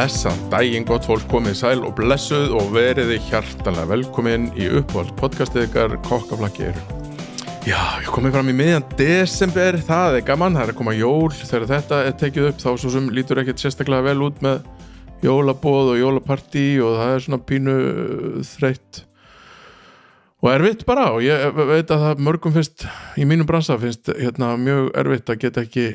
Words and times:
Blessan 0.00 0.38
daginn 0.48 0.86
gott 0.88 1.04
fólk 1.04 1.26
komið 1.28 1.58
sæl 1.58 1.82
og 1.84 1.90
blessuð 1.98 2.54
og 2.56 2.70
veriði 2.72 3.18
hjartanlega 3.26 3.90
velkomin 3.90 4.46
í 4.56 4.70
uppvald 4.78 5.10
podcastið 5.18 5.66
ykkar 5.66 5.96
Kokkaflakki 6.06 6.70
eru. 6.70 6.84
Já, 7.68 7.76
ég 8.00 8.08
komið 8.08 8.32
fram 8.38 8.48
í 8.48 8.54
miðjan 8.56 8.86
desember, 8.96 9.76
það 9.84 10.16
er 10.22 10.26
gaman, 10.30 10.56
það 10.56 10.64
er 10.64 10.72
að 10.72 10.78
koma 10.78 10.96
jól, 10.96 11.28
þegar 11.36 11.68
þetta 11.74 12.00
er 12.06 12.16
tekið 12.22 12.48
upp 12.48 12.64
þá 12.64 12.68
svo 12.70 12.94
sem 12.96 13.12
lítur 13.12 13.42
ekkert 13.42 13.60
sérstaklega 13.60 14.08
vel 14.08 14.24
út 14.30 14.40
með 14.46 14.64
jólabóð 15.26 15.92
og 15.92 16.00
jólapartí 16.00 16.66
og 16.80 16.96
það 17.02 17.16
er 17.18 17.28
svona 17.28 17.42
pínu 17.52 17.78
uh, 17.84 18.42
þreytt 18.56 19.04
og 20.40 20.52
erfitt 20.56 20.88
bara 20.88 21.10
og 21.12 21.24
ég 21.28 21.58
veit 21.60 21.90
að 21.92 22.06
það 22.08 22.28
mörgum 22.30 22.56
finnst, 22.56 22.88
í 23.20 23.28
mínum 23.28 23.52
bransa 23.52 23.76
finnst 23.82 24.08
hérna 24.16 24.54
mjög 24.56 24.94
erfitt 25.04 25.34
að 25.34 25.42
geta 25.44 25.68
ekki 25.68 25.90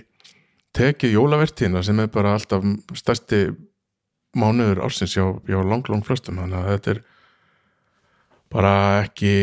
tekið 0.78 1.18
jólavertíðina 1.24 1.82
sem 1.88 2.06
er 2.06 2.14
bara 2.14 2.38
alltaf 2.38 2.76
stærsti 2.94 3.48
mánuður 4.36 4.84
ársins 4.86 5.16
hjá, 5.16 5.26
hjá 5.48 5.60
lang, 5.64 5.86
lang 5.90 6.06
flestum 6.06 6.40
þannig 6.42 6.60
að 6.60 6.72
þetta 6.74 6.94
er 6.94 7.04
bara 8.56 8.76
ekki 9.04 9.34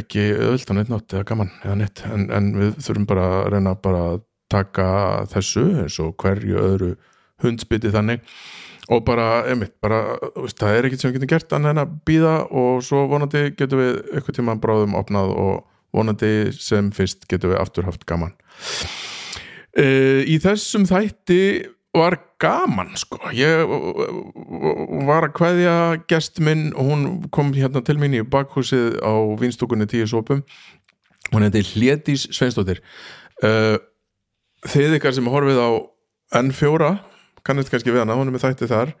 ekki 0.00 0.24
öðvöld 0.34 0.72
á 0.72 0.74
neitt 0.78 0.90
nátt 0.90 1.14
eða 1.14 1.28
gaman 1.28 1.52
eða 1.60 1.76
neitt. 1.82 2.02
En, 2.08 2.26
en 2.34 2.50
við 2.56 2.72
þurfum 2.86 3.06
bara 3.10 3.26
að 3.36 3.50
reyna 3.54 3.76
bara 3.78 4.02
að 4.14 4.24
taka 4.50 4.86
þessu 5.30 5.66
eins 5.84 5.98
og 6.02 6.16
hverju 6.20 6.58
öðru 6.58 6.94
hundsbytti 7.44 7.92
þannig. 7.94 8.24
Og 8.90 9.04
bara, 9.06 9.44
einmitt, 9.46 9.76
bara 9.82 10.16
veist, 10.34 10.58
það 10.58 10.76
er 10.76 10.86
ekkert 10.88 11.02
sem 11.02 11.12
við 11.12 11.20
getum 11.20 11.30
gert 11.30 11.52
annað 11.54 11.76
en 11.76 11.82
að 11.84 11.92
býða 12.08 12.32
og 12.58 12.80
svo 12.82 13.04
vonandi 13.10 13.44
getum 13.54 13.78
við 13.78 13.92
eitthvað 14.16 14.38
tíma 14.40 14.56
bráðum 14.58 14.96
opnað 14.98 15.34
og 15.38 15.52
vonandi 15.94 16.32
sem 16.56 16.88
fyrst 16.94 17.28
getum 17.30 17.52
við 17.52 17.60
aftur 17.60 17.86
haft 17.86 18.02
gaman. 18.10 18.34
Uh, 19.78 20.26
í 20.26 20.40
þessum 20.42 20.88
þætti 20.90 21.40
var 21.94 22.18
gaman 22.40 22.94
sko. 22.98 23.20
Ég 23.36 23.62
var 25.08 25.28
að 25.28 25.34
kveðja 25.36 25.76
gest 26.10 26.40
minn 26.42 26.70
og 26.74 26.90
hún 26.90 27.06
kom 27.34 27.52
hérna 27.56 27.82
til 27.84 27.98
mín 28.00 28.16
í 28.16 28.24
bakhúsið 28.26 28.98
á 29.04 29.12
vinstúkunni 29.40 29.88
tíu 29.90 30.08
sopum. 30.10 30.42
Hún 31.30 31.46
heiti 31.46 31.62
Hlétís 31.62 32.26
Sveinstóttir 32.34 32.80
uh, 33.44 33.76
þið 34.66 34.98
ykkar 34.98 35.14
sem 35.16 35.28
horfið 35.30 35.60
á 35.60 35.70
N4 36.40 36.94
kannist 37.46 37.72
kannski 37.72 37.92
við 37.92 38.04
hana, 38.04 38.16
hún 38.18 38.30
er 38.30 38.36
með 38.36 38.46
þætti 38.48 38.70
þar. 38.70 38.94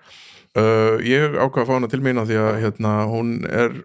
Uh, 0.56 0.98
ég 1.06 1.36
ákvaða 1.36 1.62
að 1.62 1.68
fá 1.68 1.74
hana 1.76 1.90
til 1.90 2.02
mín 2.02 2.20
því 2.24 2.38
að 2.40 2.60
hérna, 2.64 2.94
hún 3.10 3.34
er 3.46 3.76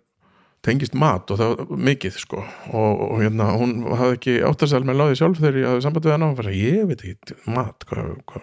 tengist 0.66 0.96
mat 0.98 1.30
og 1.30 1.38
það 1.38 1.54
var 1.60 1.84
mikið 1.90 2.20
sko. 2.24 2.42
Og, 2.72 3.04
og 3.06 3.22
hérna 3.22 3.52
hún 3.60 3.78
hafði 3.92 4.18
ekki 4.18 4.36
áttarsal 4.48 4.82
með 4.88 5.02
láði 5.02 5.20
sjálf 5.20 5.42
þegar 5.42 5.60
ég 5.62 5.70
hafði 5.70 5.86
samband 5.86 6.08
við 6.08 6.16
hana. 6.16 6.30
Og 6.30 6.34
hún 6.34 6.40
var 6.40 6.52
að 6.52 6.62
ég 6.62 6.90
veit 6.90 7.06
ekki 7.06 7.38
mat 7.54 7.86
hvað 7.90 8.14
hva, 8.32 8.42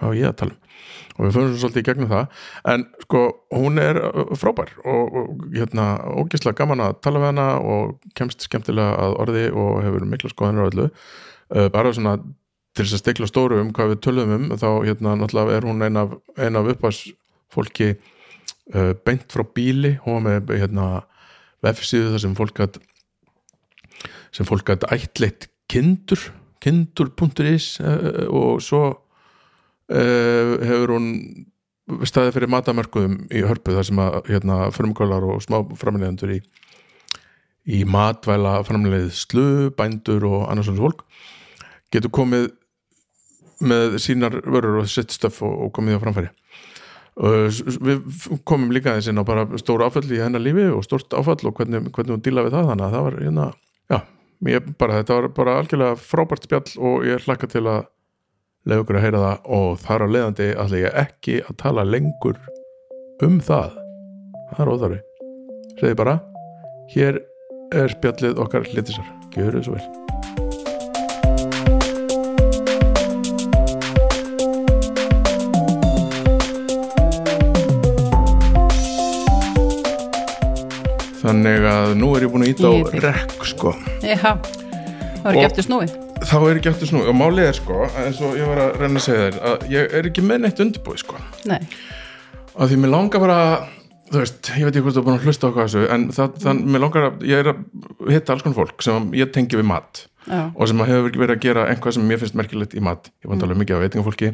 hva 0.00 0.10
var 0.10 0.18
ég 0.18 0.30
að 0.30 0.38
tala 0.40 0.56
um. 0.56 0.66
Og 1.20 1.26
við 1.26 1.34
fannum 1.36 1.56
svolítið 1.60 1.82
í 1.82 1.86
gegnum 1.86 2.10
það. 2.10 2.36
En 2.72 2.84
sko 3.04 3.22
hún 3.52 3.80
er 3.82 3.98
frábær 4.40 4.70
og, 4.88 5.16
og 5.20 5.42
hérna 5.52 5.86
ógislega 6.16 6.62
gaman 6.62 6.84
að 6.86 6.94
tala 7.04 7.20
við 7.20 7.32
hana 7.32 7.46
og 7.60 7.98
kemst 8.16 8.46
skemmtilega 8.46 8.94
að 9.04 9.16
orði 9.24 9.46
og 9.52 9.82
hefur 9.84 10.06
mikla 10.08 10.32
skoðanir 10.32 10.64
á 10.64 10.68
öllu. 10.70 10.86
Uh, 11.50 11.66
bara 11.74 11.92
svona 11.92 12.16
til 12.72 12.86
þess 12.86 12.96
að 12.96 13.02
stekla 13.02 13.28
stóru 13.28 13.60
um 13.60 13.74
hvað 13.76 13.92
við 13.94 14.02
tölum 14.06 14.34
um 14.36 14.48
þá 14.54 14.68
hérna 14.86 15.16
náttúrulega 15.18 15.58
er 15.58 15.68
hún 15.68 15.84
ein 15.84 16.00
af, 16.00 16.16
ein 16.38 16.56
af 16.56 16.72
uppars 16.72 17.02
fólki 17.52 17.92
uh, 17.92 18.92
beint 19.04 19.28
frá 19.28 19.44
bíli. 19.44 19.98
Hún 20.06 20.24
með 20.24 20.54
hérna 20.56 20.88
vefsíðu 21.66 22.14
þar 22.14 22.24
sem 22.24 22.38
fólk 22.38 22.56
gætt 22.62 22.80
sem 24.32 24.48
fólk 24.48 24.70
gætt 24.70 24.88
ætleitt 24.88 25.50
kindur 25.68 26.30
kindur.is 26.64 27.74
uh, 27.82 28.26
og 28.28 28.60
svo 28.64 28.84
uh, 28.88 28.98
hefur 29.90 30.94
hún 30.94 31.08
staðið 32.06 32.36
fyrir 32.36 32.52
matamörkuðum 32.54 33.16
í 33.34 33.42
hörpu 33.46 33.74
þar 33.74 33.86
sem 33.88 34.00
að 34.02 34.18
hérna, 34.30 34.58
frumkvölar 34.74 35.26
og 35.26 35.42
smá 35.42 35.58
framleiðendur 35.78 36.36
í, 36.36 36.40
í 37.66 37.82
matvæla 37.88 38.60
framleið 38.66 39.10
slu, 39.18 39.46
bændur 39.76 40.26
og 40.28 40.44
annars 40.50 40.70
svona 40.70 40.84
fólk 40.84 41.04
getur 41.90 42.12
komið 42.14 42.50
með 43.60 43.98
sínar 44.00 44.38
vörur 44.46 44.84
og 44.84 44.90
sitt 44.90 45.12
stöf 45.12 45.42
og, 45.44 45.56
og 45.66 45.72
komið 45.76 45.98
á 45.98 46.02
framfæri. 46.04 46.30
Við 47.20 48.38
komum 48.48 48.70
líka 48.72 48.94
þess 48.96 49.10
inn 49.10 49.20
á 49.20 49.24
bara 49.26 49.44
stór 49.60 49.82
áfall 49.84 50.06
í 50.08 50.20
hennar 50.22 50.40
lífi 50.40 50.70
og 50.72 50.86
stórt 50.86 51.12
áfall 51.18 51.42
og 51.50 51.58
hvernig, 51.58 51.90
hvernig 51.90 52.14
hún 52.14 52.22
díla 52.24 52.46
við 52.46 52.56
það 52.56 52.70
þannig 52.70 52.86
að 52.86 52.94
það 52.94 53.06
var 53.06 53.18
hérna, 53.20 53.48
já, 53.90 53.98
bara 54.80 55.00
þetta 55.00 55.18
var 55.18 55.28
bara 55.36 55.56
algjörlega 55.60 55.98
frábært 56.00 56.46
spjall 56.46 56.70
og 56.78 57.08
ég 57.10 57.26
hlakka 57.26 57.50
til 57.50 57.66
að 57.66 57.82
leiða 58.68 58.82
okkur 58.84 58.98
að 58.98 59.04
heyra 59.06 59.20
það 59.22 59.46
og 59.56 59.78
þar 59.80 60.04
á 60.04 60.06
leiðandi 60.14 60.48
ætla 60.52 60.80
ég 60.82 60.98
ekki 61.00 61.36
að 61.46 61.56
tala 61.62 61.84
lengur 61.88 62.40
um 63.24 63.38
það. 63.44 63.78
Það 64.50 64.60
er 64.64 64.72
óþarfi. 64.74 65.00
Segði 65.80 65.96
bara, 66.00 66.16
hér 66.92 67.22
er 67.72 67.94
spjallið 67.94 68.42
okkar 68.42 68.68
litisar, 68.74 69.08
gjör 69.36 69.56
þau 69.56 69.64
svo 69.64 69.78
vel. 69.78 69.88
Þannig 81.20 81.66
að 81.68 81.96
nú 82.00 82.12
er 82.16 82.24
ég 82.26 82.32
búin 82.32 82.44
að 82.44 82.52
íta 82.52 82.68
á 82.68 82.74
rekk 83.06 83.50
sko. 83.54 83.74
Já, 84.04 84.16
það 84.20 85.24
var 85.24 85.36
ekki 85.36 85.48
eftir 85.48 85.68
snúið. 85.68 86.09
Þá 86.30 86.36
er 86.46 86.58
ekki 86.60 86.70
eftir 86.70 86.86
snúið 86.86 87.08
og 87.10 87.16
málið 87.18 87.48
er 87.48 87.56
sko, 87.58 87.76
eins 87.98 88.20
og 88.22 88.36
ég 88.38 88.46
var 88.46 88.60
að 88.62 88.76
reyna 88.78 89.00
að 89.00 89.02
segja 89.02 89.22
þér, 89.24 89.38
að 89.48 89.64
ég 89.72 89.94
er 89.98 90.08
ekki 90.10 90.22
með 90.22 90.44
neitt 90.44 90.60
undirbúið 90.62 91.00
sko. 91.02 91.22
Nei. 91.50 91.58
Að 92.54 92.70
því 92.70 92.78
mér 92.84 92.92
langar 92.92 93.22
bara, 93.24 93.38
þú 94.12 94.20
veist, 94.20 94.50
ég 94.54 94.68
veit 94.68 94.70
ekki 94.70 94.84
hvort 94.84 94.94
þú 94.94 95.02
er 95.02 95.06
búin 95.08 95.18
að 95.18 95.26
hlusta 95.26 95.50
hvað 95.50 95.66
þessu, 95.66 95.82
en 95.96 96.06
það, 96.14 96.30
mm. 96.30 96.44
þann, 96.44 96.62
mér 96.70 96.84
langar 96.84 97.08
að, 97.08 97.26
ég 97.26 97.42
er 97.42 97.50
að 97.50 98.14
hitta 98.14 98.36
alls 98.36 98.46
konar 98.46 98.58
fólk 98.60 98.86
sem 98.86 99.10
ég 99.18 99.34
tengi 99.34 99.58
við 99.58 99.68
mat 99.72 100.04
Já. 100.28 100.40
og 100.54 100.70
sem 100.70 100.86
hefur 100.92 101.18
verið 101.24 101.34
að 101.34 101.44
gera 101.48 101.66
einhvað 101.72 101.98
sem 101.98 102.06
mér 102.06 102.22
finnst 102.22 102.38
merkilegt 102.38 102.78
í 102.78 102.86
mat. 102.86 103.10
Ég 103.24 103.32
var 103.32 103.40
að 103.40 103.44
tala 103.48 103.58
um 103.58 103.62
mikið 103.64 103.80
af 103.80 103.84
veitingafólki, 103.88 104.32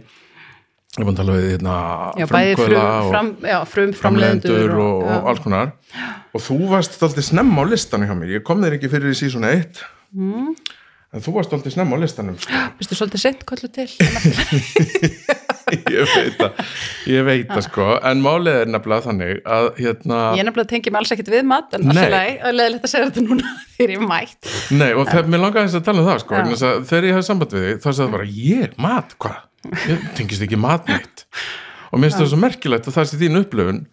ég 1.01 1.01
var 1.01 1.13
að 1.15 1.21
tala 1.23 1.41
við 1.41 1.51
hérna, 1.55 1.81
Já, 2.21 2.29
bæði 2.29 2.55
frumkvöðla 2.61 2.87
frum, 2.87 3.01
og 3.01 3.13
fram, 3.17 3.35
já, 3.49 3.59
frum 3.73 3.99
framleiðendur 4.03 4.77
og, 4.77 4.95
og, 5.01 5.09
já. 5.09 5.19
alls 5.33 5.45
konar 5.49 5.77
og 6.37 6.45
þú 6.45 6.63
varst 6.75 7.01
alltaf 7.01 7.25
snemma 7.25 7.65
á 7.65 7.71
listanum 7.73 8.11
hjá 8.11 8.17
mér 8.19 8.37
ég 8.37 8.45
kom 8.45 8.65
þér 8.65 8.77
ekki 8.77 8.93
fyrir 8.93 9.17
í 9.17 9.21
sísón 9.25 9.49
1 9.49 9.87
Mm. 10.17 10.55
En 11.17 11.25
þú 11.25 11.33
varst 11.39 11.55
alltaf 11.57 11.73
snemma 11.75 11.97
á 11.97 11.99
listanum 12.03 12.37
sko. 12.41 12.61
Vistu 12.81 12.99
svolítið 12.99 13.23
sent 13.23 13.45
kollu 13.49 13.71
til? 13.73 13.87
ég 15.97 16.13
veit 16.13 16.37
það 16.39 16.61
ég 17.11 17.25
veit 17.27 17.49
það 17.51 17.63
sko, 17.67 17.87
en 18.07 18.23
málið 18.23 18.61
er 18.61 18.71
nefnilega 18.71 19.07
þannig 19.09 19.41
að 19.57 19.69
hérna 19.81 20.21
Ég 20.39 20.47
nefnilega 20.47 20.71
tengi 20.75 20.93
mig 20.93 21.01
alls 21.01 21.15
ekkit 21.17 21.33
við 21.33 21.49
mat, 21.49 21.75
en 21.75 21.89
alltaf 21.91 22.13
leið, 22.13 22.47
leðilegt 22.61 22.87
að 22.87 22.93
segja 22.93 23.09
þetta 23.11 23.27
núna 23.27 23.55
þegar 23.77 23.95
ég 23.97 24.01
er 24.05 24.09
mætt. 24.13 24.53
nei, 24.77 24.89
og 24.93 25.05
þegar 25.11 25.31
mér 25.33 25.45
langaði 25.47 25.71
þess 25.71 25.81
að 25.81 25.87
tala 25.89 26.03
um 26.05 26.11
það 26.11 26.23
sko, 26.23 26.41
að 26.71 26.89
þegar 26.93 27.09
ég 27.09 27.17
hafði 27.19 27.29
samband 27.31 27.57
við 27.57 27.67
þig 27.67 27.77
þá 27.83 27.89
sagði 27.91 28.05
það 28.05 28.17
bara, 28.17 28.31
ég, 28.47 28.77
mat, 28.87 29.17
hvað? 29.25 29.43
Ég 29.91 30.09
tengist 30.15 30.47
ekki 30.47 30.61
mat 30.63 30.91
neitt 30.93 31.27
og 31.91 31.99
mér 31.99 32.11
finnst 32.11 32.21
það 32.23 32.31
svo 32.31 32.43
merkilegt 32.45 32.87
að 32.91 32.99
það 33.01 33.09
sé 33.11 33.23
þín 33.25 33.41
upplöfun 33.43 33.87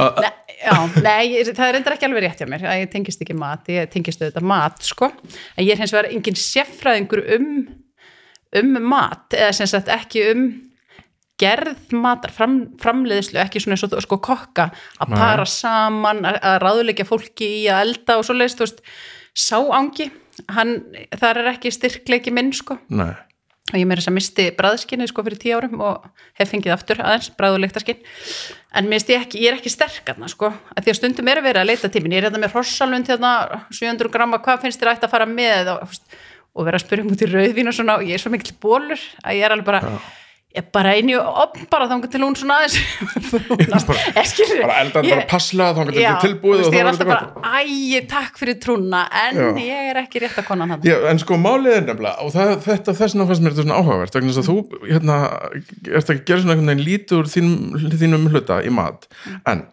Nei, 0.00 0.30
já, 0.60 0.74
nei, 1.00 1.40
það 1.48 1.66
er 1.66 1.76
reyndar 1.76 1.96
ekki 1.96 2.08
alveg 2.08 2.24
rétt 2.26 2.42
hjá 2.42 2.48
mér, 2.50 2.64
að 2.68 2.80
ég 2.82 2.90
tengist 2.92 3.22
ekki 3.24 3.36
mat, 3.38 3.68
ég 3.72 3.92
tengist 3.92 4.22
auðvitað 4.22 4.48
mat, 4.50 4.82
sko, 4.86 5.10
en 5.56 5.64
ég 5.64 5.74
er 5.74 5.82
hins 5.82 5.94
vegar 5.94 6.10
engin 6.10 6.40
sérfræðingur 6.40 7.22
um, 7.36 7.52
um 8.60 8.74
mat, 8.90 9.28
eða 9.36 9.54
sem 9.56 9.70
sagt 9.70 9.92
ekki 9.92 10.26
um 10.32 10.44
gerð 11.40 11.94
matar, 11.96 12.32
fram, 12.36 12.58
framleiðslu, 12.82 13.40
ekki 13.40 13.62
svona 13.62 13.78
eins 13.78 13.86
og 13.86 14.04
sko 14.04 14.20
kokka, 14.20 14.68
að 15.00 15.14
para 15.16 15.46
saman, 15.48 16.20
að, 16.28 16.36
að 16.50 16.58
ráðuleikja 16.66 17.08
fólki 17.08 17.48
í 17.62 17.64
að 17.72 17.86
elda 17.86 18.18
og 18.20 18.26
svo 18.28 18.36
leiðist, 18.36 18.60
þú 18.60 18.68
veist, 18.68 18.84
sá 19.40 19.56
ángi, 19.56 20.10
hann, 20.52 20.76
þar 21.16 21.40
er 21.40 21.52
ekki 21.54 21.72
styrkleiki 21.72 22.34
minn, 22.36 22.52
sko, 22.56 22.76
nei, 22.92 23.14
og 23.70 23.78
ég 23.78 23.86
meira 23.86 24.02
þess 24.02 24.10
að 24.10 24.16
misti 24.16 24.46
bræðskinni 24.58 25.08
sko 25.10 25.24
fyrir 25.26 25.40
tíu 25.40 25.58
árum 25.58 25.82
og 25.86 26.08
hef 26.38 26.50
fengið 26.50 26.74
aftur 26.74 27.02
aðeins 27.02 27.30
bræð 27.38 27.56
og 27.56 27.62
leiktarskinn 27.64 28.02
en 28.76 28.90
ég 28.90 29.12
ekki, 29.16 29.42
ég 29.42 29.52
er 29.52 29.58
ekki 29.58 29.72
sterk 29.72 30.12
aðna 30.12 30.30
sko 30.30 30.50
að 30.50 30.84
því 30.84 30.94
að 30.94 30.98
stundum 31.00 31.30
er 31.30 31.42
verið 31.44 31.62
að 31.62 31.70
leita 31.70 31.92
tímin 31.92 32.16
ég 32.16 32.22
er 32.22 32.28
hérna 32.28 32.42
með 32.42 32.56
hrossalund 32.56 33.10
hérna 33.10 33.32
700 33.70 34.12
gramma, 34.12 34.42
hvað 34.42 34.66
finnst 34.66 34.82
þér 34.82 34.94
ætti 34.94 35.08
að 35.08 35.14
fara 35.14 35.28
með? 35.30 35.74
Og, 35.74 35.98
og 36.54 36.66
vera 36.66 36.80
að 36.80 36.86
spyrja 36.86 37.06
um 37.06 37.12
út 37.14 37.22
í 37.22 37.30
rauðvín 37.30 37.70
og 37.70 37.76
svona 37.76 37.98
og 38.00 38.08
ég 38.08 38.18
er 38.18 38.22
svo 38.22 38.32
mikil 38.34 38.56
bólur 38.62 39.02
að 39.22 39.38
ég 39.38 39.46
er 39.46 39.54
alveg 39.54 39.70
bara 39.70 39.94
ég 40.50 40.58
er 40.64 40.66
bara 40.74 40.96
í 40.98 41.02
opn 41.14 41.66
bara 41.70 41.86
þá 41.86 42.08
til 42.10 42.20
hún 42.24 42.34
svona 42.34 42.56
aðeins 42.58 42.78
skilur, 44.32 44.62
bara 44.64 44.80
eldan 44.82 45.06
ég- 45.06 45.14
bara 45.14 45.26
passlega 45.30 45.76
þá 45.76 45.92
til 45.92 46.06
tilbúið 46.24 46.64
og 46.66 46.74
ég 46.74 46.80
er 46.80 46.88
alltaf 46.90 47.06
bara, 47.06 47.60
æ, 47.62 48.00
takk 48.10 48.40
fyrir 48.40 48.58
trúna 48.62 49.04
en 49.28 49.38
Já. 49.38 49.46
ég 49.62 49.90
er 49.92 50.00
ekki 50.02 50.22
rétt 50.24 50.40
að 50.42 50.48
konan 50.48 50.74
hann 50.74 50.82
Já, 50.86 50.96
en 51.10 51.22
sko 51.22 51.38
málið 51.38 51.76
er 51.76 51.86
nefnilega 51.86 52.26
og 52.26 52.34
það, 52.34 52.54
þetta 52.66 52.96
þess 52.98 53.14
vegna 53.14 53.28
fannst 53.30 53.44
mér 53.46 53.54
þetta 53.54 53.66
svona 53.68 53.78
áhugavert 53.78 54.18
vegna 54.18 54.34
þess 54.34 54.42
að 54.42 54.50
þú, 54.50 54.84
hérna, 54.90 55.18
ert 56.00 56.10
að 56.16 56.22
gera 56.26 56.42
svona 56.42 56.56
einhvern 56.56 56.72
veginn 56.74 56.86
lítið 56.90 57.18
úr 57.20 57.32
þínum, 58.02 58.28
hluta 58.34 58.60
í 58.66 58.74
mat, 58.74 59.06
en 59.46 59.64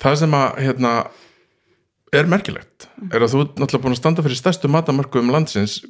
það 0.00 0.20
sem 0.24 0.38
að, 0.40 0.60
hérna 0.64 0.92
er 2.16 2.24
merkilegt, 2.32 2.88
er 3.12 3.20
að 3.20 3.34
þú 3.34 3.40
ert 3.44 3.58
náttúrulega 3.60 3.84
búin 3.84 3.92
að 3.92 4.00
standa 4.00 4.24
fyrir 4.24 4.38
stærstu 4.40 4.70
matamörkuðum 4.72 5.34
landsins 5.34 5.82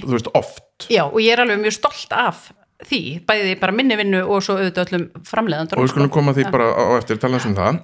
þú 0.00 0.14
veist, 0.14 0.30
oft. 0.32 0.86
Já, 0.88 1.02
og 1.04 1.18
ég 1.20 1.34
er 1.36 1.42
alveg 1.44 1.60
mjög 1.60 1.76
stolt 1.76 2.14
af 2.16 2.46
því, 2.84 3.00
bæði 3.26 3.56
bara 3.60 3.72
minni 3.72 3.96
vinnu 3.96 4.22
og 4.26 4.42
svo 4.44 4.58
auðvitað 4.58 4.90
öllum 4.92 5.04
framleiðandur 5.26 5.78
og 5.80 5.86
við 5.86 5.92
skulum 5.94 6.12
koma 6.12 6.34
því 6.36 6.48
bara 6.52 6.70
á 6.76 6.84
eftir 6.98 7.20
tala 7.22 7.40
um 7.40 7.56
það. 7.56 7.80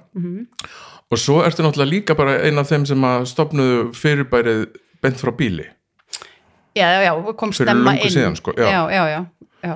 Og 1.13 1.19
svo 1.21 1.41
ertu 1.45 1.65
náttúrulega 1.65 1.89
líka 1.91 2.15
bara 2.17 2.39
ein 2.45 2.57
af 2.61 2.69
þeim 2.71 2.85
sem 2.89 3.03
að 3.05 3.27
stopnuðu 3.29 3.81
fyrirbærið 3.97 4.63
bent 5.03 5.19
frá 5.21 5.33
bíli. 5.37 5.65
Já, 6.73 6.87
já, 6.89 7.01
já, 7.05 7.13
Fyrir 7.13 7.53
stemma 7.53 7.93
inn. 7.99 8.09
síðan, 8.09 8.35
sko, 8.39 8.53
já. 8.57 8.65
já, 8.65 8.81
já, 8.89 9.03
já, 9.09 9.25
já. 9.61 9.75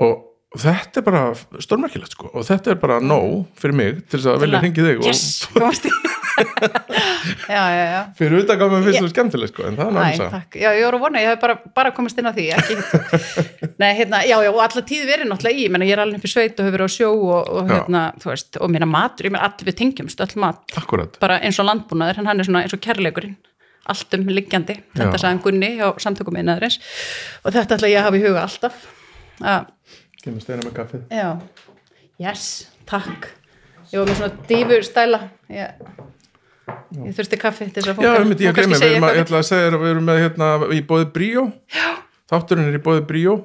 og 0.00 0.27
þetta 0.56 1.00
er 1.00 1.04
bara 1.04 1.22
stórmerkilegt 1.60 2.14
sko 2.16 2.30
og 2.32 2.46
þetta 2.48 2.72
er 2.72 2.78
bara 2.80 3.00
nóg 3.04 3.42
fyrir 3.60 3.76
mig 3.76 3.98
til 4.08 4.16
þess 4.16 4.30
að 4.32 4.44
velja 4.46 4.62
hringið 4.62 4.88
þig 4.88 5.02
Yes, 5.08 5.24
komast 5.52 5.88
í 5.88 5.92
Já, 7.48 7.62
já, 7.74 7.84
já. 7.90 8.00
Fyrir 8.16 8.44
mér 8.46 8.84
fyrst 8.86 9.02
þú 9.02 9.08
skemmtileg 9.10 9.50
sko 9.50 9.64
en 9.68 9.76
það 9.78 9.88
er 9.88 9.94
náttúrulega 9.96 10.60
já, 10.62 10.68
ég 10.76 10.84
voru 10.86 10.98
að 11.00 11.02
vona, 11.02 11.22
ég 11.22 11.32
hef 11.32 11.40
bara, 11.42 11.56
bara 11.74 11.92
komist 11.96 12.20
inn 12.20 12.28
á 12.30 12.32
því 12.36 12.44
ekki, 12.54 12.76
Nei, 13.82 13.88
hérna, 13.98 14.20
já, 14.28 14.36
já, 14.44 14.50
og 14.52 14.60
alla 14.62 14.84
tíð 14.86 15.04
verið 15.10 15.30
náttúrulega 15.32 15.58
í, 15.58 15.66
ég 15.66 15.74
menna, 15.74 15.88
ég 15.88 15.96
er 15.96 16.02
alveg 16.04 16.24
í 16.24 16.30
sveit 16.30 16.54
og 16.60 16.68
hefur 16.68 16.76
verið 16.78 16.88
á 16.88 16.94
sjó 16.94 17.10
og, 17.16 17.50
og 17.58 17.72
hérna, 17.72 18.04
þú 18.22 18.30
veist, 18.32 18.60
og 18.62 18.72
mér 18.74 18.86
matur, 18.90 19.28
ég 19.28 19.34
menna, 19.34 19.50
allir 19.50 19.70
við 19.70 19.78
tengjumst, 19.82 20.22
öll 20.24 20.38
mat. 20.44 20.62
Akkurat 20.78 21.18
bara 21.22 21.40
eins 21.42 21.58
og 21.58 21.68
landbúnaður, 21.68 22.22
hann 22.22 22.38
er 22.44 22.48
svona 22.48 22.62
eins 22.64 22.76
og 22.76 22.82
kærleikurinn 22.86 23.34
allt 23.88 24.14
um 24.18 24.28
liggjandi, 24.28 24.78
þetta 24.94 25.20
sagði 25.20 25.42
Gunni 25.46 25.70
á 25.80 25.88
samtökum 26.02 26.36
einnaðurins 26.36 26.76
og 27.40 27.54
þetta 27.54 27.78
ætla 27.78 27.88
ég 27.88 28.02
að 28.02 28.08
hafa 28.08 28.18
í 28.18 28.24
huga 28.26 28.42
alltaf 28.44 28.82
að, 29.40 29.68
kemur 30.24 30.44
steina 30.44 30.64
með 30.66 30.74
kaffið. 30.78 31.04
Já, 31.14 31.28
yes, 32.22 32.46
takk. 32.88 33.30
Ég 33.92 34.00
var 34.02 34.10
með 34.10 34.18
svona 34.20 34.48
dífur 34.50 34.86
stæla. 34.86 35.20
Ég, 35.52 35.84
ég 37.04 37.14
þurfti 37.16 37.40
kaffi 37.40 37.68
til 37.70 37.84
þess 37.84 37.94
að 37.94 38.02
já, 38.04 38.10
fólk 38.12 38.26
um 38.26 38.34
ég 38.34 38.58
gleymi, 38.58 38.80
við 38.80 38.88
erum 38.90 39.06
að, 39.08 39.14
ég 39.14 39.22
eitthvað 39.22 39.22
ætla 39.24 39.40
að 39.40 39.48
segja 39.48 39.70
að 39.70 39.78
við 39.84 39.92
erum 39.94 40.08
með 40.10 40.20
hérna 40.24 40.50
í 40.76 40.82
bóði 40.90 41.08
bríó. 41.14 41.46
Já. 41.72 41.88
þátturinn 42.28 42.68
er 42.68 42.76
í 42.76 42.82
bóði 42.84 43.06
bríó. 43.08 43.38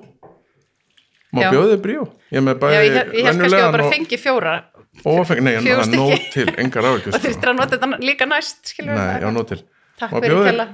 Má 1.34 1.42
Já. 1.42 1.50
bjóðið 1.56 1.80
bríó? 1.82 2.04
Ég 2.34 2.44
með 2.46 2.54
Já, 2.54 2.60
bæði 2.62 2.76
ég, 2.78 2.98
ég 3.18 3.28
held 3.28 3.40
kannski 3.42 3.62
að 3.64 3.76
bara 3.78 3.90
fengi 3.90 4.20
fjóra. 4.22 4.54
Ófeng, 5.02 5.40
nei, 5.42 5.56
það 5.58 5.70
er 5.74 5.88
stykki. 5.88 6.30
til, 6.36 6.48
engar 6.62 6.88
áhyggjur 6.92 7.10
og 7.16 7.18
sko. 7.18 7.24
þurftir 7.24 7.50
að 7.50 7.56
nota 7.58 7.78
þetta 7.80 8.02
líka 8.06 8.28
næst 8.30 8.70
skilur 8.70 8.94
nei, 8.94 9.16
já, 9.24 9.30
nóg 9.34 9.48
til. 9.50 9.62
Takk 9.98 10.20
fyrir 10.20 10.66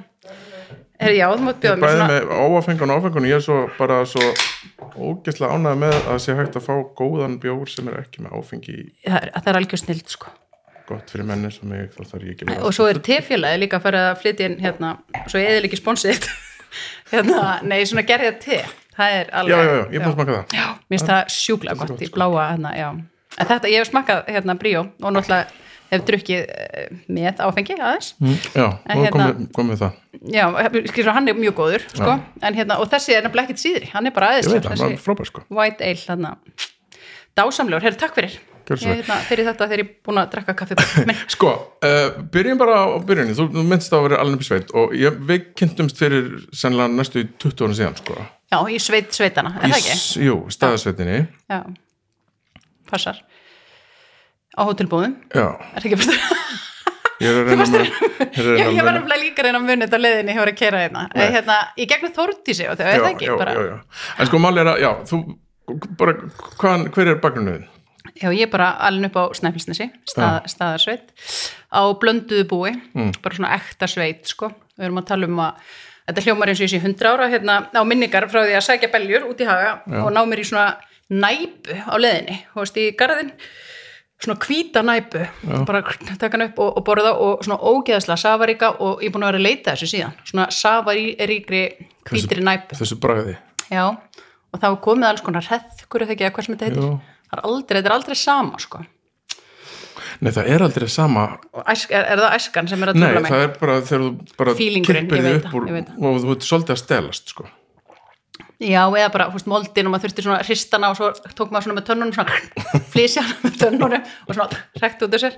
er, 0.99 1.13
já, 1.15 1.25
þú 1.31 1.45
mátt 1.47 1.61
bjóða 1.63 1.79
mér 1.79 1.95
svona 1.95 2.09
með 2.11 2.33
óafengun 2.35 2.93
og 2.93 2.99
áfengun 2.99 3.29
ég 3.29 3.39
er 3.39 3.45
svo 3.45 3.57
bara 3.77 4.01
svo 4.09 4.25
ógeðslega 4.99 5.55
ánægð 5.55 5.81
með 5.85 5.97
að 6.01 6.19
sé 6.25 6.35
hægt 6.37 6.59
að 6.59 6.67
fá 6.67 6.73
góðan 6.99 7.39
bjór 7.43 7.71
sem 7.71 7.89
er 7.91 8.01
ekki 8.01 8.25
með 8.25 8.35
áfengi 8.39 8.77
það 9.05 9.19
er, 9.21 9.31
það 9.37 9.51
er 9.51 9.59
algjör 9.61 9.83
snild 9.83 10.13
sko. 10.15 10.33
Gott 10.89 11.11
fyrir 11.13 11.27
menni 11.29 11.51
sem 11.53 11.69
mig 11.69 11.91
þá 11.93 12.01
þarf 12.01 12.25
ég 12.25 12.35
ekki 12.35 12.49
með 12.49 12.65
og 12.65 12.75
svo 12.75 12.89
er 12.89 12.99
tefélagi 13.05 13.61
líka 13.61 13.79
að 13.79 13.85
fara 13.85 14.03
að 14.09 14.21
flytja 14.23 14.49
inn 14.49 14.59
hérna, 14.63 14.95
svo 15.29 15.41
ég 15.41 15.53
eða 15.53 15.69
ekki 15.69 15.79
sponsið 15.79 16.27
hérna, 17.13 17.43
nei, 17.65 17.79
svona 17.89 18.05
gerðið 18.09 18.41
te. 18.43 18.59
Það 18.99 19.15
er 19.15 19.29
já, 19.29 19.37
alveg 19.39 19.55
já, 19.55 19.69
já, 19.69 19.79
ég 19.79 19.95
er 19.95 20.03
búin 20.03 20.09
að 20.09 20.17
smaka 20.17 20.33
það. 20.35 20.57
Já, 20.57 20.65
mér 20.67 20.97
finnst 20.97 21.09
það 21.09 21.33
sjúklega 21.37 21.79
gott 21.79 22.01
í 22.03 22.09
bláa 22.11 22.45
hérna, 22.49 22.71
já, 22.75 22.89
en 23.39 23.49
þetta, 23.53 23.71
ég 23.71 23.83
hef 23.83 23.89
smakað 23.89 24.23
hérna 24.33 24.55
bríó 24.59 24.81
og 24.83 25.13
náttúrulega 25.15 25.68
hef 25.89 26.03
drukkið 26.07 26.41
eh, 26.43 26.89
með 27.09 27.39
áfengi 27.45 27.77
aðeins. 27.79 28.11
Mm, 28.21 28.35
já, 28.55 28.67
En 28.85 29.03
hérna- 29.03 29.29
komið 29.33 29.51
komi 29.57 29.77
það. 29.79 29.95
Já, 30.35 30.45
skilur, 30.91 31.13
hann 31.15 31.27
er 31.31 31.37
mjög 31.39 31.55
góður 31.61 31.85
sko, 31.93 32.17
en 32.41 32.57
hérna, 32.57 32.79
og 32.81 32.89
þessi 32.91 33.15
er 33.15 33.23
nefnilega 33.25 33.47
ekkert 33.49 33.61
síðri 33.63 33.89
hann 33.93 34.07
er 34.09 34.13
bara 34.15 34.33
aðeins 34.33 34.49
það, 34.51 34.69
það 34.69 34.77
sko. 35.31 35.43
White 35.49 35.85
ale 35.85 36.01
hérna 36.05 36.33
dásamlegur, 37.39 37.83
herri 37.87 37.99
takk 38.01 38.15
fyrir. 38.17 38.37
Ég, 38.69 38.99
hérna, 38.99 39.15
fyrir 39.25 39.47
þetta 39.47 39.65
þegar 39.65 39.81
ég 39.81 39.87
er 39.87 39.93
búin 40.05 40.19
að 40.21 40.27
drekka 40.35 40.53
kaffi 40.59 40.75
minn. 41.09 41.17
Sko, 41.33 41.53
uh, 41.81 42.09
byrjum 42.33 42.59
bara 42.61 42.75
á 42.85 43.01
byrjunni, 43.01 43.33
þú, 43.33 43.47
á 43.89 43.97
að 43.97 44.03
vera 44.05 44.19
alveg 44.21 44.43
sveit 44.45 44.73
og 44.77 44.93
ég, 44.93 45.15
við 45.25 45.47
kynntumst 45.57 45.97
fyrir 45.97 46.27
sennilega 46.53 46.91
næstu 46.93 47.23
í 47.23 47.29
20 47.41 47.65
ára 47.65 47.77
síðan, 47.79 47.97
sko. 47.97 48.17
já, 48.53 48.59
í 48.69 48.77
sveit 48.83 49.09
sveitana, 49.17 49.55
er 49.57 49.71
það 49.73 49.73
Í 49.73 49.79
ekki? 49.79 49.95
s- 49.97 50.19
Jú, 50.21 50.35
staðasveitinni, 50.53 51.17
já, 51.49 51.59
passar 52.91 53.23
á 54.57 54.61
hótelbúðum, 54.65 55.15
já, 55.33 55.45
er 55.75 55.83
það 55.83 55.89
ekki 55.89 55.99
bara 56.01 56.17
ég 57.19 57.35
ég 57.35 57.49
ég, 57.49 58.69
ég 58.77 58.83
var 58.85 58.95
nefnilega 58.95 59.19
líka 59.21 59.43
reyna 59.43 59.59
að 59.59 59.65
muni 59.67 59.85
þetta 59.85 59.99
leiðinni 59.99 60.35
hjá 60.37 60.43
að 60.45 60.53
kera 60.61 60.83
hérna, 60.85 61.01
Nei. 61.13 61.25
hérna 61.35 61.57
í 61.75 61.87
gegnum 61.89 62.13
Þórdísi 62.15 62.69
og 62.71 62.77
þau, 62.79 62.85
er 62.87 63.03
það 63.03 63.09
ekki? 63.11 63.27
já, 63.27 63.35
já, 63.35 63.65
já, 63.67 63.75
en 64.23 64.29
sko 64.29 64.39
máli 64.39 64.61
er 64.63 64.69
að, 64.71 64.79
já, 64.85 64.89
þú, 65.09 65.19
bara, 65.99 66.15
hvaðan, 66.61 66.87
hver 66.95 67.11
er 67.11 67.19
bakgrunniðin? 67.25 67.67
Já, 68.19 68.29
ég 68.33 68.41
er 68.47 68.51
bara 68.51 68.71
alveg 68.87 69.11
upp 69.11 69.19
á 69.19 69.23
Snæfellsnesi, 69.37 69.89
stað, 70.09 70.47
staðarsveit, 70.51 71.11
á 71.71 71.81
blönduðu 72.01 72.47
búi, 72.49 72.71
Mm. 72.95 73.11
bara 73.23 73.35
svona 73.37 73.51
ekta 73.59 73.87
sveit, 73.87 74.25
sko. 74.27 74.49
Við 74.79 74.87
erum 74.87 74.99
að 75.03 75.07
tala 75.11 75.27
um 75.29 75.39
að, 75.43 75.59
þetta 76.09 76.23
hljómar 76.25 76.49
eins 76.51 76.59
og 76.63 76.65
ég 76.67 76.71
sé 76.73 76.79
100 76.81 77.05
ára, 77.11 77.27
hérna, 77.31 77.59
á 77.69 77.81
minningar 77.85 78.25
frá 78.31 78.41
því 78.47 78.55
að 78.57 78.65
sækja 78.65 78.89
beljur 78.95 79.27
út 79.29 79.39
í 79.43 79.47
haga 79.47 79.75
og 80.03 80.09
ná 80.15 80.23
mér 80.25 80.41
í 80.41 80.47
svona 80.49 80.79
næpu 81.11 81.75
á 81.85 81.95
leðinni, 81.99 82.39
þú 82.55 82.63
veist, 82.63 82.79
í 82.81 82.87
garðin, 82.97 83.31
svona 84.19 84.35
hvíta 84.43 84.83
næpu, 84.83 85.23
bara 85.67 85.81
taka 86.19 86.35
hann 86.35 86.47
upp 86.49 86.59
og, 86.59 86.77
og 86.77 86.85
borða 86.87 87.13
og 87.15 87.43
svona 87.45 87.59
ógeðaslega 87.71 88.19
safaríka 88.19 88.73
og 88.83 89.03
ég 89.03 89.09
er 89.09 89.15
búin 89.15 89.23
að 89.23 89.31
vera 89.31 89.41
að 89.41 89.47
leita 89.47 89.75
þessu 89.75 89.91
síðan, 89.93 90.17
svona 90.27 90.47
safaríkri 90.51 91.63
hvítri 92.09 92.43
næpu. 92.43 92.79
Þessu 92.79 92.99
bragði. 92.99 93.37
Já, 93.69 93.85
og 93.89 94.63
var 94.63 94.79
komið 94.83 95.11
alls 95.11 95.25
konar 95.25 95.45
hreð, 95.47 95.83
hverju 95.87 96.09
það 96.09 96.15
ekki 96.15 96.27
að 96.27 96.33
hvað 96.35 96.47
sem 96.47 96.57
þetta 96.57 96.69
heitir. 96.69 96.95
Það 97.29 97.37
er 97.37 97.45
aldrei, 97.51 97.77
þetta 97.77 97.91
er 97.91 97.95
aldrei 97.95 98.17
sama, 98.19 98.59
sko. 98.63 98.81
Nei, 100.19 100.31
það 100.35 100.49
er 100.51 100.63
aldrei 100.65 100.89
sama, 100.91 101.25
æsk, 101.71 101.93
er, 101.95 102.07
er 102.11 102.19
það 102.19 102.35
æskan 102.35 102.67
sem 102.67 102.81
er 102.83 102.91
að 102.91 102.97
nei, 102.99 103.05
trúla 103.05 103.21
mig? 103.23 103.31
það 103.31 103.43
er 103.45 103.51
bara 103.61 103.75
þegar 103.87 104.01
þú 104.01 104.37
bara 104.41 104.55
kippir 104.57 104.99
veit 105.23 105.45
upp 105.45 105.53
og 106.09 106.17
þú 106.23 106.33
ert 106.33 106.47
svolítið 106.47 106.73
að 106.75 106.79
stelast, 106.81 107.31
sko. 107.31 107.45
Já, 108.59 108.81
eða 108.91 109.07
bara, 109.13 109.29
fúst, 109.31 109.47
moldin 109.47 109.87
og 109.87 109.93
maður 109.93 110.09
þurfti 110.09 110.23
svona 110.25 110.41
hristana 110.43 110.89
og 110.91 110.97
svo 110.99 111.09
tók 111.37 111.51
maður 111.53 111.69
svona 111.69 111.77
með 111.77 111.85
tönnunum 111.87 112.15
svona 112.15 112.81
flísja 112.91 113.23
með 113.39 113.53
tönnunum 113.61 114.01
og 114.27 114.35
svona 114.35 114.59
rekt 114.81 115.05
út 115.05 115.15
úr 115.15 115.21
sér, 115.23 115.37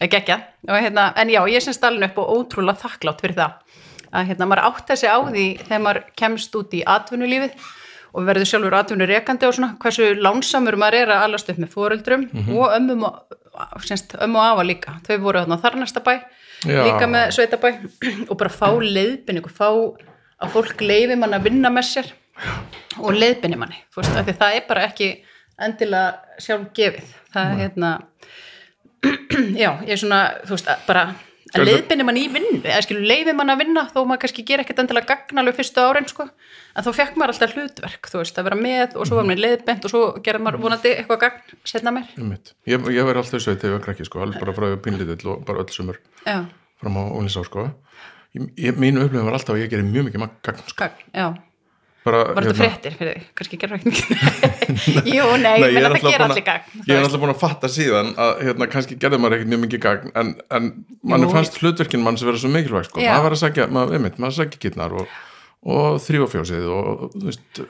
ekki 0.00 0.22
ekki 0.22 0.38
hérna, 0.72 1.10
en 1.20 1.32
já, 1.32 1.42
ég 1.52 1.64
sem 1.64 1.76
stalin 1.76 2.06
upp 2.08 2.22
og 2.22 2.30
ótrúlega 2.32 2.80
þakklátt 2.86 3.20
fyrir 3.20 3.36
það. 3.36 3.76
Að 4.12 4.30
hérna, 4.30 4.48
maður 4.48 4.64
átt 4.70 4.88
þessi 4.88 5.12
á 5.12 5.18
því 5.20 5.46
þegar 5.66 5.84
maður 5.84 6.00
kemst 6.22 6.56
út 6.62 6.76
í 6.76 6.80
atvinnulífið 6.94 7.68
og 8.12 8.26
verður 8.28 8.48
sjálfur 8.48 8.76
atvinnurekandi 8.76 9.48
og 9.48 9.54
svona 9.56 9.74
hversu 9.80 10.08
lánsamur 10.20 10.76
maður 10.80 10.98
er 11.02 11.12
að 11.14 11.26
alast 11.26 11.52
upp 11.52 11.60
með 11.60 11.72
foreldrum 11.72 12.24
og 12.52 12.72
ömmum 12.76 13.06
og, 13.08 13.20
semst, 13.84 14.16
ömmu 14.20 14.40
og 14.40 14.48
afa 14.48 14.66
líka, 14.68 14.96
þau 15.06 15.16
voru 15.24 15.44
þarna 15.44 15.60
þarnasta 15.60 16.04
bæ 16.04 16.12
Já. 16.62 16.82
líka 16.86 17.08
með 17.10 17.32
sveitabæ 17.36 17.70
og 18.30 18.36
bara 18.36 18.52
fá 18.52 18.68
leiðbynningu, 18.80 19.52
fá 19.52 19.68
að 19.72 20.52
fólk 20.56 20.84
leiði 20.84 21.16
mann 21.18 21.36
að 21.36 21.48
vinna 21.48 21.72
með 21.72 21.88
sér 21.88 22.12
og 23.00 23.16
leiðbynni 23.16 23.58
manni 23.60 23.78
því 23.94 24.36
það 24.38 24.56
er 24.56 24.64
bara 24.68 24.86
ekki 24.88 25.10
endilega 25.62 26.38
sjálf 26.42 26.70
gefið. 26.76 27.10
Það 27.32 27.50
er 27.50 27.60
hérna 27.62 27.90
já, 29.62 29.70
ég 29.82 29.92
er 29.94 30.00
svona, 30.00 30.22
þú 30.46 30.56
veist, 30.56 30.72
bara 30.86 31.04
að 31.52 31.66
leiðbynni 31.66 32.06
mann 32.06 32.18
í 32.20 32.24
vinnu. 32.32 32.60
Eða 32.62 32.84
skilur 32.86 33.04
leiði 33.08 33.34
mann 33.36 33.52
að 33.52 33.62
vinna 33.64 33.84
þó 33.90 33.98
maður 34.00 34.22
kannski 34.24 34.44
gera 34.48 34.64
ekkert 34.64 34.80
endilega 34.84 35.10
gagnalegu 35.10 35.58
fyrstu 35.58 35.84
árin 35.84 36.08
sko. 36.08 36.28
En 36.72 36.86
þá 36.86 36.90
fekk 36.96 37.18
maður 37.20 37.34
alltaf 37.34 37.56
hlutverk, 37.56 38.08
þú 38.08 38.22
veist, 38.22 38.40
að 38.40 38.48
vera 38.48 38.58
með 38.62 38.96
og 38.96 39.08
svo 39.08 39.18
var 39.18 39.28
maður 39.28 39.44
leiðbent 39.44 39.86
og 39.88 39.92
svo 39.92 40.02
gerði 40.24 40.46
maður 40.46 40.64
vonandi 40.64 40.94
eitthvað 40.96 41.22
gagn 41.26 41.60
setna 41.68 41.94
mér. 41.94 42.08
Ég, 42.70 42.88
ég 42.96 43.08
verði 43.10 43.24
alltaf 43.24 43.44
sveit 43.44 43.58
þegar 43.58 43.74
ég 43.74 43.76
var 43.76 43.86
krakki, 43.88 44.08
sko, 44.08 44.24
alveg 44.24 44.40
bara 44.40 44.56
frá 44.56 44.68
því 44.68 44.78
að 44.78 44.82
pínlítill 44.86 45.32
og 45.34 45.46
bara 45.48 45.64
öll 45.64 45.74
sumur 45.74 46.00
já, 46.24 46.38
fram 46.80 46.96
á 46.96 47.02
ólinsá, 47.10 47.44
sko. 47.48 47.68
Ég, 48.32 48.78
mínu 48.80 49.04
upplifin 49.04 49.28
var 49.28 49.36
alltaf 49.36 49.58
að 49.58 49.66
ég 49.66 49.74
gerir 49.74 49.84
mjög 49.90 50.08
mikið 50.08 50.28
gagn, 50.46 50.64
sko. 50.70 50.86
gagn, 50.86 51.42
Bara, 52.02 52.20
var 52.34 52.46
þetta 52.48 52.58
fréttir 52.58 52.94
fyrir 52.98 53.18
þig, 53.18 53.26
kannski 53.38 53.58
gerði 53.62 53.76
ekki 53.78 53.92
jú, 55.16 55.26
nei, 55.38 55.60
Nei, 55.62 55.68
menn 55.68 55.84
er 55.86 55.92
náttúrulega 55.94 56.14
gera 56.16 56.26
búin 56.26 56.32
allir 56.32 56.42
að- 56.42 56.48
gagn 56.48 56.82
Ég 56.88 56.94
er 56.96 57.04
alltaf 57.06 57.22
búin 57.22 57.32
að 57.34 57.40
fatta 57.44 57.70
síðan 57.70 58.10
að 58.24 58.32
hérna, 58.48 58.68
kannski 58.72 58.98
gerði 59.04 59.20
maður 59.22 59.36
ekkert 59.38 59.52
mjög 59.52 59.62
mikið 59.66 59.82
gagn 59.86 60.12
en, 60.18 60.32
en 60.58 60.70
mann 61.12 61.28
fannst 61.30 61.60
hlutverkin 61.62 62.02
mann 62.02 62.18
sem 62.18 62.26
vera 62.30 62.42
svo 62.42 62.50
mikilvæg 62.50 62.88
sko. 62.88 62.98
Maður 63.02 63.26
var 63.28 63.36
að 63.36 63.42
sækja, 63.44 63.68
maður, 63.78 63.98
einmitt, 64.00 64.18
maður 64.18 64.38
sækja 64.40 64.62
kittnar 64.66 64.96
og, 64.98 65.14
og 65.62 66.00
þrjú 66.02 66.26
og 66.26 66.34
og 66.74 67.04
þú 67.14 67.24
veist, 67.28 67.62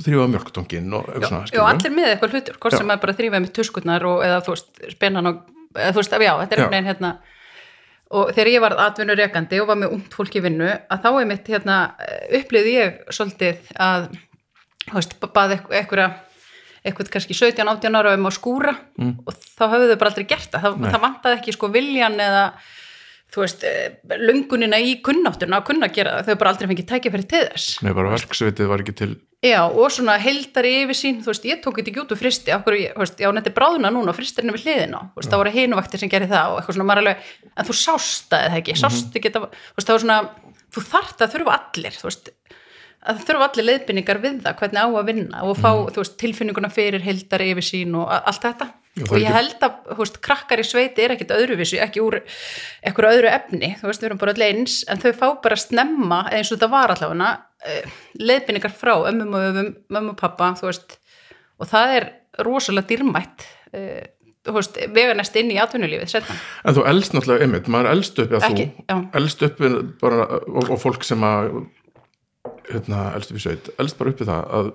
þrjóða 0.00 0.30
mjölktongin 0.32 0.96
og 0.96 1.10
eitthvað 1.12 1.28
svona, 1.28 1.50
skilurðu. 1.50 1.68
allir 1.74 1.94
með 1.94 2.08
eitthvað 2.14 2.34
hlutur, 2.34 2.56
hvort 2.64 2.76
sem 2.78 2.90
er 2.90 3.02
bara 3.04 3.14
að 3.14 3.20
þrýfa 3.20 3.40
með 3.44 3.52
tuskurnar 3.58 4.06
og 4.08 4.24
eða 4.26 4.40
þú 4.46 4.54
veist, 4.56 4.70
spennan 4.96 5.30
og 5.30 5.42
eða 5.76 5.92
þú 5.92 6.00
veist, 6.00 6.16
já, 6.24 6.32
þetta 6.40 6.56
er 6.56 6.62
einhvern 6.64 6.74
veginn 6.74 6.90
hérna 6.90 7.12
og 8.14 8.30
þegar 8.34 8.50
ég 8.52 8.62
var 8.64 8.76
atvinnurekandi 8.86 9.58
og 9.62 9.70
var 9.72 9.80
með 9.80 9.96
ungt 9.96 10.14
fólk 10.14 10.36
í 10.38 10.44
vinnu, 10.44 10.68
að 10.70 11.02
þá 11.04 11.08
er 11.20 11.26
mitt 11.32 11.50
hérna, 11.50 11.78
upplýði 12.40 12.76
ég 12.76 13.02
svolítið 13.14 13.74
að, 13.82 14.06
veist, 14.94 15.18
baði 15.34 15.58
eitthvað 15.74 16.20
eitthvað 16.84 17.08
kannski 17.14 17.32
17-18 17.32 17.94
ára 17.96 18.10
um 18.18 18.26
að 18.28 18.34
skúra 18.36 18.74
Mm. 19.00 19.14
og 19.26 19.34
þá 19.56 19.64
höfðu 19.72 19.86
þau 19.90 19.98
bara 19.98 20.10
aldrei 20.12 20.26
gert 20.28 20.50
það, 20.52 20.64
það, 20.66 20.90
það 20.92 21.00
vantaði 21.02 21.38
ekki 21.38 21.54
sko 21.56 21.70
viljan 21.72 22.18
eða 22.20 22.42
þú 23.34 23.42
veist, 23.42 23.64
eh, 23.66 23.96
löngunina 24.20 24.78
í 24.78 25.00
kunnáttuna 25.02 25.58
að 25.58 25.66
kunna 25.70 25.88
gera 25.90 26.18
það, 26.20 26.28
þau 26.28 26.40
bara 26.40 26.50
aldrei 26.52 26.68
fengið 26.70 26.86
tækifæri 26.90 27.26
til 27.28 27.40
þess. 27.48 27.82
Nei, 27.82 27.92
bara 27.96 28.12
verksvitið 28.14 28.70
var 28.70 28.84
ekki 28.84 28.94
til. 29.00 29.16
Já, 29.44 29.60
og 29.66 29.90
svona 29.92 30.14
heldari 30.22 30.70
yfir 30.84 30.96
sín, 30.96 31.18
þú 31.20 31.32
veist, 31.32 31.48
ég 31.50 31.60
tók 31.60 31.80
þetta 31.80 31.90
ekki 31.90 32.02
út 32.04 32.14
úr 32.14 32.20
fristi, 32.20 32.52
okkur, 32.54 32.76
ég, 32.78 32.94
þú 32.94 33.02
veist, 33.02 33.18
já, 33.20 33.28
er 33.28 33.56
bráðuna 33.58 33.90
núna 33.92 34.14
fristirinn 34.16 34.54
við 34.54 34.64
hliðina, 34.64 35.00
þú 35.12 35.20
veist, 35.20 35.32
það 35.34 35.42
voru 35.42 35.54
hinuvaktir 35.58 36.00
sem 36.00 36.12
gerir 36.14 36.30
það 36.30 36.54
og 36.54 36.60
eitthvað 36.60 36.78
svona, 36.78 36.86
maður 36.88 37.02
alveg, 37.02 37.32
en 37.52 37.68
þú 37.68 37.76
sást 37.76 38.30
það 38.30 38.46
eða 38.46 38.60
ekki, 38.62 38.76
sást 38.80 39.18
ekki, 39.18 39.32
þetta, 39.34 39.50
þú 39.50 39.76
veist, 39.76 39.90
það 39.90 39.98
var 39.98 40.04
svona, 40.06 40.18
þú 40.72 40.84
þarft 40.94 41.26
að 41.26 41.34
þurfa 41.34 41.58
allir, 41.58 41.98
þú 41.98 42.08
veist, 42.08 42.32
að 43.04 43.18
það 43.18 43.28
þurfa 43.28 43.50
allir 43.50 43.68
leiðbynningar 43.68 44.22
við 44.24 44.40
það, 44.46 44.56
hvernig 44.62 44.80
á 44.80 44.88
að 44.88 45.10
vinna 45.10 45.44
og 45.44 45.60
fá, 45.60 45.70
þú 45.92 46.00
veist, 46.00 46.16
tilfinninguna 46.22 46.72
fyrir 46.72 47.04
heldari 47.04 47.50
yfir 47.52 47.68
sín 47.68 47.98
og 48.00 48.08
allt 48.14 48.48
þetta. 48.48 48.70
Það 48.94 49.10
og 49.10 49.18
ég 49.18 49.34
held 49.34 49.64
að, 49.66 49.78
þú 49.88 49.96
veist, 49.98 50.18
krakkar 50.22 50.60
í 50.62 50.64
sveiti 50.66 51.02
er 51.02 51.12
ekkit 51.16 51.32
öðruvísu, 51.34 51.78
ekki 51.82 52.02
úr 52.04 52.20
eitthvað 52.22 53.16
öðru 53.16 53.30
efni, 53.32 53.70
þú 53.80 53.88
veist, 53.88 54.02
við 54.04 54.06
erum 54.06 54.20
bara 54.20 54.34
öll 54.36 54.44
eins, 54.46 54.76
en 54.86 55.00
þau 55.02 55.08
fá 55.18 55.24
bara 55.42 55.56
snemma, 55.58 56.18
eins 56.30 56.52
og 56.54 56.60
það 56.60 56.70
var 56.76 56.92
allavega, 56.94 57.30
uh, 57.66 57.96
leiðbynningar 58.22 58.74
frá 58.78 58.92
ömmum 59.10 59.32
og 59.34 59.46
öfum, 59.48 59.70
mömmu 59.96 60.12
og 60.12 60.20
pappa, 60.20 60.52
þú 60.60 60.68
veist, 60.68 60.94
og 61.58 61.70
það 61.72 61.94
er 61.96 62.06
rosalega 62.46 62.86
dýrmætt, 62.92 63.46
uh, 63.74 64.28
þú 64.46 64.54
veist, 64.60 64.78
veganest 64.94 65.38
inn 65.40 65.50
í 65.50 65.58
atvinnulífið, 65.58 66.12
setna. 66.12 66.36
En 66.62 66.76
þú 66.76 66.84
elst 66.92 67.16
náttúrulega 67.16 67.48
einmitt, 67.48 67.70
maður 67.74 67.90
elst 67.96 68.20
upp, 68.22 68.36
Ekki, 68.38 68.68
þú, 68.76 68.84
já. 68.92 69.00
elst 69.18 69.42
upp 69.48 69.64
bara, 70.04 70.28
og, 70.38 70.68
og 70.68 70.78
fólk 70.84 71.08
sem 71.08 71.26
að 71.26 71.48
hérna, 72.68 73.08
elst 73.18 73.34
upp 73.34 73.42
í 73.42 73.42
sveit, 73.42 73.72
elst 73.82 73.98
bara 73.98 74.14
upp 74.14 74.22
við 74.22 74.30
það 74.30 74.54
að 74.60 74.70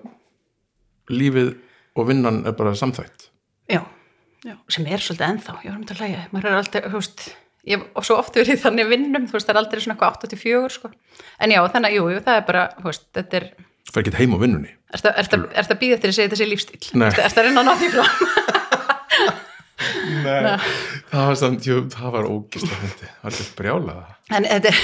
lífið 1.09 1.53
og 1.95 2.11
vinnan 2.11 2.41
er 2.49 2.57
bara 2.59 2.75
samþætt. 2.77 3.29
Já, 3.69 3.79
já, 4.45 4.55
sem 4.71 4.87
er 4.87 5.03
svolítið 5.03 5.27
ennþá, 5.29 5.55
ég 5.65 5.71
var 5.73 5.77
um 5.79 5.85
að 5.89 6.01
hlæja, 6.03 6.25
maður 6.33 6.49
er 6.51 6.59
alltaf, 6.59 6.89
þú 6.89 7.01
veist, 7.01 7.23
ég 7.69 7.83
hef 7.95 8.05
svo 8.07 8.19
oft 8.21 8.37
verið 8.39 8.61
þannig 8.63 8.91
vinnum, 8.93 9.25
þú 9.29 9.37
veist, 9.37 9.47
það 9.49 9.55
er 9.55 9.61
aldrei 9.63 9.83
svona 9.83 9.97
eitthvað 9.97 10.13
84, 10.29 10.75
sko, 10.77 10.91
en 11.39 11.55
já, 11.55 11.59
þannig, 11.75 11.97
jú, 11.97 12.05
jú, 12.13 12.21
það 12.27 12.39
er 12.41 12.45
bara, 12.51 12.65
þú 12.79 12.87
veist, 12.91 13.07
þetta 13.19 13.41
er, 13.41 13.49
Það 13.89 13.95
fer 13.95 14.03
ekki 14.05 14.19
heim 14.19 14.33
á 14.37 14.39
vinnunni. 14.43 14.71
er 14.93 15.01
er 15.09 15.27
er 15.57 15.65
það 15.69 15.79
býða 15.81 15.97
til 16.01 16.09
að 16.09 16.15
segja 16.17 16.29
þetta 16.29 16.39
sé 16.39 16.47
lífstíl, 16.49 16.89
Nei. 16.93 17.07
er 17.07 17.15
það, 17.17 17.23
er 17.25 17.33
það 17.35 17.47
reyna 17.47 17.61
að 17.63 17.69
ná 17.69 17.73
því 17.79 17.89
frá? 17.95 18.05
Nei. 20.23 20.57
Það 21.09 21.25
var 21.29 21.37
samt, 21.39 21.65
jú, 21.65 21.77
það 21.93 22.11
var 22.15 22.27
ógislega 22.29 22.79
myndi. 22.83 23.07
Það 23.07 23.23
var 23.23 23.31
alltaf 23.31 23.49
brjálaða. 23.57 24.03
En 24.37 24.45
þetta 24.49 24.71
er, 24.71 24.81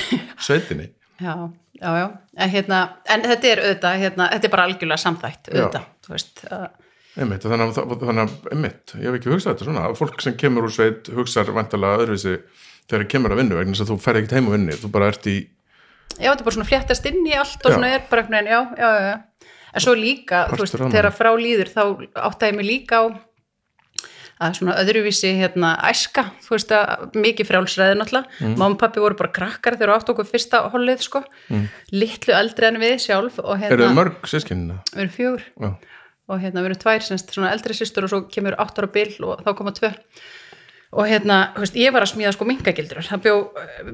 Sveitinni. 0.47 0.87
já, 1.21 1.33
já, 1.79 1.89
já, 1.99 2.05
en 2.45 2.53
hérna, 2.55 2.79
en 3.13 3.25
þetta 3.29 3.51
er 3.51 3.61
auðvitað, 3.65 3.99
hérna, 4.03 4.27
þetta 4.33 4.49
er 4.49 4.53
bara 4.55 4.65
algjörlega 4.69 5.03
samþætt, 5.03 5.51
auðvitað, 5.51 5.85
að, 6.49 6.65
Einmitt, 7.15 7.45
þannig 7.47 7.69
að, 7.79 7.93
þannig 8.01 8.23
að, 8.25 8.31
einmitt, 8.51 8.93
ég 8.99 9.07
hef 9.07 9.17
ekki 9.19 9.31
hugsað 9.31 9.53
þetta 9.53 9.67
svona, 9.69 9.83
fólk 9.95 10.23
sem 10.23 10.33
kemur 10.39 10.65
úr 10.67 10.73
sveit 10.75 11.07
hugsar 11.15 11.51
vantarlega 11.55 12.01
öðruvísi 12.03 12.33
þegar 12.89 13.05
það 13.05 13.11
kemur 13.13 13.35
að 13.35 13.39
vinnu, 13.39 13.55
vegna 13.59 13.75
þess 13.77 13.85
að 13.85 13.91
þú 13.93 13.97
fer 14.03 14.19
ekkert 14.19 14.35
heim 14.35 14.49
á 14.49 14.55
vinnu, 14.55 14.75
þú 14.81 14.89
bara 14.97 15.11
ert 15.13 15.29
í, 15.31 15.35
já, 16.17 16.27
þetta 16.27 16.35
er 16.41 16.47
bara 16.49 16.55
svona 16.57 16.67
fléttast 16.71 17.07
inn 17.11 17.21
í 17.23 17.37
allt 17.39 17.61
og 17.63 17.71
Já. 17.71 17.77
svona 17.77 17.93
er 17.95 18.03
bara 18.09 18.25
einhvern 18.25 18.35
veginn, 18.35 18.51
já, 18.51 18.59
já, 18.75 18.89
já, 18.99 19.07
já. 19.13 19.53
En 19.75 19.83
svo 19.83 19.93
líka, 19.99 20.43
þú 20.45 20.51
Partur 20.55 20.65
veist, 20.65 20.75
af 20.75 20.83
manni. 20.85 20.95
þegar 20.95 21.15
frá 21.15 21.31
líður 21.39 21.71
þá 21.71 21.81
áttaði 22.29 22.57
mig 22.59 22.67
líka 22.69 22.99
á 22.99 23.03
að 24.45 24.53
svona 24.57 24.75
öðruvísi 24.81 25.31
hérna 25.39 25.71
æska, 25.87 26.25
þú 26.43 26.53
veist 26.57 26.71
að 26.75 27.17
mikið 27.23 27.47
frjálsræði 27.49 27.97
náttúrulega, 27.99 28.31
mm. 28.41 28.55
mamma 28.59 28.75
og 28.75 28.79
pappi 28.81 29.03
voru 29.03 29.15
bara 29.19 29.31
krakkar 29.35 29.77
þegar 29.79 29.93
átt 29.95 30.11
okkur 30.11 30.27
fyrsta 30.27 30.61
hollið 30.73 31.03
sko, 31.07 31.21
litlu 31.95 32.35
eldri 32.35 32.67
en 32.67 32.79
við 32.83 32.97
sjálf 33.05 33.39
og 33.39 33.53
eru 33.55 33.63
hérna, 33.63 33.85
þið 33.85 33.99
mörg 33.99 34.27
sískinina? 34.31 34.79
við 34.91 35.05
erum 35.05 35.13
fjögur 35.15 35.45
Já, 35.55 35.69
og 36.29 36.41
hérna 36.41 36.63
við 36.63 36.71
erum 36.71 36.81
tvær 36.81 37.05
semst 37.05 37.33
svona 37.33 37.51
eldri 37.53 37.75
systur 37.77 38.07
og 38.07 38.11
svo 38.11 38.21
kemur 38.31 38.57
átt 38.61 38.79
ára 38.81 38.89
bil 38.91 39.11
og 39.27 39.43
þá 39.45 39.51
koma 39.57 39.73
tvö. 39.75 39.91
Og 40.95 41.09
hérna, 41.09 41.39
veist, 41.59 41.75
ég 41.75 41.91
var 41.91 42.05
að 42.05 42.13
smíða 42.13 42.33
sko 42.35 42.47
minkagildur, 42.47 43.03
það 43.03 43.23
bjó 43.25 43.35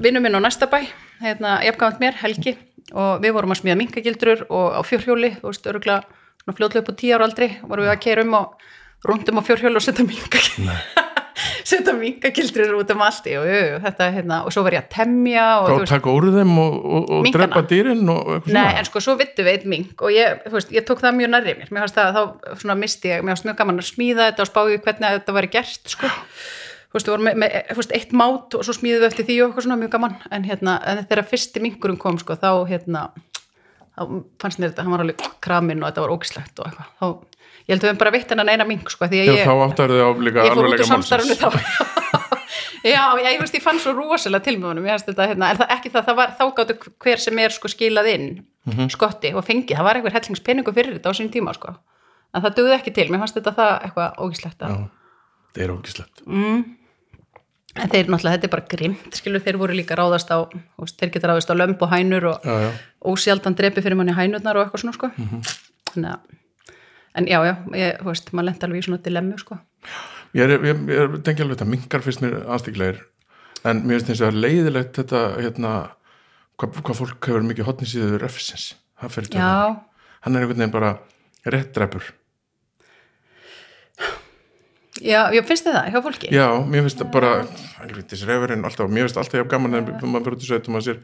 vinnu 0.04 0.22
minn 0.22 0.38
á 0.38 0.40
næsta 0.44 0.68
bæ, 0.70 0.84
hérna, 1.22 1.56
jafnkvæmt 1.66 2.02
mér, 2.02 2.18
Helgi. 2.20 2.56
Og 2.92 3.22
við 3.24 3.34
vorum 3.34 3.54
að 3.54 3.62
smíða 3.62 3.78
minkagildur 3.80 4.44
og 4.48 4.76
á 4.78 4.80
fjórhjóli, 4.86 5.34
þú 5.40 5.50
veist, 5.50 5.70
örgulega 5.72 6.02
svona 6.42 6.58
fljótlega 6.58 6.84
upp 6.84 6.92
á 6.94 7.00
tíu 7.00 7.16
ára 7.16 7.26
aldri, 7.26 7.50
vorum 7.62 7.88
við 7.88 7.94
að 7.96 8.02
keira 8.06 8.26
um 8.26 8.36
og 8.38 8.68
rundum 9.08 9.42
á 9.42 9.46
fjórhjóli 9.48 9.80
og 9.80 9.86
setja 9.86 10.06
minkagildur 10.06 11.10
setja 11.64 11.94
minkagildur 11.96 12.74
út 12.78 12.90
um 12.94 13.02
allt 13.04 13.26
jú, 13.30 13.42
jú, 13.46 13.58
jú, 13.68 13.78
þetta, 13.84 14.08
hérna, 14.14 14.40
og 14.46 14.54
svo 14.54 14.64
var 14.66 14.76
ég 14.76 14.84
að 14.84 14.90
temja 14.94 15.46
og 15.62 15.84
taka 15.88 16.12
úr 16.12 16.28
þeim 16.34 16.54
og, 16.62 16.78
og, 16.78 17.12
og 17.18 17.28
drepa 17.34 17.62
dýrin 17.70 18.02
og 18.12 18.48
Nei, 18.52 18.68
en 18.78 18.88
sko, 18.88 19.02
svo 19.04 19.16
vittu 19.20 19.46
við 19.46 19.56
eitt 19.56 19.68
mink 19.68 20.04
og 20.04 20.14
ég, 20.14 20.42
veist, 20.52 20.72
ég 20.74 20.86
tók 20.88 21.02
það 21.02 21.18
mjög 21.20 21.32
nærri 21.34 21.56
mér. 21.58 21.70
Mér 21.72 21.86
fannst 21.86 21.98
það, 21.98 22.18
þá 22.18 22.58
svona 22.62 22.78
misti 22.78 23.12
ég, 23.12 23.22
mér 23.22 23.36
fannst 23.36 23.48
mjög 23.48 23.58
gaman 23.62 23.82
að 23.82 23.88
smíða 23.90 24.28
þetta 24.30 24.44
og 24.44 24.52
spáði 24.52 24.78
hvernig 24.84 25.18
þetta 25.18 25.36
væri 25.38 25.52
gert 25.56 25.92
sko, 25.96 26.12
þú 26.92 26.98
veist, 26.98 27.08
við 27.08 27.14
vorum 27.14 27.28
með, 27.30 27.42
með 27.42 27.76
veist, 27.80 27.96
eitt 27.98 28.16
mát 28.16 28.56
og 28.58 28.66
svo 28.66 28.76
smíðum 28.76 29.04
við 29.04 29.10
eftir 29.10 29.28
því 29.28 29.40
og 29.40 29.50
eitthvað 29.50 29.68
svona 29.68 29.80
mjög 29.80 29.92
gaman, 29.96 30.16
en 30.30 30.48
hérna, 30.48 30.78
en 30.84 31.04
þegar 31.06 31.28
fyrsti 31.32 31.64
minkurinn 31.64 32.00
kom, 32.00 32.20
sko, 32.20 32.36
þá 32.40 32.50
hérna 32.68 33.08
þá 33.92 34.02
fannst 34.40 34.60
mér 34.60 34.72
þetta, 34.72 34.86
hann 34.86 34.94
var 34.94 35.04
alveg 35.04 35.26
kraminn 35.44 35.82
og 35.82 35.90
þetta 35.90 36.04
var 36.04 36.14
ógislegt 36.14 36.60
og 36.62 36.68
eitthvað, 36.68 36.92
þá 37.00 37.06
ég 37.72 37.76
held 37.76 37.82
að 37.82 37.88
við 37.88 37.92
höfum 37.92 38.02
bara 38.04 38.12
veitt 38.14 38.30
hennan 38.36 38.52
eina 38.52 38.66
mink, 38.68 38.90
sko, 38.92 39.08
því 39.08 39.22
að 39.22 39.26
Já, 39.26 39.32
ég 39.32 39.48
þá 39.48 39.54
áttar 39.66 39.92
þið 39.96 40.02
á 40.04 40.10
líka 40.28 40.44
ég 40.46 40.52
fór 40.52 40.60
út 40.60 40.64
alvarlega 40.68 40.84
úr 40.84 40.90
samstarfinu 40.92 41.36
málsins. 41.40 41.42
þá. 41.42 41.88
Já, 42.82 43.14
já, 43.22 43.28
ég 43.30 43.38
veist, 43.38 43.54
ég 43.54 43.62
fann 43.62 43.78
svo 43.78 43.92
rosalega 43.94 44.42
til 44.42 44.56
með 44.58 44.72
honum, 44.72 44.86
þetta, 44.90 45.26
hérna, 45.30 45.50
en 45.54 45.58
það, 45.60 45.68
ekki 45.76 45.90
það, 45.94 46.06
það 46.08 46.16
var, 46.18 46.30
þá 46.34 46.42
gáttu 46.56 46.74
hver 47.04 47.20
sem 47.22 47.38
er 47.38 47.54
sko 47.54 47.68
skilað 47.70 48.08
inn 48.10 48.26
Mhm. 48.66 48.88
skotti 48.94 49.30
og 49.34 49.42
fengið, 49.46 49.74
það 49.78 49.86
var 49.86 49.98
einhver 49.98 50.12
hellingspenningu 50.14 50.72
fyrir 50.74 50.94
þetta 50.98 51.10
á 51.10 51.18
sín 51.18 51.30
tíma, 51.34 51.54
sko, 51.54 51.72
en 52.34 52.42
það 52.44 52.54
dugði 52.58 52.74
ekki 52.76 52.92
til. 52.94 53.06
Mér 53.10 53.18
fannst 53.22 53.34
þetta 53.38 53.54
það 53.56 53.72
eitthvað 53.86 54.18
ógislegt 54.22 54.60
að 54.66 54.74
Já, 54.74 54.82
það 55.54 55.62
er 55.64 55.72
ógislegt. 55.76 56.22
en 56.26 57.88
þeir 57.88 58.06
náttúrulega, 58.12 58.34
þetta 58.36 58.46
er 58.48 58.52
bara 58.52 58.66
grimt 58.74 59.16
skilur, 59.18 59.42
þeir 59.46 59.58
voru 59.62 59.74
líka 59.78 59.96
ráðast 59.98 60.30
á 60.34 60.38
veist, 60.78 60.98
þeir 61.00 61.12
geta 61.14 61.30
ráðast 61.30 61.50
á 61.50 61.54
lömb 61.56 61.82
og 61.82 61.90
hænur 61.94 62.26
og 62.34 62.46
ósjaldan 63.14 63.56
drepi 63.58 63.80
fyrir 63.82 63.96
manni 63.98 64.12
hænurnar 64.16 64.56
og 64.60 64.66
eitthvað 64.66 64.82
svona, 64.84 64.94
sko. 64.98 65.10
Mhm. 65.16 65.42
þannig 65.92 66.10
að 66.12 66.20
en 67.18 67.28
já, 67.28 67.38
já, 67.46 67.54
ég, 67.76 67.98
þú 68.00 68.08
veist, 68.10 68.30
maður 68.32 68.48
lenti 68.50 68.66
alveg 68.68 68.82
í 68.82 68.86
svona 68.86 69.02
dilemmu, 69.04 69.38
sko. 69.42 69.58
Ég 70.32 70.46
er, 70.48 70.54
ég, 70.70 70.84
ég 70.88 71.02
er 71.04 71.16
tengi 71.26 71.44
alveg 71.44 71.58
þetta, 71.58 71.68
minkar 71.72 72.04
finnst 72.04 72.22
mér 72.24 72.38
aðstíklegir, 72.46 73.02
en 73.68 73.82
mér 73.84 74.00
finnst 74.00 74.22
og 74.22 74.30
það 74.30 74.40
leiðilegt 74.46 74.96
þetta, 75.00 75.22
hérna, 75.40 75.72
hvað, 76.60 76.80
hvað 76.80 77.00
fólk 77.02 77.28
hefur 77.30 77.46
mikið 77.50 77.68
hotni 77.68 77.90
síður 77.90 78.22
refsins. 78.24 78.70
Það 79.02 79.14
fer 79.16 79.28
ekki 79.28 79.40
já, 79.42 79.52
Hann 80.22 80.36
er 80.38 80.44
einhvern 80.44 80.60
veginn 80.62 80.74
bara 80.74 80.92
rétt 81.50 81.72
drepur. 81.74 82.04
já, 85.02 85.20
ég 85.34 85.44
finnst 85.48 85.66
þið 85.66 85.74
það 85.76 85.88
hjá 85.90 86.00
fólki? 86.04 86.30
Já, 86.30 86.46
mér 86.62 86.84
finnst 86.86 87.00
það 87.02 87.10
bara, 87.16 87.32
þessi 87.82 88.28
refurinn 88.28 88.64
alltaf, 88.68 88.90
mér 88.92 89.08
finnst 89.08 89.18
alltaf 89.18 89.40
jafn 89.40 89.50
gaman 89.50 89.78
en 89.80 89.88
maður 90.04 90.28
fyrir 90.28 90.36
út 90.38 90.44
í 90.44 90.50
sveit 90.50 90.68
og 90.70 90.76
maður 90.76 90.88
sér 90.88 91.00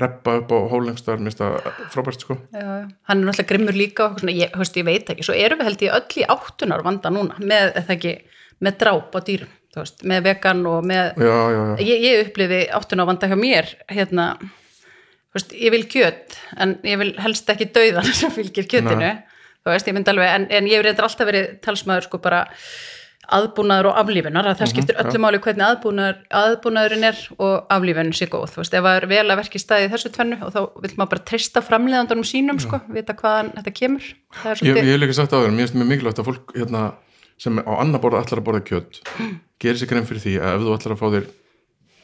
reppa 0.00 0.38
upp 0.40 0.52
á 0.56 0.58
hólengstar, 0.72 1.18
mér 1.20 1.32
finnst 1.32 1.42
það 1.42 1.88
frábært 1.92 2.22
sko. 2.24 2.36
já, 2.52 2.62
já. 2.64 2.86
hann 3.08 3.18
er 3.18 3.26
náttúrulega 3.28 3.48
grimmur 3.50 3.76
líka 3.76 4.06
og 4.06 4.22
svona, 4.22 4.32
ég, 4.36 4.54
veist, 4.56 4.78
ég 4.80 4.86
veit 4.88 5.10
ekki, 5.12 5.26
svo 5.26 5.36
erum 5.36 5.60
við 5.60 5.68
held 5.68 5.84
ég 5.84 5.96
öll 5.98 6.22
í 6.22 6.28
áttunar 6.32 6.84
vanda 6.86 7.12
núna 7.12 7.36
með, 7.40 7.76
ekki, 7.92 8.14
með 8.64 8.78
dráp 8.80 9.12
á 9.12 9.20
dýrum, 9.26 9.52
veist, 9.76 10.00
með 10.08 10.24
vegan 10.30 10.64
og 10.70 10.88
með, 10.88 11.20
Já, 11.20 11.36
ég, 11.84 12.06
ég 12.08 12.24
upplifi 12.24 12.62
áttunar 12.72 13.10
vanda 13.10 13.28
hjá 13.28 13.36
mér, 13.36 13.68
hérna 13.92 14.30
veist, 15.36 15.52
ég 15.56 15.74
vil 15.74 15.84
kjöt 15.92 16.38
en 16.56 16.78
ég 16.88 16.98
vil 17.02 17.12
helst 17.20 17.52
ekki 17.52 17.68
dauðan 17.74 18.08
sem 18.22 18.32
fylgir 18.32 18.68
þú 19.62 19.70
veist, 19.70 19.88
ég 19.88 19.94
alveg 20.14 20.34
en, 20.38 20.48
en 20.50 20.72
ég 20.72 20.82
reyndar 20.82 21.06
alltaf 21.06 21.28
verið 21.28 21.52
talsmaður 21.64 22.08
sko 22.08 22.22
bara 22.22 22.46
aðbúnaður 23.32 23.90
og 23.92 24.00
aflífunar 24.02 24.48
að 24.50 24.58
það 24.60 24.70
skiptir 24.72 24.98
öllu 25.02 25.20
máli 25.22 25.40
hvernig 25.44 25.66
aðbúnaður, 25.68 26.18
aðbúnaðurinn 26.40 27.06
er 27.06 27.20
og 27.38 27.70
aflífunin 27.76 28.16
sé 28.18 28.26
góð, 28.32 28.48
þú 28.50 28.62
veist, 28.62 28.74
ef 28.74 28.88
það 28.88 28.98
er 28.98 29.06
vel 29.12 29.22
að 29.22 29.38
verki 29.42 29.62
staði 29.62 29.92
þessu 29.92 30.10
tvennu 30.16 30.40
og 30.42 30.50
þá 30.52 30.60
vil 30.82 30.92
maður 30.96 31.12
bara 31.14 31.24
treysta 31.30 31.62
framleiðandunum 31.62 32.26
sínum, 32.26 32.58
sko, 32.62 32.82
vita 32.92 33.14
hvaðan 33.16 33.54
þetta 33.60 33.74
kemur. 33.78 34.10
Ég, 34.66 34.82
hef 34.82 35.00
líka 35.00 35.16
sagt 35.16 35.32
þér, 35.36 35.54
mér 35.54 35.68
finnst 35.68 35.78
mjög 35.78 35.90
mikilvægt 35.92 36.22
að 36.22 36.28
fólk 36.32 36.54
hérna, 36.58 36.82
sem 37.40 37.62
á 37.62 37.72
annar 37.78 38.02
borða 38.02 38.22
ætlar 38.24 38.42
að 38.42 38.48
borða 38.50 38.66
kjöt 38.66 39.00
gerir 39.62 39.80
sér 39.80 39.90
grein 39.90 40.06
fyrir 40.08 40.22
því 40.22 40.36
að 40.40 40.56
ef 40.56 40.64
þú 40.64 40.76
ætlar 40.76 40.94
að 40.94 41.00
fá 41.00 41.06
þér 41.14 41.26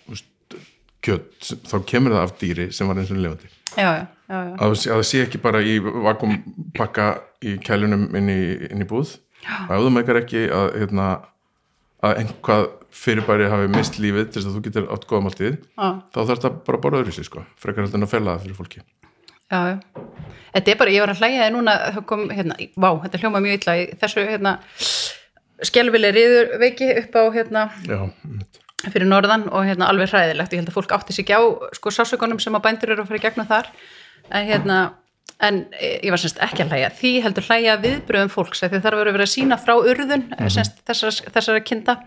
veist, 0.09 0.59
kjöt, 1.05 1.31
þá 1.71 1.77
kemur 1.91 2.15
það 2.17 2.25
af 2.25 2.35
dýri 2.41 2.69
sem 2.75 2.91
var 2.91 3.01
eins 3.01 3.13
og 3.15 3.21
lifandi. 3.23 3.51
já, 3.75 3.89
já, 3.89 4.05
já, 4.31 4.39
já. 4.39 4.53
Að, 4.55 4.75
að 4.75 4.93
það 4.93 5.07
sé 5.11 5.23
ekki 5.27 5.43
bara 5.43 5.63
í 5.63 5.79
vakumpakka 5.83 7.09
í 7.47 7.57
kælunum 7.65 8.09
inn 8.19 8.31
í, 8.33 8.41
inn 8.71 8.85
í 8.85 8.89
búð 8.89 9.17
og 9.49 9.75
ef 9.77 9.85
þú 9.85 9.93
meikar 9.95 10.21
ekki 10.23 10.45
að, 10.53 10.69
hérna, 10.83 11.09
að 12.05 12.23
einhvað 12.23 12.69
fyrirbæri 12.99 13.51
hafi 13.53 13.71
mist 13.73 13.99
lífið 14.01 14.31
til 14.31 14.43
þess 14.43 14.51
að 14.51 14.57
þú 14.57 14.63
getur 14.69 14.89
átt 14.95 15.09
góða 15.09 15.25
máltíð 15.27 15.59
þá 15.77 16.21
þarf 16.21 16.45
það 16.45 16.63
bara 16.69 16.79
að 16.79 16.85
borða 16.87 17.03
öðru 17.03 17.17
sér 17.17 17.29
sko, 17.29 17.45
frekar 17.61 17.85
heldur 17.85 18.01
en 18.01 18.09
að 18.09 18.15
fela 18.15 18.37
það 18.37 18.47
fyrir 18.47 18.59
fólki. 18.59 18.85
já, 19.49 19.61
þetta 20.55 20.73
er 20.73 20.81
bara, 20.83 20.95
ég 20.95 21.05
var 21.05 21.13
að 21.15 21.23
hlæja 21.23 21.43
þið 21.45 21.55
núna 21.57 21.77
þá 21.97 22.01
kom, 22.13 22.25
hérna, 22.33 22.57
vá, 22.77 22.91
þetta 23.05 23.23
hljóma 23.23 23.45
mjög 23.45 23.59
illa 23.61 23.77
þessu, 24.03 24.25
hérna, 24.29 24.55
skelvileg 25.69 26.17
riðurveiki 26.17 26.91
upp 27.03 27.19
á, 27.19 27.23
hérna 27.37 27.67
já, 27.89 28.01
fyrir 28.87 29.09
norðan 29.09 29.49
og 29.51 29.67
hérna 29.67 29.89
alveg 29.91 30.13
hræðilegt, 30.13 30.55
ég 30.55 30.63
held 30.63 30.71
að 30.71 30.77
fólk 30.77 30.95
átti 30.97 31.17
sig 31.17 31.27
ekki 31.27 31.39
á 31.41 31.43
sko 31.77 31.93
sásökunum 31.93 32.41
sem 32.43 32.55
að 32.55 32.65
bændur 32.69 32.95
eru 32.95 33.05
að 33.05 33.11
fara 33.11 33.19
í 33.19 33.25
gegnum 33.25 33.49
þar. 33.49 33.71
En 34.29 34.47
hérna 34.47 34.77
en 35.39 35.61
eh, 35.79 35.99
ég 36.03 36.11
var 36.11 36.21
semst 36.23 36.41
ekki 36.43 36.65
að 36.65 36.73
hlæja 36.75 36.91
því 36.99 37.13
heldur 37.25 37.47
hlæja 37.47 37.77
viðbröðum 37.83 38.33
fólks 38.33 38.65
því 38.65 38.81
þar 38.83 38.99
voru 38.99 39.15
verið 39.15 39.29
að 39.29 39.35
sína 39.35 39.59
frá 39.61 39.75
urðun 39.77 40.25
mm 40.27 40.35
-hmm. 40.35 40.55
semst 40.55 40.81
þessara, 40.89 41.31
þessara 41.37 41.61
kinda 41.61 41.99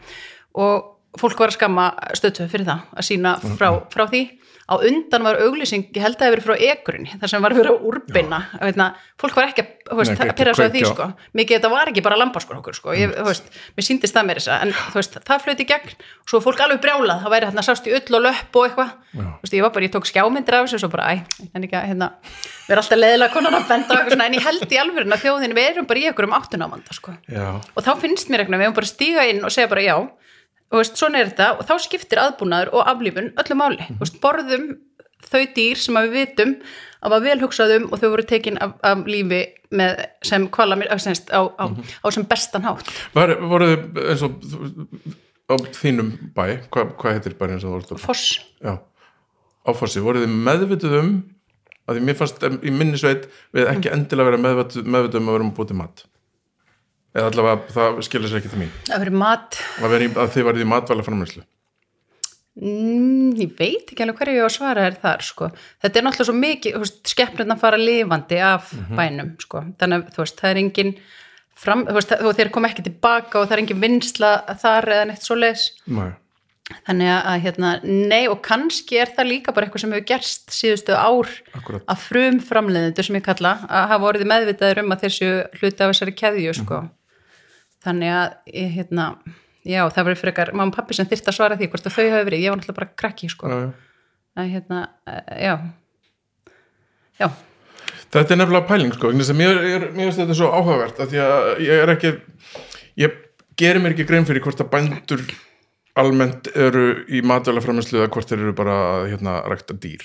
og 0.53 1.19
fólk 1.19 1.39
var 1.39 1.51
að 1.51 1.59
skamma 1.59 1.85
stötu 2.15 2.47
fyrir 2.51 2.67
það 2.67 2.79
að 2.95 3.07
sína 3.07 3.35
frá, 3.57 3.69
frá 3.91 4.05
því 4.07 4.23
á 4.71 4.75
undan 4.87 5.23
var 5.27 5.35
auglýsing, 5.43 5.83
ég 5.91 5.99
held 6.05 6.15
að 6.15 6.21
það 6.21 6.27
hefur 6.29 6.35
verið 6.37 6.47
frá 6.47 6.71
ekurinn, 6.71 7.07
þar 7.19 7.29
sem 7.33 7.41
var 7.43 7.51
verið 7.57 7.73
að 7.73 7.87
úrbinna. 7.91 8.37
Veitna, 8.61 8.85
fólk 9.19 9.35
var 9.35 9.49
ekki 9.51 9.65
að 9.91 10.35
pyrra 10.39 10.53
svo 10.55 10.63
að 10.63 10.71
því 10.77 10.81
á- 10.87 10.91
sko. 10.93 11.07
Mikið 11.35 11.57
þetta 11.59 11.71
var 11.73 11.91
ekki 11.91 12.03
bara 12.05 12.17
lambaskor 12.21 12.55
okkur 12.61 12.77
sko. 12.77 12.93
Ég, 12.95 13.11
veist, 13.27 13.49
mér 13.75 13.83
síndist 13.83 14.15
það 14.15 14.25
mér 14.29 14.39
þess 14.39 14.51
að 14.55 14.61
en 14.63 14.71
veist, 14.95 15.17
það 15.27 15.43
flöyti 15.43 15.65
í 15.65 15.69
gegn. 15.73 15.91
Svo 16.31 16.39
fólk 16.45 16.63
alveg 16.63 16.79
brjálað 16.85 17.19
það 17.25 17.33
væri 17.35 17.49
hérna 17.51 17.65
sást 17.67 17.89
í 17.91 17.95
ull 17.99 18.15
og 18.15 18.23
löpp 18.29 18.55
og 18.55 18.69
eitthvað. 18.69 18.91
Ég 19.51 19.61
var 19.67 19.73
bara, 19.75 19.83
ég 19.83 19.91
tók 19.91 20.07
skjámyndir 20.07 20.55
af 20.55 20.65
þessu 20.69 20.79
og 20.79 20.83
svo 20.85 20.91
bara, 20.95 21.11
æ, 21.11 21.15
en 21.53 21.67
ekki 21.67 21.75
að 21.75 21.87
hérna 21.91 22.07
vera 22.69 22.79
alltaf 22.79 22.97
leðilega 23.01 23.33
konan 23.35 23.57
að 23.59 23.67
benda 23.67 23.95
eitthvað 23.99 24.15
svona. 24.15 24.25
En 24.31 24.33
ég 24.39 24.45
held 24.47 24.71
í 24.71 24.79
alvörin 24.79 25.11
að 25.11 25.23
þjóðin 25.25 25.55
við 25.59 25.69
erum 25.73 25.85
bara 25.91 25.99
í 25.99 26.07
ykkur 26.07 26.29
um 26.29 26.37
áttunávanda 26.39 26.95
sko 26.95 27.11
og 27.75 27.83
þá 27.83 27.91
finnst 27.99 28.29
mér 28.31 28.45
eitthvað, 28.45 28.61
við 28.61 28.67
erum 28.69 28.77
bara 28.79 28.87
að 28.87 28.93
stíga 28.95 29.27
inn 29.27 29.43
og 29.43 29.51
segja 29.51 29.67
bara 29.67 29.83
já, 29.83 29.97
og 30.71 30.79
veist, 30.79 30.99
svona 30.99 31.21
er 31.21 31.31
þetta 31.31 31.49
og 31.57 31.67
þá 31.67 31.73
skiptir 31.83 32.21
aðbúnaður 32.21 32.73
og 32.75 32.87
aflífun 32.93 33.33
öllu 33.41 33.59
máli, 33.59 33.81
mm 33.83 34.01
veist, 34.01 34.21
borðum 34.23 34.69
þau 35.31 35.43
dýr 35.55 35.79
sem 35.79 35.97
við 36.01 36.13
vitum 36.15 36.53
að 37.01 37.13
var 37.15 37.25
vel 37.25 37.39
hugsað 37.41 37.75
um 37.77 37.89
og 37.89 38.01
þau 38.01 38.09
voru 38.13 38.25
tekin 38.27 38.59
af, 38.61 38.75
af 38.85 39.03
lífi 39.09 39.41
með 39.71 40.05
sem 40.27 40.47
kvala 40.51 40.77
á, 40.77 41.41
á, 41.41 41.65
á 42.03 42.07
sem 42.11 42.25
bestan 42.27 42.65
hátt. 42.67 42.89
Var, 43.15 43.35
voru 43.39 43.69
þið 43.71 44.01
eins 44.11 44.23
og 44.27 44.39
á 45.51 45.55
þínum 45.77 46.11
bæ, 46.35 46.45
hvað, 46.71 46.95
hvað 46.99 47.17
heitir 47.17 47.37
bæ 47.39 47.45
eins 47.49 47.65
og 47.65 47.83
þú 47.85 47.95
voru 47.95 48.03
foss, 48.03 48.39
já, 48.61 48.75
áfossi, 49.67 50.03
voru 50.03 50.23
þið 50.23 50.35
meðvituð 50.47 50.97
um 50.99 51.13
að 51.87 51.97
því 51.97 52.05
mér 52.07 52.19
fannst 52.19 52.45
í 52.45 52.73
minni 52.73 52.99
sveit 52.99 53.27
við 53.55 53.69
ekki 53.71 53.91
endilega 53.93 54.31
vera 54.31 54.41
meðvituð 54.45 55.21
um 55.21 55.31
að 55.31 55.37
vera 55.37 55.47
um 55.47 55.53
til 55.57 55.79
mat 55.79 56.05
eða 57.12 57.32
allavega 57.32 57.74
það 57.75 58.03
skilur 58.08 58.32
sér 58.32 58.41
ekki 58.41 58.53
til 58.53 58.62
mín 58.62 58.75
það 58.88 59.01
verið 59.06 59.18
mat 59.24 59.58
að, 59.60 59.89
vera 59.91 60.06
í, 60.06 60.12
að 60.15 60.36
þið 60.36 60.48
varðið 60.50 60.65
í 60.65 60.70
matvæla 60.72 61.08
framræslu 61.08 61.44
mm, 62.62 63.32
ég 63.39 63.56
veit 63.60 63.91
ekki 63.91 64.06
alveg 64.06 64.22
hverju 64.22 64.38
ég 64.38 64.46
á 64.46 64.50
að 64.50 64.56
svara 64.56 64.86
er 64.89 65.00
þar 65.01 65.25
sko. 65.27 65.50
þetta 65.84 66.00
er 66.00 66.08
náttúrulega 66.08 66.30
svo 66.30 66.38
mikið 66.39 66.86
skeppnirna 67.12 67.58
fara 67.60 67.80
lifandi 67.82 68.39
af 68.44 68.72
bænum 68.96 69.36
sko. 69.44 69.65
þannig 69.82 70.06
að 70.06 70.15
þú 70.15 70.24
veist, 70.24 70.39
það 70.39 70.53
er 70.53 70.62
engin 70.63 70.94
fram, 71.62 71.86
þú 71.89 71.98
veist, 72.00 72.15
þú 72.24 72.34
þeir 72.39 72.53
kom 72.56 72.68
ekki 72.70 72.88
tilbaka 72.88 73.41
og 73.41 73.48
það 73.48 73.58
er 73.58 73.63
engin 73.65 73.84
vinsla 73.84 74.34
þar 74.63 74.91
eða 74.96 75.08
neitt 75.12 75.27
svo 75.27 75.38
leis 75.39 75.68
Nei. 75.91 76.13
þannig 76.88 77.12
að 77.18 77.41
hérna, 77.46 77.74
nei 77.84 78.24
og 78.32 78.39
kannski 78.46 79.01
er 79.03 79.12
það 79.18 79.32
líka 79.34 79.56
bara 79.56 79.68
eitthvað 79.68 79.84
sem 79.84 79.94
hefur 79.96 80.08
gerst 80.13 80.56
síðustu 80.56 80.96
ár 80.96 81.27
Akkúrat. 81.60 81.84
að 81.84 82.08
frum 82.08 82.39
framleiðendur 82.48 83.08
sem 83.08 83.20
ég 83.20 83.27
kalla 83.27 83.58
að 83.68 83.91
hafa 83.91 84.12
orðið 84.13 84.32
meðvitaður 84.32 84.84
um 84.86 84.96
að 84.96 85.06
þessu 85.06 85.32
hluti 85.60 85.84
af 85.84 85.91
þessari 85.91 86.18
keðju 86.24 86.58
sko. 86.62 86.82
Þannig 87.85 88.15
að 88.15 88.33
ég, 88.53 88.73
hérna, 88.77 89.05
já 89.67 89.83
það 89.89 90.09
verið 90.09 90.23
frekar 90.23 90.51
mamma 90.55 90.71
og 90.73 90.79
pappi 90.79 90.97
sem 90.97 91.09
þyrst 91.09 91.29
að 91.31 91.38
svara 91.38 91.59
því 91.59 91.69
hvort 91.71 91.88
þau 91.88 92.01
hafi 92.01 92.27
verið 92.29 92.43
ég 92.45 92.53
var 92.53 92.61
náttúrulega 92.61 92.79
bara 92.81 93.00
krakki 93.03 93.31
sko. 93.31 93.51
Já, 93.51 93.61
að 94.41 94.51
hérna, 94.55 94.81
eh, 95.07 95.45
já. 95.45 95.55
Já, 97.21 97.29
Þetta 98.11 98.33
er 98.33 98.39
nefnilega 98.41 98.67
pæling 98.67 98.91
sko, 98.95 99.11
mér, 99.15 99.85
finnst 99.95 100.19
þetta 100.19 100.36
svo 100.36 100.49
áhugavert 100.51 100.97
að 100.99 101.13
að 101.23 101.62
ég 101.63 101.84
er 101.84 101.91
ekki 101.93 102.10
ég 102.99 103.13
gerir 103.60 103.79
mér 103.84 103.95
ekki 103.95 104.08
grein 104.10 104.27
fyrir 104.27 104.43
hvort 104.43 104.60
að 104.60 104.71
bændur 104.73 105.23
almennt 106.01 106.49
eru 106.56 107.06
í 107.08 107.21
matvæla 107.23 107.63
framherslu 107.63 108.01
eða 108.01 108.12
hvort 108.12 108.32
þeir 108.32 108.43
eru 108.43 108.56
bara 108.58 108.75
að 108.89 109.08
hérna, 109.13 109.38
rækta 109.47 109.77
dýr. 109.79 110.03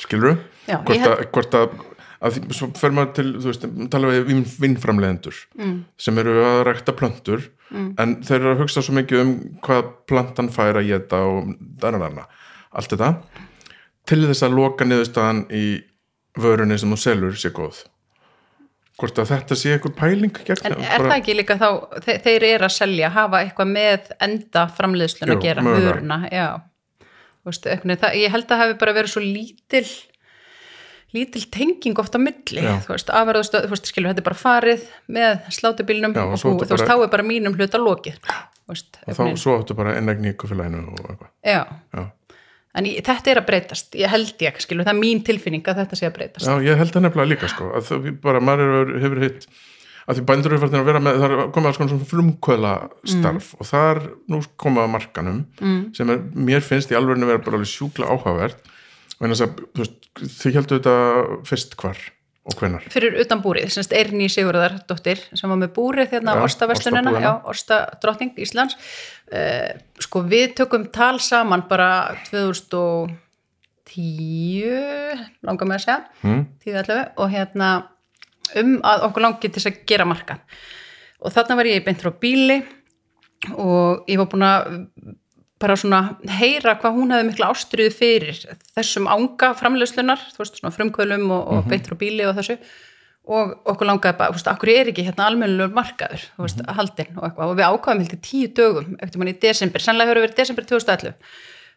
Skilur 0.00 0.36
Já, 0.68 0.78
hvort, 0.84 1.06
að, 1.08 1.24
hvort 1.32 1.56
að, 1.56 1.80
að 2.20 2.36
því, 2.36 2.42
svo 2.56 2.68
fer 2.76 2.94
maður 2.94 3.12
til, 3.16 3.26
þú 3.40 3.50
veist, 3.50 3.66
tala 3.92 4.12
við 4.12 4.26
vin, 4.28 4.42
vinnframlegendur 4.64 5.36
mm. 5.58 5.76
sem 6.00 6.20
eru 6.20 6.34
að 6.44 6.62
rækta 6.68 6.94
plöntur 6.96 7.46
mm. 7.70 7.92
en 8.02 8.16
þeir 8.26 8.38
eru 8.40 8.50
að 8.54 8.64
hugsa 8.64 8.84
svo 8.84 8.96
mikið 8.98 9.22
um 9.22 9.36
hvað 9.64 9.94
plantan 10.10 10.50
fær 10.52 10.80
að 10.80 10.90
geta 10.90 11.22
og 11.28 11.54
dana, 11.80 12.26
allt 12.76 12.92
þetta. 12.92 13.14
Til 14.08 14.20
þess 14.26 14.44
að 14.44 14.58
loka 14.58 14.88
niðurstaðan 14.88 15.46
í 15.54 15.64
vörunni 16.40 16.76
sem 16.80 16.92
þú 16.92 17.00
selur 17.00 17.40
sé 17.40 17.52
góð. 17.54 17.84
Hvort 19.00 19.16
að 19.22 19.30
þetta 19.30 19.56
sé 19.56 19.72
eitthvað 19.72 19.96
pæling 19.96 20.34
gegn, 20.44 20.66
en 20.68 20.82
er 20.84 21.06
það 21.06 21.14
ekki 21.14 21.34
líka 21.38 21.56
þá 21.56 21.68
þe 22.04 22.18
þeir 22.26 22.44
eru 22.50 22.66
að 22.66 22.74
selja, 22.74 23.08
hafa 23.14 23.40
eitthvað 23.46 23.70
með 23.72 24.10
enda 24.26 24.66
framleiðslun 24.76 25.32
að 25.32 25.46
gera 25.46 25.64
vöruna, 25.64 26.18
já. 26.28 26.48
Þú 27.40 27.48
veist, 27.48 27.68
eitthvað, 27.72 28.00
það, 28.02 28.16
ég 28.20 28.34
held 28.34 28.52
að 28.52 28.60
hafi 28.60 28.76
bara 28.82 28.94
verið 28.98 29.14
svo 29.14 29.22
lítil 29.24 29.86
lítil 31.16 31.42
tenging 31.50 31.98
oft 31.98 32.14
á 32.14 32.20
milli 32.22 32.62
Já. 32.62 32.76
þú 32.84 32.94
veist, 32.94 33.10
afverðastöð, 33.20 33.66
þú 33.66 33.74
veist, 33.74 33.90
skilur, 33.90 34.12
þetta 34.12 34.22
er 34.22 34.28
bara 34.28 34.40
farið 34.40 34.86
með 35.10 35.50
slátubílnum 35.56 36.14
og 36.14 36.36
og 36.36 36.36
ertu 36.36 36.68
þú 36.70 36.76
veist, 36.76 36.90
þá 36.90 36.94
er 36.96 37.12
bara 37.16 37.26
mínum 37.26 37.56
hluta 37.58 37.80
lokið 37.82 38.20
þú 38.20 38.74
veist, 38.74 39.00
og 39.06 39.18
þá 39.18 39.24
svo 39.42 39.56
áttu 39.58 39.76
bara 39.78 39.96
ennægni 39.98 40.34
í 40.34 40.38
kufélaginu 40.40 40.84
og 40.86 41.00
eitthvað 41.02 41.32
já, 41.54 41.62
já. 41.96 42.04
en 42.78 42.90
ég, 42.92 43.02
þetta 43.08 43.34
er 43.34 43.42
að 43.42 43.50
breytast 43.50 43.98
ég 43.98 44.14
held 44.14 44.46
ég, 44.46 44.62
skilur, 44.62 44.86
það 44.86 44.94
er 44.94 45.02
mín 45.02 45.24
tilfinning 45.26 45.66
að 45.66 45.82
þetta 45.82 46.00
sé 46.00 46.10
að 46.10 46.16
breytast 46.20 46.46
já, 46.46 46.54
ég 46.70 46.80
held 46.80 46.94
það 46.94 47.06
nefnilega 47.08 47.32
líka 47.34 47.50
sko 47.50 47.72
að 47.74 47.90
það 47.90 48.08
bara, 48.22 48.44
maður 48.50 48.78
er, 48.80 48.96
hefur 49.06 49.26
hitt 49.26 49.50
að 50.10 50.18
því 50.18 50.26
bændur 50.26 50.54
eru 50.54 50.60
farin 50.62 50.80
að 50.80 50.88
vera 50.88 51.00
með, 51.02 51.20
það 51.20 51.32
er 51.34 51.50
komið 51.54 51.70
alls 51.70 51.78
konar 51.78 51.90
svona 51.92 52.08
frumkvöla 52.10 52.72
starf 53.12 53.50
og 53.58 53.68
það 53.68 53.90
er 53.90 54.00
nú 54.32 54.40
komið 54.58 54.82
að 54.82 54.92
markanum 54.94 55.40
mm. 55.60 55.80
sem 55.94 56.10
er, 56.10 56.22
mér 56.48 56.64
finnst 56.66 56.90
í 56.90 56.96
alveg 56.98 57.20
vera 57.20 57.42
bara 57.44 57.60
alveg 57.60 57.70
sjúkla 57.70 58.08
áhugavert 58.10 58.70
þið 59.20 60.56
heldur 60.56 60.80
þetta 60.80 60.96
fyrst 61.48 61.76
hvar 61.80 61.98
og 62.48 62.56
hvenar 62.56 62.86
fyrir 62.92 63.18
utan 63.20 63.42
búrið, 63.44 63.68
semst 63.74 63.92
Eirni 63.96 64.28
Sigurðar 64.32 64.78
dóttir 64.88 65.20
sem 65.36 65.50
var 65.50 65.58
með 65.60 65.70
búrið 65.76 66.08
Já, 66.16 66.20
á 66.24 66.34
Orstaverslunina, 66.40 67.02
ostabúðina. 67.10 67.26
já, 67.26 67.32
Orsta 67.52 67.76
drottning 68.00 68.32
Íslands 68.40 68.74
uh, 69.28 69.70
sko 70.00 70.18
við 70.28 70.46
tökum 70.62 70.84
tal 70.94 71.20
saman 71.20 71.62
bara 71.68 71.90
2010 72.30 73.12
langar 75.46 75.66
með 75.68 75.76
að 75.76 75.84
segja 75.84 76.00
mm. 76.24 76.42
10-11 76.64 77.20
og 77.20 77.26
hérna 77.34 77.68
um 78.60 78.70
að 78.88 78.98
okkur 79.10 79.22
langi 79.26 79.46
til 79.46 79.52
þess 79.58 79.70
að 79.70 79.80
gera 79.92 80.08
markað 80.08 80.40
og 81.20 81.28
þarna 81.34 81.58
var 81.60 81.66
ég 81.68 81.84
beint 81.84 82.02
frá 82.02 82.12
bíli 82.24 82.58
og 83.52 84.08
ég 84.10 84.20
var 84.20 84.28
búin 84.32 84.48
að 84.48 84.60
bara 85.60 85.76
svona 85.76 86.00
heyra 86.38 86.76
hvað 86.80 86.96
hún 86.96 87.12
hefði 87.14 87.26
mikla 87.28 87.50
ástriðu 87.52 87.92
fyrir 87.92 88.38
þessum 88.74 89.08
ánga 89.10 89.52
framleyslunar, 89.58 90.22
þú 90.32 90.44
veist, 90.44 90.60
svona 90.60 90.72
frumkvölum 90.74 91.26
og, 91.36 91.50
og 91.52 91.68
beint 91.68 91.88
frá 91.88 91.98
bíli 92.00 92.24
og 92.28 92.38
þessu. 92.38 92.56
Og 93.30 93.52
okkur 93.68 93.86
langaði 93.86 94.16
bara, 94.18 94.32
þú 94.32 94.40
veist, 94.40 94.48
akkur 94.50 94.70
er 94.72 94.88
ekki 94.90 95.04
hérna 95.06 95.26
almennilegur 95.28 95.74
markaður, 95.76 96.24
þú 96.34 96.46
veist, 96.46 96.62
haldinn 96.78 97.18
og 97.18 97.26
eitthvað. 97.28 97.52
Og 97.52 97.58
við 97.58 97.66
ákvaðum 97.68 98.00
heldur 98.02 98.22
tíu 98.24 98.52
dögum 98.56 98.96
eftir 99.04 99.20
manni 99.20 99.36
í 99.36 99.40
desember, 99.44 99.84
sannlega 99.84 100.14
hefur 100.14 100.24
verið 100.24 100.40
desember 100.40 100.66
2011 100.66 101.12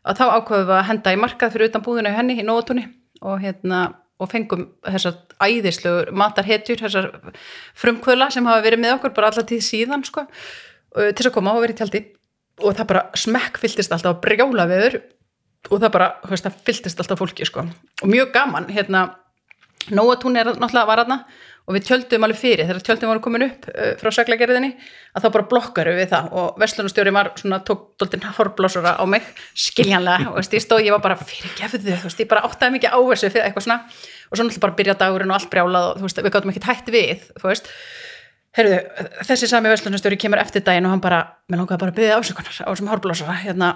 að 0.04 0.20
þá 0.20 0.24
ákvaðum 0.38 0.70
við 0.70 0.78
að 0.78 0.88
henda 0.90 1.14
í 1.14 1.20
markað 1.20 1.54
fyrir 1.54 1.72
utan 1.72 1.84
búðinu 1.84 2.16
henni 2.16 2.36
í 2.40 2.46
Nóatúni 2.48 2.88
og 3.24 3.44
hérna 3.44 3.84
og 4.22 4.30
fengum 4.32 4.66
þessar 4.86 5.16
æðislegur 5.42 6.12
matarhetjur, 6.16 6.80
þessar 6.84 7.10
frumkvöla 7.80 8.30
sem 8.32 8.46
hafa 8.48 8.64
verið 8.64 8.84
með 8.84 8.98
okkur 8.98 9.16
bara 9.16 9.32
alla 9.32 9.46
tíð 9.48 9.64
síðan 9.66 10.04
sko, 10.08 10.26
til 10.94 11.28
að 11.28 11.34
koma 11.36 11.56
og 11.56 11.64
verið 11.66 11.82
tjaldi 11.82 12.04
og 12.64 12.78
það 12.78 12.90
bara 12.94 13.04
smekk 13.20 13.60
fylltist 13.62 13.94
alltaf 13.96 14.16
að 14.16 14.24
brjála 14.24 14.68
viður 14.72 15.02
og 15.70 15.80
það 15.80 15.92
bara, 15.96 16.10
þú 16.24 16.34
veist, 16.34 16.48
það 16.48 16.64
fylltist 16.70 17.04
alltaf 17.04 17.22
fólki 17.22 17.48
sko. 17.48 17.68
og 18.02 18.10
mjög 18.10 18.34
gaman, 18.36 18.72
hérna 18.72 19.10
Nóatún 19.92 20.38
er 20.40 20.48
náttúrulega 20.48 20.88
var 20.88 21.02
aðna 21.04 21.18
og 21.64 21.76
við 21.76 21.86
tjöldum 21.88 22.26
alveg 22.26 22.40
fyrir, 22.40 22.68
þegar 22.68 22.84
tjöldum 22.88 23.10
voru 23.12 23.22
komin 23.24 23.46
upp 23.46 23.66
uh, 23.72 23.94
frá 24.00 24.12
seglagerðinni, 24.16 24.70
að 25.16 25.26
þá 25.26 25.28
bara 25.36 25.48
blokkaru 25.52 25.94
við 25.96 26.10
það. 26.12 26.30
Og 26.40 26.58
verslunarstjóri 26.60 27.14
var 27.16 27.30
svona 27.40 27.60
tók 27.68 27.86
doldin 28.00 28.26
horblásara 28.38 28.96
á 29.00 29.04
mig, 29.08 29.28
skiljanlega 29.56 30.32
og 30.32 30.40
veist, 30.40 30.56
ég 30.56 30.64
stóð, 30.64 30.84
ég 30.88 30.96
var 30.96 31.04
bara 31.04 31.20
fyrir 31.20 31.56
gefðu 31.60 31.98
þú 32.02 32.10
veist, 32.10 32.24
ég 32.24 32.32
bara 32.32 32.44
áttaði 32.48 32.78
mikið 32.78 32.96
á 32.96 33.00
þessu 33.00 33.32
fyrir 33.32 33.48
eitthvað 33.48 33.68
svona. 33.68 33.80
Og 34.28 34.36
svo 34.36 34.48
náttúrulega 34.48 34.66
bara 34.66 34.78
byrja 34.80 34.98
dagurinn 35.04 35.32
og 35.32 35.40
allt 35.40 35.52
brjálað 35.52 35.90
og 35.90 36.02
þú 36.02 36.08
veist, 36.10 36.24
við 36.24 36.36
gátum 36.36 36.54
ekki 36.54 36.66
hætt 36.68 36.94
við, 36.96 37.28
þú 37.40 37.52
veist 37.52 37.72
Heyrðu, 38.54 38.78
þessi 39.26 39.50
sami 39.50 39.72
verslunarstjóri 39.72 40.20
kemur 40.22 40.42
eftir 40.44 40.62
daginn 40.66 40.86
og 40.86 40.94
hann 40.94 41.02
bara, 41.02 41.24
mér 41.50 41.64
langaði 41.64 41.82
bara 41.82 41.94
að 41.94 41.98
byggja 41.98 42.20
ásökunar 42.20 42.60
á 42.62 42.70
þessum 42.70 42.92
horblásara, 42.92 43.38
hérna 43.42 43.72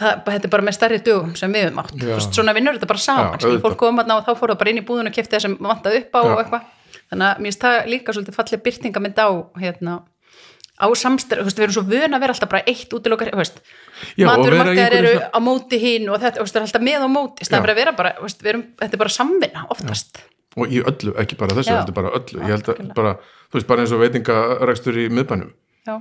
það, 0.00 0.22
þetta 0.26 0.48
er 0.48 0.52
bara 0.54 0.66
með 0.66 0.76
stærri 0.76 1.00
dugum 1.06 1.34
sem 1.38 1.54
við 1.54 1.66
höfum 1.68 1.80
átt. 1.82 1.94
Já. 1.94 2.02
Þú 2.02 2.12
veist, 2.16 2.36
svona 2.38 2.54
vinnur 2.56 2.78
þetta 2.78 2.90
bara 2.90 3.02
saman 3.04 3.44
Já, 3.44 3.56
fólk 3.62 3.78
kom 3.80 4.00
þarna 4.00 4.16
og 4.18 4.26
þá 4.26 4.32
fór 4.40 4.52
það 4.52 4.60
bara 4.62 4.72
inn 4.72 4.80
í 4.80 4.86
búðun 4.88 5.10
og 5.10 5.16
kefti 5.16 5.36
það 5.36 5.44
sem 5.46 5.56
vantaði 5.62 6.00
upp 6.02 6.16
á 6.16 6.20
Já. 6.20 6.30
og 6.30 6.42
eitthvað. 6.42 6.64
Þannig 7.10 7.26
að 7.26 7.42
mér 7.44 7.50
finnst 7.50 7.66
það 7.66 7.90
líka 7.92 8.14
svolítið 8.16 8.38
fallið 8.38 8.64
byrtingamind 8.66 9.20
á 9.22 9.28
hérna, 9.62 9.94
á 10.80 10.86
samstæð, 10.96 11.44
við 11.46 11.64
erum 11.66 11.76
svo 11.76 11.86
vön 11.86 12.16
að 12.16 12.22
vera 12.24 12.34
alltaf 12.34 12.50
bara 12.50 12.66
eitt 12.70 12.94
vera 14.50 14.56
í 14.56 14.60
markaðir 14.64 14.98
eru 14.98 15.14
einhverju 15.14 15.30
á 15.30 15.38
móti 15.44 15.80
hinn 15.82 16.06
og 16.08 16.22
þetta, 16.22 16.38
þú 16.38 16.46
veist, 16.46 16.54
það 16.54 16.60
er 16.60 16.66
alltaf 16.68 16.86
með 16.86 17.04
á 17.04 17.08
móti, 17.10 17.46
það 17.46 17.58
er 17.58 17.64
bara 17.66 17.74
að 17.74 17.80
vera 17.82 17.96
bara, 17.98 18.12
þú 18.16 18.26
veist, 18.26 18.44
við 18.44 18.52
erum, 18.54 18.62
þetta 18.80 18.96
er 18.96 19.02
bara 19.02 19.14
samvinna 19.16 19.64
oftast 19.74 20.22
og 20.58 20.72
í 20.72 20.80
öllu, 20.82 21.14
ekki 21.22 21.38
bara 21.38 21.54
þessu, 21.58 21.74
Já. 21.74 21.80
þetta 21.82 21.92
er 21.92 21.98
bara 22.00 22.14
öllu. 22.18 22.40
Ég 22.42 22.54
held 22.56 22.70
að 22.72 22.94
bara, 22.96 23.16
þú 23.50 23.58
veist, 23.58 23.68
bara 23.70 23.84
eins 23.84 23.94
og 23.94 24.02
veitingarækstur 24.02 24.98
í 24.98 25.08
miðbænum. 25.14 25.52
Já, 25.86 25.94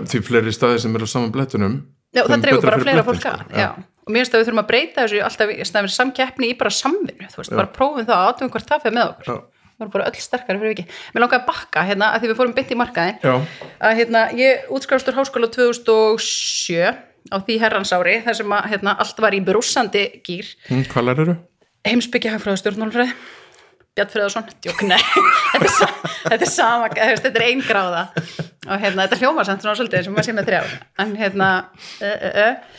því 0.00 0.22
fleiri 0.26 0.54
staðir 0.54 0.82
sem 0.82 0.96
eru 0.96 1.06
á 1.06 1.10
saman 1.12 1.34
blettunum 1.34 1.82
já 2.12 2.22
það 2.26 2.44
dreifur 2.44 2.68
bara 2.68 2.82
fleira 2.82 3.04
fólk 3.06 3.24
að 3.28 3.40
sko. 3.40 3.56
já. 3.56 3.68
og 3.72 4.12
mér 4.12 4.22
finnst 4.22 4.34
að 4.34 4.42
við 4.42 4.48
þurfum 4.48 4.62
að 4.62 4.68
breyta 4.70 5.06
þessu 5.06 5.22
alltaf 5.26 5.90
samkeppni 5.96 6.52
í 6.52 6.56
bara 6.60 6.74
samvinnu 6.76 7.28
þú 7.32 7.40
veist, 7.40 7.54
bara 7.56 7.72
prófum 7.72 8.08
það 8.08 8.18
og 8.18 8.30
átum 8.32 8.52
hvort 8.52 8.68
það 8.68 8.84
fyrir 8.84 8.96
með 8.98 9.12
okkur. 9.12 9.28
Já. 9.28 9.36
það 9.72 9.84
var 9.84 9.92
bara 9.94 10.08
öll 10.10 10.24
sterkari 10.24 10.62
fyrir 10.62 10.74
ekki 10.74 10.86
mér 11.14 11.24
langaði 11.24 11.40
að 11.40 11.46
bakka 11.48 11.86
hérna 11.88 12.10
að 12.12 12.24
því 12.24 12.32
við 12.32 12.40
fórum 12.40 12.56
beint 12.58 12.74
í 12.74 12.78
markaðin 12.82 13.24
já, 13.24 13.34
að 13.88 13.96
hérna, 14.00 14.24
ég 14.38 14.72
útskrafstur 14.76 15.16
háskóla 15.16 15.48
2007 15.56 16.92
á 17.32 17.36
því 17.38 17.58
herransári 17.62 18.18
þar 18.26 18.40
sem 18.40 18.56
að 18.58 18.68
hérna, 18.74 18.96
allt 19.00 19.24
var 19.24 19.36
í 19.36 19.40
brúsandi 19.44 20.08
gýr 20.26 20.52
hm, 20.68 20.84
hvað 20.92 21.08
lærir 21.08 21.24
eru? 21.28 21.38
heimsbyggja 21.88 22.36
hagfræða 22.36 23.16
Björn 23.92 24.08
Freðarsson, 24.08 24.46
djók, 24.64 24.78
nei. 24.88 25.00
Þetta 25.52 25.66
er, 25.66 25.72
sa- 25.76 25.88
þetta 26.22 26.46
er 26.46 26.48
sama, 26.48 26.86
þetta 26.96 27.28
er 27.36 27.42
ein 27.44 27.60
gráða. 27.66 28.06
Og 28.64 28.78
hérna, 28.80 29.04
þetta 29.04 29.18
hljóma 29.20 29.44
samt 29.44 29.64
svona 29.64 29.74
svolítið 29.76 30.06
sem 30.06 30.14
maður 30.16 30.28
sé 30.30 30.34
með 30.38 30.46
þrjá 30.48 30.60
en 31.02 31.10
hérna 31.18 31.48
uh, 32.00 32.06
uh, 32.06 32.38
uh, 32.46 32.78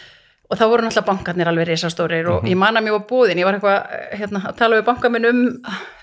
og 0.49 0.57
þá 0.57 0.63
voru 0.71 0.85
náttúrulega 0.85 1.09
bankarnir 1.11 1.51
alveg 1.51 1.67
risastórir 1.69 2.29
og 2.31 2.47
ég 2.49 2.57
man 2.57 2.79
að 2.79 2.85
mér 2.87 2.95
var 2.95 3.03
búðin, 3.09 3.41
ég 3.41 3.45
var 3.45 3.57
eitthvað 3.59 3.93
hérna, 4.15 4.41
að 4.49 4.57
tala 4.61 4.79
við 4.79 4.87
bankaminn 4.87 5.27
um 5.29 5.41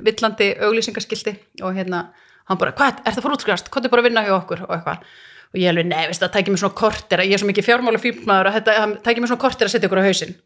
villandi 0.07 0.51
auglýsingaskilti 0.69 1.35
og 1.65 1.75
hérna 1.81 2.05
hann 2.51 2.61
bara, 2.61 2.75
hvað, 2.77 3.01
er 3.03 3.17
það 3.17 3.27
fór 3.27 3.35
útskrifast, 3.39 3.73
hvað 3.73 3.89
er 3.89 3.95
bara 3.97 4.05
að 4.05 4.09
vinna 4.11 4.25
hjá 4.29 4.35
okkur. 4.37 4.63
Og 4.69 4.77
eitthvað. 4.77 5.05
Og 5.51 5.59
ég 5.59 5.73
alveg, 5.73 5.89
nei, 5.91 6.05
veist 6.13 6.23
það 6.23 6.35
tækir 6.37 6.55
mér 6.55 6.63
svona 6.63 6.79
kortir 6.79 7.25
ég 7.27 7.35
er 7.35 7.43
svo 7.43 7.49
mikið 7.51 7.67
fjármála 7.67 7.99
fílmaður 8.03 8.51
að 8.53 8.57
þetta 8.61 8.77
það 8.79 8.95
tækir 9.09 9.25
mér 9.25 9.33
svona 9.33 9.43
kortir 9.49 9.67
að 9.67 9.73
setja 9.75 9.91
ykkur 9.91 10.03
á 10.03 10.07
hausinn 10.07 10.37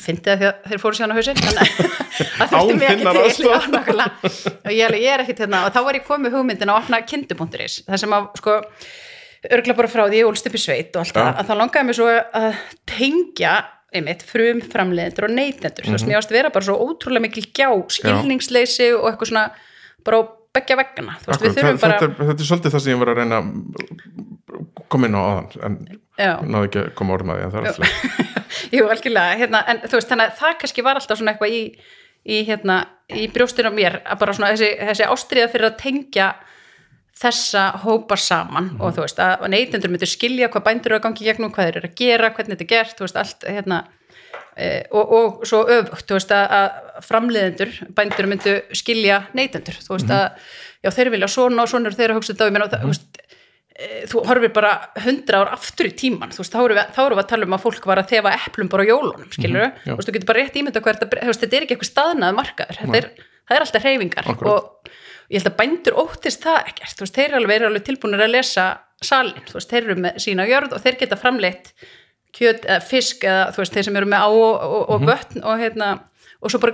fyndi 0.00 0.28
það 0.28 0.40
því 0.40 0.48
að 0.48 0.70
þeir 0.70 0.82
fóru 0.82 0.98
síðan 0.98 1.12
á 1.12 1.16
hausinn 1.18 1.40
þannig 1.40 1.60
að 1.60 1.68
það 2.38 2.54
þurfti 2.54 2.90
þinnar 2.90 3.20
ekki 3.20 3.36
til 3.36 3.50
og 4.70 4.74
ég, 4.76 4.96
ég 5.00 5.12
er 5.14 5.24
ekkit 5.24 5.44
hérna 5.44 5.62
og 5.66 5.74
þá 5.74 5.80
var 5.86 5.98
ég 5.98 6.08
komið 6.08 6.36
hugmyndin 6.36 6.72
að 6.72 6.82
opna 6.82 7.02
kindu.is 7.06 7.80
það 7.88 8.02
sem 8.04 8.16
að 8.16 8.28
sko 8.40 8.56
örgla 9.50 9.76
bara 9.78 9.90
frá 9.90 10.04
því 10.04 10.20
ég 10.20 10.30
ólst 10.30 10.50
upp 10.50 10.56
í 10.58 10.60
sveit 10.60 10.96
og 10.96 11.04
allt 11.04 11.16
það 11.16 11.30
Já. 11.30 11.36
að 11.40 11.50
það 11.50 11.60
langaði 11.62 11.88
mig 11.88 11.98
svo 11.98 12.10
að 12.12 12.50
tengja 12.90 13.54
einmitt 13.90 14.20
frum 14.22 14.60
framleiðendur 14.62 15.26
og 15.26 15.32
neytendur. 15.34 15.86
Þú 15.88 15.94
veist, 15.96 16.06
mér 16.06 16.20
ást 16.20 16.30
vera 16.30 16.52
bara 16.54 16.66
svo 16.68 16.76
ótrúlega 16.78 17.24
mikil 17.24 17.46
gjá 17.48 17.72
skilningsleysi 17.96 18.92
og 18.94 19.08
eitthvað 19.10 19.32
svona 19.32 19.46
bara 20.06 20.20
á 20.20 20.22
beggja 20.50 20.76
veggana 20.80 21.16
þetta, 21.22 21.98
er, 22.02 22.42
svolítið 22.42 22.74
það 22.74 22.82
sem 22.82 22.92
ég 22.92 23.00
var 23.00 23.12
að 23.12 23.20
reyna 23.20 23.40
að 23.40 23.50
koma 24.90 25.10
inn 25.10 25.18
á 25.18 25.22
aðan 25.22 25.50
en. 25.66 25.76
Náðu 26.20 26.68
ekki 26.68 26.82
að 26.82 26.92
koma 26.98 27.16
orðum 27.16 27.32
að 27.34 27.40
því 27.40 27.46
en 27.46 27.54
það 27.54 27.60
er 27.60 27.70
alltaf 27.72 28.28
Jú, 28.74 28.84
algjörlega, 28.90 29.38
hérna, 29.40 29.62
en 29.70 29.82
þú 29.86 29.96
veist, 29.96 30.10
þannig 30.10 30.30
að 30.30 30.38
það 30.40 30.54
kannski 30.60 30.84
var 30.84 30.98
alltaf 31.00 31.18
svona 31.18 31.32
eitthvað 31.34 31.54
í, 31.54 31.60
í, 32.26 32.40
hérna, 32.48 32.76
í 33.14 33.26
brjóstinu 33.32 33.70
á 33.70 33.74
mér, 33.74 33.98
að 34.04 34.20
bara 34.22 34.34
svona 34.36 34.50
þessi, 34.54 34.70
þessi 34.90 35.08
ástriða 35.10 35.50
fyrir 35.52 35.70
að 35.70 35.78
tengja 35.80 36.28
þessa 37.20 37.64
hópa 37.82 38.16
saman 38.20 38.74
og 38.80 38.94
þú 38.96 39.04
veist, 39.04 39.20
að 39.20 39.46
neytendur 39.52 39.92
myndir 39.92 40.10
skilja 40.10 40.48
hvað 40.52 40.66
bændur 40.68 40.94
eru 40.94 41.00
að 41.00 41.06
gangi 41.06 41.26
gegnum, 41.26 41.52
hvað 41.52 41.68
þeir 41.68 41.80
eru 41.80 41.90
að 41.90 41.96
gera, 42.00 42.30
hvernig 42.36 42.56
þetta 42.56 42.66
er 42.66 42.70
gert, 42.70 42.94
þú 42.96 43.06
veist, 43.06 43.18
allt, 43.20 43.48
hérna, 43.48 43.80
e, 44.56 44.70
og, 44.88 45.12
og 45.18 45.42
svo 45.48 45.62
öfugt, 45.66 46.06
þú 46.08 46.16
veist, 46.16 46.32
að, 46.36 46.54
að 46.60 47.08
framleiðendur, 47.08 47.74
bændur 47.98 48.30
myndu 48.30 48.56
skilja 48.80 49.22
neytendur, 49.36 49.80
þú 49.84 49.96
veist, 49.98 50.14
að, 50.16 50.54
já, 50.80 50.92
þeir 50.96 51.12
vilja 51.16 51.30
svona 51.34 51.66
og 51.66 51.72
svona 51.72 51.90
eru 51.90 52.00
þeir 52.00 52.14
að 52.14 52.20
hugsa 52.20 52.32
þetta 52.32 52.46
og 52.46 52.52
ég 52.52 52.56
meina, 52.56 52.70
það, 52.72 52.86
þú 52.86 52.94
veist, 52.94 53.20
e, 53.20 53.29
þú 54.10 54.22
horfir 54.28 54.52
bara 54.52 54.72
hundra 55.04 55.40
ár 55.44 55.52
aftur 55.54 55.88
í 55.88 55.94
tíman 55.96 56.32
þú 56.34 56.42
veist, 56.42 56.52
þá 56.54 56.60
erum 56.64 56.78
við, 56.80 56.90
við 56.98 57.22
að 57.22 57.28
tala 57.32 57.46
um 57.48 57.54
að 57.56 57.62
fólk 57.64 57.86
var 57.90 58.00
að 58.02 58.10
þefa 58.12 58.32
eplum 58.46 58.68
bara 58.72 58.84
á 58.84 58.90
jólunum, 58.90 59.30
skilur 59.32 59.64
Mhm, 59.66 59.78
já. 59.86 59.92
þú 59.92 59.96
veist, 60.00 60.08
þú 60.10 60.14
getur 60.16 60.30
bara 60.32 60.40
rétt 60.42 60.58
ímynda 60.60 60.82
hvert 60.84 61.04
að, 61.06 61.14
þú 61.20 61.30
veist, 61.30 61.40
þetta 61.44 61.56
er 61.56 61.66
ekki 61.66 61.76
eitthvað 61.76 61.90
staðnað 61.92 62.36
markaður, 62.40 62.80
þetta 62.80 62.98
er, 63.00 63.08
það 63.48 63.56
er 63.56 63.64
alltaf 63.66 63.82
hreyfingar 63.86 64.28
Akkúrat. 64.34 64.52
og 64.52 64.92
ég 65.30 65.38
held 65.40 65.50
að 65.52 65.56
bændur 65.62 65.98
óttist 66.04 66.42
það 66.44 66.60
ekkert, 66.70 66.96
þú 66.98 67.06
veist, 67.06 67.14
þeir 67.16 67.28
eru 67.30 67.40
alveg, 67.40 67.56
eru 67.60 67.66
alveg 67.70 67.84
tilbúinir 67.88 68.24
að 68.26 68.34
lesa 68.34 68.66
salin, 69.00 69.44
þú 69.48 69.56
veist, 69.60 69.70
þeir 69.70 69.84
eru 69.88 69.96
með 70.04 70.20
sína 70.26 70.46
jörð 70.50 70.72
og 70.76 70.82
þeir 70.84 70.98
geta 71.00 71.16
framleitt 71.16 71.72
kjöt 72.36 72.66
eða 72.68 72.82
fisk 72.84 73.24
eða 73.24 73.48
þú 73.54 73.62
veist, 73.64 73.74
þeir 73.74 73.84
sem 73.88 73.96
eru 73.96 74.06
með 74.10 74.20
á 74.22 74.28
og, 74.28 74.54
og, 74.60 74.82
og 74.94 75.06
vötn 75.08 75.42
og 75.42 75.58
hérna 75.58 75.88
og 76.40 76.50
svo 76.52 76.60
bara 76.60 76.72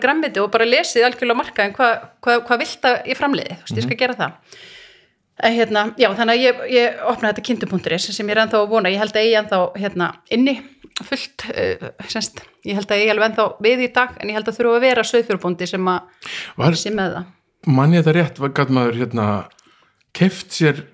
hérna, 5.43 5.83
já, 6.01 6.09
þannig 6.17 6.33
að 6.33 6.43
ég, 6.45 6.63
ég 6.73 7.05
opnaði 7.11 7.35
þetta 7.35 7.47
kindu.is 7.49 8.09
sem 8.17 8.27
ég 8.29 8.37
er 8.37 8.43
ennþá 8.45 8.63
að 8.63 8.71
vona, 8.73 8.93
ég 8.93 9.03
held 9.03 9.17
að 9.17 9.27
ég 9.27 9.35
er 9.35 9.43
ennþá 9.43 9.61
hérna, 9.83 10.09
inni 10.33 10.57
fullt, 11.05 11.47
uh, 11.53 11.89
semst, 12.09 12.41
ég 12.65 12.79
held 12.79 12.91
að 12.91 13.03
ég 13.03 13.11
er 13.11 13.17
alveg 13.17 13.31
ennþá 13.31 13.47
við 13.67 13.85
í 13.85 13.91
dag, 13.99 14.17
en 14.17 14.33
ég 14.33 14.39
held 14.39 14.49
að 14.49 14.61
þurfa 14.61 14.79
að 14.79 14.87
vera 14.87 15.07
söðfjörbúndi 15.11 15.69
sem 15.69 15.93
að 15.93 16.79
sé 16.81 16.93
með 16.95 17.19
það. 17.19 17.33
mann 17.67 17.97
ég 17.97 18.07
þetta 18.07 18.17
rétt, 18.17 18.43
gæt 18.57 18.73
maður 18.73 19.01
hérna 19.03 19.27
keft 20.17 20.57
sér 20.57 20.85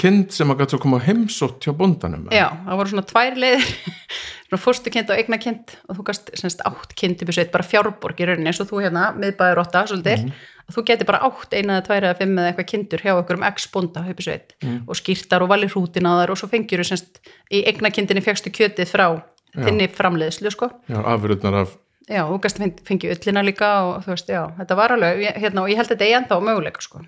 kind 0.00 0.32
sem 0.32 0.50
að 0.52 0.62
gæt 0.62 0.74
svo 0.74 0.80
koma 0.82 1.00
á 1.00 1.06
heimsótt 1.06 1.66
hjá 1.66 1.74
bóndanum 1.76 2.28
Já, 2.32 2.48
það 2.64 2.78
voru 2.80 2.92
svona 2.92 3.04
tvær 3.08 3.38
leiðir, 3.42 3.66
svona 4.46 4.60
fórstu 4.62 4.92
kind 4.94 5.12
og 5.12 5.20
eigna 5.20 5.38
kind 5.42 5.74
og 5.88 5.98
þú 5.98 6.06
gast 6.08 6.32
semst 6.38 6.64
átt 6.68 6.94
kind 6.98 7.24
upp 7.24 7.32
í 7.32 7.36
sveit, 7.36 7.52
bara 7.54 7.66
fjárborg 7.66 8.22
í 8.22 8.28
rauninni 8.28 8.52
eins 8.52 8.62
og 8.62 8.70
þú 8.70 8.82
hérna, 8.86 9.10
miðbæður 9.18 9.62
åtta, 9.64 9.84
svolítil, 9.90 10.32
að 10.66 10.78
þú 10.78 10.86
geti 10.92 11.08
bara 11.08 11.22
átt 11.28 11.56
eina 11.56 11.78
eða 11.78 11.86
tvær 11.88 12.08
eða 12.08 12.18
fimm 12.22 12.38
eða 12.38 12.52
eitthvað 12.52 12.70
kindur 12.72 13.04
hjá 13.04 13.12
okkur 13.16 13.40
um 13.40 13.46
x-bónda 13.50 14.06
upp 14.12 14.22
í 14.22 14.26
sveit 14.28 14.56
og 14.86 14.98
skýrtar 14.98 15.44
og 15.44 15.52
valir 15.52 15.72
hrútin 15.72 16.08
á 16.08 16.12
þar 16.22 16.34
og 16.34 16.40
svo 16.40 16.48
fengjur 16.52 16.84
þú 16.84 16.88
semst 16.92 17.22
í 17.52 17.64
eigna 17.68 17.92
kindinni 17.92 18.24
fegstu 18.24 18.54
kjötið 18.54 18.92
frá 18.92 19.06
þinni 19.52 19.90
framleiðslu, 19.92 20.52
sko. 20.54 20.70
Já, 20.88 21.00
afurðnar 21.12 21.62
af 21.64 21.78
Já, 22.10 22.24
þú 22.26 22.38
gast 22.42 22.58
fengið 22.86 23.12
ullina 23.14 23.42
líka 23.46 23.68
og 23.86 24.00
þú 24.02 24.10
veist, 24.10 24.30
já, 24.32 24.40
þetta 24.58 24.78
var 24.78 24.94
alveg, 24.96 25.20
hérna, 25.38 25.62
og 25.62 25.70
ég 25.70 25.78
held 25.78 25.86
að 25.86 25.94
þetta 25.94 26.08
er 26.08 26.16
ennþá 26.18 26.38
möguleika, 26.48 26.82
sko. 26.82 27.02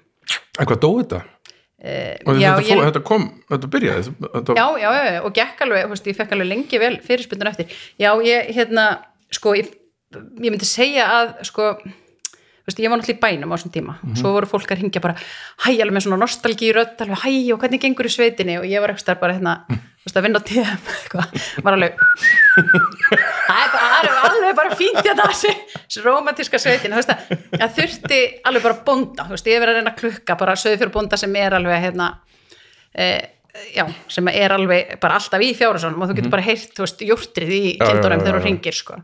En 0.55 0.69
hvað 0.71 0.81
dó 0.85 0.91
þetta? 1.01 1.19
Og 2.27 2.39
já, 2.41 2.51
þetta, 2.57 2.65
ég- 2.69 2.79
fó, 2.81 2.85
þetta 2.89 3.03
kom, 3.11 3.25
þetta 3.53 3.69
byrjaði 3.75 4.15
þetta, 4.23 4.55
já, 4.57 4.67
já, 4.81 4.91
já, 5.13 5.19
og 5.27 5.35
gekk 5.37 5.65
alveg, 5.67 5.89
veist, 5.91 6.07
ég 6.09 6.17
fekk 6.17 6.33
alveg 6.37 6.49
lengi 6.49 6.81
vel 6.81 6.95
fyrirspundun 7.05 7.51
eftir. 7.51 7.75
Já, 8.01 8.11
ég, 8.25 8.49
hérna, 8.57 8.87
sko, 9.35 9.53
ég, 9.59 9.69
ég 10.17 10.49
myndi 10.55 10.65
segja 10.69 11.05
að, 11.19 11.35
sko, 11.51 11.69
veist, 12.65 12.81
ég 12.81 12.89
var 12.89 13.01
náttúrulega 13.01 13.19
í 13.19 13.23
bænum 13.27 13.53
á 13.53 13.57
þessum 13.59 13.75
tíma. 13.75 13.99
Og 14.09 14.17
svo 14.21 14.33
voru 14.33 14.49
fólk 14.49 14.73
að 14.73 14.81
ringja 14.81 15.03
bara, 15.05 15.17
hæ, 15.67 15.75
alveg 15.77 15.93
með 15.99 16.07
svona 16.07 16.21
nostalgírödd, 16.25 16.97
alveg, 17.05 17.21
hæ, 17.27 17.33
og 17.53 17.61
hvernig 17.65 17.83
gengur 17.85 18.09
í 18.09 18.15
sveitinni? 18.17 18.57
Og 18.63 18.65
ég 18.71 18.81
var 18.81 18.95
eitthvað 18.95 19.21
bara, 19.21 19.37
hérna, 19.37 19.57
þú 20.05 20.11
veist, 20.11 20.19
að 20.21 20.25
vinna 20.27 20.41
á 20.41 20.49
tíðum, 20.49 20.89
eitthvað, 20.95 21.45
var 21.65 21.77
alveg, 21.79 21.95
það 23.49 23.77
er 23.81 24.09
er 24.09 24.19
alveg 24.29 24.57
bara 24.59 24.77
fínt 24.79 24.99
þetta, 25.01 25.29
þessi, 25.31 25.53
romantíska 26.05 26.61
sveitin, 26.61 26.93
þú 26.93 27.01
veist, 27.01 27.13
að 27.15 27.63
það 27.63 27.77
þurfti 27.79 28.19
alveg 28.51 28.67
bara 28.67 28.81
bónda, 28.89 29.25
þú 29.29 29.37
veist, 29.37 29.49
ég 29.49 29.57
hef 29.57 29.65
verið 29.65 29.75
að 29.75 29.79
reyna 29.81 29.95
að 29.95 30.01
klukka 30.03 30.37
bara 30.43 30.57
sögðu 30.61 30.83
fyrir 30.83 30.95
bónda 30.99 31.21
sem 31.21 31.39
er 31.41 31.57
alveg, 31.59 31.81
hérna, 31.87 32.09
eh, 32.95 33.23
já, 33.75 33.85
sem 34.13 34.29
er 34.35 34.55
alveg 34.59 34.95
bara 35.01 35.17
alltaf 35.21 35.41
í 35.47 35.53
fjárasónum 35.57 36.03
og 36.05 36.11
þú 36.13 36.19
getur 36.21 36.35
bara 36.37 36.47
heyrt, 36.51 36.75
þú 36.77 36.85
veist, 36.85 37.07
júrtrið 37.09 37.55
í 37.57 37.65
Mhm. 37.79 37.89
kindunum 37.89 38.25
þegar 38.27 38.41
þú 38.41 38.45
ringir, 38.49 38.75
sko 38.77 39.01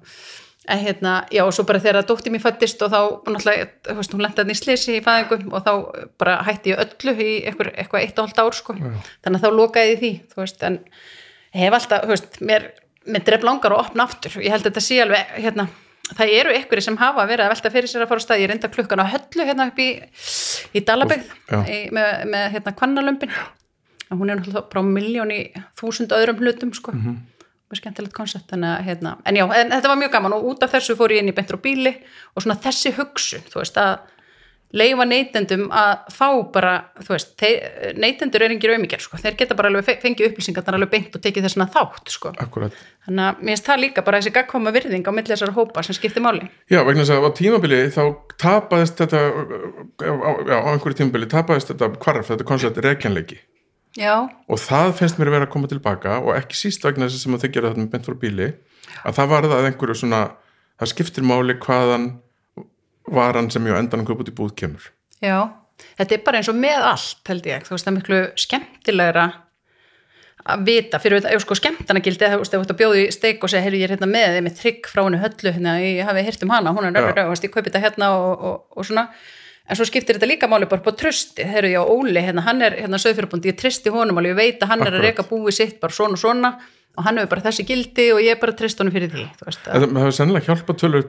en 0.68 0.78
hérna, 0.78 1.14
já, 1.32 1.40
og 1.44 1.54
svo 1.56 1.64
bara 1.68 1.80
þegar 1.80 2.04
dóttir 2.06 2.32
mér 2.34 2.42
fættist 2.44 2.82
og 2.84 2.92
þá, 2.92 3.00
náttúrulega, 3.32 3.94
veist, 3.96 4.12
hún 4.14 4.24
lentaði 4.24 4.54
í 4.54 4.58
slisi 4.58 4.96
í 4.98 5.04
fæðingum 5.04 5.54
og 5.56 5.64
þá 5.64 5.72
bara 6.20 6.36
hætti 6.46 6.74
ég 6.74 6.82
öllu 6.84 7.14
í 7.16 7.30
eitthvað, 7.48 7.72
eitthvað 7.80 8.04
eitt 8.04 8.20
og 8.20 8.28
halvt 8.28 8.42
ár, 8.44 8.58
sko. 8.58 8.76
Þannig 9.24 9.40
að 9.40 9.46
þá 9.46 9.56
lokaði 9.56 9.96
því, 10.02 10.10
þú 10.30 10.42
veist, 10.42 10.66
en 10.68 10.80
hef 11.56 11.78
alltaf, 11.78 12.04
þú 12.04 12.12
veist, 12.14 12.40
mér, 12.52 12.66
mér 13.08 13.24
dref 13.26 13.46
langar 13.48 13.74
að 13.74 13.86
opna 13.86 14.06
aftur, 14.06 14.36
ég 14.44 14.52
held 14.52 14.66
að 14.66 14.68
þetta 14.68 14.84
sé 14.84 15.00
alveg, 15.02 15.32
hérna, 15.40 15.66
það 16.10 16.34
eru 16.36 16.54
einhverjir 16.54 16.86
sem 16.86 17.00
hafa 17.00 17.26
verið 17.30 17.46
að 17.46 17.52
velta 17.54 17.72
fyrir 17.72 17.90
sér 17.90 18.04
að 18.04 18.12
fara 18.12 18.22
á 18.22 18.26
stað, 18.26 18.42
ég 18.42 18.50
reynda 18.50 18.70
klukkan 18.74 19.02
á 19.02 19.12
höllu 19.14 19.46
hérna 19.48 19.68
upp 19.70 19.80
í, 19.80 19.88
í 20.76 20.84
Dalabegð 20.86 21.34
Já. 21.50 21.60
með, 21.96 22.24
með 22.30 22.46
hérna 22.56 22.76
kvannalömpin 22.78 23.34
og 24.10 24.18
hún 24.18 24.32
er 24.32 24.40
náttúrulega 24.40 24.66
bara 24.72 24.82
á 24.82 24.86
miljón 24.90 25.34
í 25.34 25.40
þúsund 25.78 26.14
öðrum 26.14 26.40
hlutum 26.42 26.72
sko. 26.74 26.94
Mhm. 26.96 27.14
mjög 27.14 27.39
skemmtilegt 27.78 28.16
koncept. 28.16 28.50
Að 28.56 28.80
hérna, 28.86 29.16
en 29.24 29.36
já, 29.36 29.44
en 29.46 29.70
þetta 29.76 29.88
var 29.92 30.00
mjög 30.00 30.14
gaman 30.16 30.34
og 30.38 30.48
út 30.50 30.64
af 30.66 30.72
þessu 30.74 30.96
fór 30.98 31.14
ég 31.14 31.22
inn 31.22 31.30
í 31.30 31.36
bentur 31.36 31.60
og 31.60 31.62
bíli 31.62 31.92
og 32.34 32.42
svona 32.42 32.58
þessi 32.58 32.94
hugsun, 32.98 33.44
þú 33.52 33.62
veist 33.62 33.78
að 33.78 33.98
leifa 34.70 35.02
neytendum 35.02 35.64
að 35.74 36.04
fá 36.14 36.26
bara, 36.54 36.72
þú 37.02 37.10
veist, 37.16 37.32
þeir, 37.42 37.94
neytendur 37.98 38.44
er 38.46 38.52
engir 38.54 38.70
auðmikjar, 38.70 39.00
sko, 39.02 39.18
þeir 39.18 39.34
geta 39.40 39.56
bara 39.58 39.66
alveg 39.66 39.82
fe- 39.88 39.96
fengið 39.98 40.28
upplýsingar 40.28 40.62
þannig 40.62 40.78
alveg 40.78 40.92
beint 40.92 41.16
og 41.18 41.24
tekið 41.24 41.48
þessna 41.48 41.66
þátt, 41.74 42.12
sko. 42.14 42.30
Akkurat. 42.38 42.76
Þannig 43.08 43.24
að 43.24 43.40
mér 43.42 43.50
finnst 43.50 43.66
það 43.66 43.82
líka 43.82 44.04
bara 44.06 44.20
þessi 44.22 44.34
gagkoma 44.36 44.70
virðing 44.76 45.10
á 45.10 45.12
milli 45.16 45.34
þessar 45.34 45.54
hópa 45.58 45.82
sem 45.82 45.98
skiptir 45.98 46.22
máli. 46.22 46.46
Já, 46.70 46.84
vegna 46.86 47.02
þess 47.02 47.16
að 47.16 47.26
á 47.26 47.30
tímabili 47.40 47.80
þá 47.90 48.02
tapaðist 48.38 49.02
þetta 49.02 49.24
já, 50.06 50.12
á 50.54 50.70
einhverju 50.70 51.00
tímabili 51.02 51.26
tapaðist 51.34 51.74
þetta 51.74 51.90
hvarf, 51.98 52.30
þetta 52.30 52.46
koncept 52.46 52.78
rekjanleiki 52.86 53.40
já, 53.98 54.14
og 54.26 54.60
það 54.62 54.92
finnst 54.98 55.18
mér 55.18 55.30
að 55.30 55.36
vera 55.38 55.48
að 55.48 55.54
koma 55.54 55.70
tilbaka 55.70 56.18
og 56.20 56.34
ekki 56.36 56.58
síst 56.58 56.84
vegna 56.86 57.08
þess 57.10 57.26
að 57.26 57.44
þið 57.44 57.54
gera 57.56 57.72
þetta 57.72 57.84
með 57.84 57.92
bent 57.94 58.08
frá 58.10 58.18
bíli 58.20 58.50
að 59.04 59.16
það 59.18 59.32
var 59.32 59.48
það 59.48 59.56
að 59.58 59.70
einhverju 59.70 59.98
svona 60.02 60.22
það 60.80 60.92
skiptir 60.94 61.26
máli 61.26 61.56
hvaðan 61.60 62.08
varan 63.10 63.50
sem 63.52 63.66
ég 63.66 63.76
á 63.76 63.80
endanum 63.80 64.06
kaup 64.08 64.22
út 64.22 64.30
í 64.30 64.36
búð 64.36 64.54
kemur. 64.58 64.90
Já. 65.20 65.50
Þetta 65.98 66.16
er 66.16 66.24
bara 66.24 66.40
eins 66.40 66.50
og 66.52 66.58
með 66.60 66.82
allt, 66.84 67.22
held 67.28 67.46
ég. 67.48 67.64
Þú 67.64 67.74
veist, 67.74 67.86
það 67.86 67.90
er 67.90 67.96
miklu 67.96 68.20
skemmtilegra 68.40 69.24
að 70.50 70.62
vita, 70.64 71.00
fyrir 71.00 71.20
þetta, 71.20 71.40
sko 71.44 71.56
skemmtanagildi 71.58 72.24
eða 72.26 72.36
þú 72.38 72.42
veist, 72.42 72.54
ef 72.54 72.60
þú 72.60 72.64
ert 72.64 72.72
að 72.74 72.78
bjóði 72.80 73.02
steik 73.12 73.42
og 73.44 73.52
segja, 73.52 73.64
heyrðu, 73.66 73.80
ég 73.80 73.88
er 73.88 73.94
hérna 73.94 74.08
með 74.08 74.36
þeim 74.36 74.46
með 74.48 74.54
trygg 74.60 74.88
frá 74.88 75.02
henni 75.02 75.20
höllu, 75.20 75.52
hérna, 75.56 75.74
ég 75.84 76.08
hafi 76.08 76.24
heyrt 76.24 76.46
um 76.46 76.54
hana 76.54 76.72
hún 76.72 76.86
er 76.88 76.94
Já. 76.94 77.00
röfur, 77.00 77.18
þú 77.20 77.34
veist, 77.34 77.44
ég 77.44 77.52
kaupi 77.52 77.68
þetta 77.68 77.82
hérna 77.84 78.08
og, 78.16 78.46
og, 78.48 78.62
og 78.72 78.88
svona 78.88 79.04
en 79.70 79.78
svo 79.78 79.86
skiptir 79.86 80.18
þetta 80.18 80.28
líka 80.28 80.48
máli 80.50 80.68
bara 80.70 80.82
på 80.82 80.92
trösti 80.98 81.46
þegar 81.46 81.68
ég 81.70 81.78
á 81.78 81.84
Óli, 81.86 82.18
hérna, 82.18 82.44
hann 82.46 82.62
er 82.66 82.76
hérna 82.82 82.98
sögfyrirbúndi, 83.00 83.52
ég 83.52 83.58
trösti 83.60 83.92
honum 83.94 84.18
alveg, 84.18 84.34
ég 84.34 84.40
veit 84.40 84.64
að 84.64 84.72
hann 84.72 84.82
er 84.82 84.90
að 84.90 84.98
Akkurat. 84.98 85.06
reyka 85.06 85.26
búið 85.30 85.56
sitt 85.60 85.80
bara 85.82 85.94
svona 85.94 86.18
og 86.18 86.22
svona. 86.24 86.52
Og 86.98 87.06
hann 87.06 87.20
hefur 87.20 87.30
bara 87.30 87.44
þessi 87.44 87.64
gildi 87.68 88.08
og 88.10 88.18
ég 88.18 88.34
er 88.34 88.40
bara 88.40 88.56
tröst 88.58 88.80
honum 88.82 88.92
fyrir 88.92 89.12
því 89.12 89.22
Það 89.38 89.84
hefur 90.02 90.16
sennilega 90.16 90.48
hjálpað 90.48 90.80
tölur 90.82 91.06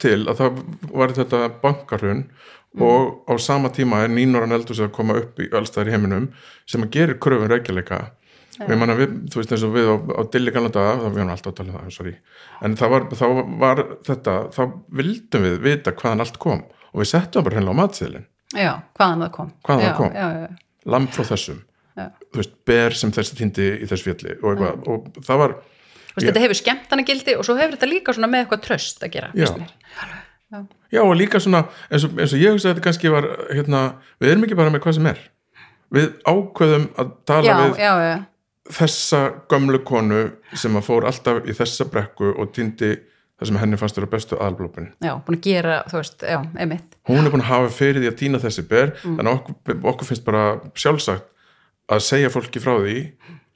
til 0.00 0.16
að 0.24 0.38
það 0.40 0.62
var 0.88 1.12
þetta 1.18 1.42
bankarhrun 1.60 2.24
og 2.80 3.28
á 3.28 3.36
sama 3.36 3.68
tíma 3.76 4.00
er 4.06 4.10
nýnoran 4.14 4.56
eldhús 4.56 4.80
að 4.80 4.94
koma 4.96 5.18
upp 5.20 5.38
í 5.44 5.50
allstæðar 5.52 5.90
í 5.90 5.94
heiminum 5.98 6.30
sem 6.64 6.86
að 6.86 6.94
gerir 6.96 7.20
kröfun 7.20 7.52
reykjaleika 7.52 8.00
og 8.62 8.72
ég 8.72 8.80
manna 8.80 8.96
við, 8.96 9.12
þú 9.28 9.40
veist 9.42 9.52
eins 9.52 9.64
og 9.68 9.74
við 9.76 9.90
á, 9.92 9.96
á 10.00 10.22
Dilli 10.32 10.52
það 10.56 11.04
við 11.04 11.20
erum 11.20 11.32
alltaf 11.34 11.52
að 11.52 11.58
tala 11.60 11.72
um 11.72 11.76
það, 11.76 11.92
sorry. 11.92 12.12
En 12.64 12.76
það 12.80 12.92
var, 12.94 13.06
var 13.60 13.82
þetta 14.08 14.34
þá 14.56 14.62
vildum 14.96 15.46
við 15.46 15.60
vita 15.66 15.92
hvaðan 15.92 16.24
allt 16.24 16.40
kom 16.40 16.64
og 16.92 17.02
við 17.02 17.10
settum 17.12 17.46
bara 17.46 17.58
hennilega 17.58 17.76
á 17.76 17.80
matsiðlinn 17.82 18.26
já, 18.52 18.72
hvaðan 18.98 19.24
það 19.24 19.34
kom. 19.36 19.52
Hvaðan 19.66 19.82
það 19.82 19.90
já, 19.90 19.94
kom. 19.98 20.16
já, 20.16 20.26
já, 20.42 20.64
lamb 20.94 21.12
frá 21.14 21.26
þessum, 21.32 21.60
Já. 21.92 22.06
þú 22.32 22.40
veist, 22.40 22.56
ber 22.68 22.96
sem 22.96 23.12
þessi 23.12 23.38
týndi 23.38 23.68
í 23.76 23.88
þessu 23.90 24.08
fjalli 24.08 24.34
og, 24.38 24.48
eitthvað, 24.52 24.82
og 24.92 25.22
það 25.28 25.42
var 25.44 25.54
Þú 26.12 26.18
veist, 26.18 26.26
þetta 26.28 26.42
hefur 26.42 26.58
skemmtana 26.58 27.04
gildi 27.08 27.34
og 27.38 27.46
svo 27.48 27.56
hefur 27.56 27.78
þetta 27.78 27.88
líka 27.88 28.14
með 28.20 28.42
eitthvað 28.42 28.64
tröst 28.66 29.04
að 29.04 29.14
gera 29.14 29.30
Já. 30.92 31.00
og 31.00 31.14
líka 31.16 31.40
svona 31.40 31.62
eins 31.88 32.04
og, 32.04 32.18
eins 32.20 32.34
og 32.36 32.42
ég 32.42 32.52
hugsa 32.52 32.68
að 32.68 32.74
þetta 32.74 32.84
kannski 32.84 33.12
var 33.12 33.28
hérna, 33.48 33.80
við 34.20 34.34
erum 34.34 34.44
ekki 34.44 34.58
bara 34.58 34.72
með 34.74 34.84
hvað 34.84 34.98
sem 34.98 35.08
er. 35.08 35.22
Við 35.92 36.10
ákveðum 36.28 36.84
að 37.00 37.14
tala 37.28 37.48
já, 37.48 37.54
við 37.62 37.80
já, 37.80 37.92
já, 38.04 38.12
þessa 38.76 39.22
gömlu 39.48 39.80
konu 39.88 40.20
sem 40.52 40.76
að 40.76 40.86
fór 40.86 41.06
alltaf 41.08 41.48
í 41.48 41.56
þessa 41.56 41.88
brekku 41.92 42.34
og 42.36 42.52
týndi 42.56 42.92
það 43.42 43.50
sem 43.50 43.58
henni 43.62 43.78
fannst 43.80 43.98
vera 44.00 44.10
bestu 44.12 44.38
aðalblópin. 44.38 44.88
Já, 45.02 45.12
búin 45.26 45.38
að 45.38 45.44
gera 45.48 45.76
þú 45.90 45.98
veist, 46.00 46.22
já, 46.22 46.38
einmitt. 46.62 46.96
Hún 47.10 47.26
er 47.26 47.34
búin 47.34 47.42
að 47.44 47.50
hafa 47.52 47.68
fyrir 47.76 48.00
því 48.02 48.10
að 48.12 48.18
týna 48.22 48.40
þessi 48.42 48.64
ber 48.70 48.94
Mm. 49.02 49.18
að 49.20 49.32
okkur, 49.34 49.78
okkur 49.92 50.06
finnst 50.12 50.24
bara 50.24 50.44
sjálfsagt 50.74 51.28
að 51.92 52.00
segja 52.06 52.30
fólki 52.32 52.62
frá 52.62 52.78
því 52.78 52.96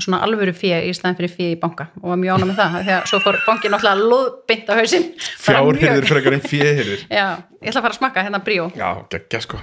svona 0.01 0.23
alvöru 0.25 0.55
fíu 0.57 0.79
í 0.88 0.95
staðin 0.97 1.18
fyrir 1.18 1.33
fíu 1.35 1.51
í 1.53 1.59
banka 1.61 1.90
og 2.01 2.09
var 2.14 2.18
mjög 2.18 2.40
ána 2.40 2.49
með 2.49 2.61
það, 2.62 2.79
því 2.87 2.95
að 2.97 3.05
svo 3.11 3.21
fór 3.23 3.38
bankin 3.45 3.77
loðbeint 4.01 4.73
á 4.73 4.75
hausinn. 4.81 5.09
Mjög- 5.12 6.09
frekar 6.09 6.38
en 6.38 6.45
fjörhyrðir 6.47 7.05
Já, 7.18 7.27
ég 7.61 7.68
ætla 7.68 7.83
að 7.83 7.85
fara 7.85 7.92
að 7.92 8.01
smakka 8.01 8.25
hérna 8.25 8.42
bríó. 8.42 8.71
Já, 8.79 8.88
geggja 9.12 9.42
sko. 9.45 9.61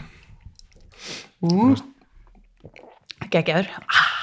Gekkjaður 3.29 3.73
ah. 3.87 4.18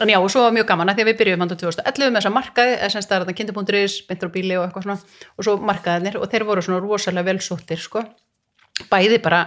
En 0.00 0.08
já, 0.08 0.16
og 0.16 0.30
svo 0.32 0.46
var 0.46 0.54
mjög 0.56 0.68
gaman 0.70 0.88
að 0.88 1.00
því 1.00 1.04
að 1.04 1.10
við 1.10 1.18
byrjuðum 1.20 1.42
hann 1.44 1.50
2011 1.52 2.06
með 2.10 2.20
þessa 2.20 2.34
markaði, 2.34 2.76
eða 2.76 2.92
semst 2.94 3.10
það 3.10 3.16
er 3.16 3.24
þetta 3.26 3.38
kindur.is, 3.40 3.96
beintur 4.08 4.30
á 4.32 4.36
bíli 4.36 4.54
og 4.56 4.66
eitthvað 4.66 4.86
svona 4.86 4.98
og 5.36 5.46
svo 5.46 5.56
markaðinir 5.70 6.16
og 6.20 6.30
þeir 6.32 6.46
voru 6.48 6.64
svona 6.64 6.80
rosalega 6.84 7.28
velsóttir 7.28 7.82
sko, 7.82 8.04
bæði 8.88 9.18
bara 9.20 9.42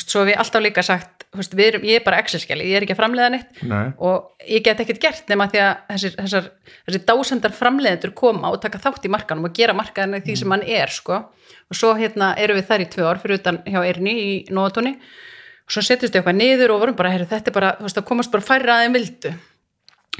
svo 0.00 0.24
ég 0.24 0.40
alltaf 0.40 0.62
líka 0.64 0.82
sagt 0.84 1.26
veist, 1.36 1.52
við 1.56 1.68
erum, 1.70 1.84
ég 1.88 2.00
er 2.00 2.04
bara 2.04 2.20
Excel-skjali, 2.22 2.64
ég 2.70 2.78
er 2.78 2.86
ekki 2.86 2.94
að 2.94 3.00
framleiða 3.02 3.32
neitt 3.34 3.60
Nei. 3.68 3.92
og 4.00 4.32
ég 4.48 4.64
get 4.64 4.80
ekkert 4.80 5.00
gert 5.02 5.28
nema 5.32 5.48
því 5.52 5.60
að 5.64 5.72
þessir, 5.90 6.14
þessar, 6.18 6.48
þessir 6.86 7.04
dásendar 7.08 7.54
framleiðendur 7.56 8.14
koma 8.16 8.52
og 8.52 8.60
taka 8.62 8.80
þátt 8.80 9.08
í 9.08 9.12
markanum 9.12 9.48
og 9.48 9.56
gera 9.56 9.76
markaðinu 9.76 10.22
því 10.24 10.38
sem 10.40 10.54
hann 10.54 10.64
er 10.64 10.92
sko. 10.92 11.20
og 11.68 11.76
svo 11.78 11.92
hérna 11.96 12.32
erum 12.40 12.60
við 12.60 12.68
þar 12.68 12.84
í 12.84 12.88
tvö 12.92 13.08
ár 13.08 13.20
fyrir 13.22 13.40
utan 13.40 13.62
hjá 13.68 13.80
Erni 13.84 14.16
í 14.16 14.34
Nóatóni 14.52 14.96
og 14.96 15.72
svo 15.72 15.84
setjumst 15.84 16.12
við 16.12 16.20
eitthvað 16.20 16.40
niður 16.40 16.74
og 16.74 16.84
vorum 16.84 16.98
bara, 16.98 17.12
heyrðu, 17.12 17.30
þetta 17.32 17.52
er 17.52 17.56
bara, 17.56 17.72
þú 17.78 17.88
veist, 17.88 18.00
það 18.00 18.08
komast 18.08 18.32
bara 18.32 18.48
færri 18.48 18.76
aðeim 18.76 18.96
vildu 18.96 19.32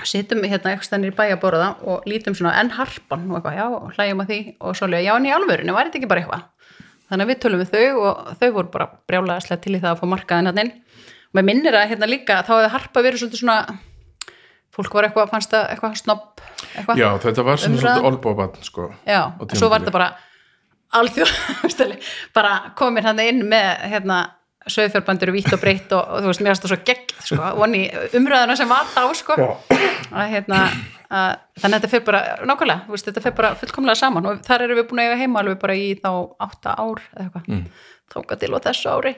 setjum 0.01 0.41
við 0.43 0.55
hérna 0.55 0.73
eitthvað 0.73 0.89
stannir 0.89 1.13
í 1.13 1.17
bæja 1.17 1.37
að 1.37 1.43
borða 1.43 1.69
og 1.85 2.07
lítum 2.09 2.37
svona 2.39 2.55
enn 2.63 2.73
harpan 2.73 3.29
og 3.29 3.39
eitthvað, 3.39 3.59
já, 3.59 3.67
og 3.77 3.93
hlægjum 3.97 4.25
að 4.25 4.33
því 4.33 4.41
og 4.59 4.79
svo 4.79 4.89
lega, 4.89 5.05
já, 5.05 5.13
en 5.19 5.29
í 5.29 5.35
alvörinu, 5.37 5.77
var 5.77 5.91
þetta 5.91 6.01
ekki 6.01 6.11
bara 6.11 6.25
eitthvað? 6.25 6.47
Þannig 7.13 7.27
að 7.27 7.33
við 7.33 7.41
tölum 7.45 7.61
við 7.61 7.73
þau 7.75 8.03
og 8.09 8.35
þau 8.41 8.51
voru 8.57 8.73
bara 8.73 8.89
brjálæðislega 9.11 9.63
til 9.67 9.75
í 9.77 9.83
það 9.83 9.91
að 9.93 10.01
fá 10.01 10.07
markaðin 10.15 10.49
hann 10.49 10.63
inn. 10.63 10.75
Og 11.29 11.37
mér 11.37 11.49
minnir 11.51 11.77
að 11.77 11.91
hérna 11.93 12.09
líka 12.09 12.39
þá 12.41 12.55
hefði 12.55 12.71
harpa 12.73 13.05
verið 13.05 13.21
svolítið 13.21 13.43
svona 13.43 13.59
fólk 14.73 14.95
var 14.97 15.09
eitthvað, 15.09 15.31
fannst 15.33 15.53
það 15.53 15.67
eitthvað 15.75 15.97
snobb 16.01 16.45
eitthvað, 16.73 17.01
Já, 17.01 17.09
þetta 17.23 17.47
var 17.47 17.61
svona 17.61 17.81
svolítið 17.83 18.07
olbóbann 18.09 18.55
sko 18.65 18.89
já 19.05 19.21
og 19.29 19.57
svo 19.59 19.69
var 19.73 19.83
þetta 19.83 19.95
bara 19.97 20.09
alþjóð, 20.93 21.93
bara 22.37 22.55
komir 22.79 23.05
hann 23.09 23.21
inn 23.25 23.43
með 23.49 23.85
hérna 23.93 24.23
sögfjörbandur 24.71 25.33
vítt 25.35 25.53
og 25.55 25.61
breytt 25.63 25.93
og, 25.97 26.03
og 26.03 26.25
þú 26.25 26.31
veist, 26.31 26.43
mér 26.43 26.53
varst 26.53 26.67
það 26.67 26.73
svo 26.73 26.81
gegn 26.89 27.15
sko, 27.19 27.39
voni 27.59 27.83
umræðuna 28.19 28.57
sem 28.59 28.71
var 28.71 28.91
þá 28.93 29.03
sko. 29.19 29.39
Að 30.13 30.35
hérna 30.35 30.61
að, 31.13 31.41
þannig 31.61 31.77
að 31.77 31.79
þetta 31.79 31.93
fyrir 31.93 32.07
bara, 32.09 32.23
nákvæmlega 32.49 32.87
þú 32.87 32.95
veist, 32.97 33.09
þetta 33.09 33.25
fyrir 33.25 33.39
bara 33.41 33.53
fullkomlega 33.61 34.01
saman. 34.01 34.29
Og 34.31 34.43
þar 34.47 34.67
erum 34.67 34.81
við 34.81 34.89
búin 34.91 35.03
að 35.03 35.11
eiga 35.11 35.21
heima 35.23 35.43
alveg 35.43 35.61
bara 35.63 35.79
í 35.79 35.89
þá 35.99 36.11
átta 36.47 36.77
ár 36.79 37.03
eða 37.13 37.27
eitthvað, 37.27 37.49
mm. 37.49 37.65
þóka 38.15 38.39
til 38.43 38.53
og 38.53 38.65
þessu 38.67 38.93
ári. 38.93 39.15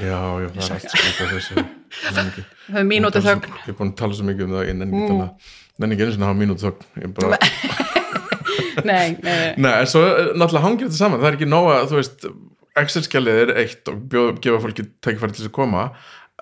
Já, 0.00 0.16
já, 0.40 0.46
það 0.54 0.62
er 0.64 0.76
allt 0.76 0.94
sko 0.94 1.30
þessu. 1.34 1.64
Við 1.90 2.76
höfum 2.76 2.86
mínútu 2.88 3.20
þögn. 3.24 3.56
Ég 3.64 3.72
er 3.72 3.76
búin 3.76 3.90
að 3.90 3.96
tala 3.98 4.16
svo 4.16 4.26
mikið 4.28 4.46
um 4.46 4.52
það, 4.54 4.68
ég 4.68 4.76
nenni 4.78 5.00
ekki 5.00 5.10
tala. 5.10 5.26
Nenni 5.80 5.96
ekki 5.96 6.06
einu 6.06 6.14
sinni 6.14 6.24
að 6.24 6.30
hafa 6.30 6.38
mínútu 6.38 6.66
þögn 6.68 7.02
Ég 7.02 7.14
bara, 7.16 7.38
nei, 8.88 9.16
nei, 9.18 9.34
nei, 9.34 9.54
nei, 9.58 9.72
en 9.72 9.88
svo 9.90 10.02
eh, 10.06 10.30
náttúrulega 10.38 10.64
hangir 10.64 10.88
þetta 10.88 11.00
saman, 11.00 11.20
það 11.20 11.30
er 11.30 11.36
ekki 11.38 11.48
nóga, 11.50 11.80
þú 11.90 11.98
veist 11.98 12.26
Excel-skjalið 12.78 13.40
er 13.44 13.52
eitt 13.64 13.88
og 13.90 14.04
bjóð, 14.12 14.30
gefa 14.44 14.60
fólki 14.62 14.86
tækifæri 15.02 15.34
til 15.34 15.42
þess 15.42 15.50
að 15.50 15.56
koma 15.56 15.88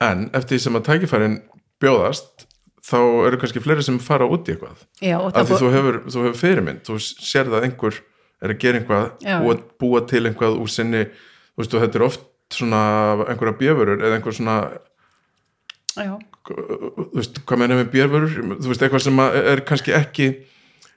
en 0.04 0.28
eftir 0.36 0.56
því 0.56 0.60
sem 0.64 0.78
að 0.78 0.86
tækifærin 0.90 1.38
bjóðast 1.82 2.46
þá 2.88 2.98
eru 3.28 3.40
kannski 3.40 3.62
fleiri 3.62 3.84
sem 3.84 3.98
fara 4.00 4.28
út 4.28 4.48
í 4.48 4.54
eitthvað. 4.54 4.84
Já, 5.04 5.16
af 5.18 5.48
því 5.48 5.58
þú 5.60 5.72
hefur, 5.74 5.98
þú 6.08 6.24
hefur 6.26 6.38
fyrirmynd 6.42 6.84
þú 6.86 6.98
sér 7.02 7.50
það 7.50 7.58
að 7.58 7.66
einhver 7.68 8.00
er 8.38 8.54
að 8.54 8.60
gera 8.62 8.80
eitthvað 8.80 9.06
Já. 9.24 9.36
og 9.42 9.64
búa 9.80 10.02
til 10.08 10.24
eitthvað 10.28 10.60
úr 10.62 10.72
sinni 10.72 11.04
þú 11.08 11.62
veist 11.62 11.74
og 11.74 11.84
þetta 11.84 11.98
er 11.98 12.06
oft 12.06 12.26
svona 12.54 12.82
einhverja 13.26 13.58
bjöfurur 13.58 14.04
eða 14.04 14.18
einhver 14.18 14.36
svona 14.36 14.58
já, 15.98 16.14
þú 16.48 17.08
veist, 17.16 17.40
hvað 17.44 17.60
meina 17.60 17.78
með 17.80 17.90
björfurur 17.94 18.36
þú 18.62 18.70
veist, 18.70 18.84
eitthvað 18.84 19.04
sem 19.04 19.22
er 19.26 19.64
kannski 19.68 19.94
ekki 19.96 20.28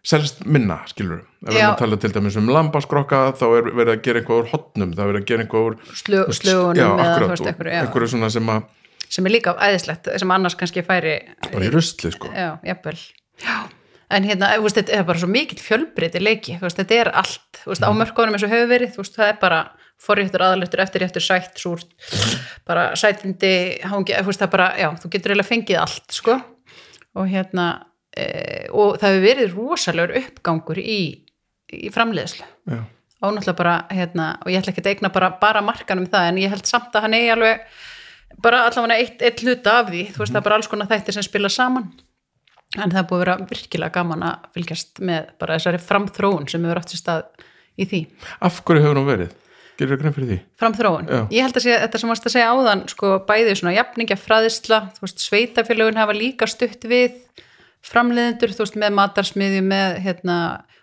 selst 0.02 0.44
minna, 0.50 0.80
skilur 0.90 1.22
ef 1.22 1.52
við 1.52 1.60
erum 1.60 1.76
að 1.76 1.82
tala 1.84 1.98
til 2.02 2.12
dæmis 2.16 2.38
um 2.42 2.50
lambaskrokka 2.50 3.24
þá 3.38 3.44
er 3.50 3.72
verið 3.72 3.92
að 3.94 4.04
gera 4.06 4.22
eitthvað 4.22 4.40
úr 4.42 4.52
hotnum 4.54 4.94
það 4.96 5.04
er 5.04 5.12
verið 5.12 5.22
að 5.22 5.28
gera 5.32 5.46
eitthvað 5.46 5.68
úr 5.68 5.76
veist, 5.86 6.40
slögunum 6.42 6.80
já, 6.82 6.88
akkurat, 7.06 7.44
já, 7.46 7.82
einhverju 7.82 8.14
svona 8.16 8.32
sem 8.34 8.54
að 8.54 8.64
sem 9.12 9.28
er 9.28 9.36
líka 9.36 9.54
æðislegt 9.60 10.10
sem 10.22 10.34
annars 10.34 10.56
kannski 10.60 10.84
færi 10.88 11.20
bara 11.50 11.68
í 11.68 11.72
rusli, 11.74 12.12
sko. 12.14 12.32
Já, 12.32 12.56
jafnvel. 12.66 12.98
Já. 13.44 13.58
en 14.12 14.28
hérna, 14.28 14.52
veist, 14.64 14.80
þetta 14.80 14.98
er 14.98 15.06
bara 15.08 15.22
svo 15.22 15.30
mikill 15.32 15.62
fjölbreyti 15.62 16.22
leiki, 16.24 16.58
veist, 16.62 16.80
þetta 16.80 16.98
er 16.98 17.12
allt. 17.22 17.62
Veist, 17.66 17.84
á 17.84 17.92
mörkunum 17.96 18.38
eins 18.38 18.48
og 18.48 18.54
hefur 18.54 18.72
verið, 18.72 18.98
það 18.98 19.28
er 19.28 19.38
bara 19.42 19.62
forréttur, 20.02 20.42
aðaléttur, 20.42 20.82
eftirréttur, 20.82 21.24
sætt, 21.24 21.60
súrt 21.62 21.92
bara 22.68 22.90
sætindi 22.98 23.54
hangi, 23.86 24.16
það 24.18 24.48
er 24.48 24.52
bara, 24.56 24.72
já, 24.80 24.90
þú 24.98 25.12
getur 25.14 25.36
eiginlega 25.36 25.52
fengið 25.52 25.82
allt, 25.84 26.08
sko. 26.16 26.40
Og 27.20 27.28
hérna 27.28 27.68
og 28.12 28.98
það 29.00 29.08
hefur 29.08 29.24
verið 29.28 29.56
rosalegur 29.56 30.18
uppgangur 30.20 30.82
í, 30.82 31.02
í 31.72 31.92
framleiðslu 31.94 32.44
já, 32.44 32.82
og 33.22 33.36
náttúrulega 33.36 33.58
bara, 33.58 33.76
hérna, 33.94 34.28
og 34.42 34.52
ég 34.52 34.60
ætla 34.60 34.74
ekki 34.74 34.84
að 34.84 34.94
eigna 34.96 35.12
bara, 35.14 35.32
bara 35.42 35.62
markanum 35.64 36.10
það, 36.10 36.30
en 36.32 36.40
ég 36.42 36.52
held 36.52 36.68
samt 36.68 36.96
að 36.96 37.06
hann 37.06 37.18
eigi 37.18 37.34
alveg 37.36 37.66
bara 38.42 38.66
allavega 38.68 38.98
eitt, 39.00 39.22
eitt 39.22 39.44
hluta 39.46 39.78
af 39.82 39.92
því, 39.92 40.06
þú 40.12 40.24
veist, 40.24 40.34
það 40.34 40.40
er 40.42 40.48
bara 40.48 40.58
alls 40.60 40.72
konar 40.72 40.90
þættir 40.90 41.18
sem 41.18 41.28
spila 41.28 41.52
saman 41.52 41.92
en 42.80 42.94
það 42.94 43.08
búið 43.10 43.22
að 43.22 43.24
vera 43.26 43.50
virkilega 43.52 43.96
gaman 43.98 44.26
að 44.26 44.50
fylgjast 44.56 45.02
með 45.04 45.32
bara 45.42 45.58
þessari 45.60 45.82
framþróun 45.84 46.50
sem 46.52 46.66
hefur 46.66 46.82
átt 46.82 46.94
sér 46.94 47.02
stað 47.02 47.48
í 47.76 47.88
því 47.88 48.02
af 48.48 48.60
hverju 48.66 48.86
hefur 48.86 49.00
hún 49.02 49.10
verið? 49.10 49.34
gerir 49.80 49.92
það 49.96 50.02
grein 50.04 50.16
fyrir 50.16 50.30
því? 50.32 50.40
framþróun, 50.62 51.10
Já. 51.12 51.22
ég 51.36 51.46
held 51.48 51.60
að 51.60 51.66
sé, 51.66 51.78
þetta 51.84 52.02
sem 52.02 52.14
varst 52.14 52.28
að 52.28 52.36
segja 52.36 52.52
áðan 52.56 52.84
sko 52.92 53.14
bæði 53.28 53.58
svona 53.60 53.76
jafningja 53.76 54.20
fræðisla 54.20 54.82
sveitafélögun 55.12 56.00
hafa 56.00 56.16
líka 56.16 56.48
stutt 56.50 56.88
við 56.88 57.20
framleiðendur, 57.86 58.54
þú 58.56 58.66
veist, 58.66 58.78
með 58.80 58.94
matarsmiðju 59.00 59.64
með, 59.66 59.98
hérna, 60.06 60.38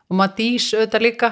og 0.08 0.18
matís 0.20 0.72
auðvitað 0.74 1.04
líka. 1.04 1.30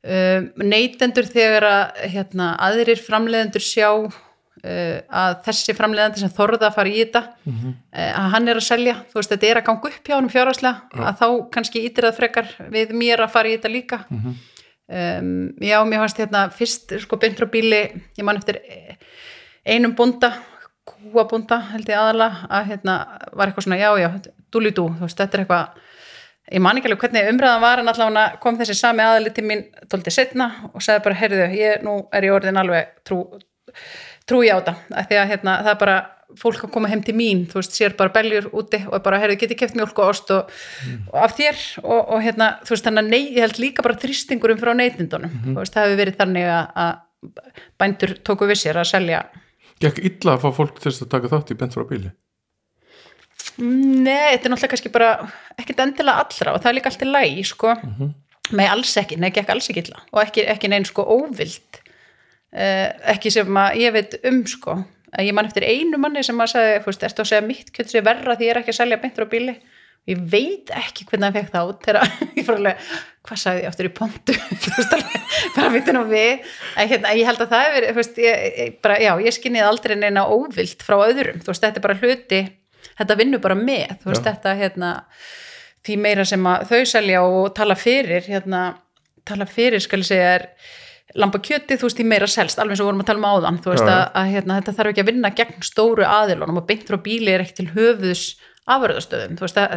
Um, 0.00 0.46
neytendur 0.64 1.26
þegar 1.28 1.66
að 1.68 2.04
hérna, 2.14 2.54
aðrir 2.64 3.00
framleiðendur 3.04 3.60
sjá 3.60 3.88
uh, 4.00 4.96
að 5.12 5.34
þessi 5.44 5.74
framleiðandi 5.76 6.22
sem 6.22 6.32
þorða 6.32 6.70
að 6.70 6.78
fara 6.78 6.88
í 6.88 7.02
þetta 7.02 7.22
uh, 7.52 7.74
að 8.08 8.30
hann 8.34 8.48
er 8.48 8.60
að 8.62 8.64
selja, 8.64 8.94
þú 9.10 9.20
veist, 9.20 9.34
þetta 9.34 9.50
er 9.50 9.60
að 9.60 9.66
ganga 9.68 9.90
upp 9.90 10.08
hjá 10.08 10.14
hann 10.16 10.30
fjárhagslega, 10.32 11.02
að 11.04 11.20
þá 11.20 11.26
kannski 11.52 11.84
ítir 11.84 12.08
það 12.08 12.16
frekar 12.16 12.48
við 12.72 12.94
mér 12.96 13.26
að 13.26 13.34
fara 13.34 13.50
í 13.50 13.58
þetta 13.58 13.74
líka. 13.74 14.00
Um, 14.90 15.34
já, 15.62 15.76
mér 15.86 16.00
fannst 16.02 16.18
hérna 16.18 16.46
fyrst 16.50 16.96
sko 17.04 17.20
beint 17.20 17.36
frá 17.38 17.46
bíli, 17.52 17.82
ég 18.16 18.24
man 18.26 18.40
eftir 18.40 18.62
einum 19.68 19.92
búnda 19.94 20.32
kúabúnda 20.88 21.60
held 21.74 21.88
ég 21.90 21.98
aðalega 22.00 22.48
að 22.50 22.70
hérna 22.72 22.94
var 23.36 23.50
eitthvað 23.50 23.66
svona, 23.66 23.78
já, 23.80 23.90
já, 24.00 24.08
dúli 24.52 24.74
dú 24.76 24.88
þú 24.98 25.06
veist, 25.06 25.18
þetta 25.20 25.38
er 25.38 25.44
eitthvað 25.44 25.88
ég 26.50 26.62
man 26.64 26.78
ekki 26.78 26.90
alveg 26.90 27.04
hvernig 27.04 27.32
umræðan 27.32 27.64
var 27.64 27.82
en 27.82 27.90
allavega 27.92 28.38
kom 28.42 28.58
þessi 28.58 28.78
sami 28.78 29.04
aðali 29.04 29.34
til 29.34 29.44
mín 29.46 29.66
tóltið 29.90 30.16
setna 30.16 30.48
og 30.72 30.82
sagði 30.82 31.04
bara, 31.06 31.18
heyrðu, 31.20 31.50
ég, 31.58 31.84
nú 31.86 31.98
er 32.12 32.26
ég 32.26 32.38
orðin 32.38 32.60
alveg 32.60 32.94
trú, 33.06 33.20
trú 34.26 34.40
í 34.46 34.50
áta 34.50 34.78
af 34.90 35.10
því 35.10 35.20
að 35.20 35.30
hérna, 35.34 35.60
það 35.66 35.74
er 35.74 35.84
bara 35.84 35.98
fólk 36.38 36.64
að 36.66 36.72
koma 36.74 36.88
heim 36.90 37.00
til 37.02 37.14
mín, 37.18 37.42
þú 37.50 37.58
veist, 37.58 37.74
sér 37.74 37.96
bara 37.98 38.12
beljur 38.14 38.48
úti 38.54 38.78
og 38.86 39.02
bara, 39.02 39.18
heyrðu, 39.22 39.38
geti 39.40 39.58
keft 39.58 39.74
mjölk 39.78 39.98
og 39.98 40.12
ost 40.12 40.30
og, 40.34 40.50
mm. 40.86 41.08
og 41.10 41.18
af 41.24 41.34
þér 41.38 41.62
og, 41.82 42.00
og 42.00 42.22
hérna, 42.22 42.52
þú 42.62 42.76
veist, 42.76 42.86
þannig 42.86 43.02
að 43.02 43.14
nei, 43.16 43.22
ég 43.34 43.46
held 43.46 43.62
líka 43.62 43.86
bara 43.86 43.98
þrýstingurum 43.98 44.60
frá 44.60 44.70
neytindunum, 44.78 45.30
mm 45.30 45.40
-hmm. 45.40 45.56
þú 45.56 45.64
veist, 45.64 45.74
það 45.74 45.88
hefur 45.88 46.02
verið 46.04 46.20
þannig 46.22 46.50
að 46.54 46.92
bændur 47.80 48.14
tóku 48.24 48.48
við 48.48 48.62
sér 48.62 48.80
að 48.80 48.90
selja 48.94 49.24
Gekk 49.80 50.00
illa 50.04 50.36
að 50.36 50.42
fá 50.44 50.50
fólk 50.56 50.80
til 50.80 50.92
að 50.92 51.08
taka 51.12 51.30
þátt 51.32 51.52
í 51.52 51.56
bent 51.60 51.76
frá 51.76 51.84
bíli? 51.88 52.12
Nei, 53.60 54.36
þetta 54.36 54.48
er 54.48 54.52
náttúrulega 54.54 54.72
kannski 54.72 54.92
bara 54.94 55.10
ekkert 55.60 55.82
endilega 55.84 56.24
allra 56.24 56.54
og 56.54 56.62
það 56.62 56.70
er 56.70 56.76
líka 56.78 56.92
allt 56.92 57.04
í 57.04 57.08
lægi 57.10 57.42
sko, 57.50 57.74
mm 57.74 57.90
-hmm. 57.96 58.12
með 58.56 58.70
alls 58.74 58.94
ekki. 58.96 59.18
Nei, 59.20 59.28
ekki 59.28 59.44
alls 59.52 59.68
ekki 59.70 59.84
illa. 59.84 60.00
Og 60.12 60.22
ekki, 60.22 60.46
ekki 60.54 60.70
neinn 60.72 60.88
sko 60.88 61.04
óvild 61.04 61.80
eh, 62.52 62.88
ekki 63.14 63.30
sem 63.30 63.60
að 63.64 63.76
ég 63.82 63.92
veit 63.92 64.16
um 64.24 64.46
sko. 64.46 64.78
Ég 65.18 65.34
man 65.34 65.46
eftir 65.46 65.66
einu 65.66 65.98
manni 65.98 66.22
sem 66.22 66.38
að 66.38 66.52
segja 66.54 66.80
fúst, 66.84 67.02
ertu 67.02 67.22
að 67.22 67.32
segja 67.32 67.42
mitt 67.42 67.72
kjöld 67.74 67.90
sér 67.90 68.04
verra 68.06 68.36
því 68.36 68.46
ég 68.46 68.50
er 68.50 68.60
ekki 68.60 68.70
að 68.70 68.80
selja 68.80 69.00
beintur 69.02 69.26
á 69.26 69.32
bíli? 69.32 69.56
Og 70.00 70.12
ég 70.14 70.20
veit 70.32 70.70
ekki 70.70 71.04
hvernig 71.04 71.26
það 71.26 71.34
fekk 71.38 71.50
það 71.52 71.70
út 71.70 71.82
þegar 71.84 72.12
ég 72.38 72.46
fór 72.46 72.56
alveg, 72.60 72.76
hvað 73.26 73.40
sagði 73.42 73.60
ég 73.60 73.68
aftur 73.68 73.88
í 73.88 73.92
pontu? 73.98 74.36
Þú 74.62 74.70
veist 74.76 74.94
alveg, 74.96 75.18
bara 75.56 75.66
að 75.66 75.74
vita 75.74 75.92
nú 75.92 76.04
við. 76.08 76.46
En 76.76 76.88
hérna, 76.88 77.12
ég 77.18 77.26
held 77.26 77.42
að 77.42 77.50
það 77.50 77.66
er 77.66 77.74
verið 77.74 78.22
ég, 78.22 78.46
ég, 78.62 78.78
bara, 78.80 79.00
já, 79.02 79.12
ég 79.20 79.36
skinnið 79.36 79.66
aldrei 79.66 79.96
neina 79.98 80.24
óvild 80.30 80.86
frá 80.86 80.96
öðrum, 81.02 81.42
þú 81.42 81.52
veist, 81.52 81.66
þetta 81.66 81.82
er 81.82 81.86
bara 81.88 81.98
hluti 82.00 82.40
þetta 83.00 83.18
vinnur 83.20 83.42
bara 83.42 83.56
með 83.58 83.96
þú 84.02 84.12
veist 84.12 84.26
Já. 84.26 84.32
þetta 84.32 84.54
hérna 84.60 84.90
því 85.86 85.96
meira 86.04 86.26
sem 86.28 86.50
þau 86.68 86.80
selja 86.88 87.24
og 87.24 87.50
tala 87.56 87.76
fyrir 87.78 88.26
hérna, 88.28 88.62
tala 89.28 89.48
fyrir 89.48 89.82
skal 89.82 90.02
ég 90.02 90.10
segja 90.10 90.34
er 90.36 90.46
lampa 91.18 91.40
kjöti 91.42 91.78
þú 91.78 91.88
veist 91.88 91.98
því 91.98 92.06
meira 92.06 92.28
selst, 92.30 92.60
alveg 92.60 92.76
eins 92.76 92.82
og 92.84 92.90
vorum 92.90 93.02
að 93.02 93.08
tala 93.10 93.22
um 93.22 93.30
áðan 93.30 93.62
þú 93.64 93.72
veist 93.72 93.88
að, 93.88 94.02
að 94.20 94.28
hérna, 94.34 94.58
þetta 94.60 94.76
þarf 94.76 94.92
ekki 94.92 95.02
að 95.02 95.10
vinna 95.10 95.32
gegn 95.40 95.64
stóru 95.66 96.06
aðilunum 96.06 96.60
og 96.60 96.68
beint 96.68 96.84
frá 96.86 97.00
bíli 97.02 97.32
er 97.32 97.44
ekki 97.44 97.56
til 97.58 97.70
höfuðs 97.72 98.26
afröðastöðum 98.70 99.40
þú 99.40 99.46
veist 99.46 99.58
að, 99.58 99.74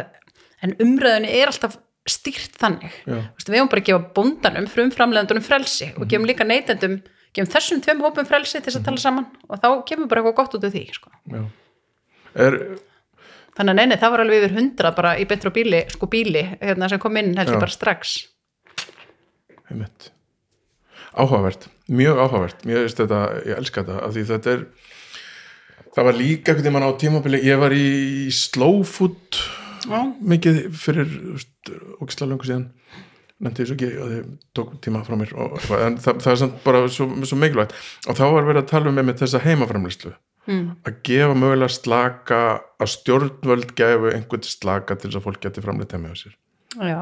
en 0.62 0.76
umræðinu 0.84 1.32
er 1.40 1.50
alltaf 1.50 1.80
stýrt 2.04 2.56
þannig, 2.60 2.94
veist, 3.08 3.48
við 3.48 3.58
hefum 3.58 3.72
bara 3.72 3.80
að 3.80 3.88
gefa 3.88 4.08
bondanum, 4.14 4.70
frum 4.70 4.90
framleðandunum 4.92 5.44
frelsi 5.44 5.90
og 5.96 6.04
gefum 6.04 6.28
líka 6.28 6.44
neytendum, 6.46 6.98
gefum 7.34 7.52
þessum 7.54 7.80
tveim 7.84 8.02
hópum 8.04 8.28
frelsi 8.28 8.58
til 8.58 8.68
þess 8.68 8.82
að 8.82 8.88
tala 8.90 9.00
saman 9.00 9.30
og 9.48 9.62
þá 9.62 9.68
kemur 9.88 10.10
bara 10.10 10.20
eitthvað 10.20 10.36
gott 10.42 10.58
út 10.58 10.66
af 10.68 10.74
því 10.74 10.84
sko. 10.92 11.14
Er 12.44 12.58
þannig 13.54 13.74
að 13.74 13.78
neini, 13.80 14.00
það 14.02 14.14
var 14.14 14.24
alveg 14.24 14.42
yfir 14.42 14.56
hundra 14.58 14.94
bara 14.96 15.14
í 15.20 15.28
betra 15.30 15.52
bíli, 15.54 15.84
sko 15.94 16.08
bíli 16.10 16.42
hérna, 16.58 16.90
sem 16.90 17.02
kom 17.02 17.16
inn 17.20 17.34
heldur 17.38 17.62
bara 17.62 17.74
strax. 17.74 18.18
Heimitt 19.70 20.10
Áhugavert, 21.14 21.68
mjög 21.86 22.18
áhugavert. 22.18 22.64
Veist 22.66 22.98
þetta, 22.98 23.20
ég 23.46 23.58
elska 23.60 23.84
þetta 23.84 24.08
því 24.10 24.24
þetta 24.32 24.54
er 24.54 24.64
það 25.94 26.08
var 26.08 26.18
líka 26.18 26.52
einhvern 26.52 26.74
veginn 26.74 26.88
á 26.90 26.98
tímabili, 26.98 27.42
ég 27.46 27.60
var 27.60 27.74
í 27.74 28.30
slow 28.34 28.82
food 28.88 29.38
Já. 29.86 30.00
mikið 30.18 30.60
fyrir 30.74 31.12
ógislega 32.02 32.30
lungu 32.32 32.48
síðan. 32.48 32.66
Nefndi 33.44 33.62
þessu 33.62 33.76
ekki 33.76 33.90
og 34.00 34.10
þið 34.10 34.28
tók 34.56 34.74
tíma 34.82 35.02
frá 35.06 35.16
mér 35.20 35.34
og, 35.38 35.56
en 35.78 35.98
það, 36.02 36.20
það 36.24 36.30
er 36.32 36.40
samt 36.42 36.60
bara 36.64 36.84
svo, 36.90 37.08
svo 37.26 37.38
mikilvægt. 37.38 37.74
Og 38.08 38.18
þá 38.18 38.24
var 38.26 38.46
verið 38.48 38.62
að 38.62 38.70
tala 38.70 38.90
um 38.90 38.98
með 38.98 39.20
þessa 39.22 39.42
heimaframlislu 39.44 40.14
mm. 40.46 40.64
að 40.86 40.96
gefa 41.06 41.34
mögulega 41.38 41.74
slaka 41.74 42.40
að 42.80 42.90
stjórnvöld 42.94 43.74
gefu 43.78 44.10
einhvern 44.12 44.46
slaka 44.46 44.96
til 44.96 45.10
þess 45.10 45.20
að 45.20 45.26
fólk 45.28 45.44
geti 45.44 45.64
framleitt 45.64 45.94
heima 45.96 46.12
á 46.12 46.16
sér. 46.18 46.34
Já. 46.74 47.00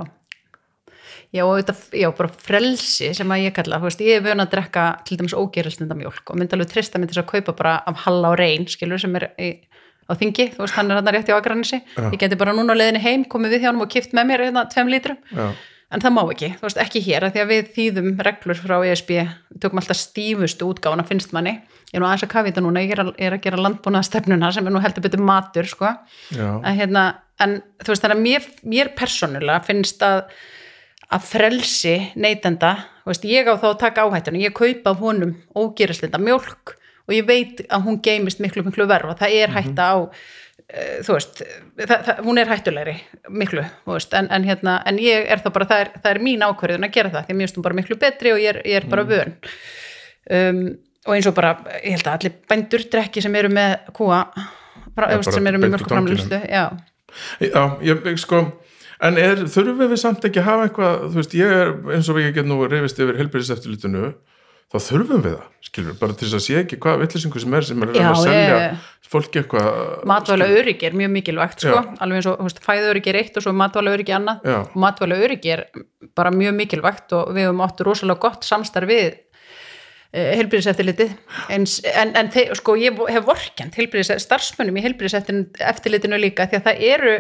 Já, 1.33 1.47
og 1.47 1.57
þetta, 1.63 1.75
já, 1.97 2.09
bara 2.13 2.29
frelsi 2.45 3.09
sem 3.17 3.31
að 3.33 3.47
ég 3.47 3.55
kalla, 3.57 3.79
þú 3.81 3.89
veist, 3.89 4.03
ég 4.05 4.19
er 4.19 4.25
vöna 4.27 4.45
að 4.45 4.53
drekka 4.53 4.87
til 5.09 5.17
dæmis 5.17 5.35
ógerilsnenda 5.37 5.97
mjölk 5.97 6.29
og 6.29 6.37
myndi 6.37 6.59
alveg 6.59 6.69
trista 6.75 7.01
til 7.01 7.09
þess 7.09 7.23
að 7.23 7.31
kaupa 7.31 7.55
bara 7.57 7.79
af 7.89 8.03
halla 8.05 8.35
og 8.35 8.37
reyn 8.41 8.69
skilur, 8.69 9.01
sem 9.01 9.17
er 9.17 9.31
í, 9.41 9.49
á 10.09 10.13
þingi 10.13 10.51
þú 10.53 10.61
veist, 10.67 10.77
hann 10.77 10.93
er 10.93 11.01
hann 11.01 11.09
rétt 11.17 11.33
í 11.33 11.37
ágrannissi 11.37 11.81
ég 11.97 12.19
geti 12.21 12.37
bara 12.37 12.53
núna 12.53 12.77
á 12.77 12.81
leðinni 12.83 13.01
heim, 13.01 13.25
komið 13.33 13.57
við 13.57 13.65
hjá 13.65 13.71
hann 13.71 13.81
og 13.81 13.89
kipt 13.95 14.13
með 14.13 14.29
mér 14.29 14.45
hérna 14.45 14.67
tveim 14.69 14.93
lítrum. 14.93 15.23
Já 15.33 15.55
en 15.93 16.03
það 16.03 16.15
má 16.17 16.23
ekki, 16.25 16.51
þú 16.59 16.67
veist, 16.67 16.81
ekki 16.83 17.03
hér 17.05 17.27
að 17.27 17.35
því 17.35 17.43
að 17.43 17.53
við 17.53 17.69
þýðum 17.77 18.09
reglur 18.29 18.61
frá 18.61 18.77
ESB 18.89 19.13
við 19.19 19.61
tökum 19.63 19.83
alltaf 19.83 20.01
stífustu 20.01 20.71
útgána, 20.71 21.05
finnst 21.09 21.35
manni. 21.37 21.59
Ég 21.93 21.99
er 21.99 22.03
nú 22.03 22.09
aðeins 22.09 22.25
að 22.25 22.33
kafa 22.33 22.49
þetta 22.49 22.65
núna, 22.65 22.83
ég 22.87 22.95
er 22.95 23.03
að, 23.05 23.13
er 23.21 23.37
að 23.37 23.45
gera 23.45 23.61
landbúnaðstefnuna 23.67 24.51
sem 24.57 24.67
er 24.69 24.73
nú 24.73 24.81
heldur 24.81 25.05
betur 25.05 25.23
matur 25.29 25.69
sko, 25.69 25.93
en, 26.33 26.73
hérna, 26.79 27.05
en 27.45 27.59
þú 27.85 27.93
veist, 27.93 28.07
þannig 28.07 28.19
að 28.19 28.25
mér, 28.25 28.51
mér 28.73 28.93
persónulega 28.97 29.65
finnst 29.69 30.05
að 30.07 30.25
að 31.13 31.27
frelsi 31.29 31.97
neytenda 32.17 32.77
veist, 33.05 33.27
ég 33.29 33.49
á 33.49 33.55
þá 33.61 33.67
að 33.73 33.81
taka 33.83 34.07
áhættunum, 34.07 34.43
ég 34.43 34.55
kaupa 34.57 34.95
honum 35.01 35.35
ógerislinda 35.53 36.21
mjölk 36.23 36.77
og 37.09 37.17
ég 37.17 37.27
veit 37.27 37.65
að 37.69 37.88
hún 37.88 38.01
geimist 38.05 38.41
miklu 38.43 38.65
miklu 38.67 38.87
verfa, 38.91 39.19
það 39.25 39.37
er 39.41 39.53
mhm. 39.53 39.59
hætta 39.59 39.91
á 39.93 39.97
Eh, 40.73 41.01
þú 41.05 41.17
veist, 41.19 41.43
það, 41.83 41.91
það, 42.07 42.21
hún 42.25 42.41
er 42.41 42.49
hættulegri 42.49 42.95
miklu, 43.37 43.65
veist, 43.91 44.15
en, 44.17 44.31
en, 44.33 44.45
hérna, 44.49 44.79
en 44.88 44.97
ég 45.03 45.27
er 45.29 45.43
þá 45.45 45.51
bara, 45.53 45.67
það 45.69 45.83
er, 45.83 45.91
það 45.99 46.12
er 46.15 46.21
mín 46.25 46.45
ákverðin 46.47 46.87
að 46.87 46.95
gera 46.95 47.11
það 47.12 47.27
því 47.27 47.35
að 47.35 47.37
mér 47.37 47.45
finnst 47.45 47.59
hún 47.59 47.67
bara 47.67 47.77
miklu 47.77 47.97
betri 48.01 48.33
og 48.33 48.41
ég 48.41 48.55
er, 48.55 48.59
ég 48.71 48.79
er 48.79 48.87
bara 48.88 49.05
mm. 49.05 49.11
vön 49.12 49.35
um, 50.38 50.62
og 51.05 51.17
eins 51.19 51.29
og 51.29 51.37
bara, 51.37 51.51
ég 51.83 51.99
held 51.99 52.09
að 52.09 52.17
allir 52.17 52.38
bændur 52.49 52.87
drekki 52.95 53.25
sem 53.27 53.37
eru 53.43 53.53
með 53.53 53.75
kúa 53.99 54.23
bara, 54.97 55.11
ja, 55.12 55.21
sem 55.29 55.51
eru 55.51 55.61
með 55.61 55.75
mörgur 55.75 55.93
framlýstu 55.93 56.41
já. 56.41 56.65
já, 57.45 57.62
ég, 57.91 58.09
sko 58.25 58.41
en 59.05 59.21
er, 59.21 59.45
þurfum 59.53 59.93
við 59.93 60.01
samt 60.01 60.25
ekki 60.31 60.41
að 60.41 60.49
hafa 60.49 60.71
eitthvað 60.71 61.09
þú 61.11 61.21
veist, 61.21 61.37
ég 61.43 61.57
er, 61.59 61.75
eins 61.99 62.09
og 62.09 62.17
við 62.17 62.33
get 62.38 62.49
nú 62.49 62.62
reyfist 62.65 63.03
yfir 63.03 63.21
helbæriseftilitinu 63.21 64.15
þá 64.73 64.79
þurfum 64.87 65.23
við 65.25 65.35
það, 65.35 65.49
skilur, 65.69 65.97
bara 66.01 66.17
til 66.17 66.27
þess 66.27 66.39
að 66.39 66.45
sé 66.47 66.59
ekki 66.63 66.79
hvað 66.83 67.03
vittlisingu 67.03 67.43
sem 67.43 67.57
er 67.59 67.67
sem 67.69 67.83
er 67.85 67.91
Já, 67.97 68.05
að 68.09 68.21
selja 68.23 68.45
ég, 68.53 68.87
fólki 69.13 69.43
eitthvað 69.43 70.07
matvæla 70.09 70.49
öryggi 70.57 70.89
er 70.89 70.97
mjög 70.97 71.11
mikilvægt 71.17 71.65
sko, 71.65 71.75
Já. 71.83 71.91
alveg 72.05 72.23
eins 72.23 72.31
og 72.31 72.65
fæða 72.65 72.95
öryggi 72.95 73.13
er 73.13 73.19
eitt 73.21 73.37
og 73.37 73.45
svo 73.45 73.53
matvæla 73.57 73.93
öryggi 73.97 74.15
annað 74.17 74.49
og 74.55 74.79
matvæla 74.85 75.19
öryggi 75.27 75.53
er 75.57 75.67
bara 76.17 76.33
mjög 76.33 76.57
mikilvægt 76.63 77.13
og 77.19 77.35
við 77.37 77.51
höfum 77.51 77.63
áttur 77.67 77.91
rosalega 77.91 78.25
gott 78.25 78.49
samstarf 78.49 78.89
við 78.89 79.11
eh, 79.13 80.33
helbriðseftilitið 80.41 81.13
en, 81.53 81.69
en, 81.93 82.17
en 82.23 82.33
þeir, 82.33 82.57
sko 82.63 82.79
ég 82.81 83.05
hef 83.13 83.29
vorkjent 83.29 83.77
starfsmönnum 84.25 84.81
í 84.81 84.87
helbriðseftilitinu 84.89 86.21
líka 86.23 86.49
því 86.49 86.63
að 86.63 86.69
það 86.71 86.85
eru 86.95 87.17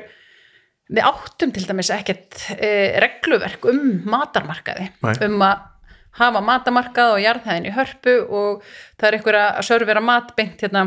við 0.92 1.04
áttum 1.08 1.52
til 1.54 1.66
dæmis 1.68 1.92
ekkert 1.94 2.40
eh, 2.56 2.96
regluverk 3.00 3.68
um 3.70 3.84
matarmarkaði 4.08 4.88
Nei. 5.04 5.14
um 5.28 5.44
að 5.46 5.68
hafa 6.18 6.42
matamarkað 6.44 7.14
og 7.16 7.22
jarðhæðin 7.22 7.70
í 7.70 7.74
hörpu 7.76 8.18
og 8.28 8.66
það 9.00 9.08
er 9.08 9.16
einhverja 9.18 9.46
að 9.50 9.66
sörfira 9.68 10.04
matbeint 10.04 10.64
hérna 10.64 10.86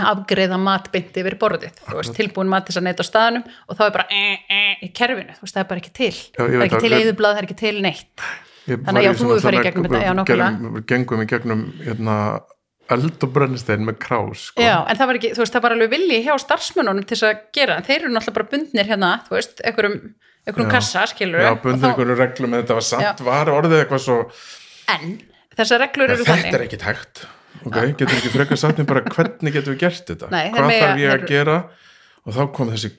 afgreða 0.00 0.56
matbyndi 0.60 1.20
yfir 1.20 1.36
borðið. 1.40 1.82
Veist, 1.92 2.14
tilbúin 2.16 2.48
mat 2.48 2.68
þess 2.68 2.80
að 2.80 2.86
neyta 2.86 3.04
á 3.04 3.06
staðnum 3.08 3.44
og 3.44 3.76
þá 3.76 3.82
er 3.86 3.92
bara 3.96 4.06
e, 4.08 4.22
e, 4.48 4.62
í 4.86 4.88
kerfinu, 4.96 5.36
veist, 5.40 5.52
það 5.52 5.62
er 5.64 5.68
bara 5.72 5.82
ekki 5.82 5.92
til. 5.98 6.14
Já, 6.14 6.40
það 6.40 6.56
er 6.56 6.64
ekki 6.66 6.82
til 6.86 6.96
eðublað, 6.98 7.34
það 7.34 7.42
er 7.42 7.48
ekki 7.48 7.58
til 7.60 7.74
neitt. 7.84 8.26
Þannig 8.62 9.00
að 9.00 9.04
já, 9.04 9.12
þú 9.18 9.28
er 9.34 9.44
farið 9.44 9.58
í 9.58 9.66
gegnum 9.66 9.88
þetta, 9.90 10.82
gengum 10.92 11.24
í 11.24 11.28
gegnum 11.32 11.64
hérna, 11.82 12.16
eld 12.94 13.26
og 13.26 13.34
brennstein 13.34 13.86
með 13.88 13.98
krás 14.02 14.48
sko. 14.50 14.62
já, 14.62 14.76
en 14.86 14.98
það 15.00 15.10
var 15.10 15.20
ekki, 15.20 15.32
þú 15.36 15.44
veist, 15.44 15.56
það 15.56 15.64
var 15.66 15.76
alveg 15.76 15.92
vilji 15.92 16.20
hjá 16.26 16.32
starfsmönunum 16.44 17.06
til 17.06 17.16
þess 17.16 17.28
að 17.28 17.44
gera, 17.58 17.76
en 17.78 17.86
þeir 17.88 17.98
eru 18.00 18.14
náttúrulega 18.14 18.38
bara 18.38 18.50
bundnir 18.54 18.90
hérna, 18.92 19.12
þú 19.28 19.36
veist, 19.38 19.62
einhverjum 19.66 19.98
einhverjum 20.42 20.72
kassa, 20.72 21.04
skilur 21.10 21.44
já, 21.44 21.52
bundir 21.62 21.92
einhverjum 21.92 22.18
reglum, 22.18 22.56
en 22.56 22.64
þetta 22.64 22.78
var 22.78 22.88
samt, 22.88 23.22
var 23.26 23.52
orðið 23.52 23.84
eitthvað 23.84 24.04
svo 24.06 24.18
en 24.92 25.14
þessar 25.58 25.84
reglur 25.86 26.12
eru 26.16 26.26
þannig. 26.26 26.48
þetta 26.48 26.58
er 26.58 26.66
ekki 26.66 26.80
tækt 26.82 27.24
ok, 27.62 27.78
getur 27.92 28.16
ekki 28.16 28.32
frekar 28.32 28.60
sagt 28.60 28.80
mér 28.80 28.88
bara 28.90 29.04
hvernig 29.06 29.54
getum 29.54 29.76
við 29.76 29.84
gert 29.84 30.12
þetta? 30.12 30.30
Nei, 30.32 30.44
hvað 30.54 30.72
þarf 30.72 31.02
ég 31.02 31.14
að 31.14 31.26
gera 31.30 31.56
og 32.22 32.34
þá 32.36 32.42
kom 32.54 32.68
þessi 32.70 32.90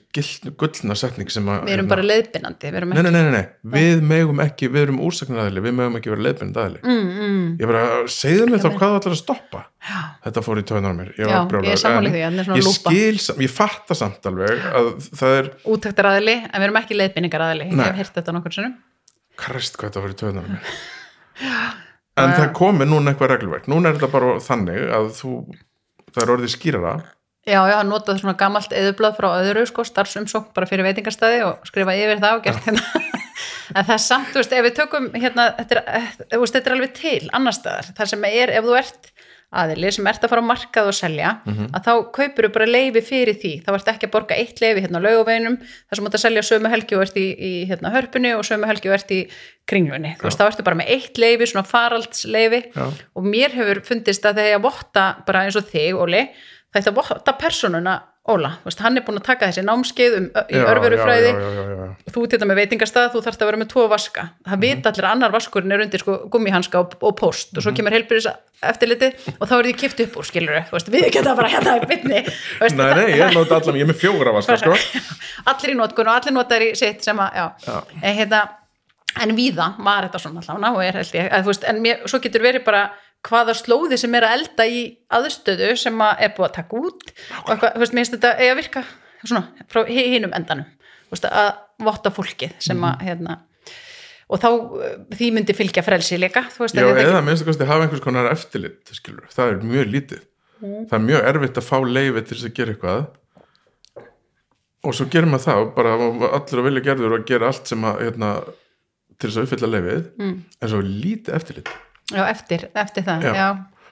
gullna 0.60 0.94
setning 0.98 1.30
sem 1.32 1.46
að 1.48 1.62
við 1.64 1.74
erum 1.78 1.86
bara 1.88 2.02
leiðbynandi 2.04 2.72
nei, 2.74 2.98
nei, 3.06 3.10
nei, 3.14 3.30
nei, 3.32 3.46
við 3.72 4.02
megum 4.04 4.42
ekki 4.44 4.68
við 4.68 4.82
erum 4.82 4.98
úrsaknaðili, 5.06 5.62
við 5.64 5.76
megum 5.78 5.96
ekki 5.96 6.12
vera 6.12 6.26
leiðbynandi 6.26 6.60
aðli 6.60 6.82
mm, 6.82 7.06
mm. 7.14 7.46
ég 7.62 7.70
bara, 7.70 7.84
segðu 8.12 8.50
mér 8.50 8.60
þá 8.60 8.68
hvað 8.68 8.84
það 8.84 8.98
ætlar 8.98 9.16
að 9.16 9.20
stoppa. 9.22 9.62
Já. 9.84 9.96
þetta 10.26 10.44
fór 10.44 10.60
í 10.60 10.66
töðunar 10.68 10.96
mér. 10.98 11.12
Ég, 11.16 11.32
Já, 11.32 11.38
ég, 11.64 11.80
því, 12.12 12.58
ég 12.60 12.68
skil, 12.76 13.40
ég 13.46 13.54
fatta 13.54 13.96
samt 13.96 14.28
alveg 14.28 14.68
að 14.76 14.92
það 15.08 15.38
er 15.38 15.50
útæktar 15.72 16.10
aðli, 16.12 16.36
en 16.44 16.56
við 16.58 16.68
erum 16.68 16.80
ekki 16.82 17.00
leiðbynningar 17.00 17.46
aðli 17.48 17.70
ég 17.70 17.84
hef 17.84 18.00
hirt 18.02 18.20
þetta 18.20 18.36
nokkur 18.36 18.58
sinnum. 18.58 18.76
Krist 19.40 19.80
hvað 19.80 19.90
þetta 19.90 20.04
fór 20.04 20.14
í 20.14 20.20
töðunar 20.20 20.52
mér. 20.52 20.76
En 22.14 22.30
það 22.30 22.52
komi 22.54 22.86
núna 22.86 23.10
eitthvað 23.10 23.32
reglverk 23.32 23.64
núna 23.66 23.90
er 23.90 23.96
þetta 23.96 24.10
bara 24.12 24.34
þannig 24.38 24.84
að 24.94 25.08
þú 25.16 25.30
það 26.14 26.20
er 26.22 26.32
orðið 26.36 26.52
skýrara 26.52 26.92
já, 27.46 27.58
já, 27.70 27.76
hann 27.78 27.90
notaði 27.92 28.22
svona 28.22 28.36
gammalt 28.40 28.74
eðublað 28.76 29.18
frá 29.18 29.28
öðru 29.38 29.66
sko, 29.70 29.84
starfsumsók 29.88 30.52
bara 30.56 30.68
fyrir 30.70 30.86
veitingarstæði 30.88 31.44
og 31.48 31.68
skrifa 31.68 31.96
yfir 31.98 32.22
það 32.22 32.38
og 32.38 32.46
gert 32.48 32.68
hérna. 32.68 33.04
En 33.74 33.86
það 33.86 33.94
er 33.96 34.02
samt, 34.04 34.28
þú 34.30 34.38
veist, 34.38 34.52
ef 34.54 34.66
við 34.66 34.74
tökum 34.76 35.06
hérna, 35.16 35.48
þetta 35.56 35.80
er, 35.80 36.04
veist, 36.38 36.54
þetta 36.54 36.70
er 36.70 36.74
alveg 36.76 36.92
til 36.98 37.30
annar 37.34 37.56
staðar, 37.56 37.88
það 37.96 38.10
sem 38.12 38.26
er, 38.28 38.52
ef 38.54 38.66
þú 38.68 38.76
ert 38.78 39.08
aðili 39.54 39.90
sem 39.94 40.06
ert 40.10 40.24
að 40.24 40.32
fara 40.32 40.42
á 40.42 40.50
markað 40.50 40.88
og 40.90 40.96
selja 40.96 41.30
að 41.46 41.84
þá 41.86 41.92
kaupir 42.16 42.48
þú 42.48 42.50
bara 42.56 42.66
leifi 42.68 43.02
fyrir 43.06 43.36
því. 43.38 43.52
Þá 43.64 43.70
ert 43.76 43.90
ekki 43.92 44.08
að 44.08 44.14
borga 44.16 44.38
eitt 44.38 44.62
leifi 44.62 44.82
hérna 44.84 44.98
á 45.00 45.04
laugaveginum 45.04 45.58
þar 45.62 45.98
sem 45.98 46.04
þú 46.04 46.10
ert 46.10 46.18
að 46.18 46.24
selja 46.24 46.44
sömu 46.48 46.72
helgi 46.72 46.96
og 46.98 47.04
ert 47.04 47.20
í, 47.20 47.26
í 47.34 47.52
hérna, 47.70 47.92
hörpunni 47.94 48.32
og 48.34 48.46
sömu 48.48 48.70
helgi 48.70 48.90
og 48.90 48.96
ert 48.96 49.14
í 49.14 49.20
kringlunni, 49.70 50.16
þú 50.18 50.28
veist, 50.28 50.40
þá 50.40 50.48
ertu 50.48 50.66
bara 50.66 50.80
með 50.80 50.90
eitt 50.96 51.20
leifi 51.22 51.48
svona 51.48 51.64
faraldsleifi 51.68 52.60
Já. 52.74 52.88
og 52.90 53.28
mér 53.30 53.54
hefur 53.54 53.80
fundist 53.86 54.26
að 54.26 54.40
þegar 54.40 54.50
ég 54.50 54.58
að 54.58 54.66
votta 54.66 55.06
bara 55.28 55.46
eins 55.46 55.56
og 55.60 55.70
þig, 55.70 56.00
Óli, 56.02 56.24
að 56.74 56.98
votta 56.98 57.38
personuna 57.38 58.00
Óla, 58.24 58.54
veist, 58.64 58.78
hann 58.80 58.96
er 58.96 59.02
búin 59.04 59.18
að 59.20 59.26
taka 59.26 59.50
þessi 59.50 59.60
námskeið 59.66 60.14
um, 60.16 60.26
í 60.48 60.56
örverufræði. 60.56 61.32
þú 62.08 62.22
til 62.22 62.38
þetta 62.38 62.46
með 62.48 62.56
veitingastað, 62.62 63.10
þú 63.12 63.20
þarfst 63.26 63.42
að 63.44 63.50
vera 63.50 63.60
með 63.60 63.68
tvo 63.74 63.84
vaska. 63.92 64.24
Það 64.48 64.62
vita 64.62 64.92
allir 64.94 65.04
að 65.04 65.12
annar 65.12 65.34
vaskurinn 65.34 65.74
er 65.76 65.82
undir 65.84 66.00
sko, 66.00 66.14
gummihanska 66.32 66.80
og, 66.80 66.94
og 67.04 67.12
post 67.20 67.52
og 67.52 67.66
svo 67.66 67.74
kemur 67.76 67.92
heilbyrðis 67.92 68.30
eftirliti 68.64 69.10
og 69.34 69.44
þá 69.44 69.54
er 69.58 69.68
því 69.68 69.76
kipt 69.82 70.00
upp 70.06 70.18
úr 70.22 70.30
skilur 70.30 70.56
veist, 70.72 70.88
við 70.94 71.10
geta 71.12 71.36
bara 71.36 71.52
hérna 71.52 71.76
í 71.76 71.84
bytni 71.84 72.24
Nei, 72.24 72.90
nei, 72.96 73.06
ég 73.18 73.36
nota 73.36 73.60
allan, 73.60 73.76
ég 73.76 73.84
er 73.84 73.92
með 73.92 74.00
fjóra 74.00 74.32
vaska, 74.38 74.56
sko. 74.62 74.72
Allir 75.52 75.74
í 75.74 75.78
notkun 75.82 76.08
og 76.08 76.16
allir 76.16 76.38
notar 76.38 76.64
í 76.64 76.72
sitt 76.80 77.04
sem 77.04 77.20
að, 77.20 77.36
já, 77.36 77.46
Já. 77.68 77.76
En, 78.00 78.16
hérna, 78.22 78.40
en 79.20 79.36
víða 79.36 79.74
var 79.76 80.08
þetta 80.08 80.24
svona 80.24 80.40
allavega 80.40 80.72
og 80.78 80.86
er 80.88 81.02
held 81.02 81.18
ég, 81.20 81.28
að, 81.28 81.48
veist, 81.50 81.68
en 81.68 81.84
mér, 81.84 82.06
svo 82.08 82.24
getur 82.24 82.48
verið 82.48 82.64
bara 82.64 82.86
hvaða 83.24 83.54
slóði 83.56 83.96
sem 83.98 84.14
er 84.18 84.26
að 84.28 84.34
elda 84.38 84.66
í 84.68 84.82
aðstöðu 85.16 85.70
sem 85.80 85.98
að 86.04 86.20
er 86.26 86.34
búið 86.36 86.48
að 86.50 86.54
taka 86.58 86.76
út. 86.80 87.06
Og 87.44 87.50
eitthvað, 87.54 87.74
þú 87.74 87.82
veist, 87.84 87.94
mér 87.96 88.04
finnst 88.04 88.16
þetta 88.18 88.32
eiga 88.38 88.52
að 88.54 88.60
virka 88.60 88.84
svona, 89.24 89.44
frá 89.72 89.80
hi- 89.88 90.08
hinum 90.12 90.34
endanum. 90.36 90.66
Veist, 91.10 91.24
að 91.30 91.50
votta 91.84 92.10
fólkið 92.10 92.52
sem 92.58 92.76
Mhm. 92.76 92.84
að, 92.90 93.02
hérna 93.08 93.38
og 94.30 94.40
þá 94.40 94.48
því 95.14 95.26
myndi 95.36 95.52
fylgja 95.54 95.82
frelsi 95.84 96.16
líka 96.18 96.42
þú 96.48 96.64
veist, 96.64 96.74
Já, 96.74 96.84
eða 96.88 97.24
minnst 97.24 97.44
að 97.60 97.66
hafa 97.68 97.82
einhvers 97.84 98.00
konar 98.02 98.30
eftirlit, 98.32 98.84
skilur, 98.92 99.26
það 99.28 99.50
er 99.52 99.58
mjög 99.68 99.90
lítið. 99.92 100.22
Mm. 100.62 100.86
það 100.88 100.92
er 100.94 101.04
mjög 101.08 101.24
erfitt 101.28 101.58
að 101.60 101.68
fá 101.68 101.76
leifi 101.84 102.22
til 102.24 102.36
þess 102.36 102.46
að 102.48 102.54
gera 102.54 102.72
eitthvað. 102.74 103.06
Og 104.84 104.92
svo 104.94 105.06
gerir 105.12 105.28
maður 105.28 105.44
það 105.48 105.74
bara 105.76 105.94
allir 106.38 106.60
að 106.60 106.66
vilja 106.68 106.84
gerður 106.88 107.14
og 107.18 107.26
gera 107.28 107.46
allt 107.48 107.66
sem 107.70 107.84
að, 107.88 108.00
hérna, 108.04 108.30
til 109.18 109.30
þess 109.30 109.36
að 109.40 109.46
uppfylla 109.46 109.70
leifið 109.74 110.04
Mm. 110.18 110.42
en 110.62 110.68
svo 110.68 110.80
lítið 110.82 111.34
eftirlit 111.38 111.68
já, 112.12 112.22
eftir, 112.28 112.68
eftir 112.74 113.04
það, 113.06 113.22
Já. 113.28 113.34
já, 113.38 113.48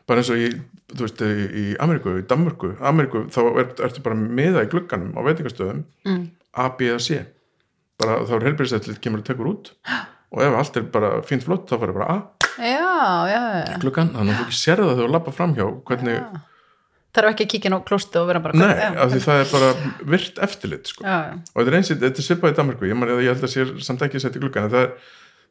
bara 0.09 0.21
eins 0.21 0.31
og 0.35 0.37
í, 0.43 0.49
þú 0.93 1.07
veist, 1.07 1.23
í, 1.25 1.47
í 1.63 1.65
Ameríku, 1.81 2.17
í 2.21 2.27
Danmörku, 2.29 2.75
Ameríku 2.85 3.25
þá 3.33 3.41
er, 3.63 3.71
ertu 3.89 4.03
bara 4.05 4.19
miða 4.19 4.65
í 4.67 4.71
glugganum 4.73 5.15
á 5.17 5.21
veitingastöðum 5.25 5.85
Mm. 6.05 6.27
A, 6.53 6.69
B 6.77 6.91
og 6.93 7.01
C 7.01 7.23
bara 8.03 8.19
þá 8.29 8.33
er 8.37 8.47
helbriðsætlit 8.51 9.01
kemur 9.01 9.23
og 9.23 9.27
tekur 9.29 9.49
út 9.55 9.73
og 10.33 10.41
ef 10.45 10.55
allt 10.59 10.77
er 10.81 10.83
bara 10.93 11.11
fínt 11.25 11.45
flott 11.47 11.69
þá 11.71 11.79
farið 11.81 11.97
bara 12.01 12.09
A, 12.13 12.17
já, 12.59 12.95
já, 13.33 13.43
já. 13.69 13.77
gluggan 13.81 14.11
þannig 14.13 14.35
að 14.35 14.41
þú 14.43 14.47
ekki 14.49 14.59
sérða 14.59 14.89
það 14.91 14.97
þegar 14.99 15.09
þú 15.09 15.15
lappa 15.17 15.35
framhjá 15.37 15.67
hvernig, 15.89 16.19
þarf 17.13 17.31
ekki 17.33 17.45
að 17.47 17.51
kíkja 17.55 17.71
inn 17.71 17.77
á 17.77 17.87
klóstu 17.89 18.21
og 18.21 18.29
vera 18.29 18.41
bara 18.45 18.57
nei, 18.59 18.73
já, 18.77 18.89
af 19.05 19.13
því 19.13 19.21
það 19.27 19.41
er 19.45 19.51
bara 19.53 19.71
virt 20.15 20.39
eftirlit, 20.49 20.93
sko, 20.93 21.05
já, 21.05 21.17
já. 21.29 21.35
og 21.53 21.59
þetta 21.63 21.73
er 21.73 21.79
eins 21.79 21.93
þetta 21.93 22.13
er 22.25 22.27
svipað 22.29 22.53
í 22.55 22.57
Danmörku, 22.61 22.89
ég, 22.89 22.97
man, 23.01 23.13
ég 23.21 23.33
held 23.33 23.45
að 23.49 23.53
sér 23.55 23.73
samt 23.85 24.05
ekki 24.07 24.17
að 24.21 24.25
setja 24.27 24.41
gluggan, 24.45 24.69
en 24.69 24.73
það 24.73 24.87
er, 24.87 24.95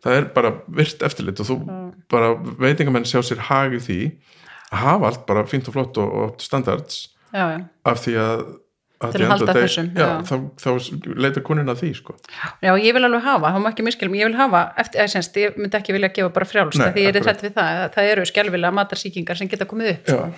það 0.04 0.18
er 0.18 0.28
bara 0.36 0.52
virt 0.68 1.04
eftirlit 1.08 1.40
og 1.44 1.50
þú 1.52 1.58
bara 2.12 2.34
veitingamenn 2.62 3.06
sjá 3.08 3.20
sér 3.26 3.44
hag 3.52 3.78
í 3.78 3.82
því 3.84 4.00
að 4.72 4.82
hafa 4.86 5.12
allt 5.12 5.24
bara 5.30 5.46
fínt 5.50 5.70
og 5.70 5.76
flott 5.78 5.98
og, 6.02 6.12
og 6.24 6.42
standards 6.44 7.08
já, 7.34 7.44
já. 7.54 7.58
af 7.92 8.02
því 8.06 8.14
að, 8.24 8.44
að 9.02 9.16
Til 9.16 9.22
að 9.26 9.32
halda 9.34 9.54
day- 9.56 9.64
þessum, 9.66 9.88
já. 9.98 10.08
Þá, 10.30 10.36
þá 10.62 11.16
leita 11.26 11.42
kunin 11.46 11.72
að 11.74 11.80
því 11.82 11.92
sko. 11.98 12.16
Já, 12.62 12.72
ég 12.78 12.94
vil 12.94 13.04
alveg 13.08 13.24
hafa, 13.26 13.52
það 13.56 13.64
má 13.64 13.70
ekki 13.72 13.86
miskilum, 13.88 14.18
ég 14.20 14.30
vil 14.30 14.38
hafa 14.40 14.62
eftir, 14.84 15.02
eða 15.02 15.14
semst, 15.16 15.40
ég 15.42 15.58
myndi 15.58 15.80
ekki 15.80 15.96
vilja 15.96 16.12
gefa 16.14 16.34
bara 16.36 16.50
frjálst 16.50 16.84
því 16.84 17.08
ég 17.08 17.16
er 17.18 17.26
hrætt 17.26 17.42
við 17.48 17.56
það, 17.58 17.80
að 17.86 17.96
það 17.98 18.12
eru 18.14 18.28
skelvilega 18.30 18.78
matarsýkingar 18.78 19.40
sem 19.42 19.50
geta 19.52 19.68
komið 19.70 19.94
upp 19.96 20.14
sko. 20.14 20.30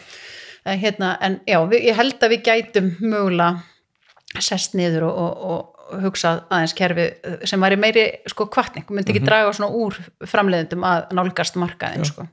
En, 0.63 0.79
hérna, 0.79 1.17
en 1.27 1.39
já, 1.43 1.59
við, 1.67 1.89
ég 1.89 1.97
held 1.99 2.23
að 2.23 2.35
við 2.37 2.43
gætum 2.47 2.91
mögulega 3.03 4.41
sest 4.41 4.73
niður 4.79 5.09
og, 5.09 5.17
og, 5.19 5.49
og 5.53 5.72
hugsað 5.91 6.43
aðeins 6.49 6.73
kerfi 6.77 7.05
sem 7.49 7.61
væri 7.61 7.77
meiri 7.79 8.05
sko 8.31 8.47
kvartning, 8.51 8.85
myndi 8.89 9.11
ekki 9.13 9.23
draga 9.25 9.51
svona 9.53 9.71
úr 9.75 9.97
framleiðendum 10.29 10.85
að 10.87 11.11
nálgast 11.17 11.55
markaðin 11.59 12.05
sko. 12.07 12.27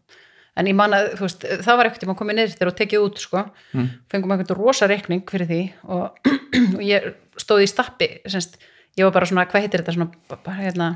en 0.57 0.67
ég 0.67 0.75
man 0.77 0.93
að, 0.93 1.13
veist, 1.21 1.45
það 1.65 1.77
var 1.79 1.87
ekkert 1.89 2.05
um 2.07 2.13
að 2.15 2.19
koma 2.21 2.33
niður 2.37 2.55
þegar 2.57 2.71
og 2.73 2.77
tekið 2.81 3.05
út 3.07 3.19
sko, 3.23 3.45
Mhm. 3.75 3.89
fengum 4.11 4.33
eitthvað 4.35 4.57
rosa 4.59 4.87
reikning 4.91 5.23
fyrir 5.31 5.47
því 5.47 5.61
og, 5.89 6.19
og 6.77 6.83
ég 6.85 7.15
stóð 7.39 7.63
í 7.65 7.69
stappi 7.71 8.09
semst, 8.27 8.57
ég 8.99 9.05
var 9.05 9.13
bara 9.13 9.27
svona, 9.27 9.47
hvað 9.47 9.63
heitir 9.67 9.81
þetta 9.83 9.95
svona, 9.95 10.11
bara 10.29 10.57
hérna 10.59 10.89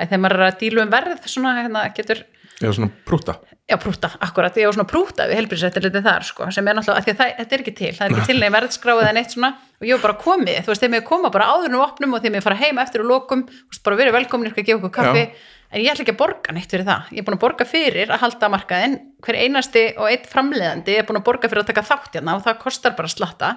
að 0.00 0.08
þegar 0.08 0.20
maður 0.24 0.40
er 0.40 0.46
að 0.52 0.58
dílu 0.60 0.82
um 0.82 0.90
verð 0.90 1.26
svona, 1.28 1.54
hérna, 1.62 1.84
getur 1.94 2.24
eða 2.60 2.76
svona 2.76 2.92
prúta 3.08 3.38
Já, 3.70 3.76
prúta, 3.78 4.08
akkurat, 4.18 4.56
ég 4.58 4.66
var 4.66 4.74
svona 4.74 4.90
prúta 4.90 5.28
við 5.30 5.38
helbriðsættilitið 5.38 6.02
þar, 6.02 6.24
sko, 6.26 6.48
sem 6.50 6.66
er 6.66 6.74
náttúrulega, 6.74 7.04
því 7.06 7.12
að 7.12 7.20
það, 7.20 7.28
þetta 7.36 7.54
er 7.54 7.60
ekki 7.62 7.74
til, 7.78 7.90
það 7.94 8.02
er 8.02 8.14
ekki 8.16 8.24
til 8.26 8.38
neði 8.40 8.54
verðskráið 8.56 9.02
en 9.06 9.20
eitt 9.20 9.34
svona, 9.36 9.50
og 9.78 9.86
ég 9.86 9.94
var 9.94 10.02
bara 10.08 10.16
komið, 10.24 10.58
þú 10.64 10.72
veist, 10.72 10.82
þegar 10.82 10.92
mér 10.96 11.04
koma 11.06 11.30
bara 11.30 11.46
áður 11.52 11.76
við 11.76 11.84
opnum 11.84 12.16
og 12.16 12.24
þegar 12.24 12.34
mér 12.34 12.44
fara 12.48 12.58
heim 12.58 12.80
eftir 12.82 13.04
og 13.04 13.08
lokum, 13.12 13.44
þú 13.46 13.70
veist, 13.70 13.84
bara 13.86 14.00
verið 14.00 14.16
velkomin, 14.18 14.50
ég 14.50 14.56
skal 14.56 14.66
gefa 14.66 14.80
okkur 14.80 14.94
kaffi, 14.96 15.22
Já. 15.22 15.54
en 15.70 15.84
ég 15.84 15.92
ætla 15.94 16.02
ekki 16.02 16.14
að 16.16 16.20
borga 16.24 16.56
neitt 16.56 16.74
fyrir 16.74 16.88
það, 16.90 17.14
ég 17.14 17.22
er 17.22 17.28
búin 17.28 17.38
að 17.38 17.44
borga 17.46 17.68
fyrir 17.70 18.10
að 18.10 18.22
halda 18.24 18.50
markaðinn, 18.56 18.98
hver 19.22 19.38
einasti 19.44 19.84
og 19.94 20.10
eitt 20.10 20.26
framleiðandi 20.34 20.98
er 20.98 21.06
búin 21.06 21.22
að 21.22 21.26
borga 21.30 21.52
fyrir 21.52 21.62
að 21.62 21.70
taka 21.70 21.86
þátt 21.86 22.18
hérna 22.18 22.34
og 22.40 22.42
það 22.48 22.58
kostar 22.66 22.98
bara 22.98 23.14
slatta, 23.14 23.54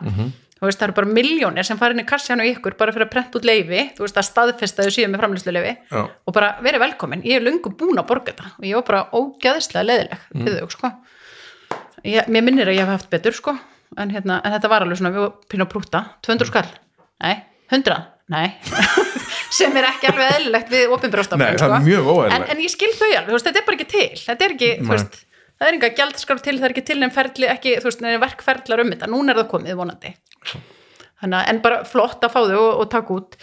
þú 0.63 0.69
veist, 0.69 0.79
það 0.79 0.87
eru 0.87 0.95
bara 1.01 1.11
miljónir 1.17 1.67
sem 1.67 1.79
fara 1.79 1.93
inn 1.95 2.01
í 2.03 2.05
kassan 2.07 2.41
og 2.43 2.47
ykkur 2.49 2.77
bara 2.79 2.93
fyrir 2.95 3.07
að 3.09 3.11
prenta 3.13 3.39
út 3.39 3.47
leifi, 3.47 3.81
þú 3.97 4.05
veist, 4.05 4.19
að 4.21 4.27
staðfesta 4.29 4.85
þau 4.87 4.93
síðan 4.95 5.11
með 5.13 5.23
framleiðslu 5.23 5.53
Já. 5.91 6.01
og 6.07 6.35
bara 6.37 6.53
verið 6.63 6.83
velkomin, 6.85 7.23
ég 7.27 7.37
er 7.41 7.45
löngu 7.45 7.73
búin 7.79 7.99
að 7.99 8.07
borga 8.13 8.31
þetta 8.31 8.53
og 8.57 8.67
ég 8.69 8.79
var 8.79 8.85
bara 8.87 9.03
ógæðislega 9.19 9.85
leðileg 9.89 10.23
Mm. 10.33 10.45
við 10.47 10.57
þau, 10.59 10.69
sko. 10.73 10.91
Ég, 12.03 12.27
mér 12.31 12.43
minnir 12.47 12.67
að 12.71 12.77
ég 12.79 12.83
hef 12.83 12.93
haft 12.97 13.09
betur, 13.13 13.35
sko 13.37 13.53
en, 13.97 14.09
hérna, 14.09 14.39
en 14.43 14.55
þetta 14.57 14.69
var 14.71 14.85
alveg 14.87 14.97
svona, 14.99 15.11
við 15.13 15.21
varum 15.27 15.37
pínu 15.53 15.67
að 15.67 15.71
prúta 15.75 16.01
200 16.25 16.49
skall, 16.49 16.71
nei, 17.23 17.35
100 17.71 17.99
nei, 18.33 18.47
sem 19.57 19.75
er 19.77 19.85
ekki 19.91 20.09
alveg 20.09 20.31
eðlilegt 20.37 20.71
við 20.73 20.87
það 21.75 21.85
mjög 21.85 22.07
óeðlilegt. 22.09 22.47
en, 22.49 22.57
en 22.57 22.63
ég 22.63 22.71
skil 22.73 22.91
þau 22.97 23.09
alveg, 23.11 23.29
þú 23.29 23.35
þetta 23.49 23.61
er 23.61 23.67
bara 23.67 23.77
ekki 23.77 23.89
til. 23.93 24.09
Þetta 24.23 24.45
er 24.47 24.55
ekki, 24.55 24.69
þú 24.79 24.87
Nei. 24.87 24.93
veist 24.95 25.19
það 25.63 25.69
er 25.69 25.77
enga 25.77 25.91
gjaldskraf 25.95 26.41
til, 26.43 26.57
það 26.59 26.67
er 26.67 26.73
ekki 26.75 26.85
til 26.89 26.97
nefn 26.99 27.15
ferli 27.15 27.47
ekki, 27.47 27.77
þú 27.79 27.87
veist, 27.87 28.01
nefn 28.03 28.23
verkferðlar 28.23 28.83
um 28.83 28.89
þetta, 28.91 29.09
núna 29.11 29.31
er 29.31 29.39
það 29.39 29.51
komið 29.53 29.77
vonandi. 29.79 30.11
Þannig 31.23 31.37
að, 31.39 31.45
en 31.53 31.61
bara 31.63 31.77
flott 31.87 32.25
að 32.27 32.33
fá 32.33 32.41
þau 32.41 32.57
og, 32.57 32.71
og 32.83 32.89
taka 32.91 33.15
út. 33.15 33.37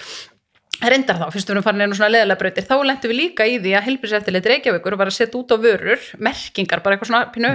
Reyndar 0.81 1.21
þá, 1.21 1.27
fyrst 1.33 1.49
við 1.49 1.55
erum 1.55 1.65
farin 1.65 1.85
einu 1.85 1.97
svona 1.97 2.13
leðalega 2.13 2.41
brautir, 2.41 2.67
þá 2.69 2.77
lentum 2.89 3.13
við 3.13 3.19
líka 3.19 3.47
í 3.49 3.57
því 3.61 3.73
að 3.77 3.87
helbriseftillit 3.89 4.51
Reykjavíkur 4.53 4.97
var 5.01 5.11
að 5.11 5.17
setja 5.17 5.41
út 5.41 5.53
á 5.53 5.57
vörur 5.61 6.07
merkingar, 6.29 6.85
bara 6.85 6.97
eitthvað 6.97 7.11
svona 7.11 7.33
pínu 7.35 7.51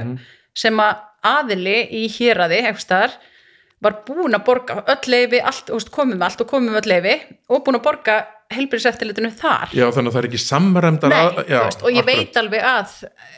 sem 0.58 0.82
að 0.82 1.00
aðili 1.26 1.78
í 2.02 2.04
héraði 2.18 2.62
eitthvað 2.62 2.84
staðar 2.84 3.16
var 3.86 3.98
búin 4.06 4.38
að 4.38 4.46
borga 4.46 4.78
öll 4.94 5.12
leifi, 5.12 5.42
allt, 5.42 5.74
komum 5.94 6.18
við 6.18 6.28
allt 6.28 6.44
og 6.46 6.50
komum 6.50 6.74
við 6.74 6.84
öll 6.84 6.94
leifi 6.94 7.16
og 7.50 7.66
búin 7.66 7.80
að 7.80 7.86
borga 7.86 8.20
helbriseftilitinu 8.54 9.32
þar 9.40 9.72
já 9.74 9.86
þannig 9.94 10.12
að 10.12 10.14
það 10.16 10.22
er 10.22 10.28
ekki 10.30 10.42
veist, 11.66 11.82
og 11.82 11.90
ég 11.92 12.02
akkurat. 12.04 12.20
veit 12.20 12.38
alveg 12.42 12.62
að 12.70 12.94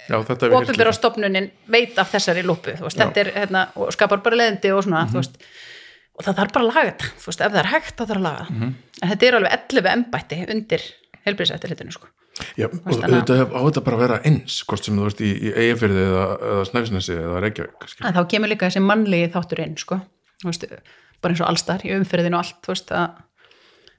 já, 0.09 0.17
þetta 0.27 0.45
er 0.45 0.51
við 0.51 0.57
ofinbjörn 0.59 0.93
stofnunin 0.97 1.47
veit 1.67 1.97
af 2.03 2.11
þessari 2.11 2.43
lúpu 2.43 2.75
er, 3.23 3.31
hérna, 3.37 3.61
og 3.75 3.93
skapar 3.95 4.21
bara 4.25 4.35
leðindi 4.41 4.73
og 4.75 4.83
svona, 4.83 5.05
Mhm. 5.05 5.11
þú 5.13 5.21
veist 5.21 5.37
og 6.17 6.25
það 6.25 6.37
þarf 6.41 6.53
bara 6.53 6.65
að 6.65 6.73
laga 6.73 6.91
þetta, 6.91 7.09
veist, 7.27 7.41
ef 7.41 7.51
það 7.53 7.59
er 7.63 7.71
hægt 7.71 7.95
þá 7.97 8.03
þarf 8.05 8.17
að 8.17 8.27
laga 8.27 8.45
það, 8.45 8.49
Mhm. 8.57 8.73
en 9.03 9.09
þetta 9.09 9.27
er 9.27 9.35
alveg 9.39 9.51
11 9.57 9.91
embætti 9.95 10.37
undir 10.51 10.81
helbriðsættilitinu 11.27 11.91
sko. 11.93 12.07
já, 12.57 12.65
og 12.65 12.83
veist, 12.85 13.01
að- 13.01 13.15
þetta 13.21 13.35
á 13.53 13.59
þetta 13.63 13.83
bara 13.83 13.97
að 13.97 13.99
vera 14.07 14.19
eins 14.25 14.63
hvort 14.67 14.83
sem 14.83 14.97
þú 14.97 15.03
veist 15.07 15.21
í, 15.21 15.31
í 15.41 15.53
Eyjafyrði 15.55 16.03
eða, 16.09 16.25
eða 16.51 16.65
Snæfisnesi 16.69 17.13
eða 17.17 17.41
Reykjavík 17.41 18.05
en 18.05 18.13
þá 18.13 18.27
kemur 18.29 18.49
líka 18.49 18.67
þessi 18.69 18.81
mannlegi 18.83 19.31
þáttur 19.33 19.59
inn 19.65 19.77
sko. 19.77 20.01
bara 21.21 21.33
eins 21.33 21.41
og 21.41 21.47
allstar 21.49 21.79
í 21.81 21.89
umferðinu 21.97 22.35
og 22.37 22.43
allt, 22.45 22.61
veist, 22.67 22.91
að 22.91 23.09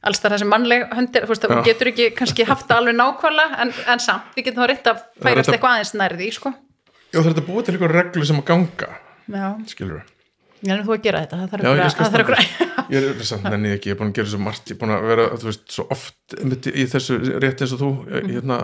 allstar 0.03 0.31
þessi 0.37 0.47
mannleg 0.47 0.85
höndir, 0.95 1.25
þú 1.27 1.33
veist, 1.35 1.43
Já. 1.45 1.51
það 1.55 1.65
getur 1.65 1.91
ekki 1.93 2.11
kannski 2.15 2.45
haft 2.47 2.69
það 2.69 2.77
alveg 2.83 2.97
nákvæmlega, 3.01 3.59
en, 3.65 3.73
en 3.95 3.99
samt 4.05 4.37
við 4.37 4.45
getum 4.49 4.63
þá 4.63 4.69
reynt 4.71 4.87
að 4.93 5.01
færast 5.23 5.49
að- 5.49 5.55
eitthvað 5.59 5.75
aðeins 5.75 5.95
nærði, 5.99 6.29
sko. 6.33 6.53
já 7.13 7.19
það 7.19 7.27
er 7.27 7.33
þetta 7.35 7.47
búið 7.49 7.65
til 7.65 7.75
einhver 7.75 7.97
reglu 7.99 8.25
sem 8.29 8.37
að 8.43 8.45
ganga 8.53 8.89
Já, 9.29 9.49
skilur 9.69 10.03
ég 10.63 10.73
er 10.75 10.83
þú 10.83 10.95
að 10.97 11.03
gera 11.03 11.21
þetta, 11.25 11.37
það 11.39 11.51
þarf 11.51 11.63
Já, 11.63 11.69
ég 11.69 11.79
að- 11.79 11.85
það 11.99 12.13
Ég 12.89 13.05
er 13.05 13.25
samt 13.29 13.45
nenni 13.45 13.69
ekki, 13.77 13.91
ég 13.91 13.95
er 13.95 13.99
búin 14.01 14.09
að 14.13 14.15
gera 14.17 14.29
svo 14.33 14.39
margt 14.41 14.65
Ég 14.71 14.75
er 14.75 14.79
búin 14.81 14.95
að 14.97 15.03
vera, 15.11 15.25
þú 15.37 15.45
veist, 15.51 15.65
svo 15.75 15.85
oft 15.93 16.35
í 16.73 16.85
þessu 16.89 17.19
rétt 17.43 17.61
eins 17.61 17.73
og 17.77 17.81
þú 17.83 17.91
Mhm. 18.09 18.31
hérna, 18.33 18.57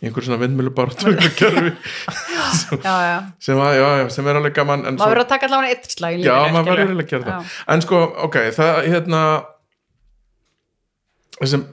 í 0.00 0.06
einhver 0.08 0.24
svona 0.24 0.38
vindmjölu 0.40 0.72
kerfi 1.36 1.72
Já, 2.86 2.94
já, 3.02 3.18
sem, 3.44 3.58
að, 3.58 3.74
já, 3.76 3.88
já, 4.02 4.08
sem 4.14 4.26
er 4.30 4.38
alveg 4.40 4.54
gaman 4.56 4.86
en 4.86 4.96
maður 4.96 5.04
svo, 5.04 5.10
verður 5.12 5.24
að 5.26 5.28
taka 5.34 5.46
allavega 5.48 5.74
eitt 5.74 5.90
slag 5.92 6.18
Já, 6.22 6.32
að 6.32 6.48
það 6.48 6.64
Já. 7.28 7.38
En 7.74 7.80
sko, 7.84 8.00
ok, 8.28 8.36
það, 8.56 8.80
hérna 8.88 9.22
þessum 11.46 11.64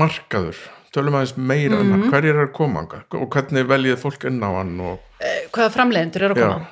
markaður 0.00 0.58
tölum 0.94 1.14
aðeins 1.18 1.36
meira 1.38 1.78
Mhm. 1.78 1.90
hann, 1.90 2.10
hverjir 2.10 2.34
er 2.34 2.46
að 2.48 2.52
koma 2.56 2.82
og 2.82 3.30
hvernig 3.30 3.66
veljið 3.70 4.00
fólk 4.02 4.24
inn 4.26 4.40
á 4.42 4.50
hann 4.58 4.80
og, 4.80 4.98
hvaða 5.52 5.70
framleiðendur 5.76 6.22
eru 6.26 6.34
að 6.34 6.42
koma? 6.42 6.66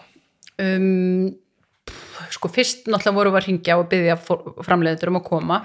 Um, 0.58 1.36
sko 2.30 2.48
fyrst 2.50 2.86
náttúrulega 2.90 3.14
voru 3.14 3.30
við 3.30 3.40
að 3.42 3.46
ringja 3.46 3.78
og 3.78 3.88
byggja 3.88 4.16
framleiðendur 4.66 5.08
um 5.12 5.20
að 5.20 5.24
koma. 5.28 5.60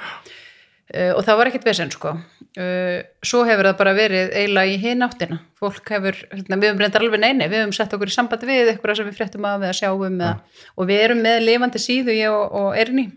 Uh, 0.93 1.13
og 1.17 1.24
það 1.26 1.38
var 1.39 1.47
ekkit 1.49 1.63
vesen 1.65 1.89
sko. 1.89 2.11
Uh, 2.53 3.01
svo 3.26 3.41
hefur 3.47 3.65
það 3.65 3.78
bara 3.80 3.93
verið 3.97 4.34
eiginlega 4.38 4.69
í 4.69 4.78
hinn 4.78 5.01
áttina. 5.01 5.39
Fólk 5.57 5.89
hefur, 5.89 6.13
hérna, 6.30 6.59
við 6.59 6.69
höfum 6.69 6.84
reyndar 6.84 7.01
alveg 7.01 7.19
neini 7.24 7.47
við 7.49 7.63
höfum 7.63 7.74
sett 7.74 7.93
okkur 7.95 8.11
í 8.11 8.13
sambandi 8.13 8.45
við 8.45 8.69
eitthvað 8.76 8.97
sem 8.99 9.07
við 9.09 9.17
fréttum 9.17 9.47
af 9.49 9.61
eða 9.63 9.74
sjáum 9.80 10.19
eða, 10.21 10.36
og 10.78 10.88
við 10.91 11.01
erum 11.07 11.24
með 11.26 11.39
lifandi 11.47 11.82
síðu 11.82 12.13
ég 12.13 12.30
og, 12.30 12.53
og 12.53 12.78
Erni 12.78 13.07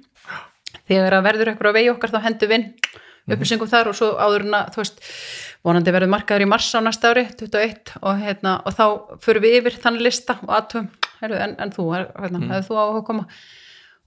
þegar 0.89 1.19
að 1.19 1.27
verður 1.27 1.53
eitthvað 1.53 1.75
á 1.75 1.77
vegi 1.79 1.93
okkar 1.93 2.15
þá 2.15 2.21
hendum 2.27 2.53
við 2.53 2.59
inn 2.61 2.71
upplýsingum 3.27 3.71
þar 3.71 3.91
og 3.91 3.99
svo 3.99 4.13
áður 4.21 4.47
en 4.47 4.55
að 4.55 4.69
þú 4.75 4.83
veist, 4.83 5.03
vonandi 5.67 5.95
verður 5.95 6.13
markaður 6.13 6.45
í 6.45 6.49
mars 6.51 6.69
á 6.79 6.81
næsta 6.85 7.11
ári, 7.11 7.27
21 7.41 7.97
og, 7.99 8.23
hérna, 8.23 8.55
og 8.63 8.77
þá 8.77 8.85
förum 9.25 9.47
við 9.47 9.59
yfir 9.61 9.79
þann 9.83 9.99
lista 10.05 10.39
og 10.47 10.77
heyrðu, 11.21 11.41
en, 11.43 11.57
en 11.63 11.75
þú 11.75 11.89
hérna, 11.97 12.39
mm. 12.39 12.49
hefur 12.55 12.69
þú 12.69 12.79
á 12.79 12.85
að 12.87 13.03
koma 13.09 13.27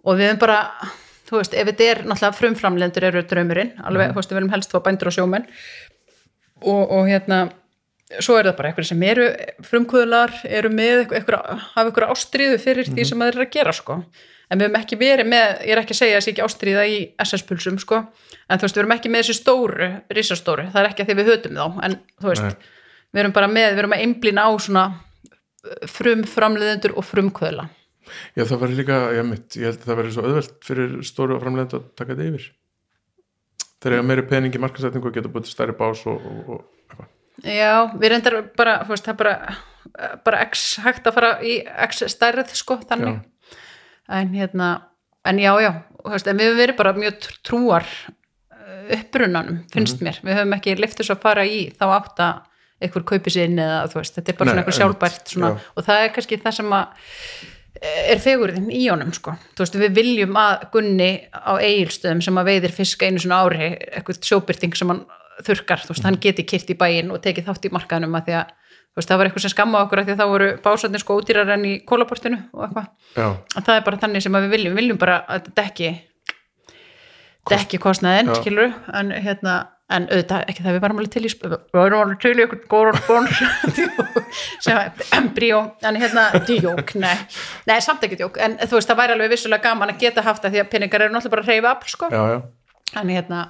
og 0.05 0.19
við 0.19 0.29
hefum 0.29 0.41
bara, 0.45 0.59
þú 1.27 1.39
veist, 1.41 1.55
ef 1.59 1.71
þetta 1.71 1.89
er 1.89 2.03
náttúrulega 2.05 2.39
frumframlendur 2.39 3.09
eru 3.09 3.25
draumurinn 3.27 3.75
alveg, 3.83 4.07
mm. 4.07 4.15
þú 4.15 4.21
veist, 4.21 4.31
við 4.31 4.39
verum 4.39 4.53
helst 4.55 4.75
á 4.75 4.79
bændur 4.87 5.11
og 5.11 5.17
sjómenn 5.17 5.49
og, 6.63 6.83
og 6.87 7.11
hérna 7.11 7.43
svo 8.23 8.39
er 8.39 8.49
það 8.49 8.57
bara 8.57 8.71
eitthvað 8.71 8.89
sem 8.89 9.05
eru 9.05 9.29
frumkvöðlar, 9.67 10.39
eru 10.47 10.71
með 10.73 11.09
eitthvað, 11.09 11.63
hafa 11.75 11.89
eitthvað 11.89 12.13
ástriðu 12.15 12.59
fyrir 12.63 12.87
mm. 12.87 12.95
því 12.95 13.09
sem 13.11 13.25
það 13.25 13.33
er 13.33 13.43
að 13.43 13.55
gera 13.59 13.75
sko 13.75 14.03
en 14.49 14.57
við 14.57 14.67
höfum 14.67 14.79
ekki 14.79 14.97
verið 14.99 15.29
með, 15.29 15.51
ég 15.67 15.73
er 15.75 15.81
ekki 15.83 15.95
að 15.95 15.99
segja 16.01 16.19
að 16.19 16.23
sé 16.25 16.33
ekki 16.33 16.43
ástriða 16.45 16.85
í 16.89 16.97
SS-pulsum 17.21 17.79
sko, 17.81 18.01
en 18.49 18.59
þú 18.59 18.65
veist, 18.65 18.77
við 18.77 18.83
höfum 18.83 18.95
ekki 18.95 19.11
með 19.13 19.23
þessi 19.23 19.37
stóru, 19.37 19.89
risastóru, 20.17 20.65
það 20.73 20.81
er 20.81 20.89
ekki 20.89 21.05
að 21.05 21.11
því 21.11 21.17
við 21.19 21.31
höfum 21.33 21.59
þá, 21.59 21.83
en 21.85 21.97
þú 22.17 22.31
veist, 22.31 22.47
Nei. 22.47 22.71
við 23.13 23.21
höfum 23.21 23.35
bara 23.37 23.51
með, 23.51 23.67
við 23.67 23.81
höfum 23.83 23.95
að 23.97 24.05
einblýna 24.05 24.47
á 24.49 24.51
svona 24.65 24.85
frum 25.91 26.25
framleiðendur 26.29 26.97
og 26.97 27.05
frumkvöla. 27.05 27.67
Já, 28.33 28.41
það 28.41 28.57
var 28.63 28.73
líka, 28.73 28.99
ég 29.13 29.27
mitt, 29.27 29.53
ég 29.59 29.69
held 29.69 29.83
að 29.83 29.89
það 29.91 30.01
verið 30.01 30.15
svo 30.15 30.25
öðvelt 30.25 30.55
fyrir 30.65 30.93
stóru 31.05 31.39
framleiðendur 31.43 31.83
að 31.83 31.89
taka 31.99 32.15
þetta 32.15 32.29
yfir. 32.31 32.51
Þeir 33.79 33.95
eru 33.95 34.05
meiri 34.09 34.27
peningi 34.27 34.61
markasætningu 34.63 35.11
og 35.11 35.15
geta 35.15 35.29
búið 35.31 35.45
til 35.45 35.53
stærri 35.53 35.75
bás 35.77 36.01
og, 36.09 36.23
og, 36.25 36.55
og. 36.57 37.03
Já, 37.45 37.85
við 37.93 38.15
reyndar 38.15 38.39
bara, 38.57 38.79
veist, 38.87 39.05
það 39.05 39.13
er 39.13 39.19
bara, 39.19 40.15
bara 40.25 40.41
x 40.47 40.63
hægt 40.83 41.05
að 41.07 41.19
fara 41.19 41.29
í 41.45 41.59
x 41.85 42.01
stærrið, 42.15 42.55
sko, 42.57 42.79
þannig. 42.89 43.19
Já 43.19 43.38
en 44.09 44.33
hérna, 44.33 44.69
en 45.25 45.39
já, 45.41 45.51
já 45.61 45.71
veist, 46.07 46.27
en 46.27 46.39
við 46.39 46.49
hefum 46.49 46.61
verið 46.63 46.79
bara 46.79 46.95
mjög 46.97 47.27
trúar 47.45 47.87
uh, 47.87 48.95
upprunanum, 48.97 49.63
finnst 49.73 49.99
mm 49.99 50.07
-hmm. 50.07 50.09
mér. 50.09 50.19
Við 50.23 50.39
höfum 50.39 50.55
ekki 50.57 50.75
liftið 50.79 51.09
svo 51.09 51.17
að 51.17 51.25
fara 51.25 51.45
í 51.45 51.59
þá 51.75 51.85
átt 51.89 52.19
að 52.25 52.41
einhver 52.79 53.03
kaupi 53.03 53.31
sinn 53.33 53.59
eða 53.59 53.87
þú 53.91 53.99
veist, 53.99 54.15
þetta 54.15 54.31
er 54.31 54.37
bara 54.37 54.45
Nei, 54.45 54.51
svona 54.51 54.61
eitthvað 54.61 54.79
sjálfbært 54.79 55.33
svona, 55.33 55.49
og 55.75 55.85
það 55.85 56.03
er 56.03 56.13
kannski 56.15 56.37
það 56.39 56.55
sem 56.55 56.75
að 56.77 56.85
eh, 57.81 58.11
er 58.13 58.19
fegurinn 58.23 58.69
í 58.71 58.83
honum 58.87 59.13
sko. 59.13 59.35
Þú 59.55 59.65
veist, 59.65 59.79
við 59.83 59.95
viljum 59.99 60.39
að 60.39 60.67
Gunni 60.71 61.11
á 61.33 61.53
eigilstöðum 61.59 62.21
sem 62.21 62.39
að 62.39 62.51
veiðir 62.53 62.75
fisk 62.75 63.03
einu 63.03 63.19
svona 63.19 63.41
ári 63.43 63.73
eitthvað 63.91 64.23
sjóbyrting 64.23 64.75
sem 64.75 64.93
hann 64.93 65.03
þurkar, 65.43 65.83
þú 65.83 65.93
veist, 65.93 66.07
hann 66.07 66.19
geti 66.23 66.47
kyrt 66.47 66.71
í 66.71 66.79
bæin 66.79 67.11
og 67.11 67.21
tekið 67.23 67.51
þátt 67.51 67.67
í 67.67 67.73
markaðunum 67.75 68.15
að 68.15 68.25
því 68.29 68.39
að 68.39 68.55
veist, 68.99 69.09
það 69.09 69.21
var 69.21 69.29
eitthvað 69.29 69.45
sem 69.45 69.53
skamma 69.55 69.81
okkur 69.85 70.03
að 70.03 70.09
því 70.09 70.15
að 70.15 70.21
þá 70.21 70.27
voru 70.33 70.51
básatnir 70.67 71.03
sko 71.03 71.17
útýrar 71.21 71.55
enn 71.55 71.65
í 71.69 71.73
kólaportinu 71.87 72.43
og 72.53 72.67
eitthvað. 72.67 72.91
Það 73.55 73.73
er 73.75 73.83
bara 73.87 74.03
þannig 74.03 74.25
sem 74.25 74.39
við 74.39 74.53
viljum. 74.53 74.75
Við 74.75 74.83
viljum 74.83 75.01
bara 75.01 75.19
að 75.25 75.41
þetta 75.41 75.57
dekki 75.63 75.91
dekki 77.49 77.79
kostnaðinn, 77.81 78.31
skilur 78.37 78.73
en 78.95 79.11
hérna, 79.15 79.55
en 79.89 80.05
auðvitað 80.11 80.51
ekki 80.51 80.65
það 80.65 80.75
við 80.75 80.83
varum 80.83 80.99
alveg 81.01 81.13
til 81.15 81.23
í 81.25 81.31
við 81.31 81.55
varum 81.73 82.03
alveg 82.03 82.21
til 82.21 82.33
í 82.35 82.43
eitthvað 82.43 82.65
góður 82.69 82.99
spóns 82.99 83.39
sem 84.65 85.29
bríó. 85.37 85.61
En 85.87 85.97
hérna, 85.99 86.27
djók, 86.45 86.93
nei. 87.01 87.15
Nei, 87.69 87.77
samt 87.85 88.05
ekki 88.05 88.19
djók, 88.19 88.37
en 88.43 88.59
þú 88.61 88.77
veist, 88.77 88.91
það 88.91 89.01
væri 89.01 89.17
alveg 89.17 89.33
vissulega 89.33 89.65
gaman 89.65 89.93
að 89.95 90.03
geta 90.03 90.25
haft 90.25 90.45
það 90.45 90.55
því 90.55 90.63
að 90.63 90.71
peningar 90.75 91.05
eru 91.05 91.15
náttúrulega 91.15 91.35
bara 91.35 91.47
að 91.47 91.53
reyfa 91.53 91.73
upp, 91.73 91.89
sko. 91.95 92.11
Já, 92.13 92.21
já. 92.35 92.39
en 93.01 93.13
hérna, 93.15 93.41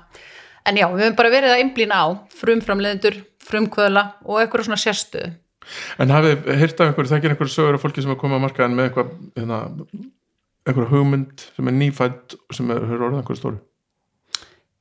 en 0.70 0.80
já, 0.80 0.88
við 0.94 1.06
höfum 1.06 1.20
bara 1.20 1.34
verið 1.36 1.56
að 1.56 1.64
einblýna 1.66 2.00
á 2.00 2.08
frumframleðendur 2.40 3.20
frumkvöðla 3.50 4.06
og 4.26 4.42
eitthvað 4.42 4.70
svona 4.70 4.82
sérstuð 4.82 5.38
En 6.02 6.10
hafið 6.10 6.48
hirt 6.58 6.80
af 6.80 6.88
einhverju, 6.90 7.12
þekkir 7.12 7.34
einhverju 7.34 7.54
sögur 7.54 7.76
af 7.78 7.84
fólki 7.84 8.02
sem 8.02 8.14
er 8.14 8.18
komið 8.18 8.40
á 8.42 8.46
markaðin 8.46 8.78
með 8.78 8.88
eitthvað 8.88 9.12
hérna, 9.38 9.60
einhverju 10.66 10.90
hugmynd 10.94 11.44
sem 11.58 11.70
er 11.70 11.78
nýfætt 11.78 12.38
sem 12.56 12.72
er 12.74 12.88
orðið 12.88 13.20
einhverju 13.20 13.42
stóri 13.42 13.60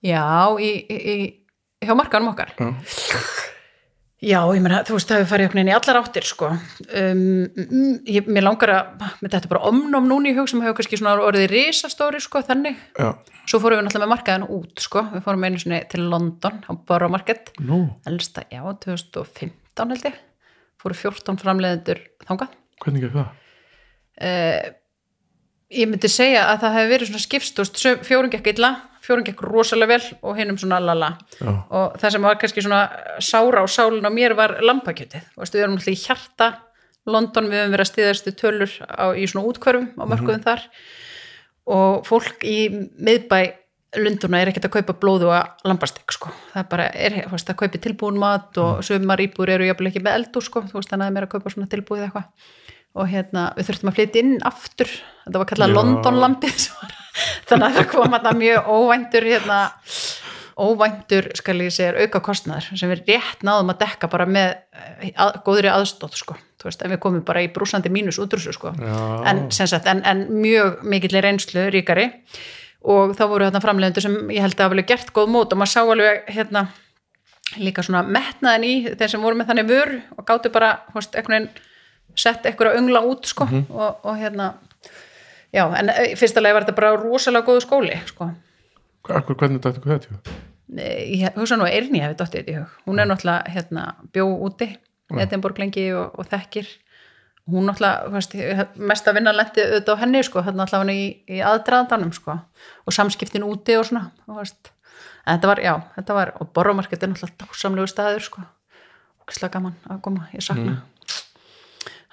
Já, 0.06 0.22
í, 0.62 0.70
í, 0.86 1.14
hjá 1.82 1.90
markaðanum 1.98 2.30
okkar. 2.30 2.54
Já 2.54 2.68
Já, 4.18 4.40
ég 4.50 4.62
meina, 4.64 4.80
þú 4.82 4.96
veist, 4.96 5.06
það 5.06 5.20
hefur 5.20 5.30
farið 5.30 5.46
okkur 5.46 5.60
inn 5.60 5.68
í 5.70 5.74
allar 5.76 5.98
áttir, 6.00 6.24
sko. 6.26 6.48
Um, 6.98 8.00
ég, 8.10 8.26
mér 8.26 8.44
langar 8.48 8.72
að, 8.74 9.04
með 9.22 9.34
þetta 9.36 9.50
bara 9.52 9.68
omnum 9.68 10.08
núni 10.10 10.32
í 10.32 10.34
hug 10.34 10.48
sem 10.50 10.62
hefur 10.64 10.74
kannski 10.80 10.98
svona 10.98 11.12
orðið 11.22 11.46
risastóri, 11.52 12.18
sko, 12.24 12.42
þannig. 12.48 12.80
Já. 12.98 13.12
Svo 13.46 13.60
fórum 13.62 13.78
við 13.78 13.86
náttúrulega 13.86 14.08
með 14.08 14.12
markaðin 14.16 14.48
út, 14.56 14.82
sko. 14.82 15.04
Við 15.12 15.22
fórum 15.28 15.46
einu 15.46 15.62
svona 15.62 15.78
til 15.94 16.02
London 16.10 16.58
á 16.66 16.70
Borough 16.90 17.14
Market. 17.14 17.52
Nú. 17.62 17.78
Elsta, 18.10 18.42
já, 18.50 18.58
2015 18.82 19.94
held 19.94 20.10
ég. 20.10 20.18
Fóru 20.82 20.98
14 20.98 21.38
framleiðendur 21.44 22.02
þangað. 22.26 22.58
Hvernig 22.82 23.06
er 23.06 23.14
það? 23.14 23.32
Uh, 24.18 24.68
ég 25.78 25.92
myndi 25.94 26.10
segja 26.10 26.48
að 26.50 26.64
það 26.66 26.78
hefur 26.80 26.94
verið 26.96 27.12
svona 27.12 27.26
skipstúst, 27.28 27.82
fjóringekk 28.10 28.50
illa 28.56 28.74
fjórun 29.08 29.26
gekk 29.26 29.42
rosalega 29.48 29.96
vel 29.96 30.18
og 30.20 30.36
hinnum 30.36 30.60
svona 30.60 30.78
lala 30.84 31.14
Já. 31.40 31.48
og 31.48 31.98
það 32.00 32.14
sem 32.14 32.26
var 32.28 32.40
kannski 32.40 32.64
svona 32.64 32.80
sára 33.24 33.64
á 33.64 33.66
sálun 33.66 34.04
á 34.04 34.12
mér 34.12 34.36
var 34.36 34.58
lampakjötið 34.60 35.30
við 35.40 35.62
erum 35.62 35.78
alltaf 35.78 35.94
í 35.94 36.00
hjarta. 36.04 36.48
London, 37.08 37.48
við 37.48 37.62
höfum 37.62 37.72
verið 37.72 37.86
að 37.86 37.88
stiðastu 37.88 38.32
tölur 38.36 38.72
á, 38.84 39.16
í 39.16 39.24
svona 39.24 39.48
útkvörfum 39.48 39.86
á 39.96 40.04
mörgum 40.04 40.34
mm 40.34 40.40
-hmm. 40.40 40.44
þar. 40.44 40.60
Og 41.68 42.04
fólk 42.04 42.44
í 42.44 42.68
miðbæ 43.00 43.40
Lunduna 43.96 44.42
er 44.42 44.50
ekkert 44.50 44.66
að 44.68 44.74
kaupa 44.76 44.94
blóðu 45.00 45.30
að 45.32 45.64
lampastek 45.64 46.12
sko, 46.12 46.28
það 46.52 46.66
bara, 46.68 46.90
er, 46.92 47.22
veist, 47.30 47.48
að 47.48 47.56
kaupa 47.56 47.78
tilbúin 47.80 48.18
mat 48.20 48.58
og 48.60 48.74
mm. 48.76 48.82
sögumar 48.84 49.20
íbúr 49.24 49.48
eru 49.48 49.64
jafnvel 49.64 49.88
ekki 49.88 50.02
með 50.04 50.18
eldur 50.18 50.44
sko, 50.44 50.60
þú 50.68 50.76
veist 50.76 50.92
þannig 50.92 51.06
að 51.06 51.14
það 51.14 51.20
er 51.20 51.26
að 51.26 51.32
kaupa 51.32 51.52
svona 51.54 51.70
tilbúið 51.72 52.02
eitthvað. 52.04 52.26
Og 52.98 53.08
hérna 53.08 53.46
við 53.56 53.68
þurftum 53.68 53.88
að 53.88 53.96
flytja 53.96 54.20
inn 54.20 54.34
aftur. 54.44 54.92
Þetta 55.24 55.38
var 55.38 55.48
kallað 55.48 55.74
London 55.78 56.20
lampið 56.20 56.68
þannig 57.48 57.68
að 57.68 57.78
það 57.78 57.88
kom 57.92 58.16
að 58.18 58.28
mjög 58.38 58.68
óvæntur 58.74 59.26
hérna, 59.28 59.58
óvæntur 60.58 61.30
skal 61.38 61.56
ég 61.62 61.74
segja 61.74 61.94
auka 62.02 62.20
kostnæður 62.24 62.80
sem 62.80 62.92
við 62.92 63.04
rétt 63.12 63.44
náðum 63.46 63.72
að 63.74 63.80
dekka 63.84 64.10
bara 64.10 64.26
með 64.28 64.48
eh, 64.54 65.12
að, 65.14 65.40
góðri 65.46 65.72
aðstótt 65.72 66.18
sko. 66.18 66.38
Veist, 66.64 66.82
en 66.82 66.90
við 66.90 67.02
komum 67.04 67.22
bara 67.26 67.44
í 67.44 67.50
brúsandi 67.54 67.90
mínus 67.94 68.18
útrúsu 68.18 68.52
sko. 68.56 68.72
En, 68.82 69.44
en, 69.46 70.00
en 70.10 70.24
mjög 70.42 70.82
mikill 70.82 71.20
reynslu 71.22 71.68
ríkari. 71.70 72.08
Og 72.88 73.14
þá 73.18 73.24
voru 73.30 73.46
hérna 73.46 73.62
framlegundur 73.62 74.02
sem 74.02 74.16
ég 74.34 74.42
held 74.42 74.58
að 74.58 74.66
hafa 74.66 74.74
vel 74.74 74.86
gert 74.86 75.14
góð 75.14 75.30
mót 75.34 75.54
og 75.54 75.60
maður 75.60 75.72
sá 75.74 75.80
alveg 75.84 76.28
hérna 76.34 76.66
líka 77.56 77.82
svona 77.84 78.02
metnaðin 78.06 78.66
í 78.66 78.74
þeir 78.98 79.12
sem 79.14 79.24
voru 79.24 79.38
með 79.38 79.50
þannig 79.52 79.70
vör 79.70 79.92
og 80.16 80.26
gáttu 80.28 80.52
bara, 80.52 80.74
veginn 80.94 81.48
sett 82.18 82.46
eitthvað 82.46 82.78
öngla 82.80 83.02
út 83.06 83.28
sko. 83.30 83.46
Mm 83.46 83.54
-hmm. 83.54 83.74
og, 83.74 84.04
og 84.04 84.18
hérna 84.18 84.52
já, 85.54 85.64
en 85.80 85.92
eh, 85.94 86.12
fyrstulega 86.18 86.58
var 86.58 86.66
þetta 86.66 86.76
bara 86.80 86.96
rosalega 86.98 87.46
góðu 87.46 87.64
skóli 87.64 87.96
sko. 88.08 88.30
Akkur, 89.08 89.38
hvernig 89.40 89.62
dættu 89.64 89.82
hvað 89.84 90.04
þetta? 90.04 90.36
Ég 90.78 91.38
hugsa 91.38 91.56
nú 91.56 91.64
að 91.64 91.78
Erni 91.78 92.02
hefði 92.02 92.18
dættið 92.20 92.40
þetta 92.40 92.52
í 92.52 92.58
hug. 92.58 92.76
Hún 92.84 93.00
er 93.00 93.08
náttúrulega 93.08 93.54
hérna, 93.54 93.84
bjó 94.12 94.26
úti 94.44 94.68
Edinborg 95.16 95.58
lengi 95.58 95.86
og, 95.96 96.18
og 96.20 96.28
þekkir. 96.28 96.68
Hún 97.48 97.64
náttúrulega, 97.64 98.10
veist, 98.12 98.34
mest 98.76 99.06
að 99.08 99.16
vinna 99.16 99.32
lendi 99.32 99.64
auðvitað 99.64 99.96
á 99.96 100.00
henni, 100.02 100.20
sko, 100.26 100.42
hérna 100.44 100.66
náttúrulega 100.66 100.96
í, 100.98 101.06
í 101.32 101.38
aðdraðandanum, 101.48 102.12
sko, 102.12 102.36
og 102.84 102.92
samskiptin 102.96 103.46
úti 103.46 103.78
og 103.80 103.86
svona, 103.88 104.10
og 104.28 104.42
veist. 104.42 104.68
En 105.24 105.38
þetta 105.38 105.50
var, 105.54 105.62
já, 105.64 105.72
þetta 105.96 106.18
var, 106.18 106.34
og 106.36 106.52
borromarkett 106.56 107.06
er 107.06 107.12
náttúrulega 107.14 107.46
dásamlegu 107.46 107.88
staður, 107.88 108.26
sko. 108.26 108.44
Og 109.24 109.32
slega 109.32 109.54
gaman 109.56 109.78
að 109.88 110.02
koma, 110.04 110.28
ég 110.34 110.44
sakna. 110.44 110.76
Mm. 110.76 110.84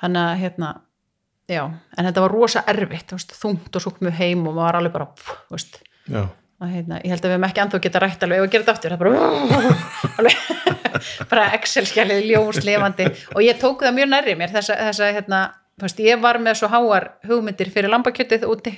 hann 0.04 0.18
að, 0.20 0.32
hérna 0.40 0.72
já, 1.52 1.62
en 1.98 2.08
þetta 2.08 2.24
var 2.24 2.34
rosa 2.34 2.64
erfitt 2.72 3.14
veist, 3.16 3.36
þungt 3.38 3.78
og 3.78 3.86
komum 3.86 4.10
við 4.10 4.18
heim 4.22 4.46
og 4.46 4.56
maður 4.56 4.66
var 4.66 4.80
alveg 4.80 4.96
bara 4.96 5.08
veist, 5.54 5.82
að, 6.10 6.72
heitna, 6.72 7.02
ég 7.04 7.14
held 7.14 7.22
að 7.22 7.30
við 7.30 7.36
hefum 7.36 7.48
ekki 7.50 7.64
anþá 7.66 7.82
geta 7.84 8.02
rætt 8.04 8.26
alveg 8.26 8.40
ef 8.40 8.46
við 8.46 8.56
gerum 8.56 8.66
þetta 8.66 8.76
aftur 8.76 8.92
bara, 10.16 10.34
bara 11.34 11.46
Excel-skjalið 11.60 12.26
ljós 12.32 12.64
levandi 12.66 13.10
og 13.36 13.46
ég 13.46 13.62
tók 13.62 13.86
það 13.86 14.00
mjög 14.00 14.12
nærri 14.14 14.38
mér 14.40 14.56
þess 14.56 14.74
að 15.04 15.20
hérna, 15.20 15.44
ég 16.02 16.24
var 16.24 16.42
með 16.42 16.62
svo 16.62 16.72
háar 16.72 17.12
hugmyndir 17.28 17.72
fyrir 17.74 17.94
lambakjötið 17.94 18.48
úti 18.50 18.78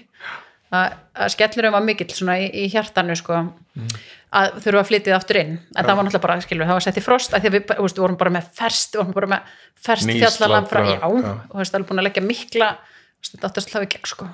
að 0.74 1.32
skellurum 1.34 1.76
var 1.78 1.84
mikill 1.86 2.10
svona 2.12 2.38
í, 2.42 2.48
í 2.52 2.68
hjartanu 2.72 3.16
sko 3.16 3.40
mm. 3.40 3.94
að 4.36 4.58
þurfa 4.66 4.82
að 4.82 4.90
flytið 4.90 5.16
aftur 5.16 5.40
inn. 5.42 5.54
En 5.56 5.80
ja. 5.80 5.86
það 5.86 5.94
var 5.94 6.08
náttúrulega 6.08 6.26
bara, 6.26 6.38
skilur, 6.44 6.68
það 6.68 6.80
var 6.80 6.86
sett 6.88 7.00
í 7.00 7.06
frost 7.06 7.36
að 7.36 7.46
því 7.46 7.54
við, 7.56 7.66
þú 7.72 7.88
veist, 7.88 8.00
við 8.00 8.06
vorum 8.06 8.20
bara 8.20 8.36
með 8.36 8.52
ferst 8.60 8.96
við 8.96 9.04
vorum 9.04 9.18
bara 9.18 9.32
með 9.34 9.56
ferst 9.88 10.12
fjallalamp 10.12 10.72
frá, 10.72 10.82
já, 10.90 11.00
og 11.08 11.20
þú 11.24 11.62
veist, 11.62 11.74
það 11.74 11.80
er 11.80 11.88
búin 11.92 12.04
að 12.04 12.08
leggja 12.10 12.26
mikla 12.26 12.72
þetta 13.28 13.50
áttast 13.50 13.74
hlafi 13.74 13.90
gegn, 13.96 14.08
sko. 14.08 14.30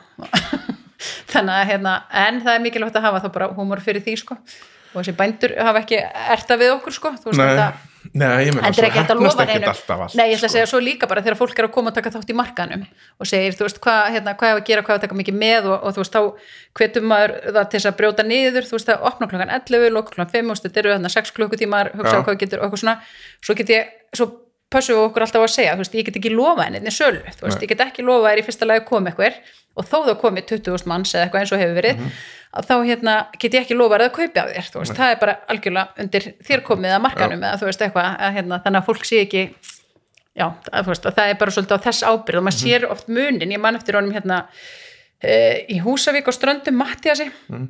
Þannig 1.34 1.56
að, 1.56 1.64
hérna, 1.72 1.96
en 2.24 2.44
það 2.44 2.58
er 2.58 2.64
mikilvægt 2.64 3.00
að 3.00 3.08
hafa 3.08 3.24
þá 3.24 3.32
bara 3.36 3.50
humor 3.58 3.82
fyrir 3.84 4.04
því, 4.06 4.18
sko. 4.22 4.38
Og 4.94 5.00
þessi 5.00 5.16
bændur 5.18 5.56
hafa 5.58 5.82
ekki 5.82 6.00
erta 6.36 6.58
við 6.60 6.76
okkur, 6.76 6.96
sko. 6.96 7.14
Þú 7.24 7.32
veist, 7.32 7.42
þetta, 7.42 7.93
Nei, 8.14 8.46
ég 8.46 8.54
meina, 8.54 8.70
svo 8.76 8.84
hefnast 8.84 9.40
ekkert 9.40 9.68
alltaf 9.72 10.02
allt 10.04 10.16
nei, 10.20 10.26
ég 10.30 10.36
ætla 10.38 10.48
að 10.48 10.52
sko. 10.52 10.54
segja 10.58 10.68
svo 10.70 10.80
líka 10.84 11.08
bara 11.08 11.22
þegar 11.24 11.38
fólk 11.40 11.60
er 11.62 11.68
að 11.70 11.72
koma 11.78 11.90
að 11.94 11.96
taka 12.02 12.12
þátt 12.14 12.30
í 12.34 12.36
markanum 12.36 12.84
og 13.20 13.30
segir, 13.30 13.56
þú 13.56 13.64
veist, 13.68 13.80
hvað, 13.80 14.02
hérna, 14.18 14.34
hvað 14.36 14.50
er 14.52 14.60
að 14.60 14.66
gera 14.68 14.84
hvað 14.84 14.94
er 14.94 15.00
að 15.00 15.06
taka 15.08 15.18
mikið 15.22 15.38
með 15.40 15.70
og, 15.72 15.78
og 15.88 15.96
þú 15.96 16.04
veist, 16.04 16.18
þá 16.18 16.22
hvetum 16.82 17.08
maður 17.14 17.36
það 17.56 17.70
til 17.72 17.80
þess 17.80 17.90
að 17.92 17.98
brjóta 18.02 18.26
niður 18.28 18.68
þú 18.68 18.76
veist, 18.78 18.90
það 18.92 19.08
opna 19.10 19.30
klokkan 19.32 19.54
11, 19.56 19.90
loka 19.96 20.12
klokkan 20.18 20.34
5 20.36 20.52
og 20.52 20.62
þetta 20.68 20.84
eru 20.84 20.94
þarna 20.98 21.14
6 21.16 21.32
klukkutímar, 21.40 21.92
hugsa 21.96 22.20
á 22.20 22.26
hvað 22.28 22.40
getur 22.44 22.60
og 22.60 22.68
eitthvað 22.68 22.84
svona, 22.84 22.98
svo 23.40 23.56
get 23.62 23.74
ég, 23.74 23.96
svo 24.14 24.30
pössum 24.74 24.98
við 24.98 25.04
okkur 25.08 25.22
alltaf 25.28 25.44
að 25.48 25.52
segja, 25.54 25.74
þú 25.78 25.84
veist, 25.86 25.96
ég 26.00 26.06
get 26.08 26.16
ekki 26.20 26.32
lofa 26.34 26.64
henni 26.68 26.92
sölu, 26.94 27.20
þú 27.38 27.46
veist, 27.48 27.60
Nei. 27.60 27.66
ég 27.68 27.70
get 27.76 27.84
ekki 27.88 28.04
lofa 28.08 28.32
þér 28.34 28.40
í 28.42 28.46
fyrsta 28.48 28.66
lagi 28.66 28.86
kom 28.90 29.06
eitthvað 29.06 29.36
og 29.78 29.86
þó 29.90 29.98
þá 30.08 30.14
komi 30.22 30.42
20.000 30.42 30.90
manns 30.90 31.14
eða 31.14 31.28
eitthvað 31.28 31.44
eins 31.44 31.54
og 31.54 31.62
hefur 31.62 31.78
verið 31.78 32.00
Mhm. 32.02 32.10
að 32.10 32.43
þá 32.54 32.74
hérna 32.86 33.14
get 33.42 33.54
ég 33.58 33.64
ekki 33.64 33.76
lofa 33.78 33.98
þér 33.98 34.06
að 34.06 34.12
kaupa 34.18 34.44
þér, 34.54 34.68
veist, 34.78 34.94
það 34.98 35.12
er 35.14 35.20
bara 35.24 35.36
algjörlega 35.50 36.04
undir 36.04 36.28
þér 36.46 36.62
komið 36.68 36.94
að 36.94 37.02
markanum 37.02 37.44
eða 37.44 37.58
þú 37.62 37.66
veist 37.70 37.82
eitthvað, 37.82 38.10
að, 38.20 38.34
hérna, 38.38 38.60
þannig 38.66 38.82
að 38.82 38.86
fólk 38.92 39.06
sé 39.10 39.22
ekki 39.26 39.44
já, 40.38 40.46
að, 40.72 40.86
veist, 40.92 41.08
það 41.18 41.30
er 41.34 41.40
bara 41.42 41.52
svolítið 41.56 41.78
á 41.82 41.86
þess 41.88 42.04
ábyrð 42.12 42.38
og 42.38 42.44
maður 42.44 42.60
Mhm. 42.60 42.68
sér 42.68 42.86
oft 42.92 43.08
munin, 43.10 43.52
ég 43.52 43.60
man 43.60 43.76
eftir 43.76 43.96
honum 43.98 44.14
hérna 44.14 44.48
e, 45.24 45.66
í 45.72 45.80
Húsavík 45.82 46.28
og 46.28 46.34
Ströndum 46.36 46.76
Mattiasi, 46.78 47.32
Mhm. 47.50 47.68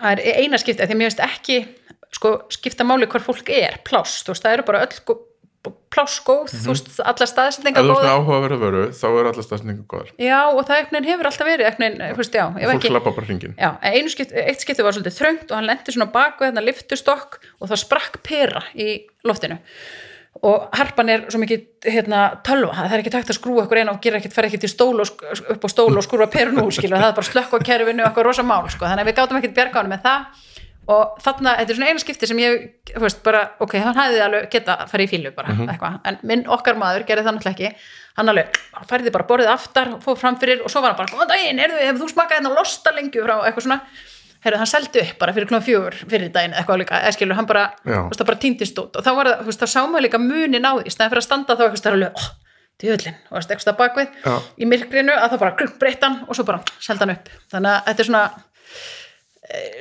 það 0.00 0.12
er 0.12 0.40
eina 0.40 0.56
skipti, 0.58 0.86
því 0.86 0.94
mér 0.96 1.10
finnst 1.10 1.20
ekki 1.20 1.66
sko, 2.12 2.42
skipta 2.48 2.84
máli 2.84 3.06
hvar 3.06 3.20
fólk 3.24 3.48
er, 3.50 3.78
pláss, 3.84 4.22
þú 4.24 4.32
veist, 4.32 4.42
það 4.44 4.52
eru 4.52 4.62
bara 4.62 4.86
öll 4.86 5.16
gó- 5.62 5.74
pláss 5.92 6.18
góð, 6.26 6.50
þú 6.50 6.72
veist, 6.72 6.88
alla 7.00 7.12
Mhm. 7.26 7.26
ef 7.26 7.28
staðsendingar 7.32 7.82
þú 7.82 7.90
ert 7.90 7.96
með 7.96 8.02
góðar. 8.02 8.18
áhuga 8.18 8.36
að 8.38 8.42
vera 8.42 8.56
vöru 8.62 8.82
þá 8.90 9.04
er 9.20 9.26
allar 9.30 9.44
stafsningu 9.46 9.84
góðar. 9.86 10.10
Já, 10.18 10.40
og 10.50 10.66
það 10.66 10.78
veginn 10.90 11.08
hefur 11.10 11.26
alltaf 11.30 11.46
verið 11.46 11.66
veginn, 11.78 11.98
þú 12.12 12.16
veist, 12.22 12.32
já, 12.34 12.46
ef 12.58 12.68
fólk 12.70 12.80
ekki 12.82 12.92
lappa 12.92 13.10
bara 13.14 13.26
hringin 13.26 13.54
Já, 13.58 13.70
einu 13.82 14.08
skipt, 14.08 14.32
eitt 14.32 14.60
skipti 14.60 14.82
var 14.82 14.92
svolítið 14.92 15.18
þröngt 15.20 15.50
og 15.50 15.56
hann 15.56 15.66
lendi 15.66 15.92
svona 15.94 16.10
baku 16.12 16.44
þarna 16.44 16.64
liftustokk 16.66 17.38
og 17.60 17.68
það 17.68 17.78
sprakk 17.84 18.22
pera 18.22 18.62
í 18.74 19.04
loftinu. 19.24 19.58
Og 20.42 20.70
harpan 20.72 21.10
er 21.12 21.26
svo 21.28 21.38
mikið 21.38 21.66
hérna, 21.84 22.40
tölva, 22.42 22.72
það 22.74 22.92
er 22.96 23.02
ekki 23.02 23.10
takt 23.12 23.28
að 23.28 23.36
skrúa 23.38 23.62
eitthvað 23.62 23.82
eina 23.84 23.92
og 23.92 24.00
gera 24.00 24.16
ekkert, 24.18 24.32
fer 24.32 24.44
ekkert 24.48 24.64
í 24.64 24.70
stól 24.72 24.98
og, 24.98 25.06
sk- 25.06 25.50
upp 25.52 25.60
á 25.62 25.68
stól 25.68 25.92
og 25.94 26.02
skrúa 26.02 26.26
perun 26.32 26.56
úr, 26.64 26.72
skilur, 26.72 26.96
það 26.98 27.12
er 27.12 27.18
bara 27.20 27.28
slökk 27.28 27.52
á 27.52 27.58
kerfinu 27.62 28.02
og 28.02 28.08
eitthvað 28.10 28.24
rosa 28.24 28.42
mál, 28.42 28.64
sko, 28.72 28.86
þannig 28.88 29.04
að 29.04 29.10
við 29.12 29.18
gátum 29.20 29.38
ekkert 29.38 29.54
bjarga 29.54 29.78
honum 29.82 29.92
með 29.92 30.02
það 30.02 30.24
og 30.90 31.18
þarna, 31.22 31.54
þetta 31.60 31.72
er 31.72 31.78
svona 31.78 31.90
eina 31.92 32.02
skipti 32.02 32.28
sem 32.28 32.40
ég, 32.42 32.62
þú 32.90 33.02
veist, 33.04 33.20
bara, 33.26 33.42
ok, 33.62 33.76
hann 33.84 33.98
hefði 33.98 34.22
alveg 34.24 34.48
geta 34.50 34.78
að 34.82 34.90
fara 34.90 35.04
í 35.04 35.10
fílu 35.10 35.30
bara, 35.36 35.54
eitthvað, 35.66 35.98
en 36.10 36.18
minn 36.26 36.42
okkar 36.50 36.78
maður 36.80 37.06
gerði 37.06 37.26
það 37.28 37.36
náttúrulega 37.36 37.54
ekki, 37.68 37.92
hann 38.18 38.32
alveg 38.32 38.58
færði 38.90 39.12
bara 39.14 39.28
borðið 39.28 39.52
aftar, 39.52 39.92
fór 40.02 40.18
fram 40.18 40.40
fyrir 40.42 40.64
og 40.64 40.72
svo 40.72 40.82
var 40.82 40.94
hann 40.94 40.98
bara, 40.98 41.12
góðan 41.14 41.30
daginn, 41.30 41.62
hefur 41.62 42.02
þú 42.02 42.10
smakað 42.16 42.40
hérna 42.40 42.54
losta 42.56 42.94
lengju 42.96 43.22
frá? 43.22 43.34
Eitthvað 43.46 43.68
svona, 43.68 43.80
heyrðu, 44.42 44.60
hann 44.64 44.72
seldi 44.74 45.04
upp 45.06 45.16
bara 45.22 45.38
fyrir 45.38 45.50
klóðan 45.52 45.66
fjögur 45.68 45.98
fyrir 46.02 46.34
daginn 46.34 46.58
eitthvað 46.58 46.82
líka, 46.82 46.98
eða 46.98 47.16
skilur, 47.16 47.38
hann 47.38 47.50
bara, 47.50 47.66
þú 47.86 47.98
veist, 48.10 48.18
það 48.18 48.30
bara 48.32 48.42
týndist 48.42 48.82
út. 48.82 48.98
Og 48.98 49.06
þá 49.06 49.12
var 49.20 49.30
það, 49.30 49.42
þú 49.44 49.52
veist, 49.52 49.62
þá 49.62 49.70
sá 49.70 49.82
maður 49.86 50.06
líka 50.08 50.22
munin 50.22 50.66
á 50.66 50.72
því, 50.74 50.86
í 50.90 50.94
staðinn 50.96 51.12
fyrir 51.14 51.22
að 51.22 51.28
standa 51.28 51.58
þá 51.60 51.64
eitthvað 51.68 52.08
oh, 52.10 52.30
djöðlin, 52.82 53.18
þú 53.28 53.36
veist, 53.38 53.52
eitthvað 53.54 53.78
bakvið 53.78 54.16
Já. 54.24 54.34
í 54.58 54.68
myrkrinu 54.68 55.14
að 55.14 55.28
það 55.34 55.42
bara 55.44 55.54
grugg 55.60 55.76
breytt 55.78 56.02
hann 56.02 56.16
og 56.26 56.34
svo 56.34 56.46
bara 56.48 56.62
seldi 56.82 57.04
hann 57.04 57.14
upp, 57.14 57.30
þannig 57.52 57.76
að 57.76 57.86
þetta 57.88 58.02
er 58.02 58.08
svona 58.08 58.24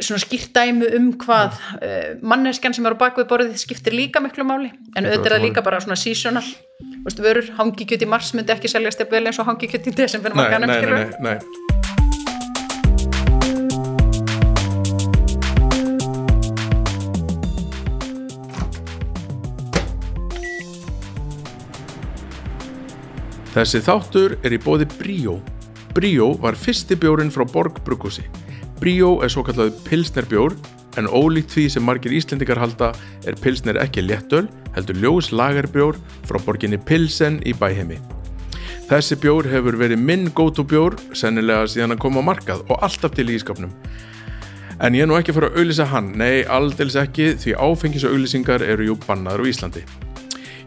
svona 0.04 0.20
skýrt 0.24 0.52
dæmi 0.56 0.90
um 0.98 1.12
hvað 1.22 1.56
uh, 1.78 2.10
manneskjan 2.22 2.76
sem 2.76 2.88
er 2.88 2.98
á 2.98 3.02
bakvið 3.04 3.30
borðið 3.30 3.62
skiptir 3.62 3.96
líka 3.96 4.24
miklu 4.24 4.46
máli 4.48 4.72
en 4.96 5.08
auðvitað 5.08 5.30
er 5.30 5.38
það 5.38 5.46
líka 5.48 5.66
bara 5.66 5.82
svona 5.84 6.00
seasonal 6.00 6.46
Þú 6.82 7.08
veist, 7.08 7.22
vörur, 7.22 7.48
hangikjöt 7.58 8.04
í 8.06 8.08
mars 8.10 8.30
myndi 8.38 8.54
ekki 8.54 8.70
seljast 8.70 9.02
vel 9.10 9.26
eins 9.26 9.40
og 9.42 9.48
hangikjöt 9.50 9.90
í 9.90 9.94
desember 9.98 10.36
nei, 10.38 10.50
nei, 10.54 10.68
nei, 10.70 10.82
nei, 10.86 11.08
nei. 11.26 11.80
Þessi 23.52 23.82
þáttur 23.84 24.38
er 24.48 24.54
í 24.56 24.62
bóði 24.64 24.86
Bríó. 24.94 25.34
Bríó 25.92 26.30
var 26.40 26.56
fyrsti 26.56 26.96
bjórin 26.96 27.34
frá 27.34 27.44
Borg 27.44 27.82
Bruggúsi. 27.84 28.24
Bríó 28.82 29.20
er 29.22 29.30
svo 29.30 29.44
kallað 29.46 29.76
pilsner 29.86 30.26
bjór, 30.26 30.56
en 30.98 31.06
ólíkt 31.06 31.54
því 31.54 31.68
sem 31.70 31.84
margir 31.86 32.16
Íslendingar 32.18 32.58
halda 32.58 32.88
er 33.30 33.36
pilsner 33.38 33.78
ekki 33.78 34.02
léttöl, 34.02 34.48
heldur 34.74 34.98
ljós 34.98 35.30
lagarbjór 35.30 36.00
frá 36.26 36.40
borginni 36.42 36.80
Pilsen 36.82 37.38
í 37.46 37.54
bæheimi. 37.54 38.00
Þessi 38.90 39.20
bjór 39.22 39.46
hefur 39.52 39.78
verið 39.78 40.02
minn 40.02 40.32
go-to 40.34 40.66
bjór, 40.66 40.98
sennilega 41.14 41.70
síðan 41.70 41.94
að 41.94 42.02
koma 42.08 42.26
á 42.26 42.30
markað 42.32 42.66
og 42.66 42.82
alltaf 42.82 43.14
til 43.14 43.30
ískapnum. 43.30 43.70
En 44.82 44.98
ég 44.98 45.06
er 45.06 45.12
nú 45.12 45.20
ekki 45.20 45.38
fara 45.38 45.52
að 45.52 45.62
auðlýsa 45.62 45.86
hann, 45.94 46.10
nei, 46.18 46.42
aldils 46.50 46.98
ekki, 46.98 47.36
því 47.38 47.54
áfengis 47.62 48.08
og 48.08 48.16
auðlýsingar 48.16 48.66
eru 48.66 48.90
jú 48.90 48.98
bannaður 49.06 49.46
á 49.46 49.50
Íslandi. 49.54 49.86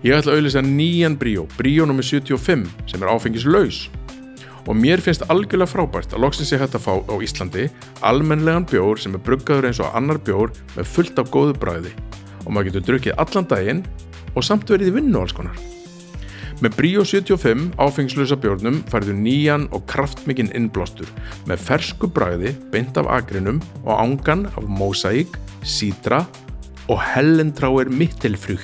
Ég 0.06 0.14
ætla 0.14 0.36
að 0.36 0.38
auðlýsa 0.38 0.62
nýjan 0.62 1.18
Bríó, 1.18 1.48
Bríó 1.58 1.90
nr. 1.90 1.98
75, 1.98 2.70
sem 2.86 3.02
er 3.02 3.10
áfengislaus. 3.10 3.88
Og 4.64 4.78
mér 4.78 5.02
finnst 5.04 5.26
algjörlega 5.28 5.68
frábært 5.68 6.14
að 6.16 6.24
loksins 6.24 6.54
ég 6.54 6.62
hægt 6.62 6.78
að 6.78 6.86
fá 6.86 6.94
á 6.96 7.14
Íslandi 7.20 7.66
almennlegan 8.06 8.64
bjór 8.70 9.00
sem 9.00 9.12
er 9.16 9.22
bruggaður 9.26 9.68
eins 9.68 9.82
og 9.84 9.92
annar 9.98 10.20
bjór 10.24 10.54
með 10.72 10.88
fullt 10.88 11.20
af 11.20 11.30
góðu 11.34 11.58
bræði. 11.60 11.92
Og 12.46 12.52
maður 12.52 12.70
getur 12.70 12.88
drukkið 12.88 13.20
allan 13.20 13.48
daginn 13.50 13.84
og 14.34 14.46
samt 14.46 14.70
verið 14.72 14.92
í 14.92 14.96
vinnu 14.98 15.20
alls 15.20 15.36
konar. 15.36 15.58
Með 16.62 16.76
Bríó 16.78 17.02
75 17.04 17.74
áfengslösa 17.82 18.38
bjórnum 18.40 18.78
færðu 18.88 19.16
nýjan 19.18 19.66
og 19.74 19.84
kraftmikinn 19.90 20.52
innblástur 20.54 21.10
með 21.50 21.64
fersku 21.66 22.08
bragði 22.08 22.54
beint 22.72 22.96
af 23.00 23.10
agrinum 23.10 23.58
og 23.82 23.98
ángan 23.98 24.46
af 24.54 24.64
mosaík, 24.64 25.34
sítra 25.60 26.22
og 26.88 27.02
hellentráir 27.02 27.90
mittelfrug 27.90 28.62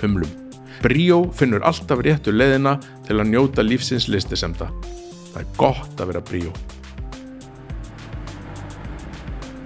humlum. 0.00 0.30
Bríó 0.82 1.26
finnur 1.34 1.62
alltaf 1.66 2.00
réttu 2.02 2.32
leiðina 2.34 2.78
til 3.06 3.18
að 3.18 3.34
njóta 3.34 3.66
lífsins 3.66 4.08
listisemda. 4.10 4.70
Það 5.32 5.40
er 5.42 5.50
gott 5.56 6.00
að 6.00 6.12
vera 6.12 6.24
Bríó. 6.28 6.52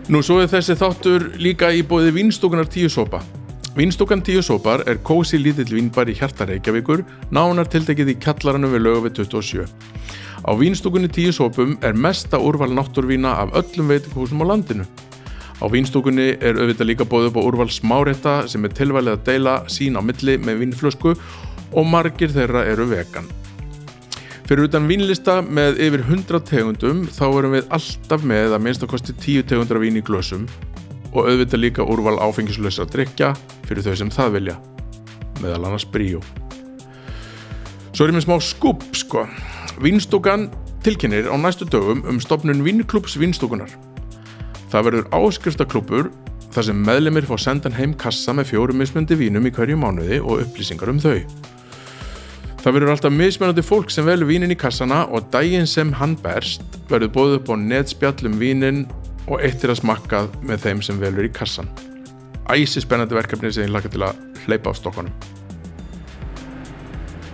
Nú 0.06 0.20
svo 0.22 0.38
er 0.38 0.50
þessi 0.50 0.76
þáttur 0.78 1.32
líka 1.42 1.72
í 1.74 1.82
bóði 1.82 2.12
Vínstúkunar 2.14 2.68
tíu 2.70 2.86
sopa. 2.92 3.24
Vínstúkan 3.76 4.22
tíu 4.24 4.40
sopar 4.40 4.86
er 4.88 5.02
kósi 5.04 5.36
lítill 5.36 5.68
vínbar 5.68 6.08
í 6.08 6.14
hjarta 6.16 6.46
Reykjavíkur, 6.48 7.02
nánar 7.28 7.68
tiltekið 7.68 8.14
í 8.14 8.16
kallaranum 8.24 8.72
við 8.72 8.84
lögu 8.86 9.02
við 9.04 9.18
27. 9.18 9.66
Á 10.48 10.50
Vínstúkunni 10.56 11.10
tíu 11.12 11.34
sopum 11.34 11.74
er 11.84 11.92
mesta 11.92 12.40
úrval 12.40 12.70
náttúrvína 12.72 13.34
af 13.42 13.52
öllum 13.60 13.92
veitingúsum 13.92 14.40
á 14.40 14.48
landinu. 14.48 14.86
Á 15.60 15.68
Vínstúkunni 15.68 16.38
er 16.40 16.56
auðvitað 16.56 16.88
líka 16.88 17.04
bóðið 17.04 17.34
upp 17.34 17.36
á 17.36 17.46
úrval 17.50 17.68
smárétta 17.68 18.36
sem 18.48 18.64
er 18.64 18.72
tilvalið 18.78 19.18
að 19.18 19.26
deila 19.28 19.58
sín 19.68 19.98
á 19.98 20.00
milli 20.00 20.38
með 20.40 20.62
vínflösku 20.62 21.12
og 21.76 21.90
margir 21.90 22.32
þeirra 22.32 22.64
eru 22.70 22.88
vegan. 22.94 23.28
Fyrir 24.46 24.68
utan 24.68 24.84
vínlista 24.86 25.40
með 25.42 25.80
yfir 25.82 26.04
100 26.04 26.38
tegundum 26.46 27.00
þá 27.10 27.24
erum 27.26 27.54
við 27.56 27.64
alltaf 27.74 28.22
með 28.30 28.52
að 28.54 28.60
minnst 28.62 28.84
að 28.84 28.92
kosti 28.92 29.14
10 29.18 29.48
tegundar 29.50 29.80
vín 29.82 29.98
í 29.98 30.02
glösum 30.06 30.44
og 31.10 31.26
auðvitað 31.26 31.62
líka 31.64 31.82
úrval 31.82 32.14
áfengislösa 32.22 32.86
drikja 32.86 33.32
fyrir 33.66 33.82
þau 33.82 33.96
sem 33.98 34.12
það 34.14 34.36
vilja, 34.36 34.54
meðal 35.40 35.66
annars 35.66 35.86
bríó. 35.90 36.20
Svo 37.90 38.06
er 38.06 38.12
ég 38.12 38.18
með 38.20 38.26
smá 38.28 38.36
skúp, 38.44 38.86
sko. 38.94 39.24
Vínstúkan 39.82 40.46
tilkynir 40.86 41.26
á 41.26 41.34
næstu 41.34 41.66
dögum 41.66 42.04
um 42.06 42.22
stopnun 42.22 42.62
Vínklúps 42.62 43.18
Vínstúkunar. 43.18 43.74
Það 44.70 44.88
verður 44.92 45.10
áskriftaklúpur 45.16 46.12
þar 46.54 46.70
sem 46.70 46.86
meðlemið 46.86 47.26
fá 47.32 47.34
sendan 47.48 47.74
heim 47.74 47.98
kassa 47.98 48.30
með 48.36 48.52
fjórum 48.52 48.78
mismöndi 48.78 49.18
vínum 49.18 49.50
í 49.50 49.54
hverju 49.58 49.82
mánuði 49.82 50.22
og 50.22 50.46
upplýsingar 50.46 50.94
um 50.94 51.02
þau. 51.02 51.18
Það 52.66 52.74
verður 52.74 52.90
alltaf 52.96 53.12
mismunandi 53.14 53.62
fólk 53.62 53.92
sem 53.94 54.02
velur 54.02 54.26
vínin 54.26 54.50
í 54.50 54.56
kassana 54.58 55.04
og 55.14 55.28
daginn 55.30 55.68
sem 55.70 55.92
hann 55.94 56.16
berst 56.18 56.64
verður 56.90 57.12
bóðið 57.14 57.34
upp 57.36 57.50
á 57.54 57.62
netspjall 57.62 58.26
um 58.26 58.40
vínin 58.40 58.80
og 59.30 59.44
eitt 59.46 59.62
er 59.62 59.70
að 59.70 59.84
smakkað 59.84 60.32
með 60.42 60.64
þeim 60.64 60.80
sem 60.82 60.98
velur 60.98 61.28
í 61.28 61.30
kassan. 61.30 61.70
Æsi 62.50 62.82
spennandi 62.82 63.14
verkefni 63.14 63.52
sem 63.54 63.68
ég 63.68 63.70
laka 63.70 63.92
til 63.94 64.02
að 64.08 64.18
hleypa 64.48 64.74
á 64.74 64.78
stokkanum. 64.80 65.14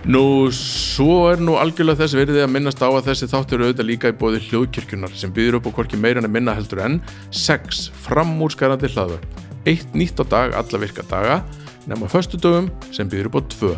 Nú, 0.05 0.23
svo 0.53 1.17
er 1.31 1.41
nú 1.41 1.57
algjörlega 1.57 2.03
þess 2.03 2.19
verið 2.19 2.43
að 2.43 2.53
minnast 2.53 2.85
á 2.85 2.93
að 2.93 3.09
þessi 3.09 3.31
þáttur 3.33 3.57
eru 3.57 3.71
auðvitað 3.71 3.89
líka 3.89 4.13
í 4.13 4.17
bóði 4.21 4.45
hljóðkirkjunar 4.51 5.17
sem 5.17 5.33
býður 5.33 5.63
upp 5.63 5.73
á 5.73 5.75
hvorki 5.79 5.97
meira 5.97 6.21
en 6.21 6.29
að 6.29 6.35
minna 6.37 6.53
heldur 6.53 6.85
en 6.85 7.01
6 7.33 7.87
framúrskarandi 8.05 8.93
hlaðvörp. 8.93 9.25
Eitt 9.65 9.97
nýtt 9.97 10.21
á 10.21 10.29
dag 10.29 10.53
alla 10.61 10.85
virka 10.85 11.09
daga 11.09 11.41
nema 11.89 12.05
föstu 12.05 12.37
dögum 12.37 12.69
sem 12.93 13.09
býður 13.09 13.33
upp 13.33 13.41
á 13.41 13.43
2. 13.57 13.75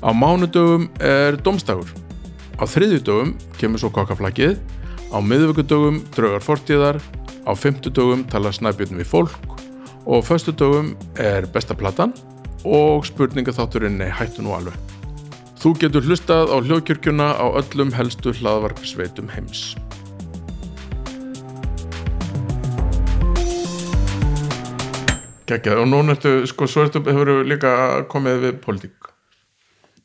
Á 0.00 0.16
mánudögum 0.16 0.88
er 0.96 1.36
domstagur. 1.44 1.88
Á 2.56 2.64
þriðjudögum 2.64 3.34
kemur 3.60 3.82
svo 3.82 3.90
kokkaflakið. 3.92 4.56
Á 5.12 5.20
miðvíkudögum 5.20 6.00
draugar 6.14 6.40
fortíðar. 6.40 7.00
Á 7.44 7.52
fymtudögum 7.52 8.24
tala 8.32 8.48
snæbjörnum 8.48 9.02
við 9.02 9.10
fólk. 9.12 9.36
Og 10.08 10.24
á 10.24 10.28
föstudögum 10.28 10.94
er 11.20 11.44
besta 11.52 11.76
platan 11.76 12.16
og 12.64 13.04
spurningaþátturinn 13.08 14.00
er 14.00 14.16
hættu 14.16 14.40
nú 14.44 14.56
alveg. 14.56 14.76
Þú 15.60 15.74
getur 15.84 16.08
hlustað 16.08 16.48
á 16.48 16.56
hljóðkirkjuna 16.64 17.28
á 17.36 17.46
öllum 17.60 17.92
helstu 17.92 18.32
hlaðvarpsveitum 18.40 19.28
heims. 19.36 19.76
geggjað, 25.50 25.80
og 25.82 25.88
núna 25.90 26.14
ertu, 26.14 26.46
sko, 26.46 26.68
svo 26.70 26.84
ertu, 26.86 27.02
hefur 27.02 27.40
líka 27.42 27.72
komið 28.12 28.44
við 28.44 28.60
pólitík 28.62 29.09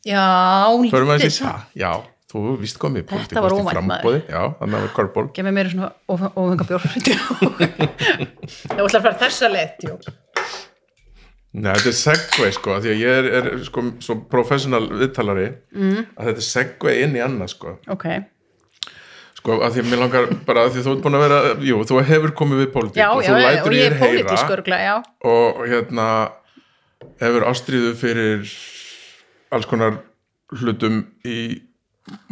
Já, 0.05 0.21
að 0.69 0.83
lítið 0.85 1.31
það, 1.39 1.61
já, 1.81 1.89
þú 2.29 2.41
víst 2.61 2.77
komið 2.81 3.07
Þetta 3.09 3.41
var 3.41 3.55
óvænt, 3.57 3.71
framboði, 3.73 4.19
Já, 4.29 4.41
þannig 4.59 4.77
að 4.77 4.83
við 4.83 4.91
korból 4.99 5.23
Gef 5.33 5.47
mér 5.47 5.55
meira 5.55 5.71
svona 5.71 6.29
óvenga 6.37 6.67
bjór 6.69 6.85
Ég 7.01 8.83
ætla 8.85 8.99
að 8.99 9.07
fara 9.07 9.17
þessa 9.23 9.49
leið 9.49 9.71
tjú. 9.81 9.95
Nei, 11.55 11.71
þetta 11.71 11.89
er 11.89 11.97
segway, 11.97 12.53
sko, 12.53 12.77
því 12.83 12.91
að 12.91 13.01
ég 13.01 13.17
er, 13.23 13.27
er 13.39 13.49
sko, 13.63 13.83
svo 14.03 14.17
professional 14.29 14.83
viðtalari 14.91 15.47
mm. 15.71 15.99
að 16.19 16.29
þetta 16.29 16.43
er 16.43 16.47
segway 16.49 17.01
inn 17.05 17.15
í 17.15 17.21
annað, 17.23 17.53
sko. 17.53 17.75
Ok, 17.95 18.05
sko, 19.39 19.57
af 19.63 19.71
því 19.71 19.85
að 19.85 19.91
mér 19.93 20.03
langar 20.03 20.29
bara, 20.45 20.67
af 20.67 20.75
því 20.75 20.83
að 20.83 20.89
þú 20.89 20.95
ert 20.97 21.03
búin 21.05 21.17
að 21.17 21.23
vera 21.25 21.39
jú, 21.69 21.81
þú 21.87 22.01
hefur 22.11 22.35
komið 22.43 22.61
við 22.65 22.71
pólitík 22.75 22.99
já, 22.99 23.07
og 23.07 23.23
þú 23.23 23.37
já, 23.39 23.47
lætur 23.47 23.77
ég 23.77 23.87
er 23.87 23.97
heyra 24.03 24.39
örgla, 24.57 24.81
og 25.31 25.63
hérna 25.71 26.09
hefur 27.23 27.47
ástríðu 27.53 27.95
fyrir 28.03 28.43
alls 29.55 29.69
konar 29.69 29.97
hlutum 30.55 31.01
í 31.25 31.37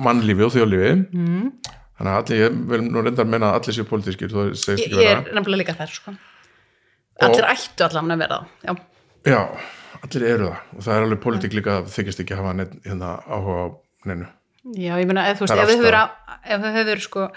mannlífi 0.03 0.45
og 0.45 0.53
þjóðlífi. 0.53 0.91
Mm. 1.15 1.47
þannig 1.97 2.11
að 2.11 2.19
allir, 2.19 2.41
ég 2.43 2.59
vil 2.73 2.81
nú 2.85 3.03
reyndar 3.05 3.29
meina 3.29 3.51
að 3.51 3.59
allir 3.61 3.77
séu 3.77 3.87
pólitískir, 3.89 4.33
Ég, 4.33 4.83
ég 4.97 5.09
er 5.13 5.23
nefnilega 5.33 5.61
líka 5.63 5.75
þær 5.77 5.93
sko. 5.93 6.13
Allir 7.23 7.47
ættu 7.53 7.85
allavega 7.85 8.15
að 8.17 8.23
vera 8.23 8.37
það 8.39 8.77
Já, 9.23 9.33
já, 9.33 9.41
allir 10.03 10.25
eru 10.29 10.47
það. 10.49 10.61
Og 10.77 10.85
það 10.85 10.95
er 10.95 11.05
alveg 11.07 11.21
pólitík 11.25 11.57
líka 11.57 11.75
að 11.79 11.91
þykist 11.93 12.23
ekki 12.23 12.37
hafa 12.39 12.55
neitt, 12.57 12.73
hérna, 12.87 13.11
áhuga 13.29 13.59
á 13.61 13.67
neinu. 14.09 14.29
Já 14.79 14.93
ég 14.95 15.07
meina, 15.09 15.27
ef 15.29 15.39
þú 15.41 15.45
veist, 15.47 15.53
ef 15.53 15.69
að- 15.69 15.75
þú 16.63 16.73
hefur 16.77 17.03
sko 17.03 17.27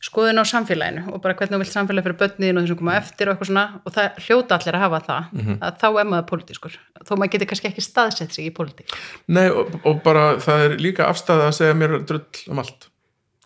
skoðun 0.00 0.40
á 0.40 0.44
samfélaginu 0.48 1.02
og 1.12 1.20
bara 1.20 1.34
hvernig 1.36 1.52
þú 1.58 1.60
vilt 1.60 1.74
samfélag 1.74 2.06
fyrir 2.06 2.18
börnin 2.22 2.56
og 2.56 2.64
þessum 2.64 2.78
koma 2.80 2.94
eftir 2.96 3.28
og 3.28 3.34
eitthvað 3.36 3.50
svona 3.50 3.64
og 3.84 3.92
það 3.96 4.20
hljóta 4.26 4.56
allir 4.56 4.78
að 4.78 4.84
hafa 4.86 5.00
það 5.08 5.24
Mhm. 5.40 5.58
að 5.60 5.80
þá 5.82 5.88
er 6.00 6.06
maður 6.12 6.28
pólitískur. 6.30 6.78
Þó 7.04 7.12
maður 7.18 7.32
getur 7.34 7.48
kannski 7.50 7.68
ekki 7.68 7.84
staðsett 7.84 8.32
sig 8.32 8.46
í 8.48 8.54
pólitík. 8.56 8.88
Nei, 9.28 9.48
og, 9.50 9.74
og 9.84 10.02
bara 10.02 10.36
það 10.40 10.64
er 10.64 10.76
líka 10.80 11.04
afstæða 11.10 11.50
að 11.50 11.58
segja 11.60 11.74
mér 11.76 11.98
drull 12.06 12.24
um 12.48 12.58
allt. 12.64 12.86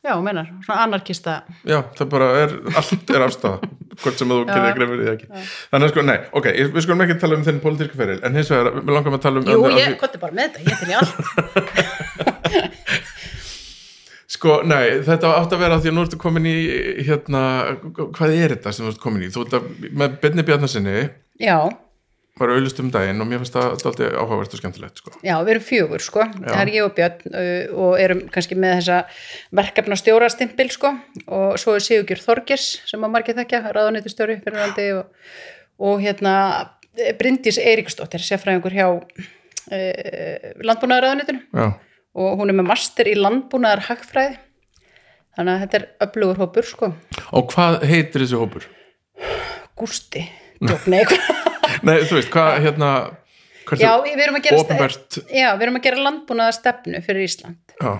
Já, 0.05 0.13
menar, 0.21 0.47
svona 0.67 0.83
anarkista. 0.85 1.43
Já, 1.65 1.79
það 1.97 2.09
bara 2.13 2.27
er, 2.45 2.51
allt 2.77 3.11
er 3.11 3.23
afstæða 3.25 3.59
hvort 4.05 4.19
sem 4.21 4.29
þú 4.29 4.37
Já. 4.45 4.53
gerir 4.53 4.75
greið 4.77 4.91
fyrir 4.93 5.05
því 5.07 5.13
ekki. 5.15 5.29
Þannig 5.73 5.87
að 5.89 5.91
sko, 5.95 6.03
nei, 6.05 6.19
ok, 6.39 6.47
við 6.77 6.81
skulum 6.85 7.01
ekki 7.07 7.17
tala 7.23 7.35
um 7.39 7.45
þinn 7.47 7.61
pólitíska 7.65 7.97
feril, 7.97 8.19
en 8.23 8.35
hins 8.37 8.51
vegar, 8.53 8.69
við 8.85 8.93
langar 8.95 9.17
að 9.17 9.23
tala 9.25 9.41
um 9.41 9.47
Jú, 9.49 9.59
að- 9.65 9.73
að 9.73 9.79
ég, 9.81 9.89
því- 9.91 9.99
hvað 10.05 10.15
er 10.15 10.21
bara 10.27 10.37
með 10.39 10.45
þetta, 10.45 10.61
ég 10.69 10.77
til 10.79 10.91
í 10.93 10.95
allt 11.01 11.15
Sko, 14.45 14.59
nei, 14.69 14.99
þetta 15.07 15.31
átt 15.39 15.55
að 15.57 15.63
vera 15.63 15.79
því 15.81 15.89
að 15.89 15.95
nú 15.97 16.03
ertu 16.05 16.19
komin 16.21 16.45
í 16.51 16.57
hérna, 17.07 17.45
hvað 17.97 18.35
er 18.37 18.53
þetta 18.53 18.75
sem 18.77 18.85
þú 18.85 18.91
ert 18.91 19.01
komin 19.01 19.23
í? 19.25 19.31
Þú 19.33 19.47
ert 19.47 19.55
að, 19.57 19.71
með 19.89 20.19
Benni 20.21 20.45
Bjarnasinni 20.45 20.97
Já, 21.41 21.57
var 22.37 22.51
auðlust 22.53 22.83
um 22.83 22.91
daginn 22.93 23.23
og 23.23 23.29
mér 23.31 23.41
finnst 23.41 23.55
það 23.55 23.71
alltaf 23.71 24.03
áhugavert 24.05 24.57
og 24.57 24.61
skemmtilegt, 24.61 25.01
sko. 25.01 25.13
Já, 25.25 25.33
við 25.47 25.53
erum 25.55 25.65
fjögur 25.65 26.05
sko, 26.05 26.27
það 26.43 26.61
er 26.61 26.73
ég 26.75 26.85
og 26.85 26.93
Björn 26.99 27.31
uh, 27.31 27.81
og 27.87 27.97
erum 28.03 28.21
kannski 28.35 28.59
með 28.59 28.75
þessa 28.81 28.99
verkefna 29.63 29.99
stjórastimpil 30.03 30.69
sko. 30.75 30.93
Og 31.25 31.57
svo 31.63 31.77
er 31.79 31.87
Sigugjur 31.87 32.21
Þorgers 32.25 32.67
sem 32.91 33.07
að 33.07 33.15
margir 33.15 33.39
þekkja, 33.39 33.63
ráðanýttustjóri 33.79 34.41
fyrir 34.43 34.61
randi 34.61 34.89
og, 34.99 35.33
og 35.89 36.03
hérna 36.03 36.35
Bryndís 37.21 37.63
Eiríksdóttir, 37.63 38.23
sérfræðingur 38.29 38.77
hjá 38.77 38.91
uh, 38.91 40.53
landbúnaðarráðanýttinu 40.67 41.47
Já, 41.49 41.71
og 42.15 42.39
hún 42.41 42.53
er 42.53 42.59
með 42.59 42.71
master 42.71 43.11
í 43.11 43.17
landbúnaðar 43.19 43.85
hagfræði 43.89 44.39
þannig 45.35 45.53
að 45.53 45.63
þetta 45.65 45.79
er 45.81 45.87
öflugur 46.07 46.41
hópur 46.45 46.69
sko, 46.69 46.91
og 47.35 47.53
hvað 47.53 47.85
heitir 47.91 48.25
þessi 48.25 48.39
hópur? 48.39 48.67
Gústi, 49.79 50.23
eitthvað. 50.63 51.31
Nei, 51.87 51.97
þú 52.07 52.19
veist, 52.21 52.31
hvað, 52.33 52.59
hérna, 52.65 52.91
hversu 53.67 53.83
Já, 53.83 53.91
við 54.05 54.27
erum 54.27 54.39
að 54.39 54.45
gera 54.47 54.61
opinbert, 54.63 55.19
Já, 55.27 55.49
við 55.57 55.67
erum 55.67 55.81
að 55.81 55.87
gera 55.89 56.05
landbúnaðar 56.07 56.59
stefnu 56.59 57.01
fyrir 57.05 57.27
Ísland. 57.27 57.75
Já, 57.81 57.93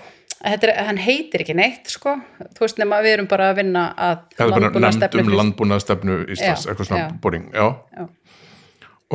er, 0.55 0.75
hann 0.87 1.01
heitir 1.03 1.43
ekki 1.43 1.57
neitt 1.59 1.91
sko, 1.91 2.15
þú 2.55 2.67
veist 2.69 2.79
nema 2.79 3.03
við 3.03 3.19
erum 3.19 3.31
bara 3.31 3.51
að 3.51 3.63
vinna 3.65 3.89
að 3.99 4.45
landbúnaðarstefnu 4.55 5.27
um 5.27 5.39
landbúnaðstefnu 5.43 6.21
Íslands, 6.29 6.69
Já, 6.69 6.71
eitthvað 6.71 6.93
svona 6.93 7.09
boring, 7.25 7.49
já. 7.51 7.67
Já. 7.99 8.07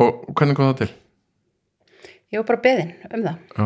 Og 0.00 0.28
hvernig 0.36 0.56
kom 0.56 0.68
það 0.70 0.82
til? 0.84 0.92
ég 2.30 2.38
var 2.42 2.46
bara 2.52 2.62
beðin 2.64 2.92
um 3.10 3.24
það. 3.24 3.38
Já, 3.56 3.64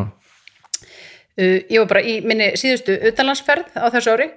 ég 1.43 1.79
var 1.81 1.87
bara 1.91 2.03
í 2.07 2.19
minni 2.23 2.51
síðustu 2.59 2.95
utanlandsferð 3.11 3.73
á 3.75 3.87
þessu 3.93 4.13
ári. 4.15 4.29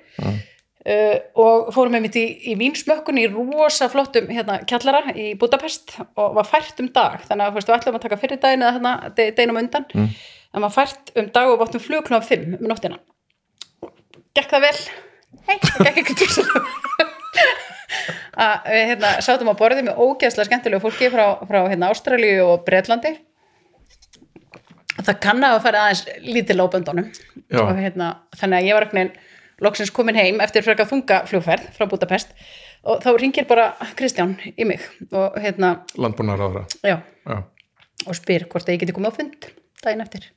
Uh, 0.89 1.19
og 1.37 1.67
fórum 1.75 1.93
með 1.93 2.05
mitt 2.07 2.17
í, 2.17 2.23
í 2.49 2.55
vínsmökkun 2.57 3.19
í 3.21 3.27
rosa 3.29 3.91
flottum 3.93 4.31
hérna, 4.33 4.61
kjallara 4.65 5.13
í 5.13 5.35
Budapest 5.37 5.99
og 6.17 6.39
var 6.39 6.47
fært 6.49 6.81
um 6.81 6.89
dag. 6.95 7.19
Þannig 7.29 7.45
að 7.45 7.59
við 7.59 7.73
ætlum 7.77 7.99
að 7.99 8.05
taka 8.07 8.19
fyrir 8.23 8.41
daginn 8.41 8.65
eða 8.65 8.77
hérna, 8.79 8.93
de- 9.19 9.29
deginum 9.37 9.61
undan. 9.61 9.85
Mm. 9.93 10.09
en 10.55 10.65
var 10.65 10.73
fært 10.73 11.13
um 11.19 11.29
dag 11.35 11.51
og 11.53 11.59
váttum 11.61 11.83
flugklunum 11.85 12.25
5 12.25 12.57
um 12.57 12.71
nóttina. 12.71 12.97
Gekk 14.39 14.49
það 14.55 14.65
vel? 14.65 14.79
Nei, 15.49 15.59
það 15.61 15.95
gekk 15.99 16.15
til 16.17 16.29
að 18.39 18.69
við 18.71 18.85
hérna, 18.93 19.11
sátum 19.25 19.51
á 19.51 19.55
borði 19.59 19.85
með 19.87 19.99
ógeðslega 20.01 20.49
skemmtilegu 20.49 20.83
fólki 20.85 21.11
frá, 21.13 21.25
frá 21.49 21.61
hérna, 21.67 21.91
Ástralíu 21.93 22.47
og 22.47 22.65
Bretlandi 22.65 23.17
það 25.07 25.19
kann 25.25 25.47
að 25.47 25.59
fara 25.65 25.85
aðeins 25.87 26.05
lítil 26.27 26.59
á 26.63 26.67
böndunum. 26.73 27.11
Já. 27.49 27.63
og 27.65 27.77
hérna, 27.79 28.09
þannig 28.37 28.59
að 28.59 28.69
ég 28.69 28.77
var 28.77 28.87
ekkert 28.89 29.21
loksins 29.65 29.93
komin 29.95 30.19
heim 30.19 30.41
eftir 30.45 30.65
frekar 30.67 30.89
þunga 30.91 31.23
flugferð 31.29 31.71
frá 31.77 31.87
Budapest. 31.91 32.35
Og 32.89 33.01
þá 33.03 33.09
ringir 33.19 33.47
bara 33.49 33.73
Kristján 33.99 34.37
í 34.55 34.67
mig 34.69 34.85
og 35.11 35.39
hérna, 35.43 35.81
landbúnaðaráðra, 35.99 36.63
já, 36.87 37.01
já, 37.27 37.39
og 38.07 38.19
spyr 38.19 38.47
hvort 38.47 38.69
að 38.69 38.77
ég 38.77 38.85
geti 38.85 38.95
komið 38.95 39.11
á 39.11 39.19
fund 39.19 39.49
daginn 39.83 40.05
eftir. 40.05 40.29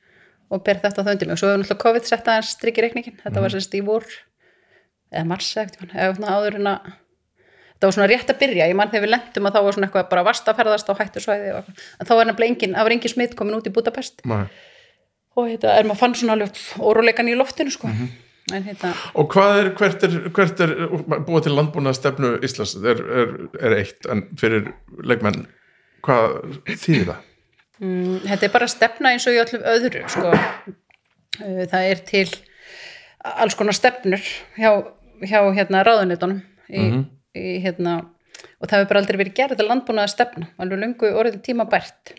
Og 0.52 0.64
ber 0.66 0.80
þetta 0.82 1.00
á 1.00 1.06
þau 1.06 1.12
undir 1.14 1.30
mig. 1.30 1.36
Og 1.36 1.40
svo 1.40 1.48
hefur 1.48 1.62
náttúrulega 1.62 1.84
COVID 1.84 2.08
sett 2.08 2.28
aðeins 2.28 2.50
strikki 2.56 2.84
reikningin 2.84 3.20
þetta 3.22 3.44
var 3.44 3.54
sérst 3.54 3.78
í 3.78 3.84
vor 3.86 4.08
eða 5.12 5.24
mars 5.28 5.52
eða 5.56 6.34
áður 6.34 6.58
en 6.58 6.72
að 6.74 6.90
þetta 7.82 7.88
var 7.90 7.94
svona 7.96 8.10
rétt 8.12 8.28
að 8.30 8.36
byrja, 8.38 8.66
ég 8.70 8.76
mann 8.78 8.90
þegar 8.92 9.02
við 9.02 9.10
lendum 9.16 9.46
að 9.48 9.56
þá 9.56 9.62
var 9.66 9.74
svona 9.74 9.86
eitthvað 9.88 10.10
bara 10.12 10.22
vast 10.28 10.48
að 10.52 10.58
ferðast 10.60 10.90
á 10.90 10.94
hættusvæði 11.00 11.48
og 11.50 11.56
eitthvað. 11.58 11.80
en 11.98 12.06
þá 12.06 12.12
var 12.14 12.28
nefnilega 12.28 12.52
engin, 12.54 12.76
það 12.76 12.86
var 12.86 12.94
engin 12.94 13.12
smitt 13.12 13.32
komin 13.40 13.56
út 13.58 13.66
í 13.66 13.72
Budapest. 13.74 14.22
Nei. 14.30 14.44
og 15.34 15.48
þetta 15.48 15.72
er 15.80 15.88
maður 15.88 15.98
fann 16.04 16.14
svona 16.20 16.36
alveg 16.36 16.60
óróleikan 16.78 17.30
í 17.32 17.34
loftinu 17.34 17.74
sko. 17.74 17.90
En 18.52 18.62
hérna, 18.66 18.92
Og 19.18 19.26
hvað 19.32 19.58
er, 19.58 19.68
hvert 19.78 20.06
er, 20.06 20.14
hvert 20.36 20.62
er 20.62 20.72
búið 21.26 21.48
til 21.48 21.56
landbúnaðstefnu 21.56 22.32
Íslands? 22.46 22.76
Er, 22.78 23.02
er, 23.02 23.34
er 23.62 23.76
eitt, 23.80 24.06
en 24.10 24.24
fyrir 24.38 24.70
leikmenn, 25.02 25.46
hvað 26.06 26.38
þýðir 26.70 27.10
það? 27.12 27.28
mm, 27.82 28.16
þetta 28.28 28.46
er 28.46 28.54
bara 28.54 28.70
stefna 28.70 29.12
eins 29.14 29.26
og 29.26 29.34
í 29.34 29.42
öllum 29.42 29.66
öðru 29.74 30.02
sko. 30.10 30.32
Uh, 31.42 31.62
það 31.70 31.88
er 31.88 32.02
til 32.06 32.26
alls 33.22 33.54
konar 33.58 33.74
stefnur 33.78 34.22
hjá, 34.58 34.70
hjá 35.22 35.38
hérna 35.54 35.82
ráðunitunum 35.86 36.42
í, 36.68 36.82
í 37.38 37.56
hérna 37.64 37.94
og 38.02 38.66
það 38.68 38.76
hefur 38.78 38.90
bara 38.92 39.00
aldrei 39.02 39.18
verið 39.22 39.36
gerð 39.38 39.60
að 39.62 39.68
landbúnaða 39.70 40.12
stefna 40.12 40.48
alveg 40.60 40.80
lungu 40.82 41.10
orðin 41.20 41.42
tíma 41.46 41.66
bært 41.70 42.14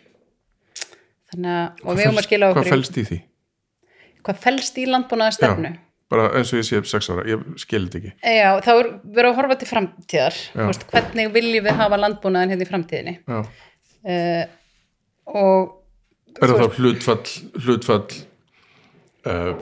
þannig 1.32 1.54
að 1.54 1.84
og 1.84 1.96
við 1.98 2.04
höfum 2.08 2.20
að 2.22 2.28
skila 2.28 2.50
Hvað 2.50 2.60
okkur 2.60 2.68
í- 2.68 2.74
fælst 2.74 2.98
í 3.00 3.04
því? 3.10 3.18
hvað 4.24 4.38
felst 4.46 4.78
í 4.80 4.86
landbúnaða 4.90 5.36
stefnu 5.38 5.70
Já, 5.74 5.80
bara 6.14 6.26
eins 6.38 6.52
og 6.54 6.60
ég 6.60 6.66
sé 6.68 6.78
upp 6.78 6.86
sex 6.88 7.08
ára, 7.10 7.24
ég 7.26 7.40
skil 7.58 7.86
þetta 7.88 7.98
ekki. 7.98 8.10
Já, 8.38 8.50
þá 8.62 8.68
er 8.74 8.88
verið 9.16 9.28
að 9.30 9.38
horfa 9.38 9.54
til 9.58 9.66
framtíðar. 9.70 10.36
Veist, 10.68 10.84
hvernig 10.92 11.30
viljum 11.34 11.64
við 11.64 11.78
hafa 11.80 11.98
landbúnaðin 11.98 12.52
hérna 12.52 12.66
í 12.66 12.68
framtíðinni? 12.68 13.14
Uh, 14.04 14.44
og 15.32 15.80
Er 16.42 16.52
það 16.52 16.60
þá 16.60 16.78
hlutfall, 16.78 17.32
hlutfall 17.64 18.18
uh, 19.26 19.52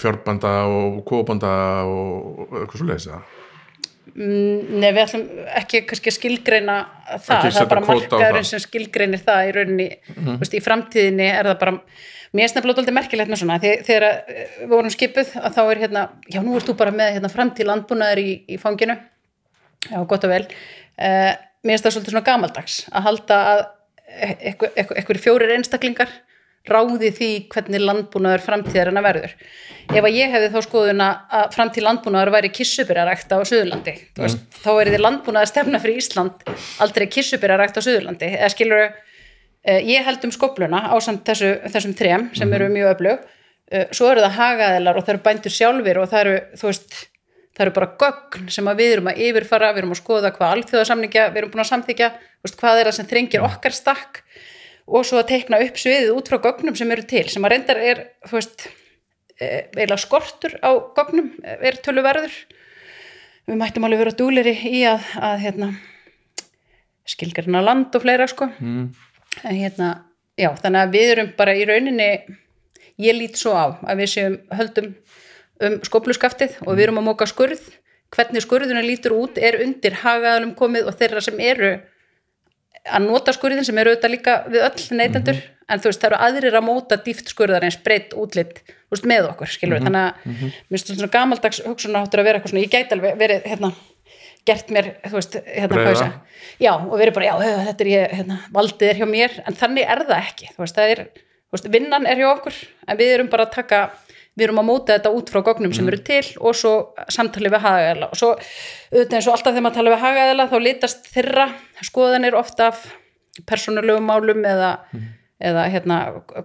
fjárbanda 0.00 0.52
og 0.72 0.98
kóbanda 1.06 1.52
og 1.86 2.56
eitthvað 2.62 2.80
svo 2.80 2.88
leiðis 2.90 3.06
það? 3.12 3.38
Nei, 4.14 4.88
við 4.94 5.00
ætlum 5.04 5.26
ekki 5.60 5.82
kannski 5.88 6.10
að 6.10 6.16
skilgreina 6.16 6.76
það, 7.10 7.34
Ekki 7.36 7.52
það 7.54 7.60
er 7.62 7.68
bara 7.72 7.82
markaðurinn 7.86 8.48
sem 8.48 8.62
skilgreinir 8.64 9.22
það 9.26 9.48
í 9.48 9.52
rauninni, 9.56 9.86
mm 10.16 10.38
veist, 10.40 10.56
í 10.56 10.62
framtíðinni 10.64 11.28
er 11.30 11.48
það 11.50 11.58
bara, 11.62 11.74
mér 12.36 12.46
er 12.46 12.52
snabbt 12.52 12.72
alltaf 12.72 12.94
merkilegt 12.96 13.30
með 13.32 13.42
svona, 13.42 13.58
Þeg- 13.62 13.84
þegar 13.88 14.06
eh, 14.10 14.56
við 14.62 14.72
vorum 14.74 14.94
skipuð 14.94 15.34
að 15.40 15.56
þá 15.58 15.60
er 15.66 15.82
hérna, 15.84 16.04
já 16.30 16.40
nú 16.46 16.56
ert 16.58 16.68
þú 16.70 16.76
bara 16.82 16.94
með 16.94 17.12
hérna, 17.16 17.32
framtíð 17.32 17.70
landbúnaður 17.70 18.22
í, 18.24 18.30
í 18.48 18.58
fanginu. 18.62 18.96
Já, 19.90 19.98
gott 20.04 20.24
og 20.28 20.32
vel. 20.34 20.42
Uh, 21.00 21.32
mér 21.64 21.76
er 21.78 21.84
það 21.84 21.94
svolítið 21.94 22.14
svona 22.14 22.26
gamaldags 22.26 22.80
að 22.92 23.06
halda 23.06 23.38
að 23.54 23.62
eitthvað 24.50 25.22
fjórir 25.22 25.54
einstaklingar 25.54 26.10
ráði 26.68 27.10
því 27.16 27.28
hvernig 27.52 27.82
landbúnaður 27.82 28.44
framtíðarinn 28.44 29.00
að 29.00 29.06
verður. 29.06 29.34
Ef 29.90 30.04
að 30.04 30.16
ég 30.16 30.32
hefði 30.34 30.50
þá 30.52 30.58
skoðun 30.66 31.02
að 31.04 31.46
framtíð 31.54 31.86
landbúnaður 31.86 32.32
væri 32.34 32.50
kissubyrjarækt 32.54 33.32
á 33.32 33.38
Suðurlandi, 33.48 33.94
mm. 34.18 34.36
þá 34.60 34.70
er 34.74 34.90
þið 34.92 35.04
landbúnaður 35.06 35.50
stefna 35.50 35.80
fyrir 35.82 36.02
Ísland 36.02 36.44
aldrei 36.84 37.06
kissubyrjarækt 37.10 37.80
á 37.80 37.86
Suðurlandi. 37.86 38.30
Eða 38.36 38.50
skilur, 38.52 38.84
uh, 38.92 39.80
ég 39.88 40.06
held 40.06 40.26
um 40.28 40.34
skobluna 40.36 40.84
á 40.92 40.94
samt 41.02 41.24
þessu, 41.26 41.54
þessum 41.72 41.96
þrem 41.98 42.28
sem 42.36 42.56
eru 42.58 42.68
mjög 42.70 42.92
öflug, 42.94 43.24
uh, 43.24 43.86
svo 43.96 44.12
eru 44.12 44.26
það 44.26 44.36
hagaðilar 44.38 45.00
og 45.00 45.08
það 45.08 45.16
eru 45.16 45.24
bændur 45.30 45.56
sjálfur 45.56 46.02
og 46.04 46.12
það 46.12 46.26
eru, 46.26 46.36
þú 46.60 46.70
veist, 46.70 47.00
það 47.56 47.66
eru 47.66 47.76
bara 47.80 47.92
gögn 48.04 48.52
sem 48.52 48.70
við 48.78 48.94
erum 48.98 49.10
að 49.10 49.24
yfirfara, 49.26 49.72
við 49.72 49.82
erum 49.82 49.96
að 49.96 50.02
skoða 50.04 50.34
hvað 50.36 50.54
alþjóðasamningja, 50.58 51.26
við 51.32 51.42
erum 51.42 51.50
búin 51.54 51.64
að 51.64 51.72
samþykja 51.72 52.12
hvað 52.46 52.78
er 52.78 52.88
það 52.88 52.96
sem 52.96 53.08
þrengir 53.10 53.44
okkar 53.44 53.74
stakk 53.74 54.22
og 54.90 55.06
svo 55.06 55.20
að 55.20 55.28
teikna 55.30 55.60
upp 55.62 55.78
sviðið 55.78 56.12
út 56.16 56.30
frá 56.30 56.40
gögnum 56.42 56.76
sem 56.78 56.90
eru 56.90 57.06
til, 57.06 57.26
sem 57.30 57.44
að 57.46 57.54
reyndar 57.54 57.80
er 57.82 58.02
þú 58.26 58.36
veist, 58.38 58.66
eh, 59.38 59.70
eiginlega 59.76 60.00
skortur 60.02 60.56
á 60.58 60.70
gögnum 60.98 61.30
er 61.44 61.78
töluverður. 61.84 62.34
Við 63.46 63.58
mættum 63.58 63.86
alveg 63.86 64.02
vera 64.02 64.18
dúleri 64.18 64.54
í 64.68 64.82
að, 64.86 65.06
að 65.16 65.38
hérna, 65.44 65.70
skilgarina 67.08 67.62
land 67.62 67.94
og 67.94 68.04
fleira 68.04 68.28
sko. 68.30 68.50
Mm. 68.58 68.90
en 69.44 69.54
hérna, 69.54 69.88
já, 70.36 70.50
þannig 70.58 70.80
að 70.80 70.94
við 70.96 71.10
erum 71.14 71.32
bara 71.38 71.54
í 71.54 71.64
rauninni, 71.68 72.08
ég 72.98 73.16
lít 73.16 73.38
svo 73.38 73.54
á 73.54 73.78
að 73.86 74.02
við 74.02 74.10
séum 74.10 74.36
höldum 74.50 74.90
um 75.60 75.76
skopluskaftið 75.86 76.58
og 76.66 76.74
við 76.74 76.88
erum 76.88 77.00
að 77.02 77.08
móka 77.10 77.28
skurð. 77.30 77.62
Hvernig 78.10 78.42
skurðuna 78.42 78.82
lítur 78.82 79.14
út 79.14 79.38
er 79.38 79.60
undir 79.62 80.00
hagaðanum 80.02 80.56
komið 80.58 80.88
og 80.90 80.96
þeirra 80.98 81.22
sem 81.22 81.38
eru 81.38 81.76
að 82.88 83.06
nota 83.06 83.34
skurðin 83.36 83.66
sem 83.66 83.78
eru 83.80 83.92
auðvitað 83.92 84.14
líka 84.14 84.36
við 84.48 84.66
öll 84.68 85.00
neytendur. 85.00 85.40
En 85.70 85.78
þú 85.78 85.90
veist, 85.90 86.00
það 86.02 86.10
eru 86.10 86.22
aðrir 86.26 86.56
að 86.58 86.66
móta 86.66 86.96
dýft 86.98 87.28
skurðar 87.30 87.62
eins 87.62 87.76
breytt 87.78 88.14
útlitt 88.18 88.62
veist, 88.90 89.06
með 89.06 89.28
okkur, 89.30 89.50
skilur 89.50 89.78
við, 89.78 89.86
þannig 89.86 90.02
að 90.02 90.40
mér 90.42 90.74
finnst 90.74 90.92
svona 90.92 91.12
gamaldags 91.14 91.62
hugsunaháttur 91.66 92.22
að 92.22 92.28
vera 92.28 92.40
eitthvað 92.40 92.54
svona, 92.54 92.64
ég 92.64 92.74
gæti 92.74 92.96
alveg 92.96 93.20
verið, 93.20 93.46
hérna 93.46 93.70
gert 94.48 94.72
mér, 94.74 94.90
þú 95.04 95.16
veist, 95.18 95.36
hérna 95.46 95.78
hvað 95.78 95.90
ég 95.90 95.98
segja. 96.00 96.44
já, 96.64 96.70
og 96.74 96.94
verið 96.96 97.16
bara, 97.18 97.28
já, 97.28 97.56
þetta 97.68 97.84
er 97.84 97.90
ég 97.92 98.14
hérna, 98.18 98.38
valdið 98.54 98.90
er 98.90 99.00
hjá 99.00 99.08
mér, 99.10 99.36
en 99.46 99.58
þannig 99.60 99.92
er 99.94 100.04
það 100.08 100.22
ekki 100.24 100.48
þú 100.54 100.64
veist, 100.64 100.78
það 100.78 100.94
er, 100.94 101.02
þú 101.20 101.56
veist, 101.56 101.68
vinnan 101.76 102.08
er 102.08 102.22
hjá 102.22 102.28
okkur 102.30 102.60
en 102.86 103.00
við 103.00 103.12
erum 103.16 103.30
bara 103.32 103.46
að 103.46 103.54
taka 103.58 103.82
við 104.38 104.46
erum 104.46 104.60
að 104.62 104.68
móta 104.68 104.96
þetta 104.96 105.12
út 105.16 105.30
frá 105.32 105.42
gognum 105.46 105.72
sem 105.76 105.88
eru 105.90 106.00
til 106.06 106.22
og 106.38 106.56
svo 106.56 106.72
samtali 107.12 107.50
við 107.52 107.64
hagaðela 107.64 108.10
og 108.10 108.20
svo, 108.20 108.32
auðvitað 108.92 109.16
eins 109.18 109.28
og 109.28 109.36
alltaf 109.36 109.54
þegar 109.54 109.64
maður 109.66 109.78
tala 109.78 109.94
við 109.94 110.04
hagaðela 110.04 110.48
þá 110.50 110.56
litast 110.64 111.08
þeirra 111.14 111.46
skoðanir 111.88 112.36
ofta 112.38 112.68
af 112.70 112.84
persónulegum 113.50 114.06
málum 114.06 114.44
eða, 114.46 114.70
eða 115.40 115.66
hérna, 115.72 115.98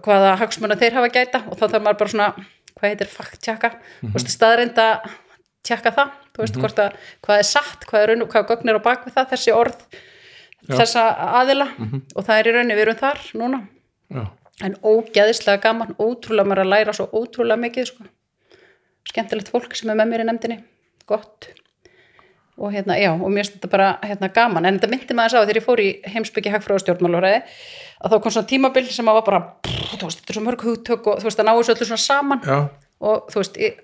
hvaða 0.04 0.34
hagsmuna 0.42 0.78
þeir 0.80 0.98
hafa 0.98 1.12
gæta 1.14 1.42
og 1.46 1.58
þá 1.60 1.64
þarf 1.66 1.84
maður 1.86 2.00
bara 2.02 2.14
svona, 2.14 2.28
hvað 2.76 2.92
heitir 2.92 3.12
fakt 3.12 3.40
tjaka, 3.44 3.72
þú 4.02 4.12
veist, 4.16 4.34
staðreinda 4.34 4.88
tjekka 5.66 5.92
það, 5.96 6.12
þú 6.34 6.44
veist, 6.44 6.58
hvort 6.62 6.82
að 6.82 6.98
hvað 7.26 7.42
er 7.42 7.48
satt, 7.48 7.86
hvað 7.88 8.02
er 8.04 8.12
raun 8.12 8.26
hvað 8.30 8.48
gögn 8.52 8.70
er 8.72 8.78
á 8.78 8.86
bak 8.86 9.06
við 9.06 9.16
það, 9.16 9.30
þessi 9.34 9.54
orð 9.56 9.86
þessa 10.66 11.04
aðila 11.40 11.68
og 12.14 12.26
það 12.26 12.38
er 12.38 12.48
í 12.50 12.54
rauninni, 12.56 12.76
við 12.78 12.84
erum 12.86 13.00
þar 13.00 13.24
núna. 13.40 13.60
Já, 14.10 14.22
en 14.64 14.76
ógeðislega 14.80 15.60
gaman, 15.60 15.94
ótrúlega 16.00 16.48
maður 16.48 16.64
að 16.64 16.72
læra 16.72 16.94
svo 16.96 17.08
ótrúlega 17.12 17.60
mikið 17.60 17.90
sko. 17.90 18.08
skemmtilegt 19.06 19.52
fólk 19.52 19.76
sem 19.76 19.90
er 19.92 19.98
með 20.00 20.08
mér 20.10 20.24
í 20.24 20.26
nefndinni. 20.26 20.56
Gott. 21.06 21.50
Og 22.56 22.72
hérna, 22.72 22.96
já, 22.98 23.12
og 23.12 23.28
mér 23.28 23.44
finnst 23.44 23.58
þetta 23.58 23.70
bara 23.70 23.88
hérna, 24.02 24.30
gaman, 24.32 24.66
en 24.66 24.78
þetta 24.78 24.90
myndi 24.90 25.14
maður 25.14 25.34
sá 25.34 25.38
þegar 25.42 25.58
ég 25.60 25.66
fór 25.66 25.82
í 25.84 25.88
heimsbyggi 26.08 26.52
hagfráð 26.54 26.82
stjórnmálurræði 26.82 27.42
að 28.00 28.14
þá 28.14 28.16
kom 28.24 28.32
svona 28.32 28.50
tímabil 28.50 28.86
sem 28.88 29.10
að 29.12 29.18
var 29.18 29.26
bara 29.26 29.40
pff, 29.66 29.92
þú 29.92 30.08
veist, 30.08 30.22
þetta 30.22 30.32
er 30.32 30.38
svo 30.38 30.44
mörg 30.46 30.64
hugtök 30.64 31.10
og 31.12 31.20
þú 31.20 31.28
veist, 31.28 31.38
það 31.38 31.48
náðu 31.50 31.66
svo 31.66 31.76
öllu 31.76 31.88
svona 31.90 32.04
saman. 32.06 32.40
Já, 32.48 32.58
og 33.06 33.28
þú 33.30 33.42
veist, 33.42 33.60
ég, 33.60 33.82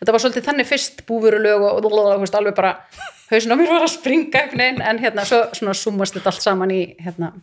þetta 0.00 0.16
var 0.16 0.24
svolítið 0.24 0.48
þannig 0.48 0.70
fyrst 0.72 1.04
búfurulög 1.06 1.66
og, 1.68 1.84
þú 1.84 2.22
veist, 2.24 2.38
alveg 2.40 2.56
bara 2.56 2.72
hausin 3.28 3.52
á 3.52 3.56
mér 3.60 3.74
var 3.76 3.84
að 3.84 3.92
springa 3.92 4.46
en 4.88 5.04
hérna, 5.04 5.28
svo 5.28 5.44
svona 5.52 5.76
summast 5.76 6.16
þetta 6.16 6.32
allt 6.32 6.48
saman 6.48 6.72
í 6.72 6.82
hérna 7.04 7.34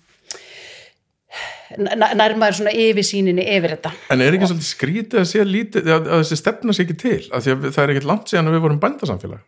n- 1.77 2.17
nær 2.19 2.35
maður 2.39 2.57
svona 2.59 2.73
yfirsýninni 2.75 3.45
yfir 3.55 3.75
þetta. 3.77 3.91
En 4.11 4.21
er 4.25 4.35
ekki 4.37 4.49
svolítið 4.51 4.69
skrítið 4.73 5.21
að 5.23 5.27
sé 5.31 5.45
lítið, 5.47 5.89
að, 5.95 6.09
að 6.11 6.23
þessi 6.25 6.39
stefna 6.41 6.75
sé 6.75 6.85
ekki 6.85 6.97
til, 7.05 7.19
að 7.31 7.49
við- 7.51 7.71
það 7.75 7.83
er 7.85 7.93
ekkert 7.95 8.09
langt 8.11 8.31
síðan 8.33 8.51
að 8.51 8.57
við 8.57 8.65
vorum 8.67 8.81
bændasamfélag. 8.83 9.43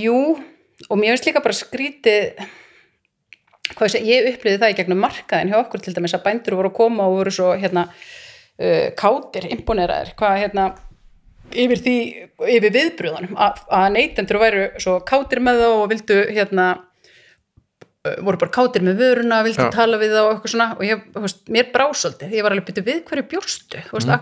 Jú, 0.00 0.18
og 0.90 0.98
mér 1.00 1.14
finnst 1.14 1.28
líka 1.30 1.40
bara 1.44 1.56
skrítið 1.56 2.44
hvað 3.78 3.92
segi, 3.94 4.10
ég 4.10 4.28
upplýði 4.34 4.58
það 4.60 4.72
í 4.74 4.76
gegnum 4.80 5.00
markaðin 5.04 5.52
hjá 5.52 5.60
okkur 5.62 5.82
til 5.84 5.94
dæmis 5.96 6.14
að 6.16 6.24
bændur 6.26 6.56
voru 6.58 6.70
að 6.72 6.76
koma 6.80 7.06
og 7.06 7.16
voru 7.20 7.32
svo 7.32 7.52
hérna 7.56 7.84
uh, 7.88 8.86
kátir, 8.98 9.46
imponeraðir, 9.54 10.10
hvað 10.18 10.38
hérna 10.42 10.64
yfir 11.50 11.80
því, 11.82 11.94
yfir 12.56 12.74
viðbröðunum 12.76 13.38
að, 13.40 13.62
að 13.74 13.86
neytendur 13.96 14.38
væru 14.42 14.64
svo 14.82 14.98
kátir 15.06 15.40
með 15.46 15.62
þá 15.62 15.68
og 15.70 15.86
vildu 15.94 16.18
hérna 16.34 16.66
voru 18.24 18.40
bara 18.40 18.52
kátir 18.54 18.84
með 18.84 19.00
vöruna 19.02 19.42
vildu 19.44 19.66
Já. 19.66 19.72
tala 19.74 19.98
við 20.00 20.14
þá 20.14 20.20
og 20.22 20.30
eitthvað 20.32 20.52
svona. 20.54 20.68
Og 20.78 20.86
ég, 20.86 21.02
veist, 21.20 21.42
mér 21.52 21.68
brásöldi, 21.74 22.30
ég 22.32 22.46
var 22.46 22.54
alveg 22.54 22.70
byrju 22.70 22.86
við 22.86 23.02
hverju 23.08 23.26
veist, 23.92 24.08
mm. 24.08 24.14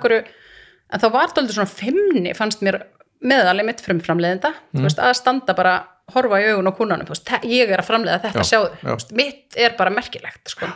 en 0.89 1.05
þá 1.05 1.07
var 1.15 1.31
þetta 1.31 1.57
svona 1.59 1.71
femni, 1.71 2.35
fannst 2.39 2.65
mér 2.67 2.81
meðalið 3.23 3.69
mitt 3.69 3.85
frumframleiðenda. 3.85 4.53
Þú 4.75 4.85
veist, 4.87 5.03
að 5.03 5.15
standa 5.19 5.55
bara, 5.59 5.77
horfa 6.15 6.43
í 6.43 6.51
augun 6.51 6.71
á 6.71 6.79
kúnanum 6.79 7.09
veist, 7.11 7.27
"Þe- 7.29 7.47
ég 7.47 7.71
er 7.71 7.83
að 7.83 7.89
framleiða 7.91 8.23
þetta, 8.25 8.43
Já, 8.43 8.51
sjáðu. 8.51 8.71
veist, 8.83 9.13
mitt 9.13 9.57
er 9.57 9.75
bara 9.79 9.91
merkilegt 9.91 10.49
sko. 10.49 10.67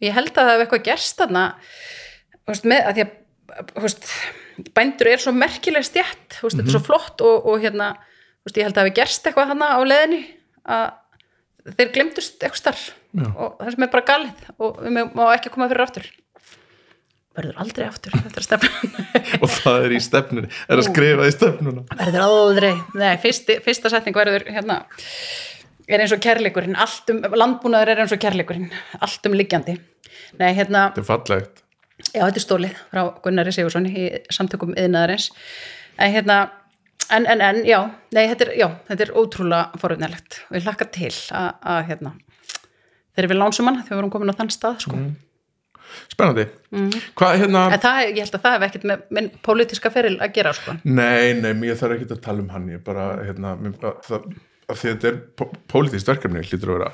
ég 0.00 0.12
held 0.14 0.30
að 0.30 0.46
það 0.46 0.52
hef 0.52 0.60
eitthvað 0.68 0.84
gerst 0.84 1.18
þarna 1.18 1.54
með 2.64 2.86
að 2.86 2.94
því 2.94 3.02
að 3.02 3.12
bændur 4.74 5.10
er 5.12 5.18
svo 5.22 5.32
merkileg 5.32 5.84
stjætt, 5.86 6.38
þú 6.38 6.46
veist, 6.46 6.56
þetta 6.58 6.68
er 6.68 6.76
svo 6.76 6.84
flott 6.86 7.20
og, 7.20 7.46
og 7.46 7.60
hérna, 7.60 7.96
ég 8.56 8.62
held 8.68 8.76
að 8.76 8.80
það 8.80 8.88
hef 8.88 8.94
gerst 8.94 9.26
eitthvað 9.26 9.52
þarna 9.52 9.68
á 9.74 9.80
leðinni 9.82 10.22
að 10.68 10.86
þeir 11.76 11.92
glemdust 11.96 12.38
eitthvað 12.40 12.60
starf 12.62 12.86
Já. 13.12 13.26
og 13.34 13.58
það 13.60 13.74
sem 13.74 13.84
er 13.86 13.92
bara 13.92 14.08
galið 14.12 14.48
og 14.58 14.80
við 14.84 14.96
má- 15.18 15.28
ekki 15.34 15.52
koma 15.54 15.68
fyrir 15.70 15.84
aftur. 15.84 16.08
Verður 17.38 17.60
aldrei 17.62 17.84
aftur 17.86 18.16
þetta 18.18 18.40
er 18.40 18.46
stefnun 18.48 18.96
og 19.44 19.52
það 19.60 19.84
er 19.84 19.94
í 19.94 20.00
stefnunni, 20.02 20.48
er 20.66 20.80
að 20.80 20.88
skrifa 20.88 21.28
í 21.28 21.34
stefnuna. 21.36 21.84
Verður 22.00 22.24
aldrei, 22.24 22.72
nei, 22.98 23.12
fyrsti, 23.22 23.60
fyrsta 23.62 23.92
setning 23.92 24.16
verður 24.16 24.48
hérna 24.50 24.80
er 25.88 26.02
eins 26.04 26.12
og 26.12 26.20
kærleikurinn, 26.24 26.74
um 26.76 27.38
landbúnaður 27.38 27.94
er 27.94 28.02
eins 28.02 28.12
og 28.12 28.20
kærleikurinn, 28.20 28.68
allt 29.00 29.28
um 29.30 29.36
liggjandi. 29.38 29.78
Nei, 30.38 30.50
hérna, 30.56 30.88
þetta 30.92 31.04
er 31.04 31.08
fallegt. 31.08 31.62
Já, 32.12 32.22
þetta 32.26 32.38
er 32.38 32.44
stólið 32.44 32.74
frá 32.92 33.00
Gunnari 33.24 33.54
Sigursson 33.54 33.86
í 33.90 34.04
samtökum 34.34 34.74
yðnaðarins 34.78 35.30
en 35.98 36.12
hérna 36.14 36.36
en, 37.14 37.26
en, 37.26 37.40
en, 37.44 37.60
já, 37.66 37.78
nei, 38.14 38.24
þetta 38.30 38.46
er, 38.48 38.50
já, 38.60 38.66
þetta 38.88 39.04
er 39.06 39.14
ótrúlega 39.20 39.80
forunilegt 39.80 40.40
og 40.50 40.58
ég 40.58 40.66
hlakka 40.66 40.88
til 40.94 41.12
að, 41.32 41.78
hérna 41.88 42.12
þegar 43.16 43.30
við 43.32 43.40
lánsum 43.40 43.68
hann, 43.70 43.80
þegar 43.82 43.94
við 43.96 44.00
vorum 44.02 44.12
komin 44.14 44.32
á 44.34 44.38
þann 44.38 44.52
stað 44.54 44.76
sko. 44.84 45.00
spennandi, 46.12 46.44
hvað 47.18 47.38
hérna 47.42 47.64
það, 47.80 48.02
ég 48.12 48.20
held 48.22 48.36
að 48.38 48.44
það 48.44 48.56
hef 48.56 48.66
ekkert 48.68 48.86
með 48.90 49.06
minn 49.18 49.30
pólitíska 49.48 49.90
feril 49.94 50.16
að 50.20 50.34
gera 50.36 50.52
sko. 50.56 50.76
nei, 50.84 51.32
nei, 51.40 51.52
mér 51.56 51.78
þarf 51.80 51.96
ekki 51.96 52.10
að 52.12 52.22
tala 52.28 52.44
um 52.44 52.50
hann. 52.52 52.68
Ég 52.74 52.84
bara, 52.84 53.08
hérna 53.24 53.54
mér, 53.58 53.74
að, 53.82 53.98
það, 54.06 54.28
að 54.68 54.82
þetta 54.84 55.08
er 55.10 55.20
pó- 55.40 55.52
pólitískt 55.72 56.12
verkefni 56.12 56.44
hlýtur 56.44 56.74
að 56.74 56.78
vera, 56.78 56.92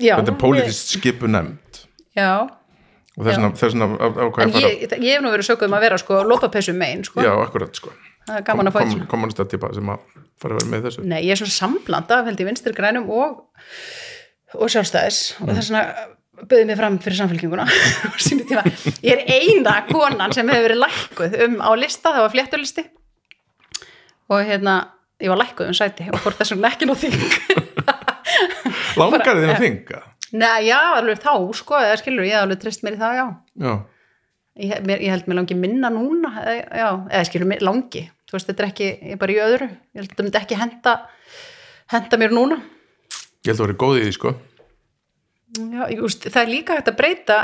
já, 0.00 0.14
þetta 0.18 0.32
er 0.34 0.38
pólitískt 0.40 0.94
skipu 0.98 1.28
nefnd 1.30 1.82
ég, 1.82 2.22
já, 2.22 2.32
og 3.18 3.24
þess 3.26 3.34
vegna, 3.38 3.50
þess 3.58 3.74
vegna 3.74 3.88
á- 3.98 4.18
ákvað 4.28 4.42
en 4.44 4.48
ég 4.48 4.54
að 4.54 4.62
fara 4.62 4.70
ég, 4.70 4.92
ég 5.08 5.16
hef 5.16 5.22
nú 5.24 5.32
verið 5.34 5.48
sökuð 5.50 5.68
um 5.68 5.76
að 5.78 5.84
vera 5.88 5.98
sko 5.98 6.20
lópapessu 6.28 6.74
megin 6.78 7.04
sko. 7.04 7.22
já, 7.24 7.32
akkurat 7.42 7.74
sko. 7.80 7.90
Það 8.28 8.36
er 8.38 8.44
gaman 8.46 8.68
að 8.68 8.76
fá 8.76 9.48
típa 9.50 9.72
sem 9.74 9.88
að 9.90 10.04
fara 10.38 10.54
að 10.54 10.60
vera 10.62 10.70
með 10.74 10.84
þessu. 10.86 11.04
Nei, 11.08 11.18
ég 11.24 11.32
er 11.34 11.40
svona 11.40 11.56
sambland 11.56 12.12
af 12.14 12.28
held 12.28 12.42
ég 12.44 12.46
vinstri 12.50 12.74
grænum 12.76 13.08
og, 13.10 13.40
og 14.54 14.70
sjálfstæðis. 14.70 15.18
Og 15.42 15.50
þess 15.50 15.72
vegna 15.72 15.82
bauði 16.38 16.66
mig 16.68 16.78
fram 16.78 16.98
fyrir 17.02 17.18
samfélkinguna. 17.18 17.64
Ég 19.02 19.10
er 19.16 19.24
eina 19.26 19.72
konan 19.88 20.30
sem 20.36 20.46
hefur 20.46 20.68
verið 20.68 20.78
lækkuð 20.84 21.34
um 21.48 21.56
á 21.58 21.70
lista, 21.74 22.12
það 22.14 22.22
var 22.26 22.34
fléttulisti 22.36 22.84
og 24.28 24.44
hérna, 24.46 24.76
ég 25.24 25.32
var 25.32 25.40
lækkuð 25.40 25.72
um 25.72 25.74
sæti 25.74 26.06
og 26.12 26.20
fór 26.22 26.36
þessum 26.38 26.62
ekki 26.68 26.86
nú 26.86 26.94
þing. 27.00 27.16
Langar 29.00 29.24
þín 29.24 29.50
að 29.54 29.62
þinga 29.64 30.00
Nei, 30.36 30.66
já, 30.68 30.78
alveg 30.98 31.22
þá, 31.24 31.32
sko, 31.56 31.78
eða 31.80 32.00
skilur, 32.00 32.26
ég 32.28 32.36
hef 32.36 32.44
alveg 32.44 32.60
trist 32.60 32.82
mér 32.84 32.98
í 32.98 33.00
það, 33.00 33.14
já. 33.20 33.26
Já, 33.64 33.72
Ég, 34.58 34.80
mér, 34.82 34.98
ég 34.98 35.12
held 35.14 35.28
mér 35.30 35.36
langi 35.38 35.54
minna 35.54 35.86
núna 35.94 36.32
eða, 36.42 36.54
já, 36.74 36.88
eða 37.14 37.26
skilur 37.28 37.46
mér 37.46 37.60
langi. 37.62 38.00
Þú 38.26 38.34
veist, 38.34 38.48
þetta 38.48 38.64
er 38.64 38.68
ekki, 38.72 38.88
ég 39.06 39.14
er 39.14 39.20
bara 39.20 39.34
í 39.34 39.38
öðru. 39.38 39.68
Ég 39.70 40.00
held 40.00 40.08
að 40.08 40.10
þetta 40.10 40.24
myndi 40.26 40.40
ekki 40.40 40.58
henda 40.58 40.94
henda 41.94 42.18
mér 42.18 42.34
núna. 42.34 42.58
Ég 43.46 43.52
held 43.52 43.60
að 43.60 43.66
vera 43.68 43.76
góð 43.84 44.00
í 44.00 44.02
því 44.02 44.14
sko. 44.16 44.32
Já, 45.62 45.82
ég, 45.92 46.02
úst, 46.04 46.26
það 46.26 46.40
er 46.42 46.50
líka 46.50 46.74
hægt 46.74 46.90
að 46.90 46.98
breyta 46.98 47.36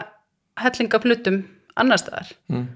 hellinga 0.64 1.00
hlutum 1.04 1.38
annar 1.78 2.02
staðar. 2.02 2.34
Mm. 2.50 2.66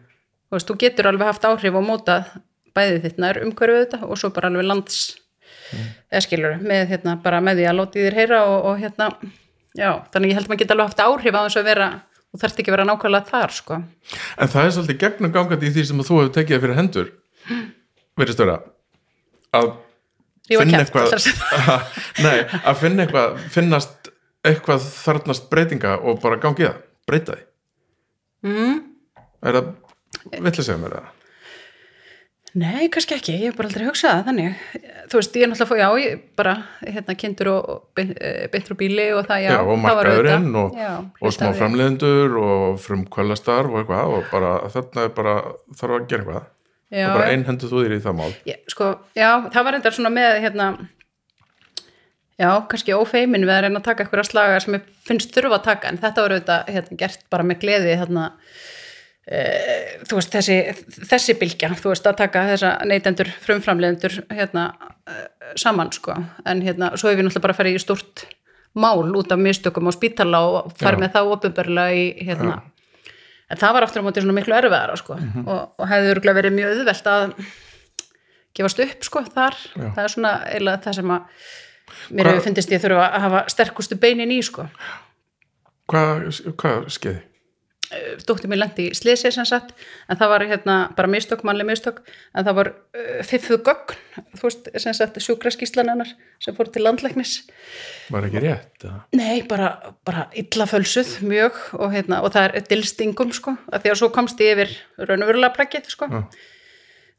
þú 0.48 0.56
veist, 0.56 0.70
þú 0.70 0.78
getur 0.84 1.11
alveg 1.11 1.28
haft 1.32 1.48
áhrif 1.50 1.74
og 1.74 1.84
mótað 1.84 2.30
bæði 2.78 3.02
þitt 3.04 3.18
nær 3.18 3.42
umhverfið 3.42 3.82
þetta 3.82 4.06
og 4.06 4.22
svo 4.22 4.30
bara 4.34 4.48
alveg 4.52 4.70
lands 4.70 5.02
eða 6.09 6.22
skilur, 6.24 6.56
með, 6.62 6.86
hérna, 6.94 7.18
bara 7.22 7.42
með 7.44 7.61
því 7.61 7.66
að 7.68 7.78
og, 9.79 9.87
og 9.87 9.87
já, 9.87 9.91
þannig 10.12 10.33
ég 10.33 10.39
held 10.39 10.47
að 10.47 10.53
maður 10.53 10.62
geta 10.62 10.76
alveg 10.76 10.89
haft 10.89 11.03
áhrif 11.05 11.39
á 11.39 11.43
þess 11.45 11.61
að 11.61 11.68
vera 11.68 11.89
þú 12.29 12.41
þarft 12.43 12.61
ekki 12.61 12.70
að 12.70 12.76
vera 12.76 12.87
nákvæmlega 12.89 13.31
þar 13.31 13.55
sko. 13.57 13.81
en 14.37 14.53
það 14.53 14.64
er 14.64 14.72
svolítið 14.76 15.01
gegnum 15.03 15.35
gangandi 15.35 15.68
í 15.68 15.74
því 15.74 15.85
sem 15.89 16.03
að 16.03 16.09
þú 16.09 16.18
hefur 16.18 16.35
tekið 16.37 16.64
fyrir 16.64 16.79
hendur 16.79 17.11
verðist 18.18 18.43
vera 18.43 18.59
að 19.59 19.70
finna 20.49 20.81
að 20.81 20.85
eitthvað 20.85 21.29
nei, 22.26 22.39
að 22.62 22.81
finna 22.83 23.07
eitthvað 23.07 23.39
finnast 23.55 24.11
eitthvað 24.47 24.89
þarnast 24.93 25.49
breytinga 25.53 25.99
og 25.99 26.20
bara 26.22 26.41
gangi 26.43 26.66
það, 26.66 26.83
breyta 27.09 27.39
því 27.39 28.53
mm. 28.53 28.83
er 29.49 29.61
það 29.61 29.72
vill 30.37 30.53
að 30.53 30.61
segja 30.62 30.81
mér 30.83 30.99
það? 30.99 31.14
Nei, 32.57 32.88
kannski 32.88 33.16
ekki, 33.18 33.34
ég 33.36 33.51
hef 33.51 33.57
bara 33.59 33.68
aldrei 33.68 33.84
hugsað 33.84 34.14
það 34.14 34.28
þannig. 34.30 34.61
Þú 35.12 35.18
veist, 35.20 35.34
ég 35.36 35.44
er 35.44 35.51
náttúrulega, 35.51 35.80
já, 35.82 36.05
ég 36.05 36.22
bara, 36.40 36.55
hérna, 36.80 37.16
kindur 37.20 37.51
og, 37.53 37.68
og 37.74 37.99
beint, 37.99 38.14
eh, 38.24 38.76
bíli 38.80 39.09
og 39.12 39.26
það, 39.28 39.42
já. 39.44 39.51
Já, 39.53 39.59
og 39.61 39.80
markaðurinn 39.84 40.61
og, 40.62 40.78
og 41.20 41.34
smá 41.36 41.51
framleiðendur 41.59 42.38
og 42.40 42.78
frumkvælastarf 42.84 43.74
og 43.74 43.82
eitthvað 43.82 44.14
og 44.16 44.30
bara 44.32 44.55
þarna 44.72 45.05
er 45.05 45.12
bara 45.18 45.34
þarf 45.76 45.99
að 45.99 46.07
gera 46.09 46.24
eitthvað. 46.24 46.55
Já, 46.88 47.05
og 47.05 47.18
bara 47.18 47.32
einhendu 47.34 47.68
þú 47.68 47.82
þér 47.84 47.99
í 47.99 48.05
það 48.07 48.16
mál. 48.22 48.30
Ég, 48.49 48.62
sko, 48.72 48.94
já, 49.18 49.28
það 49.53 49.66
var 49.68 49.76
reyndar 49.76 49.99
svona 49.99 50.14
með 50.14 50.40
hérna 50.46 50.70
já, 52.38 52.49
kannski 52.70 52.94
ófeimin 52.94 53.44
við 53.46 53.55
að 53.55 53.62
reyna 53.66 53.80
að 53.82 53.86
taka 53.88 54.05
eitthvað 54.05 54.28
slaga 54.30 54.59
sem 54.62 54.78
ég 54.78 54.90
finnst 55.09 55.34
þurfa 55.34 55.59
að 55.59 55.68
taka 55.68 55.90
en 55.90 56.01
þetta 56.01 56.24
var 56.24 56.34
auðvitað 56.36 56.72
hérna, 56.74 56.99
gert 57.03 57.24
bara 57.32 57.46
með 57.46 57.62
gleði 57.64 57.96
hérna, 57.99 58.26
þú 59.29 60.16
veist, 60.16 60.33
þessi, 60.33 60.57
þessi 61.11 61.35
bylgja, 61.37 61.68
þú 61.76 61.93
veist, 61.93 62.07
að 62.09 62.16
taka 62.22 62.47
þessa 62.49 62.70
neytendur, 62.89 63.29
frumframleidendur 63.45 64.14
hérna, 64.33 64.70
e, 65.05 65.18
saman, 65.61 65.93
sko 65.93 66.16
en 66.49 66.62
hérna, 66.64 66.95
svo 66.97 67.11
hefur 67.11 67.20
við 67.20 67.29
náttúrulega 67.29 67.45
bara 67.45 67.57
farið 67.59 67.76
í 67.76 67.83
stort 67.83 68.24
mál 68.79 69.05
út 69.18 69.33
af 69.33 69.41
mistökum 69.43 69.89
á 69.89 69.93
spítala 69.93 70.41
og 70.47 70.72
farið 70.81 70.99
Já. 70.99 71.03
með 71.05 71.14
það 71.16 71.33
opinberlega 71.35 72.01
í 72.01 72.26
hérna 72.29 72.59
en 73.49 73.61
það 73.61 73.76
var 73.76 73.87
aftur 73.87 74.05
á 74.05 74.07
móti 74.07 74.24
svona 74.24 74.37
miklu 74.37 74.57
erfiðara 74.57 74.97
sko. 75.01 75.16
og, 75.45 75.61
og 75.76 75.89
hefði 75.89 76.12
örgulega 76.14 76.39
verið 76.41 76.57
mjög 76.57 76.74
auðvelt 76.74 77.11
að 77.12 77.37
gefast 78.57 78.83
upp 78.85 79.09
sko 79.09 79.24
þar, 79.29 79.57
Já. 79.74 79.89
það 79.97 80.03
er 80.05 80.14
svona 80.14 80.35
eiginlega 80.49 80.85
það 80.87 80.99
sem 81.01 81.14
að 81.16 81.49
mér 82.16 82.31
hefur 82.33 82.47
fyndist 82.49 82.72
ég 82.72 82.83
þurfa 82.85 83.09
að 83.09 83.24
hafa 83.26 83.45
sterkustu 83.53 84.01
beinin 84.01 84.33
í 84.33 84.41
sko 84.45 84.68
Hvað, 85.89 86.26
hvað 86.61 86.91
skeiði? 86.93 87.20
Dóttir 88.28 88.51
mér 88.51 88.61
lendi 88.61 88.89
í 88.91 88.97
slisi 88.97 89.30
sem 89.32 89.47
sagt 89.49 89.70
en 90.09 90.18
það 90.20 90.32
var 90.34 90.45
hérna 90.51 90.76
bara 90.97 91.09
mistök, 91.09 91.41
mannleg 91.47 91.68
mistök 91.70 92.03
en 92.36 92.45
það 92.45 92.59
var 92.59 92.70
uh, 92.74 93.22
fiffuð 93.24 93.62
gögn 93.64 93.97
þú 94.36 94.45
veist, 94.45 94.68
sem 94.84 94.97
sagt 94.97 95.16
sjúkraskíslan 95.24 95.89
hennar 95.89 96.11
sem 96.45 96.57
fór 96.57 96.68
til 96.74 96.84
landlæknis 96.84 97.39
Var 98.12 98.28
ekki 98.28 98.43
rétt? 98.45 98.84
eða? 98.84 99.01
Nei, 99.16 99.43
bara, 99.49 99.72
bara 100.05 100.26
illa 100.36 100.68
fölsuð 100.68 101.18
mjög 101.24 101.57
og, 101.78 101.89
hérna, 101.97 102.20
og 102.24 102.32
það 102.36 102.49
er 102.61 102.68
dilstingum 102.68 103.32
sko, 103.36 103.57
að 103.72 103.86
því 103.86 103.95
að 103.95 104.01
svo 104.03 104.12
komst 104.14 104.41
ég 104.45 104.57
yfir 104.57 104.74
raunverulega 105.09 105.55
plaggið 105.57 105.93
sko 105.95 106.11
Já. 106.12 106.22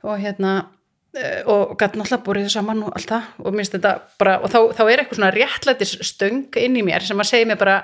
og 0.06 0.20
hérna 0.22 0.56
eh, 1.18 1.42
og 1.50 1.74
gæti 1.80 1.98
náttúrulega 1.98 2.26
búið 2.26 2.46
þið 2.46 2.54
saman 2.60 2.84
og 2.86 2.94
allt 2.94 3.10
það 3.16 3.32
og 3.42 3.58
minnst 3.58 3.74
þetta 3.78 3.96
bara, 4.22 4.38
og 4.44 4.54
þá, 4.54 4.60
þá 4.78 4.84
er 4.86 5.02
eitthvað 5.02 5.22
svona 5.22 5.34
réttlætis 5.34 5.96
stöng 6.14 6.60
inn 6.62 6.78
í 6.78 6.86
mér 6.86 7.06
sem 7.10 7.22
að 7.26 7.32
segja 7.34 7.50
mér 7.50 7.62
bara, 7.62 7.80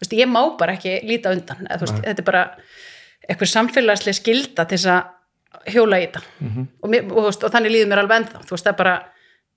veist, 0.00 0.16
ég 0.16 0.30
má 0.30 0.40
bara 0.58 0.74
ekki 0.78 0.98
líta 1.08 1.32
undan, 1.34 1.66
eða, 1.66 1.80
veist, 1.84 2.00
þetta 2.04 2.24
er 2.24 2.28
bara 2.28 2.44
eitthvað 3.28 3.52
samfélagslega 3.52 4.20
skilda 4.20 4.64
til 4.68 4.78
þess 4.78 4.92
að 4.94 5.72
hjóla 5.74 5.98
í 6.00 6.06
þetta. 6.06 6.24
Og, 6.82 6.88
mér, 6.92 7.08
og, 7.12 7.22
veist, 7.28 7.44
og 7.44 7.52
þannig 7.54 7.74
líður 7.74 7.90
mér 7.92 8.02
alveg 8.04 8.22
ennþá. 8.22 8.42
Þú 8.44 8.56
veist, 8.56 8.66
það 8.68 8.72
er 8.72 8.78
bara, 8.82 8.96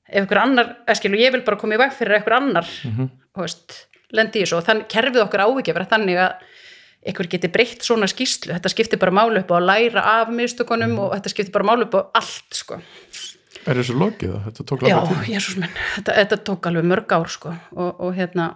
ef 0.07 0.19
einhver 0.23 0.41
annar 0.41 0.73
eskilu, 0.91 1.19
ég 1.21 1.35
vil 1.35 1.43
bara 1.47 1.59
koma 1.61 1.77
í 1.77 1.81
veg 1.81 1.93
fyrir 1.95 2.17
einhver 2.19 2.37
annar 2.39 2.67
þú 3.31 3.45
veist, 3.45 3.77
lendi 4.11 4.41
í 4.41 4.45
þessu. 4.45 4.57
Og 4.59 4.65
þannig 4.67 4.89
kerfið 4.91 5.23
okkur 5.25 5.45
ávikið 5.45 5.83
þannig 5.91 6.19
að 6.25 6.49
einhver 7.01 7.29
geti 7.31 7.49
breytt 7.49 7.85
svona 7.85 8.05
skýslu 8.09 8.53
þetta 8.53 8.69
skiptir 8.69 8.99
bara 9.01 9.13
málu 9.15 9.41
upp 9.41 9.49
á 9.49 9.57
að 9.57 9.67
læra 9.69 10.01
af 10.19 10.31
mistökunum 10.35 10.99
og 11.01 11.15
þetta 11.15 11.31
skiptir 11.33 11.55
bara 11.55 11.69
málu 11.71 11.87
upp 11.87 11.95
á 11.97 12.01
allt 12.21 12.59
sko. 12.59 12.77
Er 13.65 13.77
þessu 13.77 13.95
lokið 13.97 14.35
það? 14.35 14.85
Já, 14.89 14.95
langa 14.97 15.09
tíma. 15.09 15.25
Jésús 15.29 15.57
minn. 15.57 15.73
Þetta, 15.95 16.13
þetta 16.17 16.37
tók 16.49 16.69
alveg 16.69 16.85
mörg 16.91 17.13
ár 17.13 17.29
sko. 17.29 17.53
og, 17.73 17.89
og 18.01 18.13
hérna 18.17 18.55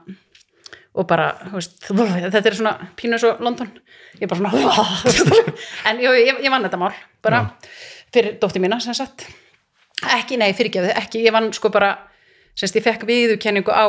og 0.96 1.08
bara, 1.10 1.30
veist, 1.52 1.80
þetta 1.90 2.42
er 2.42 2.56
svona 2.56 2.76
pínu 3.00 3.20
svo 3.20 3.34
London, 3.44 3.72
ég 4.16 4.26
er 4.26 4.32
bara 4.32 4.40
svona 4.40 5.32
en 5.92 6.00
jú, 6.04 6.14
ég, 6.16 6.40
ég 6.46 6.54
vann 6.54 6.64
þetta 6.66 6.80
mál 6.80 6.94
bara 7.26 7.42
fyrir 8.16 8.38
dóttir 8.40 8.64
mína 8.64 8.80
sem 8.84 8.96
sagt. 8.96 9.28
Ekki, 10.16 10.38
nei, 10.40 10.52
fyrirgefðu, 10.56 10.94
ekki 10.96 11.24
ég 11.26 11.36
vann 11.36 11.52
sko 11.56 11.72
bara, 11.74 11.94
semst 12.56 12.78
ég 12.80 12.86
fekk 12.86 13.04
viðurkenningu 13.10 13.76
á 13.76 13.86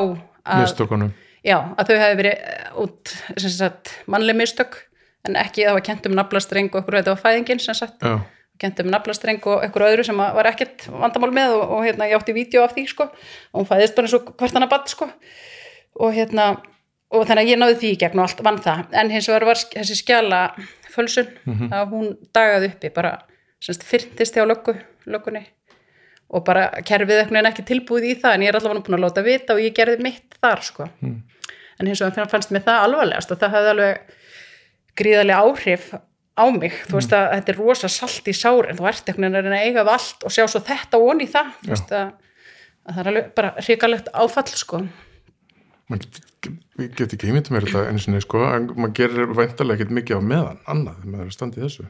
að 0.47 0.67
Já, 1.47 1.61
að 1.79 1.91
þau 1.91 1.99
hefði 2.01 2.19
verið 2.19 2.33
eh, 2.43 2.71
út 2.83 3.13
sem 3.39 3.53
sagt, 3.55 3.93
mannleg 4.11 4.35
mistök 4.39 4.81
en 5.27 5.37
ekki 5.39 5.67
það 5.67 5.77
var 5.77 5.85
kent 5.87 6.09
um 6.09 6.17
naflastreng 6.19 6.73
og 6.73 6.81
eitthvað 6.81 7.01
þetta 7.01 7.15
var 7.15 7.23
fæðingin 7.23 7.63
sem 7.63 7.77
sagt, 7.79 8.03
Já, 8.03 8.17
kent 8.63 8.81
um 8.83 8.91
naflastreng 8.91 9.47
og 9.47 9.63
eitthvað 9.63 9.93
öðru 9.95 10.07
sem 10.09 10.23
að 10.23 10.39
var 10.39 10.49
ekkert 10.51 10.87
vandamál 10.91 11.31
með 11.35 11.55
og, 11.59 11.65
og 11.77 11.85
hérna 11.87 12.09
ég 12.11 12.19
átti 12.19 12.35
vídeo 12.35 12.65
af 12.65 12.75
því 12.75 12.87
sko. 12.91 13.09
Og 13.53 13.61
hún 13.61 13.69
fæðist 13.69 13.97
bara 13.99 14.09
eins 14.09 14.17
og 14.19 14.33
hvert 14.33 14.57
hana 14.57 14.71
badd 14.71 14.91
sko. 14.91 15.09
Og 16.03 16.15
hérna 16.17 16.49
og 17.15 17.27
þannig 17.27 17.45
að 17.45 17.51
ég 17.53 17.61
náði 17.61 17.77
því 17.81 17.91
í 17.93 17.99
gegn 18.01 18.19
og 18.21 18.25
allt 18.27 18.41
vann 18.47 18.63
það. 18.63 18.81
En 18.99 19.13
hins 19.13 19.29
vegar 19.31 19.47
var 19.47 19.61
þessi 19.61 19.99
skjala 20.01 20.41
fölsun 20.91 21.29
að 21.71 21.93
hún 21.93 22.09
dagaði 22.35 22.73
uppi 22.73 22.91
bara 22.95 23.13
semst 23.63 23.87
fyrntist 23.87 24.35
hjá 24.37 24.45
löggu, 24.47 24.75
löggunni. 25.07 25.45
Og 26.35 26.43
bara 26.45 26.69
kerfið 26.83 27.21
eitthvað 27.23 27.39
en 27.39 27.51
ekki 27.53 27.65
tilbúið 27.69 28.09
í 28.11 28.15
það 28.19 28.35
en 28.35 28.43
ég 28.43 28.51
er 28.51 28.59
allavega 28.59 28.83
búin 28.89 28.99
að 28.99 29.05
láta 29.05 29.23
vita 29.23 29.55
og 29.55 29.63
ég 29.63 29.77
gerði 29.77 30.03
mitt 30.03 30.35
þar 30.43 30.63
sko. 30.67 30.89
En 31.79 31.87
hins 31.87 32.03
vegar 32.03 32.29
fannst 32.33 32.51
mér 32.51 32.67
það 32.67 32.83
alvarlegast 32.89 33.31
og 33.31 33.39
það 33.39 33.55
hefði 33.55 33.73
alveg 33.75 33.97
gríðarlega 34.97 35.41
áhrif 35.45 35.89
á 36.37 36.45
mig, 36.53 36.75
þú 36.89 36.99
veist 36.99 37.13
að 37.17 37.31
þetta 37.33 37.53
er 37.53 37.59
rosa 37.63 37.89
salt 37.89 38.27
í 38.29 38.35
sár 38.37 38.67
en 38.69 38.77
þú 38.77 38.89
ert 38.91 39.09
eitthvað 39.09 39.37
að 39.37 39.45
reyna 39.47 39.57
að 39.57 39.67
eiga 39.69 39.85
við 39.87 39.93
allt 39.95 40.25
og 40.27 40.35
sjá 40.35 40.45
svo 40.49 40.61
þetta 40.61 40.99
onni 40.99 41.25
í 41.25 41.31
það. 41.33 41.53
Að, 41.71 42.11
að 42.85 42.93
það 42.93 43.01
er 43.03 43.11
alveg 43.13 43.31
bara 43.39 43.53
hrikalegt 43.63 44.11
áfall 44.13 44.51
sko 44.53 44.83
maður 45.91 46.07
get, 46.07 46.19
get, 46.47 46.97
get 46.99 47.15
ekki 47.17 47.31
ímyndið 47.31 47.55
mér 47.55 47.67
þetta 47.67 47.85
einu 47.91 48.03
sinni 48.03 48.23
sko, 48.25 48.43
en 48.49 48.69
maður 48.75 48.95
gerir 49.01 49.33
væntalega 49.39 49.79
ekkert 49.79 49.95
mikið 49.99 50.19
á 50.19 50.23
meðan 50.33 50.61
annað 50.73 50.99
þegar 51.03 51.13
maður 51.13 51.31
er 51.47 51.53
í 51.57 51.63
þessu. 51.65 51.87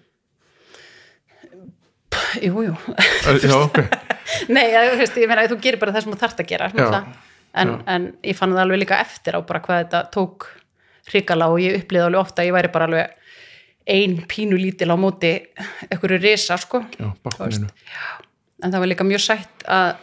Jú, 2.42 2.62
jú, 2.66 2.74
Eh, 2.97 3.38
Já, 3.44 3.57
ok, 3.61 3.80
nei, 4.55 4.66
þú 4.74 4.99
veist, 5.01 5.18
ég 5.20 5.30
meina 5.30 5.47
þú 5.51 5.59
gerir 5.64 5.80
bara 5.82 5.94
það 5.97 6.07
sem 6.07 6.14
þú 6.14 6.20
þarft 6.22 6.42
að 6.42 6.51
gera 6.53 6.68
náttúrulega. 6.70 7.16
en, 7.57 7.72
já. 7.72 7.76
en 7.94 8.07
ég 8.24 8.38
fann 8.38 8.55
það 8.55 8.62
alveg 8.64 8.82
líka 8.82 9.01
eftir 9.01 9.38
á 9.38 9.40
bara 9.49 9.62
hvað 9.64 9.82
þetta 9.84 10.03
tók 10.14 10.49
hrikala 11.11 11.51
og 11.53 11.61
ég 11.62 11.80
upplýði 11.80 12.07
alveg 12.09 12.20
ofta 12.22 12.42
að 12.42 12.51
ég 12.51 12.57
væri 12.57 12.72
bara 12.74 12.88
alveg 12.90 13.22
ein 13.86 14.16
pínu 14.26 14.59
lítil 14.59 14.90
á 14.90 14.97
móti 14.99 15.32
einhverju 15.88 16.18
risa 16.20 16.57
sko. 16.59 16.82
Já, 16.99 17.11
bakkuninu 17.22 17.68
en 18.64 18.72
það 18.72 18.82
var 18.82 18.90
líka 18.90 19.07
mjög 19.07 19.22
sætt 19.22 19.64
að 19.68 19.97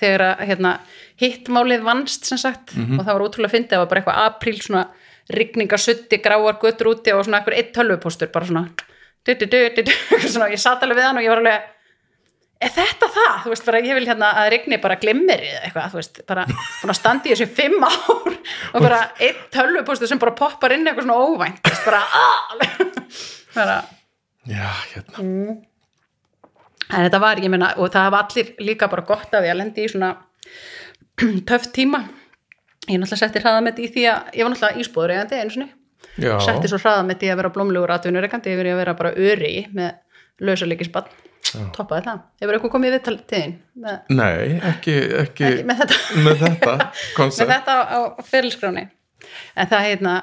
þegar 0.00 0.24
að 0.26 0.44
hérna, 0.50 0.74
hittmálið 1.20 1.82
vannst 1.86 2.28
sem 2.28 2.40
sagt 2.40 2.72
og 2.76 3.02
það 3.04 3.12
var 3.12 3.24
ótrúlega 3.26 3.54
fyndið, 3.54 3.74
það 3.74 3.82
var 3.82 3.90
bara 3.90 4.02
eitthvað 4.02 4.22
apríl 4.26 4.60
svona 4.64 4.84
rigningasuddi, 5.30 6.20
gráar 6.24 6.56
götur 6.62 6.94
úti 6.94 7.12
og 7.14 7.26
svona 7.26 7.40
eitthvað 7.40 7.58
eitt 7.60 7.74
tölvupóstur 7.76 8.32
bara 8.32 8.48
svona, 8.48 8.64
du, 9.26 9.34
du, 9.34 9.46
du, 9.46 9.92
svona 10.32 10.48
ég 10.50 10.62
satt 10.62 10.82
alveg 10.82 10.98
við 10.98 11.06
hann 11.08 11.20
og 11.20 11.26
ég 11.26 11.34
var 11.34 11.42
alveg 11.44 11.68
er 12.60 12.72
þetta 12.74 13.08
það? 13.08 13.36
Þú 13.44 13.52
veist 13.54 13.68
bara, 13.68 13.80
ég 13.84 13.96
vil 13.96 14.08
hérna 14.08 14.32
að 14.42 14.50
rigni 14.52 14.80
bara 14.82 14.98
glimmir 15.00 15.44
eitthvað, 15.62 15.94
þú 15.94 16.00
veist, 16.00 16.20
bara 16.28 16.44
búin 16.50 16.92
að 16.92 16.98
standa 16.98 17.30
í 17.30 17.32
þessu 17.32 17.48
fimm 17.56 17.86
ár 17.88 18.34
og 18.74 18.84
bara 18.84 19.00
eitt 19.22 19.46
tölvupóstur 19.54 20.10
sem 20.10 20.20
bara 20.20 20.36
poppar 20.36 20.76
inn 20.76 20.84
eitthvað 20.88 21.08
svona 21.08 21.30
óvænt, 21.30 21.72
bara, 21.86 22.02
aah, 22.24 22.84
bara 23.56 23.80
Já, 24.48 24.66
hérna, 24.94 25.60
en 26.90 27.06
þetta 27.06 27.20
var, 27.22 27.42
ég 27.42 27.52
meina, 27.52 27.72
og 27.78 27.92
það 27.94 28.08
hafa 28.08 28.22
allir 28.24 28.52
líka 28.66 28.90
bara 28.92 29.06
gott 29.08 29.34
af 29.34 29.44
því 29.44 29.52
að 29.52 29.60
lendi 29.62 29.86
í 29.86 29.92
svona 29.92 30.12
töff 31.48 31.70
tíma. 31.74 32.04
Ég 32.88 32.98
náttúrulega 32.98 33.22
setti 33.22 33.42
hraðametti 33.44 33.86
í 33.86 33.92
því 33.94 34.06
að 34.10 34.36
ég 34.38 34.46
var 34.46 34.54
náttúrulega 34.54 34.84
ísbúður 34.84 35.14
eigandi 35.14 35.40
einu 35.40 35.56
sinni. 35.56 35.72
Já, 36.20 36.34
setti 36.42 36.70
svo 36.70 36.80
hraðametti 36.80 37.28
í 37.28 37.32
að 37.32 37.42
vera 37.42 37.54
blómlegur 37.54 37.92
atvinnureikandi 37.94 38.54
yfir 38.54 38.70
í 38.70 38.72
að 38.74 38.80
vera 38.80 38.96
bara 38.98 39.12
öri 39.14 39.52
með 39.76 39.98
lausalikisbann 40.40 41.10
toppaði 41.74 42.06
það, 42.06 42.20
hefur 42.40 42.56
eitthvað 42.56 42.72
komið 42.74 42.94
við 42.94 43.02
til 43.06 43.14
þín 43.30 43.54
nei, 44.12 44.58
ekki, 44.70 44.96
ekki, 45.22 45.46
ekki, 45.46 45.64
með 45.66 45.82
þetta. 45.82 45.98
með 46.26 46.42
þetta 46.44 46.74
með 47.40 47.52
þetta 47.54 47.76
á, 47.80 47.98
á 48.14 48.22
fyrirskráni 48.28 48.84
en 49.56 49.70
það 49.70 49.86
heitna 49.88 50.16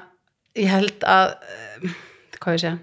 ég 0.58 0.72
held 0.72 1.08
að 1.10 1.34
um, 1.48 1.96
hvað 2.38 2.58
ég 2.58 2.64
segja 2.64 2.76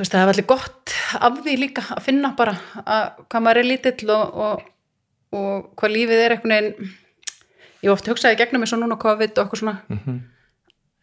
þú 0.00 0.04
veist 0.06 0.14
það 0.14 0.22
hefur 0.22 0.32
allir 0.32 0.48
gott 0.48 0.92
af 1.20 1.34
því 1.44 1.54
líka 1.60 1.82
að 1.92 1.98
finna 2.06 2.28
bara 2.38 2.54
að 2.80 3.02
hvað 3.26 3.42
maður 3.44 3.58
er 3.60 3.66
lítill 3.68 4.12
og, 4.14 4.38
og, 4.40 4.62
og 5.36 5.66
hvað 5.76 5.92
lífið 5.92 6.22
er 6.24 6.34
einhvern 6.34 6.54
veginn. 6.54 6.94
Ég 7.80 7.88
hef 7.90 7.92
oft 7.98 8.08
hugsaði 8.08 8.38
gegnum 8.40 8.64
eins 8.64 8.72
og 8.72 8.80
núna 8.80 8.96
COVID 9.00 9.34
og 9.34 9.42
eitthvað 9.42 9.60
svona. 9.60 9.74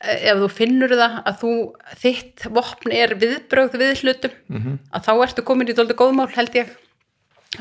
Ef 0.02 0.42
þú 0.42 0.50
finnur 0.54 0.96
það 0.98 1.20
að 1.30 1.38
þú 1.44 1.54
þitt 2.02 2.48
vopn 2.58 2.98
er 2.98 3.14
viðbrögð 3.22 3.78
við 3.84 4.02
hlutum 4.02 4.34
að 4.90 5.06
þá 5.06 5.14
ertu 5.28 5.46
komin 5.46 5.70
í 5.70 5.78
dóldi 5.78 5.94
góðmál 5.98 6.30
held 6.34 6.58
ég. 6.58 6.74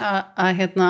Að, 0.00 0.20
að 0.40 0.56
hérna 0.56 0.88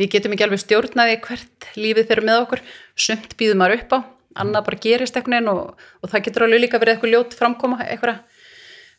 við 0.00 0.10
getum 0.16 0.32
ekki 0.32 0.48
alveg 0.48 0.64
stjórnaði 0.64 1.20
hvert 1.28 1.68
lífið 1.76 2.08
fyrir 2.08 2.24
með 2.24 2.40
okkur, 2.46 2.64
sumt 2.96 3.36
býðum 3.36 3.60
maður 3.60 3.82
upp 3.84 3.92
á 3.92 3.98
annað 4.34 4.64
bara 4.66 4.80
gerist 4.82 5.16
einhvern 5.16 5.36
veginn 5.36 5.52
og, 5.52 5.82
og 6.02 6.10
það 6.10 6.24
getur 6.26 6.44
alveg 6.48 6.64
líka 6.64 6.80
verið 6.82 6.96
eitthvað 6.96 7.12
ljót 7.14 7.36
framkoma 7.38 7.84
eitthvað 7.84 8.16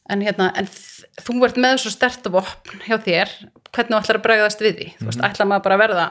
en 0.10 0.24
hérna 0.26 0.52
en 0.60 0.70
þú 0.70 1.38
ert 1.48 1.60
með 1.62 1.82
svo 1.84 1.94
stert 1.94 2.28
vopn 2.32 2.82
hjá 2.86 2.98
þér, 3.02 3.32
hvernig 3.72 4.00
ætlar 4.00 4.20
að 4.20 4.26
bregðast 4.28 4.64
við 4.64 4.80
því, 4.80 4.90
þú 5.00 5.10
veist, 5.10 5.24
ætlar 5.26 5.50
maður 5.50 5.66
bara 5.68 5.78
að 5.78 5.84
verða 5.86 6.08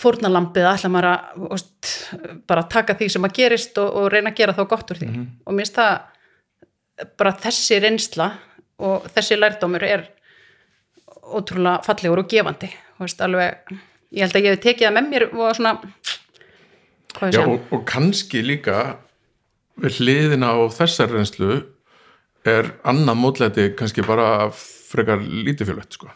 fórnalampið 0.00 0.68
ætla 0.70 0.90
maður 0.92 1.08
að 1.10 1.46
veist, 1.52 1.92
bara 2.48 2.66
taka 2.72 2.96
því 2.96 3.08
sem 3.12 3.28
að 3.28 3.36
gerist 3.38 3.80
og, 3.82 3.88
og 4.00 4.10
reyna 4.12 4.32
að 4.32 4.38
gera 4.40 4.56
þá 4.56 4.62
gott 4.70 4.92
úr 4.94 5.00
því? 5.02 5.08
Og 5.44 5.56
mér 5.56 5.66
finnst 5.66 5.80
það 5.80 7.10
bara 7.20 7.34
þessi 7.42 7.80
reynsla 7.84 8.30
og 8.86 9.08
þessi 9.12 9.38
lærdómur 9.38 9.84
er 9.84 10.06
ótrúlega 11.26 11.82
fallegur 11.84 12.22
og 12.22 12.30
gefandi. 12.30 12.70
Veist, 13.00 13.20
alveg, 13.20 13.74
ég 14.14 14.24
held 14.24 14.38
að 14.38 14.46
ég 14.46 14.54
hef 14.54 14.62
tekið 14.64 14.88
það 14.88 14.96
með 14.96 15.10
mér 15.12 15.26
og 15.32 15.58
svona 15.58 15.74
Já, 17.32 17.40
og, 17.46 17.62
og 17.72 17.80
kannski 17.88 18.42
líka 18.44 18.98
við 19.80 20.02
hliðina 20.02 20.50
á 20.52 20.60
þessar 20.72 21.14
reynslu 21.14 21.62
er 22.52 22.70
annað 22.92 23.20
mótlæti 23.22 23.66
kannski 23.78 24.04
bara 24.06 24.50
frekar 24.52 25.20
lítið 25.22 25.72
fjölött 25.72 25.98
sko. 25.98 26.10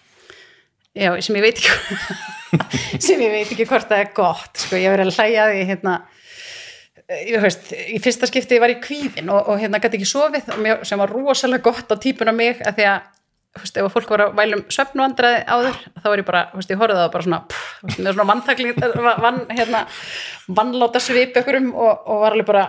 já, 0.94 1.12
sem 1.22 1.36
ég 1.38 1.44
veit 1.46 1.60
ekki 1.60 2.00
sem 3.06 3.20
ég 3.20 3.34
veit 3.34 3.52
ekki 3.52 3.68
hvort 3.68 3.90
það 3.90 4.04
er 4.04 4.14
gott 4.16 4.64
sko, 4.64 4.78
ég 4.78 4.88
hef 4.88 4.96
verið 4.96 5.12
að 5.12 5.20
hlæja 5.20 5.50
því 5.50 5.68
hérna 5.70 6.00
ég 7.10 7.42
veist, 7.42 7.72
í 7.74 7.98
fyrsta 8.02 8.28
skipti 8.30 8.58
var 8.62 8.72
ég 8.72 8.82
kvíðin 8.84 9.30
og, 9.32 9.50
og 9.50 9.60
hérna 9.60 9.80
gæti 9.82 9.98
ekki 9.98 10.10
sofið 10.10 10.52
sem 10.86 11.00
var 11.00 11.12
rosalega 11.12 11.66
gott 11.66 11.90
á 11.90 11.96
típun 11.98 12.30
á 12.30 12.34
mig 12.34 12.60
að 12.62 12.78
því 12.78 12.86
að, 12.90 13.08
þú 13.56 13.64
veist, 13.64 13.80
ef 13.82 13.94
fólk 13.96 14.12
var 14.14 14.24
að 14.26 14.34
vælum 14.38 14.64
svefnvandræði 14.70 15.40
áður, 15.50 15.78
þá 15.98 16.08
var 16.08 16.22
ég 16.22 16.28
bara 16.28 16.42
þú 16.52 16.60
veist, 16.60 16.72
ég 16.72 16.82
horfði 16.82 16.98
það 17.00 17.12
bara 17.16 17.26
svona, 17.26 17.40
pff, 17.50 17.70
veist, 17.86 18.02
svona 18.06 18.28
vanntakling, 18.30 18.82
vann, 19.26 19.40
hérna 19.50 19.84
vannláta 20.60 21.02
svip 21.02 21.38
ykkurum 21.42 21.72
og, 21.74 22.06
og 22.06 22.24
var 22.24 22.38
alveg 22.38 22.50
bara 22.52 22.66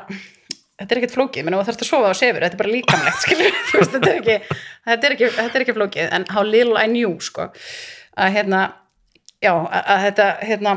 þetta 0.81 0.95
er 0.95 1.01
ekkert 1.01 1.15
flókið, 1.15 1.45
menn 1.45 1.57
þú 1.57 1.63
þarfst 1.67 1.83
að 1.85 1.89
sofa 1.89 2.11
og 2.11 2.17
sefur 2.17 2.45
þetta 2.45 2.57
er 2.57 2.61
bara 2.61 2.73
líkamlegt, 2.75 3.19
skilur 3.25 3.57
þú 3.69 3.81
veist, 3.81 3.95
þetta 3.95 4.11
er 4.11 4.21
ekki, 4.21 4.61
þetta 4.89 5.07
er 5.07 5.15
ekki, 5.15 5.29
þetta 5.37 5.59
er 5.59 5.65
ekki 5.65 5.75
flókið 5.77 6.15
en 6.17 6.25
how 6.33 6.45
little 6.47 6.79
I 6.79 6.89
knew, 6.89 7.13
sko. 7.23 7.49
Að 8.21 8.33
hérna, 8.37 8.63
já, 9.43 9.53
að, 9.53 9.77
að 9.81 10.07
þetta 10.07 10.27
hérna, 10.49 10.73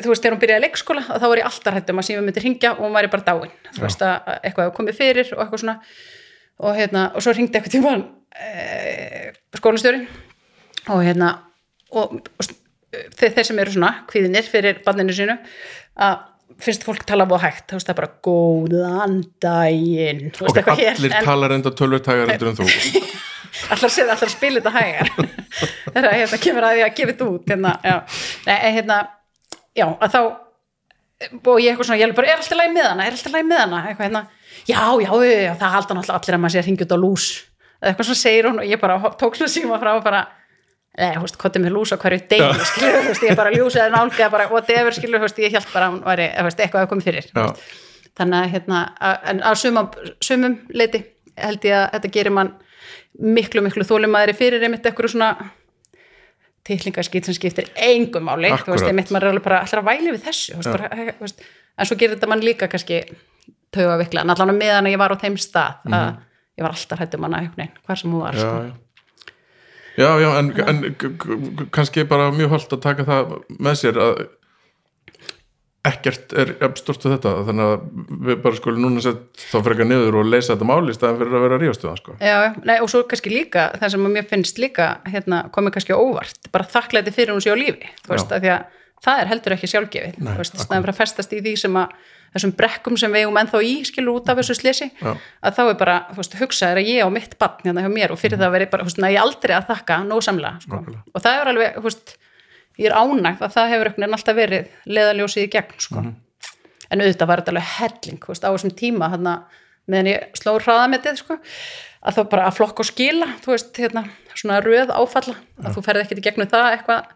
þú 0.00 0.10
veist, 0.10 0.24
þegar 0.24 0.36
hún 0.36 0.42
byrjaði 0.42 0.62
í 0.62 0.66
leikskóla 0.66 1.06
þá 1.06 1.28
var 1.28 1.40
ég 1.40 1.48
alltaf 1.50 1.78
hættum 1.78 2.02
að 2.02 2.08
síma 2.10 2.26
myndi 2.26 2.44
ringja 2.44 2.74
og 2.74 2.82
hún 2.84 2.98
væri 2.98 3.12
bara 3.14 3.26
dáin, 3.30 3.54
þú 3.70 3.86
veist, 3.86 4.04
að 4.04 4.14
að 4.18 4.36
eitthvað 4.42 4.68
hefur 4.68 4.76
komið 4.80 5.00
fyrir 5.00 5.32
og 5.36 5.44
eitthvað 5.44 5.64
svona. 5.64 5.78
Og 6.64 6.76
hérna, 6.78 7.08
og 7.14 7.24
svo 7.24 7.34
ringdi 7.34 7.58
eitthvað 7.58 7.74
tíma 7.74 7.96
e, 8.38 9.32
skólastjórin 9.58 10.04
og 10.94 11.00
hérna 11.02 11.30
og, 11.94 12.20
og 12.38 12.52
þeir, 13.18 13.42
sem 13.46 13.58
eru 13.58 13.74
svona 13.74 13.90
kvíðinir 14.10 14.46
fyrir 14.46 14.80
banninu 14.84 15.14
sínu 15.16 15.36
að 16.04 16.22
finnst 16.62 16.86
fólk 16.86 17.04
tala 17.08 17.26
búið 17.28 17.44
hægt 17.46 17.66
þú 17.70 17.78
veist 17.78 17.88
það 17.88 17.94
er 17.94 17.98
bara 18.00 18.12
góðan 18.28 19.16
daginn. 19.42 20.22
Hér 20.34 20.94
allir 20.94 21.10
en 21.10 21.26
talar 21.26 21.54
enda 21.56 21.72
tölvutægar 21.74 22.34
endur 22.34 22.52
en 22.52 22.58
þú. 22.60 22.68
Allar 23.74 23.92
séð 23.92 24.10
allar 24.10 24.30
spila 24.32 24.60
þetta 24.60 24.72
hægar. 24.74 25.10
Þegar 25.94 26.16
hérna 26.18 26.38
kemur 26.42 26.66
að 26.66 26.74
því 26.74 26.84
að 26.84 26.96
gefa 26.98 27.12
þetta 27.12 27.28
út 27.30 27.52
hérna, 27.52 27.74
já, 27.86 27.94
Nei, 28.48 28.56
hérna 28.74 28.96
já, 29.78 29.86
að 29.86 30.16
þá 30.16 30.20
og 31.24 31.60
ég 31.62 31.70
eitthvað 31.70 31.88
svona, 31.88 31.98
ég 32.00 32.08
er 32.08 32.14
bara, 32.16 32.30
er 32.32 32.40
alltaf 32.42 32.58
læg 32.58 32.72
með 32.74 32.88
hana? 32.90 33.06
Er 33.06 33.14
alltaf 33.16 33.34
læg 33.34 33.46
með 33.48 33.60
hana, 33.62 33.82
eitthvað 33.88 34.08
hérna. 34.08 34.22
Já, 34.68 34.80
já, 35.04 35.10
já, 35.30 35.52
það 35.60 35.74
halda 35.76 35.96
náttúrulega 35.96 36.18
allir 36.18 36.36
að 36.36 36.42
maður 36.42 36.54
sé 36.54 36.60
að 36.60 36.68
ringja 36.68 36.86
út 36.86 36.94
á 36.94 36.98
lús. 37.00 37.28
Eða 37.78 37.90
eitthvað 37.92 38.08
svona 38.08 38.20
segir 38.20 38.48
hún 38.48 38.60
og 38.60 38.68
ég 38.68 38.82
bara 38.82 39.12
tók 39.20 39.38
svona 39.38 39.54
síma 39.54 39.78
frá 39.80 39.92
og 39.94 40.04
bara 40.04 40.24
Þú 40.94 41.24
veist, 41.24 41.36
hvað 41.42 41.56
er 41.58 41.62
með 41.64 41.72
lús 41.74 41.90
á 41.90 41.96
hverju 41.98 42.20
degi, 42.30 42.66
skilur, 42.70 43.00
þú 43.02 43.08
veist, 43.10 43.24
ég 43.26 43.38
bara 43.40 43.50
ljúsaði 43.54 43.90
nálga, 43.96 44.28
bara 44.30 44.44
whatever, 44.52 44.94
skilur, 44.94 45.18
veist, 45.24 45.40
ég 45.42 45.50
held 45.56 45.66
bara 45.72 45.88
hún 45.90 45.96
væri, 46.06 46.28
veist, 46.46 46.60
eitthvað 46.62 46.84
að 46.84 46.90
koma 46.92 47.02
fyrir. 47.02 47.26
veist. 47.34 47.64
Þannig 48.14 48.38
að, 48.38 48.52
hérna, 48.52 48.82
á 49.42 49.50
sumum, 49.58 49.88
sumum 50.22 50.54
leiti 50.70 51.00
held 51.34 51.64
ég 51.66 51.74
að 51.80 51.88
þetta 51.96 52.12
gerir 52.14 52.30
mann 52.36 52.52
miklu, 53.18 53.62
miklu 53.66 53.82
þólumæðri 53.88 54.36
fyrir 54.38 54.62
einmitt 54.62 54.86
eitthvað 54.86 55.10
svona 55.16 55.32
tillingaskýt 56.64 57.26
sem 57.28 57.34
skiptir 57.36 57.66
engum 57.74 58.24
máli, 58.30 58.48
þú 58.62 58.72
veist, 58.76 58.86
einmitt 58.88 59.10
maður 59.12 59.26
er 59.26 59.34
alveg 59.34 59.44
bara 59.44 59.58
allra 59.66 59.82
væli 59.90 60.14
við 60.14 60.22
þessu, 60.28 60.54
þú 60.54 60.62
veist, 60.62 60.70
bara, 60.78 61.10
þú 61.18 61.26
veist, 61.26 61.42
en 61.76 61.90
svo 61.90 61.98
gerir 62.00 62.14
þetta 62.16 62.30
mann 62.30 62.46
líka 62.46 62.70
kannski 62.70 63.02
tauga 63.74 63.98
vikla, 64.00 64.22
en 64.22 64.30
allan 64.30 64.54
að 64.54 64.60
meðan 64.62 64.86
ég 64.94 64.98
var 65.02 65.10
á 65.12 65.16
þeim 65.18 65.36
stað, 65.42 65.82
að 65.90 66.06
ég 66.54 66.62
var 66.68 66.70
alltaf 66.78 67.02
hættum 67.02 67.26
hana 67.26 67.42
hvar 67.84 67.98
sem 67.98 68.14
hún 68.14 68.22
var, 68.22 68.38
sko. 68.38 68.54
Já. 69.98 70.08
já, 70.20 70.30
en, 70.38 70.54
en 70.68 71.68
kannski 71.74 72.06
bara 72.08 72.32
mjög 72.34 72.56
holdt 72.56 72.74
að 72.76 72.82
taka 72.84 73.06
það 73.08 73.36
með 73.58 73.78
sér 73.82 74.00
að 74.02 74.24
ekkert 75.84 76.32
er 76.40 76.54
uppstort 76.64 77.04
þetta. 77.04 77.32
Þannig 77.48 77.70
að 77.72 77.82
við 78.28 78.38
bara 78.44 78.58
skulum 78.58 78.86
núna 78.86 79.02
sett 79.04 79.42
þá 79.50 79.58
frekar 79.66 79.88
niður 79.88 80.20
og 80.22 80.30
leysa 80.32 80.54
þetta 80.54 80.68
máli 80.68 80.94
í 80.94 80.96
staðan 80.96 81.18
fyrir 81.20 81.36
að 81.36 81.44
vera 81.44 81.58
að 81.58 81.64
ríðast 81.64 81.84
við 81.84 81.90
það 81.90 82.00
sko. 82.00 82.14
Já, 82.24 82.38
nei, 82.64 82.76
og 82.78 82.88
svo 82.92 83.02
kannski 83.10 83.32
líka 83.32 83.66
það 83.82 83.92
sem 83.94 84.08
að 84.08 84.14
mér 84.16 84.28
finnst 84.30 84.62
líka 84.62 84.88
hérna, 85.10 85.42
komið 85.54 85.76
kannski 85.76 85.96
á 85.96 86.00
óvart, 86.00 86.48
bara 86.54 86.68
þakklæti 86.72 87.14
fyrir 87.14 87.36
hún 87.36 87.44
sé 87.44 87.52
á 87.52 87.56
lífi, 87.60 87.92
þú 88.06 88.14
veist, 88.14 88.32
að 88.32 88.46
því 88.46 88.52
að 88.54 88.80
það 89.04 89.20
er 89.20 89.30
heldur 89.34 89.56
ekki 89.58 89.72
sjálfgefið, 89.74 90.18
þú 90.22 90.36
veist, 90.40 90.60
staðan 90.62 90.86
fyrir 90.86 90.94
að 90.94 91.00
festast 91.02 91.36
í 91.36 91.42
því 91.44 91.54
sem 91.66 91.80
að 91.82 91.98
þessum 92.34 92.52
brekkum 92.58 92.96
sem 92.98 93.12
við 93.14 93.24
eigum 93.24 93.38
ennþá 93.40 93.60
í 93.62 93.74
skilur 93.86 94.18
út 94.18 94.28
af 94.32 94.40
þessu 94.40 94.56
slesi, 94.58 94.90
Já. 95.00 95.12
að 95.42 95.56
þá 95.56 95.62
er 95.64 95.78
bara 95.80 95.96
þú 96.10 96.18
veist, 96.20 96.36
hugsa 96.40 96.70
er 96.72 96.80
að 96.82 96.90
ég 96.90 97.06
á 97.06 97.08
mitt 97.14 97.36
barn 97.38 97.62
hérna 97.64 97.84
hjá 97.84 97.90
mér 97.94 98.14
og 98.14 98.20
fyrir 98.20 98.40
það 98.40 98.54
veri 98.56 98.68
bara, 98.72 98.84
þú 98.84 98.90
veist, 98.90 99.00
að 99.04 99.14
ég 99.14 99.22
aldrei 99.22 99.54
að 99.56 99.68
þakka 99.70 99.98
nóg 100.08 100.22
samlega, 100.26 100.60
sko, 100.64 100.80
og 101.14 101.24
það 101.24 101.40
er 101.40 101.52
alveg, 101.52 101.78
þú 101.78 101.86
veist 101.88 102.14
ég 102.82 102.90
er 102.90 102.96
ánægt 102.98 103.44
að 103.46 103.54
það 103.54 103.72
hefur 103.74 103.90
einhvern 103.90 104.04
veginn 104.04 104.18
alltaf 104.18 104.38
verið 104.40 104.68
leðaljósið 104.98 105.46
í 105.46 105.50
gegn, 105.54 105.74
sko. 105.78 106.00
Mhm. 106.02 106.14
en 106.90 107.00
auðvitað 107.00 107.30
var 107.30 107.40
þetta 107.40 107.52
alveg 107.54 107.70
helling 107.78 108.18
þú 108.24 108.32
veist, 108.34 108.44
á 108.44 108.50
þessum 108.54 108.74
tíma 108.78 109.10
þarna, 109.14 109.34
meðan 109.88 110.10
ég 110.10 110.36
sló 110.38 110.58
hraðametið 110.58 111.16
sko, 111.22 111.38
að 112.04 112.18
þá 112.18 112.22
bara 112.34 112.46
að 112.48 112.56
flokka 112.58 112.82
og 112.84 112.88
skila 112.90 113.28
þú 113.44 113.54
veist, 113.54 113.72
hérna, 113.78 114.02
svona 114.34 114.60
röð 114.64 114.90
áfalla 114.92 115.36
að 115.62 115.76
þú 115.76 115.84
ferði 115.86 116.04
ekkert 116.04 116.20
í 116.20 116.26
gegnum 116.26 116.50
það 116.50 116.70
eitthvað 116.74 117.06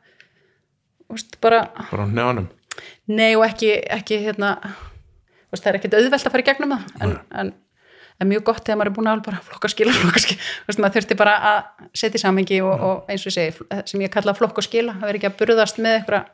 þú 1.09 1.17
veist, 1.19 1.41
bara 1.41 1.61
bara 1.91 2.07
nei 3.09 3.35
og 3.37 3.45
ekki, 3.47 3.73
ekki 3.99 4.21
hérna, 4.25 4.55
veist, 5.53 5.65
það 5.65 5.71
er 5.73 5.79
ekkert 5.81 5.97
auðvelt 5.99 6.27
að 6.29 6.35
fara 6.37 6.45
í 6.45 6.49
gegnum 6.49 6.75
það 6.75 7.03
en, 7.07 7.15
en, 7.43 7.53
en 8.19 8.31
mjög 8.33 8.45
gott 8.51 8.65
þegar 8.67 8.79
maður 8.81 8.91
er 8.93 8.97
búin 8.99 9.11
að 9.13 9.23
bara 9.29 9.41
flokka 9.49 9.71
og 9.71 9.75
skila, 9.75 9.95
flokka 10.03 10.21
og 10.21 10.25
skila 10.27 10.43
þú 10.43 10.69
veist, 10.73 10.83
maður 10.85 10.97
þurfti 10.99 11.19
bara 11.23 11.35
að 11.53 11.89
setja 12.03 12.21
í 12.21 12.25
samhengi 12.25 12.61
og, 12.67 12.85
og 12.91 13.11
eins 13.15 13.25
og 13.27 13.33
ég 13.33 13.37
segi, 13.39 13.83
sem 13.93 14.05
ég 14.07 14.13
kalla 14.15 14.35
flokka 14.39 14.63
og 14.63 14.69
skila 14.69 14.97
það 14.99 15.09
verður 15.09 15.21
ekki 15.23 15.31
að 15.33 15.39
burðast 15.43 15.83
með 15.85 15.99
eitthvað 16.01 16.31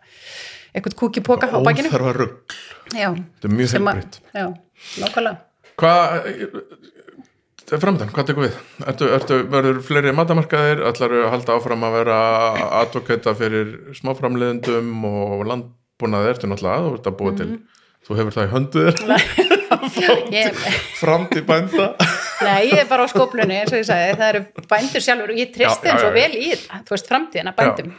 eitthvað 0.74 0.94
kúkipoka 0.98 1.46
á 1.54 1.58
bakinu. 1.62 1.86
Óþarfa 1.92 2.14
rugg 2.18 2.54
þetta 2.90 3.46
er 3.46 3.52
mjög 3.54 3.68
að- 3.68 3.74
heilbritt 3.78 4.16
Já, 4.34 4.46
nákvæmlega. 5.04 5.36
Hvað 5.78 6.00
það 7.64 7.76
er 7.76 7.80
framöndan, 7.82 8.10
hvað 8.12 8.26
tekur 8.28 8.44
við? 8.44 8.56
Ertu, 8.90 9.06
ertu, 9.16 9.38
verður 9.52 9.78
fleiri 9.86 10.12
matamarkaðir 10.18 10.82
ætlar 10.90 11.14
að 11.20 11.30
halda 11.32 11.54
áfram 11.56 11.86
að 11.86 11.94
vera 12.00 12.18
advokata 12.82 13.32
fyrir 13.38 13.70
smáframleiðendum 14.00 14.90
og 15.08 15.46
landbúnaði? 15.48 16.32
Ertu 16.34 16.50
náttúrulega 16.50 16.84
þú 16.84 16.92
ert 16.98 17.08
að 17.12 17.16
búa 17.22 17.32
til, 17.38 17.48
þú 18.06 18.18
hefur 18.18 18.36
það 18.36 18.46
í 18.48 18.52
höndu 18.54 18.84
þér. 18.88 18.98
Ég, 20.34 20.58
fram 20.98 21.24
til 21.30 21.42
bænda. 21.46 21.86
Nei, 22.44 22.70
ég 22.70 22.80
er 22.82 22.88
bara 22.88 23.04
á 23.06 23.08
skóplunni 23.10 23.56
eins 23.60 23.72
og 23.72 23.80
ég 23.80 23.86
sagði, 23.88 24.14
það 24.20 24.30
eru 24.30 24.66
bændur 24.70 25.04
sjálfur 25.04 25.32
og 25.34 25.38
ég 25.40 25.48
Já, 25.48 25.54
tristi 25.56 25.88
já, 25.88 25.90
þeim 25.90 26.00
svo 26.00 26.08
já, 26.08 26.12
já. 26.12 26.16
vel 26.18 26.38
í 26.38 26.48
þetta, 26.52 26.80
þú 26.86 26.94
veist, 26.94 27.10
framtíðina 27.10 27.52
bændum. 27.58 27.92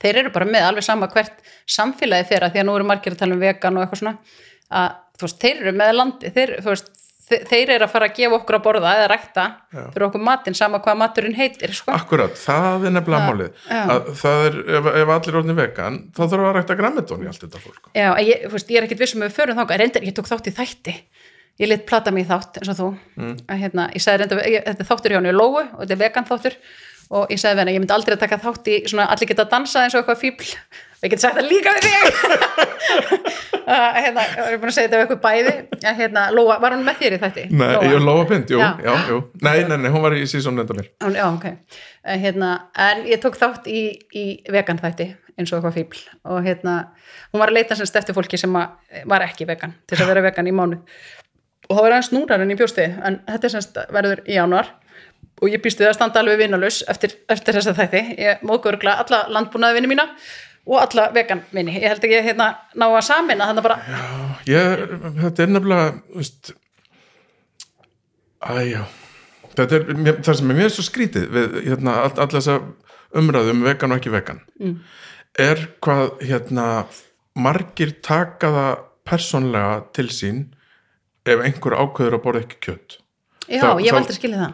Þeir 0.00 0.20
eru 0.22 0.32
bara 0.34 0.48
með 0.48 0.66
alveg 0.68 0.86
sama 0.86 1.08
hvert 1.10 1.52
samfélagi 1.76 2.28
þeirra, 2.30 2.50
því 2.54 2.62
að 2.62 2.68
nú 2.68 2.76
eru 2.78 2.88
margir 2.90 3.16
að 3.16 3.22
tala 3.22 3.36
um 3.36 3.42
vegan 3.42 3.78
og 3.78 3.84
eitthvað 3.84 4.02
svona, 4.02 4.14
að 4.80 4.88
þú 5.18 5.26
veist, 5.26 5.40
þeir 5.44 5.62
eru 5.64 5.74
með 5.80 5.92
landi, 5.98 6.32
þeir, 6.36 6.54
þú 6.60 6.72
veist 6.74 6.90
þeir 7.30 7.72
eru 7.76 7.86
að 7.86 7.92
fara 7.92 8.08
að 8.10 8.16
gefa 8.18 8.36
okkur 8.40 8.56
að 8.58 8.62
borða 8.64 8.92
eða 8.98 9.08
rækta 9.12 9.44
fyrir 9.70 10.06
okkur 10.08 10.22
matinn, 10.26 10.56
sama 10.58 10.80
hvað 10.82 10.98
maturinn 11.00 11.36
heitir 11.38 11.74
sko. 11.76 11.94
Akkurat, 11.94 12.34
það 12.38 12.86
er 12.88 12.94
nefnilega 12.96 13.30
málið. 13.30 13.64
það 14.20 14.46
er, 14.48 14.58
ef, 14.78 14.90
ef 15.02 15.12
allir 15.16 15.32
er 15.32 15.40
orðin 15.40 15.58
vegan 15.60 15.98
þá 16.16 16.22
þarf 16.24 16.48
að 16.50 16.56
rækta 16.58 16.78
græmitón 16.80 17.24
í 17.24 17.30
allt 17.30 17.46
þetta 17.46 17.62
fólk. 17.62 17.90
Já, 17.94 18.08
ég, 18.26 18.46
veist, 18.52 18.72
ég 18.74 18.82
er 18.82 18.88
ekkit 18.88 19.02
vissum 19.04 19.24
við 19.24 19.34
förum 19.38 19.60
þangað, 19.60 19.82
reyndar, 19.84 20.06
ég 20.08 20.16
tók 20.16 20.30
þátt 20.30 20.50
í 20.50 20.56
þætti. 20.58 20.96
Ég 21.60 21.68
lit 21.68 21.82
plata 21.88 22.12
mig 22.14 22.24
í 22.24 22.30
þátt 22.30 22.60
eins 22.60 22.70
og 22.72 22.78
þú. 22.78 22.92
Mm. 23.20 23.34
að 23.46 23.64
hérna, 23.64 23.88
ég 23.94 24.04
sagði 24.04 24.24
reyndar, 24.24 24.44
ég, 24.48 24.62
þetta 24.66 24.86
er 24.86 24.90
þáttur 24.90 25.12
hjá 25.12 25.20
henni 25.20 25.34
Lóu 25.34 25.50
og 25.60 25.82
þetta 25.82 25.96
er 25.96 26.00
vegan 26.00 26.28
þáttur. 26.30 26.56
Og 27.10 27.32
ég 27.34 27.40
sagði 27.42 27.58
við 27.58 27.60
henni, 27.64 27.74
ég 27.74 27.82
myndi 27.82 27.94
aldrei 27.96 28.14
að 28.14 28.22
taka 28.22 28.38
þátt 28.40 28.70
í 28.70 28.76
svona 28.88 29.10
allir 29.12 29.28
geta 29.28 29.44
að 29.44 29.52
dansa 29.52 29.82
eins 29.84 29.96
og 29.96 30.00
eitthvað 30.00 30.22
fíbl 30.22 30.54
og 31.00 31.06
ég 31.06 31.12
get 31.14 31.22
sagt 31.22 31.38
það 31.38 31.48
líka 31.48 31.72
við 31.76 31.86
þig. 31.86 32.00
Að 33.70 33.98
hérna, 34.04 34.24
ég 34.26 34.50
er 34.52 34.58
búin 34.60 34.70
að 34.70 34.76
segja 34.76 34.88
þetta 34.90 34.98
við 34.98 35.04
eitthvað 35.06 35.22
bæði? 35.24 35.54
Að 35.90 36.00
hérna, 36.02 36.24
Lóa, 36.36 36.58
var 36.60 36.74
hún 36.76 36.84
með 36.84 36.98
þér 37.00 37.16
í 37.16 37.20
þætti? 37.22 37.44
Nei, 37.54 37.66
Lóa? 37.76 37.88
er 37.94 38.04
lofa 38.04 38.26
pind, 38.32 38.52
jú, 38.52 38.60
Já. 38.60 38.68
já, 38.84 38.92
jú. 39.08 39.18
Nei, 39.46 39.56
nei, 39.70 39.76
nei, 39.84 39.90
hún 39.94 40.04
var 40.04 40.16
í 40.18 40.26
sísón 40.28 40.60
enda 40.60 40.76
mér. 40.76 40.90
Já, 41.16 41.24
ok. 41.30 41.46
En, 42.04 42.20
hérna, 42.24 42.50
en 42.88 43.04
ég 43.08 43.22
tók 43.22 43.38
þátt 43.40 43.68
í, 43.70 43.84
í 44.16 44.26
vegan 44.52 44.80
þætti 44.82 45.08
eins 45.40 45.52
og 45.54 45.60
eitthvað 45.60 45.78
fíbl 45.78 46.02
og 46.34 46.42
hérna, 46.44 46.74
hún 47.32 47.40
var 47.40 47.48
að 47.52 47.56
leita 47.60 47.76
semst 47.78 47.96
eftir 47.96 48.16
fólki 48.16 48.36
sem 48.40 48.56
að, 48.60 48.74
var 49.08 49.24
ekki 49.24 49.46
vegan 49.48 49.72
til 49.88 49.96
þess 49.96 50.04
að 50.04 50.10
vera 50.12 50.24
vegan 50.26 50.50
í 50.50 50.52
mánu 50.52 50.76
og 51.70 51.76
það 51.78 51.84
var 51.86 51.94
aðeins 51.94 52.10
núrar 52.12 52.42
en 52.44 52.50
ég 52.52 52.58
bjósti 52.60 52.84
en 52.90 53.16
þetta 53.28 53.48
er 53.48 53.54
semst 53.54 53.78
verður 53.94 54.20
í 54.26 54.36
januar 54.36 54.68
og 55.40 55.48
ég 55.48 55.62
býst 55.64 55.80
við 55.80 55.88
að 55.92 55.96
standa 55.96 56.20
alveg 56.20 56.42
vinnalus 56.42 56.82
eftir, 56.92 57.14
eftir 57.32 57.56
þessa 57.56 57.72
þætti, 57.78 58.02
ég 58.20 58.42
móðgörgla 58.44 58.98
alla 59.04 59.22
landbúnaði 59.32 59.78
vinni 59.78 59.92
mína 59.94 60.08
og 60.68 60.80
alla 60.82 61.08
vegan 61.14 61.42
vinni, 61.54 61.76
ég 61.80 61.88
held 61.88 62.04
ekki 62.04 62.18
að 62.20 62.28
hérna 62.30 62.48
ná 62.78 62.86
að 62.88 63.04
samina 63.06 63.48
þannig 63.50 63.66
bara, 63.66 63.78
ég, 64.48 64.84
Þetta 65.20 65.44
er 65.44 65.52
nefnilega 65.54 65.92
veist, 66.16 66.52
Æjá 68.40 68.84
Þetta 69.50 69.76
er, 69.76 69.88
mér, 69.98 70.20
það 70.24 70.38
sem 70.38 70.52
er 70.52 70.58
mér 70.60 70.72
svo 70.72 70.84
skrítið 70.86 71.26
við 71.34 71.56
hérna, 71.66 71.96
all, 72.04 72.12
all 72.22 72.30
þessa 72.30 72.60
umræðu 73.18 73.54
um 73.56 73.64
vegan 73.66 73.92
og 73.92 73.98
ekki 74.00 74.12
vegan 74.14 74.44
mm. 74.60 74.76
er 75.42 75.64
hvað 75.82 76.22
hérna 76.22 76.66
margir 77.34 77.96
taka 78.04 78.52
það 78.54 78.72
persónlega 79.10 79.74
til 79.96 80.08
sín 80.14 80.40
ef 81.26 81.42
einhver 81.44 81.76
ákveður 81.76 82.16
að 82.16 82.22
borða 82.24 82.42
ekki 82.44 82.58
kjöt. 82.64 82.96
Já, 83.50 83.60
Þá- 83.60 83.82
ég 83.82 83.90
þá- 83.90 83.90
hef 83.90 83.98
aldrei 84.00 84.16
skilið 84.16 84.44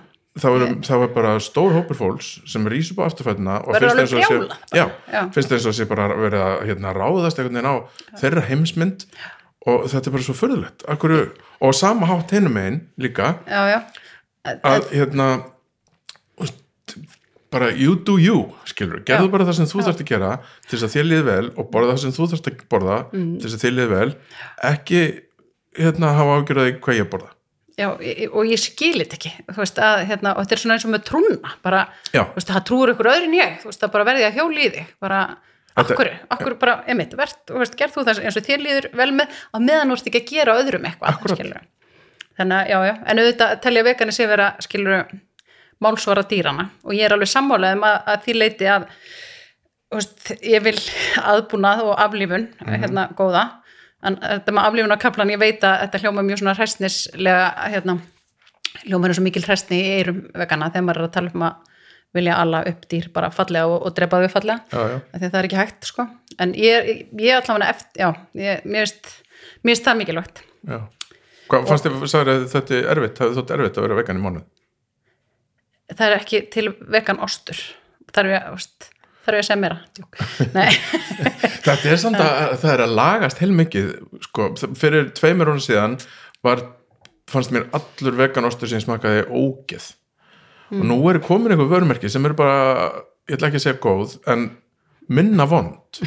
það 0.42 0.56
er, 0.66 0.74
þá 0.84 0.94
er 1.06 1.12
bara 1.16 1.32
stór 1.40 1.72
hópur 1.76 1.96
fólks 1.98 2.28
sem 2.50 2.66
rís 2.68 2.90
upp 2.92 3.00
á 3.00 3.08
afturfætuna 3.08 3.56
og 3.64 3.76
finnst 3.78 3.96
og 3.96 4.20
brjálað 4.20 4.52
sé, 4.52 4.76
já, 4.76 4.84
Já. 5.12 5.22
finnst 5.34 5.52
eins 5.56 5.66
og 5.70 5.76
sé 5.78 5.86
bara 5.88 6.08
verið 6.12 6.44
að 6.44 6.54
hérna, 6.70 6.92
ráðast 6.96 7.40
einhvern 7.40 7.56
veginn 7.56 7.72
á 7.72 7.76
þeirra 8.20 8.44
heimsmynd 8.50 9.06
og 9.66 9.88
þetta 9.90 10.06
er 10.10 10.14
bara 10.14 10.22
svo 10.28 10.34
furðulegt. 10.38 10.84
Akkur, 10.92 11.14
og 11.60 11.72
sama 11.74 12.06
hátt 12.06 12.30
hinum 12.36 12.56
einn 12.60 12.80
líka 13.02 13.32
já, 13.48 13.62
já. 13.74 13.78
að 14.62 14.90
hérna 14.92 15.30
bara 17.50 17.70
you 17.72 17.94
do 17.96 18.16
you 18.20 18.50
skilur, 18.68 19.00
gerðu 19.06 19.28
Já. 19.28 19.32
bara 19.32 19.44
það 19.48 19.56
sem 19.60 19.68
þú 19.70 19.84
þarft 19.86 20.00
að 20.02 20.08
gera 20.10 20.30
til 20.66 20.74
þess 20.76 20.86
að 20.88 20.94
þér 20.96 21.06
liði 21.10 21.26
vel 21.28 21.46
og 21.56 21.68
borða 21.72 21.92
það 21.94 22.00
sem 22.02 22.14
þú 22.16 22.26
þarft 22.32 22.48
að 22.50 22.64
borða 22.74 22.96
Mm. 23.12 23.30
til 23.40 23.46
þess 23.46 23.56
að 23.56 23.62
þér 23.64 23.74
liði 23.76 23.92
vel. 23.92 24.10
Ekki 24.70 25.00
hérna 25.78 26.10
hafa 26.18 26.36
ágjörði 26.40 26.74
hvað 26.82 26.98
ég 27.00 27.10
borða 27.12 27.30
Já, 27.76 27.90
og 27.92 28.46
ég 28.48 28.56
skil 28.62 28.94
þetta 29.02 29.16
ekki. 29.18 29.32
Veist, 29.58 29.78
að, 29.84 30.06
hérna, 30.08 30.30
og 30.36 30.46
þetta 30.46 30.56
er 30.56 30.60
svona 30.62 30.76
eins 30.78 30.86
og 30.88 30.92
með 30.94 31.02
trúna 31.10 31.50
bara, 31.64 31.82
veist, 32.32 32.48
það 32.48 32.62
trúur 32.70 32.92
ykkur 32.94 33.10
öðru 33.12 33.28
en 33.28 33.36
ég. 33.36 33.58
Veist, 33.68 33.82
það 33.82 33.92
bara 33.98 34.06
verði 34.08 34.24
að 34.30 34.38
hjóli 34.40 34.62
í 34.64 34.70
þig 34.78 34.94
bara, 35.04 35.18
Þetta- 35.76 35.92
akkur, 35.92 36.10
akkur 36.38 36.54
bara, 36.62 36.76
emitt 36.88 37.12
verð, 37.18 37.36
gerð 37.76 37.92
þú 37.98 38.04
það 38.08 38.22
eins 38.24 38.38
og 38.40 38.46
þér 38.46 38.62
líður 38.64 38.86
vel 38.96 39.10
með 39.12 39.28
að 39.52 39.66
meðan 39.68 39.92
ert 39.92 40.06
ekki 40.08 40.22
að 40.22 40.30
gera 40.32 40.54
öðrum 40.62 40.86
eitthvað 40.88 41.10
þannig 42.38 42.56
að, 42.56 42.70
já, 42.72 42.78
já, 42.88 42.94
en 43.12 43.20
auðvitað 43.20 43.52
telja 43.66 43.82
vegani 43.84 44.12
sé 44.16 44.26
vera, 44.30 44.46
skilur 44.64 45.04
málsvara 45.84 46.24
dýrana 46.30 46.70
og 46.84 46.96
ég 46.96 47.04
er 47.04 47.12
alveg 47.12 47.28
sammálaðum 47.28 47.84
að, 47.84 47.96
að 48.08 48.24
því 48.24 48.34
leiti 48.40 48.70
að 48.72 48.88
ég 50.48 50.64
vil 50.64 50.76
aðbúnað 51.20 51.84
og 51.84 51.94
aflífun 52.06 52.48
hérna 52.64 53.06
góða 53.16 53.44
en 54.04 54.18
þetta 54.20 54.54
með 54.54 54.68
aflífun 54.68 54.96
og 54.96 55.00
kaplan 55.02 55.32
ég 55.32 55.40
veit 55.40 55.64
að 55.64 55.78
þetta 55.84 56.02
hljóma 56.02 56.24
mjög 56.26 56.42
svona 56.42 56.56
hræstnislega 56.58 57.46
hérna, 57.72 57.96
hljóma 58.84 59.08
er 59.08 59.16
svo 59.16 59.24
mikil 59.24 59.44
hræstni 59.46 59.80
í 59.80 59.94
eirum 60.00 60.20
vegana 60.36 60.70
þegar 60.72 60.86
maður 60.88 61.02
er 61.02 61.08
að 61.08 61.14
tala 61.16 61.32
um 61.34 61.46
að 61.48 61.72
vilja 62.16 62.40
alla 62.40 62.62
upp 62.70 62.84
dýr 62.90 63.08
bara 63.12 63.30
fallega 63.34 63.68
og, 63.68 63.78
og 63.86 63.96
drepa 63.96 64.20
þau 64.22 64.32
fallega 64.32 64.58
já, 64.72 64.92
já. 64.92 64.98
það 65.20 65.38
er 65.40 65.48
ekki 65.48 65.60
hægt 65.60 65.88
sko 65.88 66.06
en 66.42 66.52
ég, 66.56 66.92
ég 67.20 67.40
allavega 67.40 67.72
eftir, 67.74 68.02
já 68.04 68.08
ég, 68.40 68.68
mér 68.68 68.92
finnst 68.92 69.88
það 69.88 69.98
mikilvægt 70.02 70.44
Já. 70.66 70.80
Hvað 71.46 71.68
fannst 71.68 71.84
þið, 71.86 72.14
að 72.18 72.44
þetta 72.50 72.74
er 72.74 72.88
erfitt, 72.90 73.18
hafði 73.22 73.36
þótt 73.36 73.50
erfitt 73.54 73.76
að 73.78 73.84
vera 73.84 73.98
vegan 74.00 74.18
í 74.18 74.22
mánuð? 74.24 74.46
það 75.92 76.06
er 76.08 76.16
ekki 76.18 76.40
til 76.52 76.66
vegan 76.90 77.20
ostur 77.22 77.60
þarf 78.14 78.32
ég, 78.32 78.46
þú 78.46 78.56
veist, 78.56 78.88
þarf 79.26 79.38
ég 79.38 79.42
að 79.42 79.48
segja 79.50 79.60
nei, 80.56 80.70
Þetta 81.66 81.90
er 81.90 82.00
samt 82.00 82.20
að 82.22 82.56
það 82.62 82.72
er 82.72 82.82
að 82.84 82.96
lagast 83.00 83.42
heilmikið, 83.42 83.92
sko, 84.28 84.48
fyrir 84.78 85.10
tveimur 85.16 85.52
hún 85.52 85.62
síðan 85.62 85.96
var, 86.46 86.62
fannst 87.30 87.54
mér 87.54 87.68
allur 87.76 88.18
veganostur 88.20 88.70
sem 88.70 88.82
smakaði 88.82 89.26
ógeð. 89.30 89.90
Og 90.74 90.82
nú 90.86 90.98
er 91.10 91.20
komin 91.22 91.54
einhver 91.54 91.70
vörumerki 91.70 92.10
sem 92.10 92.24
eru 92.26 92.38
bara, 92.38 92.88
ég 93.28 93.38
ætla 93.38 93.50
ekki 93.50 93.60
að 93.60 93.66
segja 93.66 93.82
góð 93.82 94.16
en 94.32 94.48
minna 95.06 95.46
vond. 95.50 96.02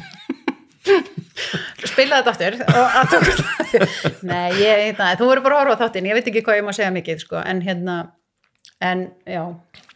Spila 1.87 2.19
þetta 2.19 2.31
aftur. 2.33 3.43
Nei, 4.29 4.47
ég, 4.59 4.85
hérna, 4.89 5.13
þú 5.19 5.29
verður 5.31 5.45
bara 5.45 5.59
að 5.59 5.61
horfa 5.63 5.83
þáttinn. 5.85 6.09
Ég 6.11 6.19
veit 6.19 6.31
ekki 6.31 6.43
hvað 6.43 6.59
ég 6.59 6.65
má 6.67 6.73
segja 6.75 6.95
mikið 6.95 7.21
sko, 7.23 7.39
en 7.39 7.61
hérna 7.63 7.99
en 8.79 9.05
já, 9.27 9.43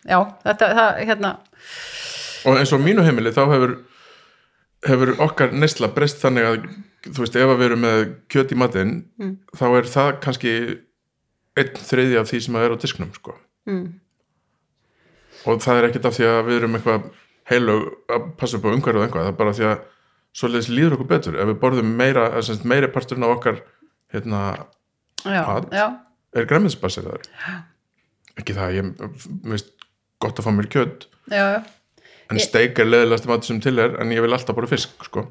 já 0.04 0.18
þetta, 0.44 0.70
það, 0.76 0.98
hérna 1.08 1.32
og 2.46 2.58
eins 2.60 2.74
og 2.74 2.82
á 2.82 2.86
mínu 2.86 3.04
heimili 3.06 3.32
þá 3.36 3.44
hefur 3.54 3.76
hefur 4.88 5.14
okkar 5.24 5.54
neysla 5.56 5.88
breyst 5.96 6.20
þannig 6.24 6.44
að 6.50 6.66
þú 7.08 7.20
veist, 7.24 7.36
ef 7.40 7.50
að 7.52 7.60
við 7.62 7.66
erum 7.70 7.84
með 7.86 8.02
kjöt 8.32 8.52
í 8.52 8.58
matinn 8.60 8.94
Mm. 9.20 9.38
þá 9.56 9.66
er 9.78 9.90
það 9.94 10.10
kannski 10.24 10.54
einn 11.60 11.74
þriði 11.88 12.18
af 12.20 12.28
því 12.32 12.40
sem 12.46 12.56
að 12.58 12.66
er 12.68 12.74
á 12.76 12.82
disknum 12.84 13.12
sko. 13.16 13.36
mm, 13.68 13.86
og 15.48 15.60
það 15.64 15.78
er 15.80 15.88
ekkert 15.90 16.08
af 16.10 16.16
því 16.18 16.26
að 16.30 16.46
við 16.48 16.58
erum 16.60 16.78
eitthvað 16.80 17.08
heilug 17.52 17.84
að 18.16 18.28
passa 18.40 18.58
upp 18.58 18.66
á 18.68 18.74
umhverju 18.76 19.00
og 19.02 19.06
einhvað, 19.08 19.26
það 19.28 19.32
er 19.34 19.40
bara 19.42 19.54
því 19.58 19.66
að 19.70 19.84
svoleiðis 20.34 20.70
líður 20.74 20.96
okkur 20.98 21.10
betur, 21.12 21.36
ef 21.38 21.50
við 21.52 21.60
borðum 21.62 21.92
meira 22.00 22.24
eða 22.40 22.56
meiri 22.72 22.88
parturinn 22.96 23.26
af 23.28 23.34
okkar 23.38 23.60
hérna, 24.14 24.42
já, 25.28 25.42
Mat. 25.48 25.68
já, 25.76 25.86
er 26.40 26.48
græmiðsbassir 26.50 27.10
ekki 28.40 28.56
það, 28.58 28.78
ég 28.80 28.92
finnst 29.44 29.74
gott 30.24 30.40
að 30.40 30.48
fá 30.48 30.52
mér 30.56 30.70
kjöt 30.74 31.08
já, 31.30 31.44
já 31.58 31.60
en 32.34 32.40
Ég- 32.42 32.48
steik 32.50 32.80
er 32.82 32.90
leðilegasti 32.90 33.30
matur 33.30 33.50
sem 33.52 33.62
til 33.64 33.78
er 33.84 33.96
en 34.02 34.12
ég 34.14 34.24
vil 34.26 34.34
alltaf 34.34 34.58
bara 34.58 34.70
fisk 34.72 35.06
sko. 35.06 35.28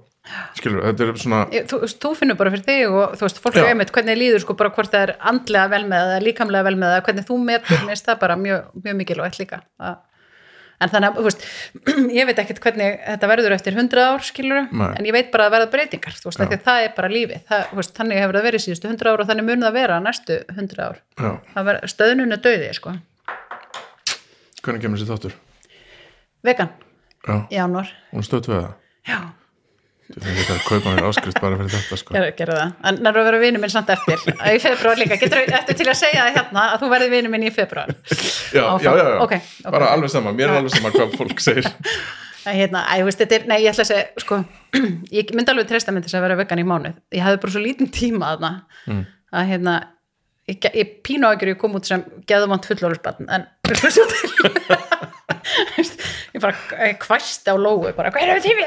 skilur, 0.54 0.84
þetta 0.86 1.08
er 1.08 1.18
svona 1.18 1.40
þú, 1.50 1.80
þú 1.98 2.14
finnur 2.14 2.38
bara 2.38 2.52
fyrir 2.54 2.62
þig 2.68 2.94
og 2.94 3.16
þú 3.18 3.26
veist, 3.26 3.42
fólk 3.42 3.56
er 3.58 3.72
einmitt 3.72 3.90
hvernig 3.90 4.20
líður 4.20 4.44
sko 4.44 4.54
bara 4.54 4.70
hvort 4.70 4.92
það 4.92 5.08
er 5.08 5.12
andlega 5.32 5.68
vel 5.72 5.82
með 5.90 6.06
það, 6.12 6.22
líkamlega 6.28 6.66
vel 6.68 6.76
með 6.78 6.92
það 6.94 7.04
hvernig 7.08 7.26
þú 7.26 7.38
metur, 7.42 7.84
mér 7.88 8.02
það 8.06 8.20
bara 8.22 8.36
mjög, 8.38 8.68
mjög 8.84 8.98
mikilvægt 9.00 9.40
líka. 9.42 9.62
Það- 9.82 9.98
en 10.82 10.90
þannig 10.90 11.08
að, 11.10 11.18
þú 11.18 11.24
veist, 11.26 11.44
ég 12.18 12.26
veit 12.28 12.38
ekkert 12.42 12.60
hvernig 12.64 12.96
þetta 13.06 13.30
verður 13.30 13.54
eftir 13.56 13.76
100 13.78 14.02
ár, 14.02 14.22
skilur 14.26 14.68
Nei. 14.72 14.88
en 14.98 15.06
ég 15.06 15.12
veit 15.14 15.30
bara 15.34 15.46
að 15.48 15.54
verða 15.56 15.70
breytingar, 15.74 16.16
þú 16.18 16.30
veist, 16.30 16.42
það 16.66 16.86
er 16.86 16.94
bara 16.96 17.08
lífið, 17.12 17.42
það, 17.50 17.66
veist, 17.78 17.94
þannig 17.98 18.22
hefur 18.22 18.38
það 18.38 18.48
verið 18.48 18.64
síðustu 18.66 18.90
100 18.90 19.10
ár 19.12 19.22
og 19.22 19.30
þannig 19.30 19.48
mun 19.50 19.66
það 19.66 19.76
vera 19.78 20.00
næstu 20.02 20.38
100 20.50 20.82
ár, 20.86 21.02
stöðnun 21.92 22.34
er 22.34 22.42
döði, 22.42 22.72
sko, 22.78 22.94
já, 27.28 27.36
í 27.54 27.60
ánvar, 27.62 27.92
hún 28.12 28.26
stöðt 28.26 28.50
við 28.52 28.60
það 28.62 28.74
já 29.12 29.20
Ég 30.12 30.20
finn 30.26 30.34
þetta 30.36 30.54
að 30.58 30.64
kaupa 30.68 30.90
mér 30.92 31.06
áskrift 31.08 31.38
bara 31.40 31.56
fyrir 31.56 31.70
þetta 31.72 31.96
sko. 31.96 32.12
Gerðu, 32.12 32.32
gerðu 32.36 32.56
það, 32.58 32.72
en 32.90 32.96
nærðu 33.06 33.20
að 33.22 33.26
vera 33.30 33.38
vinur 33.40 33.62
minn 33.62 33.70
samt 33.72 33.92
eftir 33.94 34.24
í 34.52 34.58
februar 34.60 34.98
líka, 35.00 35.16
getur 35.22 35.40
þú 35.40 35.54
eftir 35.56 35.78
til 35.78 35.86
að 35.88 35.96
segja 36.02 36.26
það 36.26 36.34
hérna 36.36 36.64
að 36.74 36.82
þú 36.82 36.90
verði 36.92 37.06
vinur 37.14 37.32
minn 37.32 37.46
í 37.48 37.52
februar 37.54 37.92
já, 38.52 38.64
Áfram. 38.66 38.82
já, 38.84 38.90
já, 38.98 39.04
já. 39.08 39.14
Ok, 39.24 39.32
ok. 39.62 39.70
bara 39.72 39.88
alveg 39.94 40.12
sama, 40.12 40.34
mér 40.36 40.50
er 40.52 40.58
alveg 40.58 40.74
sama 40.76 40.92
hvað 40.92 41.16
fólk 41.16 41.40
segir 41.40 41.70
Nei, 42.44 42.56
hérna, 42.58 42.82
æ, 42.90 42.98
þú 42.98 43.06
veist, 43.06 43.20
þetta 43.22 43.36
er, 43.38 43.44
nei, 43.46 43.56
ég 43.62 43.70
ætla 43.70 43.84
að 43.86 43.90
segja, 43.92 44.06
sko, 44.26 44.40
ég 45.16 45.28
myndi 45.38 45.52
alveg 45.54 45.68
treysta 45.70 45.94
myndi 45.94 46.10
að 46.12 46.24
vera 46.26 46.36
vegan 46.42 46.58
í 46.58 46.64
mánuð. 46.66 46.96
Ég 47.14 47.22
hafði 47.22 47.38
bara 47.44 47.52
svo 47.54 47.62
lítinn 47.62 47.92
tíma 47.94 48.32
þarna, 48.34 48.50
Mm. 48.90 49.04
að 49.38 49.46
hérna, 49.52 49.74
ég, 50.50 50.58
ég 50.74 50.90
pínu 51.06 51.28
ágjör 51.30 51.52
ég 51.52 51.60
kom 51.62 51.78
út 51.78 51.86
sem 51.86 52.02
geðumant 52.26 52.66
fullorðsbann, 52.66 53.30
en 53.30 53.46
ég 56.34 56.40
bara 56.42 56.86
ég 56.88 56.98
kvæsti 57.02 57.52
á 57.52 57.56
lóu, 57.58 57.86
bara, 57.96 58.12
er 58.18 58.32
það 58.34 58.42
tími? 58.46 58.66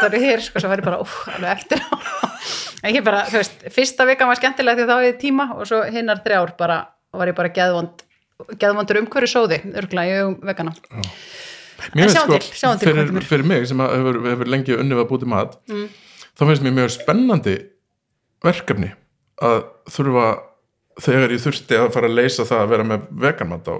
Það 0.00 0.16
er 0.18 0.24
hér, 0.26 0.44
sko, 0.46 0.62
svo 0.62 0.70
væri 0.72 0.84
bara, 0.86 1.00
úf, 1.04 1.14
alveg 1.34 1.52
eftir. 1.56 1.82
En 2.86 2.94
ég 2.94 3.04
bara, 3.06 3.24
þú 3.30 3.40
veist, 3.40 3.64
fyrsta 3.74 4.06
vikan 4.08 4.28
var 4.30 4.38
skemmtilega 4.40 4.82
því 4.82 4.88
þá 4.90 4.96
hefði 5.00 5.14
tíma 5.22 5.48
og 5.56 5.64
svo 5.68 5.82
hinnar 5.90 6.20
þrjár 6.24 6.52
bara, 6.60 6.80
var 7.16 7.30
ég 7.32 7.36
bara 7.38 7.52
geðvond, 7.56 8.04
geðvondur 8.60 9.00
umhverju 9.02 9.30
sóði, 9.32 9.60
örgulega 9.80 10.20
í 10.20 10.34
vegana. 10.50 10.74
mér 11.92 12.06
finnst 12.08 12.18
sko, 12.20 12.36
til, 12.40 12.52
sjáum 12.56 12.78
til 12.80 12.88
fyrir, 12.92 13.24
fyrir 13.28 13.48
mig 13.48 13.66
sem 13.68 13.80
hefur, 13.84 14.20
hefur 14.30 14.48
lengi 14.52 14.76
unnið 14.80 15.02
að 15.02 15.08
búti 15.10 15.26
mat 15.28 15.56
Mm. 15.68 15.88
þá 16.38 16.42
finnst 16.48 16.62
mér 16.64 16.72
mjög 16.78 16.92
spennandi 16.94 17.56
verkefni 18.44 18.92
að 19.44 19.58
þurfa 19.92 20.26
þegar 21.04 21.34
ég 21.34 21.42
þurfti 21.44 21.76
að 21.76 21.90
fara 21.92 22.08
að 22.08 22.16
leysa 22.16 22.46
það 22.48 22.62
að 22.62 22.70
vera 22.72 22.86
með 22.88 23.04
veganmat 23.26 23.68
á, 23.68 23.76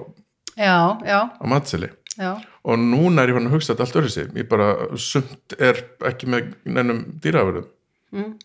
Já, 0.57 0.97
já, 1.05 1.19
á 1.37 1.45
matseli 1.45 1.89
já. 2.17 2.31
og 2.65 2.79
núna 2.81 3.21
er 3.23 3.29
ég 3.29 3.37
fann 3.37 3.47
að 3.49 3.53
hugsa 3.57 3.73
þetta 3.75 3.85
allt 3.85 3.97
öðru 4.01 4.09
sig 4.09 4.31
ég 4.39 4.47
bara, 4.49 4.67
sumt 4.97 5.53
er 5.59 5.83
ekki 6.09 6.27
með 6.33 6.53
nennum 6.65 7.03
dýraverðum 7.21 7.67
Mm. 8.07 8.37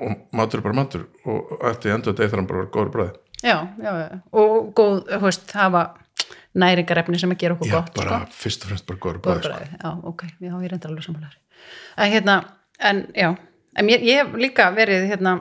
og 0.00 0.10
matur 0.36 0.60
er 0.60 0.62
bara 0.66 0.74
matur 0.76 1.06
og 1.24 1.54
eftir 1.70 1.94
endur 1.94 2.12
deg 2.12 2.28
þarf 2.28 2.36
hann 2.42 2.46
bara 2.50 2.66
góður 2.68 2.90
bræði 2.92 3.14
Já, 3.42 3.54
já, 3.80 3.92
já, 3.96 4.18
og 4.36 4.74
góð, 4.76 4.98
þú 5.08 5.20
veist, 5.24 5.52
hafa 5.56 5.82
næringarefni 6.60 7.18
sem 7.18 7.30
að 7.32 7.38
gera 7.40 7.54
okkur 7.56 7.70
já, 7.70 7.78
gott, 7.78 7.94
bara 7.96 8.18
sko. 8.26 8.36
fyrst 8.42 8.64
og 8.66 8.68
fremst 8.74 8.86
bara 8.90 8.98
góður 9.00 9.22
Góð 9.24 9.40
bræði 9.46 9.68
sko. 9.70 9.78
já, 9.80 9.90
ok, 10.12 10.24
já, 10.44 10.52
ég 10.60 10.68
reyndar 10.74 10.90
alveg 10.92 11.06
samanlega. 11.06 11.40
En 11.96 12.12
hérna, 12.12 12.34
en 12.90 13.00
já, 13.16 13.30
en 13.80 13.88
ég, 13.88 14.04
ég 14.04 14.20
hef 14.20 14.34
líka 14.44 14.68
verið, 14.76 15.08
hérna, 15.08 15.32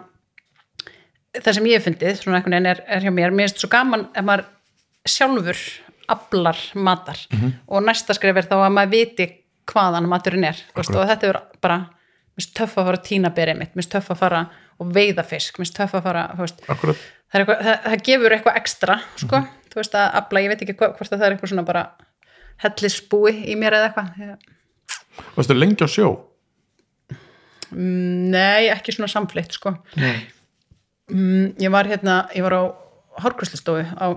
það 1.36 1.54
sem 1.60 1.68
ég 1.70 1.78
hef 1.78 1.86
fundið, 1.90 2.16
svona 2.24 2.40
einhvern 2.40 2.56
veginn 2.56 2.72
er, 2.72 2.82
er 2.88 3.04
hjá 3.06 3.12
mér, 3.20 3.36
mér 3.36 3.50
finnst 3.52 3.60
svo 3.66 3.70
gaman 3.76 4.08
ef 4.16 4.24
maður 4.26 4.46
sjálfur 5.06 5.60
aflar 6.16 6.58
matar. 6.76 7.18
Mhm. 7.32 7.54
og 7.68 7.84
næsta 7.84 8.14
skref 8.18 8.38
er 8.38 8.48
þá 8.50 8.56
að 8.60 8.74
maður 8.76 8.92
viti 8.92 9.28
hvaðan 9.70 10.08
maturinn 10.10 10.44
er, 10.50 10.58
veist, 10.76 10.96
og 10.96 11.08
þetta 11.08 11.28
er 11.30 11.40
bara, 11.62 11.78
mér 11.78 12.40
finnst 12.42 12.56
töff 12.58 12.78
að 12.78 12.86
fara 12.90 12.98
að 12.98 13.06
tína 13.10 13.30
berið 13.36 13.58
mitt, 13.60 13.74
mér 13.76 13.84
finnst 13.84 13.92
töff 13.92 14.10
að 14.12 14.18
fara 14.24 14.42
og 14.80 14.94
veiða 14.96 15.24
fisk, 15.26 15.58
mér 15.60 15.66
finnst 15.68 15.76
töff 15.78 15.94
að 16.00 16.04
fara, 16.04 16.24
veist, 16.40 16.62
það, 16.66 16.96
eitthvað, 17.34 17.62
það, 17.68 17.82
það 17.86 18.04
gefur 18.10 18.32
eitthvað 18.38 18.58
ekstra 18.62 19.00
sko, 19.16 19.36
Mhm. 19.38 19.48
þú 19.70 19.76
veist 19.82 19.94
að 19.96 20.16
afla, 20.22 20.40
ég 20.42 20.50
veit 20.50 20.62
ekki 20.66 20.78
hvort 20.78 21.02
að 21.02 21.20
það 21.20 21.26
er 21.28 21.36
eitthvað 21.36 21.50
svona 21.54 21.66
bara 21.66 21.84
hellisbúi 22.64 23.34
í 23.46 23.56
mér 23.56 23.74
eða 23.78 23.94
eitthvað 23.94 24.18
Ég- 24.18 25.36
varstu 25.36 25.54
lengi 25.60 25.84
á 25.86 25.88
sjó? 25.88 26.26
Mm, 27.72 28.32
nei, 28.34 28.70
ekki 28.74 28.92
svona 28.96 29.08
samfleitt 29.12 29.52
sko. 29.54 29.76
Mm, 31.10 31.54
ég 31.62 31.70
var 31.72 31.86
hérna 31.86 32.28
ég 32.36 32.42
var 32.46 32.54
á 32.58 32.64
hárgræslustofu 33.22 33.86
á 33.98 34.08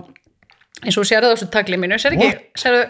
eins 0.81 0.97
og 0.97 1.03
þú 1.03 1.07
sérðu 1.11 1.29
á 1.29 1.33
þessu 1.35 1.47
tagli 1.53 1.77
mínu 1.79 1.97
sér 2.01 2.15
ekki, 2.17 2.29
sérðu, 2.59 2.83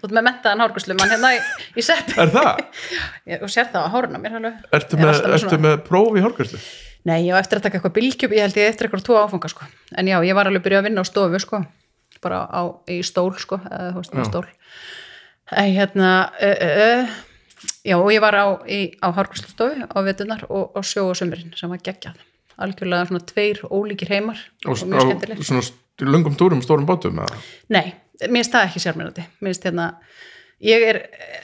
þú 0.00 0.08
ert 0.08 0.14
með 0.18 0.24
mentaðan 0.26 0.62
hárgræslu 0.64 0.96
mann 0.98 1.12
hérna 1.14 1.30
í, 1.36 1.42
í 1.78 1.84
sepp 1.86 2.10
er 2.18 2.32
það? 2.34 2.62
og 3.44 3.52
sér 3.52 3.68
það 3.72 3.86
á 3.86 3.92
háruna 3.94 4.20
mér 4.20 4.38
alveg. 4.40 4.56
Ertu, 4.78 4.98
er 4.98 5.04
með, 5.04 5.12
alltaf 5.14 5.36
ertu 5.38 5.60
með 5.62 5.76
próf 5.86 6.18
í 6.18 6.24
hálfgræslu? 6.26 6.60
Nei, 7.08 7.16
ég 7.26 7.34
á 7.34 7.38
eftir 7.42 7.58
að 7.58 7.64
taka 7.68 7.78
eitthvað 7.78 7.94
bylgjöp, 7.96 8.34
ég 8.36 8.44
held 8.46 8.58
ég 8.60 8.68
eftir 8.72 8.86
eitthvað 8.86 9.04
tvo 9.08 9.16
áfanga 9.22 9.48
sko. 9.50 9.66
En 9.98 10.10
já, 10.10 10.16
ég 10.22 10.36
var 10.38 10.50
alveg 10.50 10.62
byrjuð 10.66 10.82
að 10.82 10.86
vinna 10.90 11.02
á 11.02 11.06
stofu 11.08 11.40
sko. 11.42 11.62
bara 12.22 12.42
á, 12.46 12.62
í 12.86 13.00
stól 13.02 13.32
sko, 13.42 13.56
eða 13.66 13.88
þú 13.94 14.02
veist, 14.02 14.12
með 14.14 14.28
stól. 14.28 14.44
En 15.58 15.72
hérna 15.74 16.10
uh, 16.38 16.60
uh, 16.68 17.16
já, 17.82 17.96
og 17.98 18.10
ég 18.14 18.22
var 18.22 18.36
á, 18.38 18.46
í, 18.70 18.78
á 19.02 19.10
Hárgræslustofu 19.16 19.88
á 19.90 19.98
vetunar 20.06 20.44
og, 20.46 20.70
og 20.78 20.86
sjó 20.86 21.08
og 21.10 21.18
sömurinn 21.18 21.50
sem 21.58 21.72
var 21.74 21.82
geggjað. 21.82 22.20
Algjörlega 22.62 23.08
svona 23.10 23.24
tveir 23.26 23.64
ólíkir 23.66 24.12
heimar. 24.14 24.38
Og, 24.68 24.76
og 24.76 24.86
mjög 24.86 25.00
og 25.02 25.08
skemmtileg 25.10 25.42
svona 25.42 25.64
st- 25.66 25.81
lungum 26.08 26.34
túrum, 26.38 26.62
stórum 26.64 26.86
bátum 26.88 27.22
eða? 27.22 27.38
Nei, 27.68 27.94
mér 28.28 28.42
finnst 28.42 28.52
það 28.56 28.68
ekki 28.70 28.84
sérmennandi 28.86 29.24
mér 29.40 29.52
finnst 29.52 29.64
hérna 29.68 29.86
ég 30.62 30.84
er, 30.86 30.98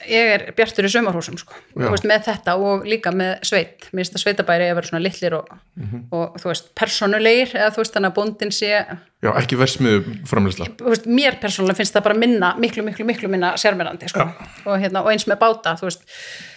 ég 0.07 0.29
er 0.31 0.43
bjartur 0.55 0.85
í 0.87 0.89
sömarhúsum 0.93 1.35
sko. 1.41 1.51
Veist, 1.75 2.05
með 2.07 2.21
þetta 2.29 2.53
og 2.63 2.85
líka 2.87 3.11
með 3.11 3.41
sveit 3.49 3.89
mér 3.91 4.05
finnst 4.05 4.15
að 4.15 4.21
sveitabæri 4.23 4.69
að 4.69 4.77
vera 4.79 4.87
svona 4.87 5.01
litlir 5.03 5.33
og, 5.41 5.49
Mhm. 5.75 6.05
og 6.15 6.37
þú 6.39 6.47
veist, 6.53 6.69
personulegir 6.75 7.51
eða 7.55 7.71
þú 7.75 7.81
veist, 7.83 7.93
þannig 7.97 8.11
að 8.13 8.15
bóndin 8.15 8.51
sé 8.55 8.69
já, 8.69 9.31
ekki 9.35 9.57
versmiðu 9.59 10.25
framleysla 10.27 10.69
mér 11.05 11.35
persónulega 11.41 11.75
finnst 11.81 11.93
það 11.97 12.03
bara 12.07 12.15
minna 12.19 12.53
miklu, 12.59 12.83
miklu, 12.83 13.05
miklu 13.05 13.27
minna 13.29 13.53
sérmennandi 13.59 14.07
sko. 14.09 14.23
og, 14.65 14.79
hérna, 14.79 15.03
og 15.03 15.11
eins 15.11 15.27
með 15.27 15.39
báta 15.43 15.75
þú 15.75 15.89
veist, 15.89 16.03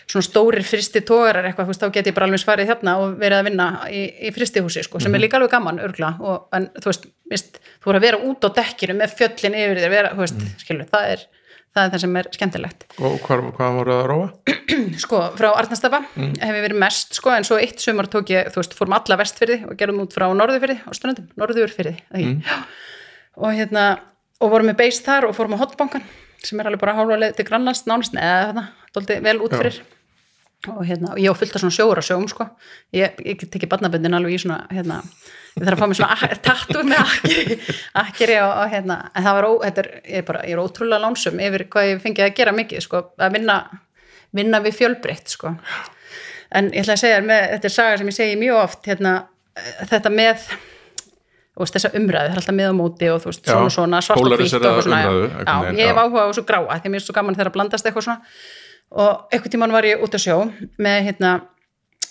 svona 0.07 0.27
stórir 0.27 0.65
fristi 0.67 1.03
tógarar 1.07 1.47
eitthvað, 1.49 1.71
veist, 1.73 1.83
þá 1.83 1.95
get 1.97 2.11
ég 2.11 2.17
bara 2.17 2.29
alveg 2.29 2.43
svarið 2.43 2.73
hérna 2.73 2.97
og 3.03 3.19
verið 3.21 3.39
að 3.39 3.47
vinna 3.51 3.69
í, 3.91 4.03
í 4.29 4.33
fristihúsi 4.35 4.87
sko, 4.87 5.03
sem 5.03 5.15
er 5.15 5.25
líka 5.25 5.39
alveg 5.39 5.53
gaman, 5.55 5.83
örgla 5.85 6.15
og, 6.21 6.49
en 6.57 6.71
þú 6.79 6.91
veist, 6.91 7.07
mist, 7.33 7.63
þú 7.79 7.91
voru 7.91 8.03
að 8.03 8.09
vera 8.09 8.25
út 8.31 8.49
á 8.49 8.49
dekkinu 8.59 8.99
með 8.99 9.15
fjöllin 9.21 9.61
yfir 9.63 9.83
þér, 9.85 9.95
vera, 9.97 10.13
veist, 10.19 10.45
skilur, 10.65 10.91
það 10.93 11.15
er 11.15 11.25
það 11.73 11.87
er 11.87 11.93
það 11.93 12.03
sem 12.03 12.17
er 12.21 12.29
skemmtilegt. 12.37 12.87
Og 13.01 13.15
hvar, 13.25 13.43
hvað 13.57 13.77
voru 13.79 13.95
að 13.95 14.03
róa? 14.11 14.57
sko, 15.05 15.21
frá 15.39 15.49
Arnastafa 15.55 16.03
hef 16.13 16.43
ég 16.53 16.65
verið 16.67 16.81
mest, 16.83 17.17
sko, 17.17 17.33
en 17.33 17.47
svo 17.49 17.59
eitt 17.61 17.81
sumar 17.81 18.09
tók 18.13 18.33
ég, 18.35 18.51
þú 18.53 18.61
veist, 18.61 18.77
fórum 18.77 18.97
alla 18.99 19.19
vestfyrði 19.23 19.63
og 19.69 19.79
gerðum 19.81 20.03
út 20.05 20.17
frá 20.17 20.27
norðurfyrði 20.37 20.83
og 20.85 20.99
ströndum, 20.99 21.31
norðurfyrði 21.41 21.95
mm. 22.13 22.35
og 23.41 23.57
hérna 23.57 23.87
og 24.43 24.53
vorum 24.53 24.73
með 24.73 24.83
beist 24.83 25.07
þar 25.07 25.31
og 25.31 25.37
fórum 25.39 25.57
á 25.57 25.63
hotbankan 25.63 26.05
sem 26.43 26.61
er 26.61 26.69
alveg 26.69 26.83
bara 26.83 26.97
hálfa 26.99 27.19
leið 27.23 27.37
til 27.39 27.47
Grannlands 27.49 27.85
nánast, 27.87 28.17
eða 28.19 28.49
þarna, 28.51 28.65
dóldi 28.95 29.19
vel 29.25 29.39
út 29.43 29.57
fyrir. 29.57 29.83
Og 30.71 30.85
hérna, 30.87 31.17
ég 31.19 31.27
á 31.27 31.35
fullt 31.35 31.57
af 31.57 31.63
svona 31.65 31.75
sjóra 31.75 32.03
sjóum, 32.07 32.29
sko, 32.31 32.45
ég, 32.95 33.17
ég 33.27 33.39
get 33.41 33.57
ekki 33.59 33.67
barnaböndin 33.67 34.15
alveg 34.15 34.37
í 34.37 34.43
svona, 34.45 34.61
hérna 34.71 35.01
ég 35.57 35.65
þarf 35.67 35.75
að 35.75 35.81
fá 35.81 35.89
mér 35.91 35.99
svona 35.99 36.29
tattu 36.47 36.85
með 36.87 37.01
akkeri 37.03 37.57
akkeri 37.99 38.37
og, 38.45 38.53
og 38.63 38.71
hérna, 38.71 38.99
en 39.11 39.27
það 39.27 39.39
var 39.39 39.49
ó, 39.49 39.53
þetta 39.65 39.83
er, 39.83 39.89
ég 40.07 40.23
er 40.23 40.29
bara, 40.29 40.45
ég 40.47 40.55
er 40.55 40.63
ótrúlega 40.63 41.03
lánsum 41.03 41.43
yfir 41.43 41.67
hvað 41.73 41.89
ég 41.89 42.05
fengið 42.05 42.29
að 42.29 42.37
gera 42.39 42.55
mikið, 42.61 42.85
sko, 42.87 43.03
að 43.19 43.35
vinna 43.35 43.57
vinna 44.37 44.61
við 44.65 44.79
fjölbreytt 44.81 45.33
sko. 45.33 45.55
en 46.53 46.69
ég 46.73 46.85
ætla 46.85 46.97
að 46.97 47.05
segja 47.05 47.23
með, 47.25 47.47
þetta 47.55 47.69
er 47.69 47.75
saga 47.77 48.01
sem 48.01 48.11
ég 48.11 48.17
segi 48.17 48.39
mjög 48.41 48.61
oft 48.63 48.89
hérna, 48.89 49.15
eh, 49.57 49.85
þetta 49.93 50.13
með 50.13 50.47
veist, 51.59 51.77
þessa 51.77 51.93
umræðu, 51.99 52.29
það 52.29 52.35
er 52.35 52.41
alltaf 52.43 52.57
með 52.57 52.73
á 52.73 52.75
móti 52.77 53.13
og 53.13 53.23
veist, 53.27 53.45
Já, 53.45 53.53
svona 53.53 53.71
svona, 53.77 54.03
svart 54.05 54.21
og 54.21 54.33
hvítt 54.33 54.57
og 54.57 54.83
svona, 54.85 55.01
umræðu, 55.05 55.29
já, 55.29 55.55
veginn, 55.67 55.81
ég 55.81 55.93
hef 55.93 55.97
já. 55.97 56.03
áhuga 56.03 56.25
á 56.25 56.29
þessu 56.31 56.45
gráa, 56.49 56.81
því 56.81 56.93
mér 56.93 57.03
er 57.03 57.07
svo 57.07 57.17
gaman 57.17 57.39
þegar 57.39 57.53
að 57.53 57.57
blandast 57.57 57.89
eitthvað 57.89 58.09
svona 58.09 58.21
og 58.93 59.33
einhvern 59.33 59.55
tímann 59.55 59.75
var 59.75 59.89
ég 59.89 60.03
út 60.05 60.15
að 60.17 60.27
sjó 60.27 60.39
með 60.83 61.09
hérna 61.09 61.33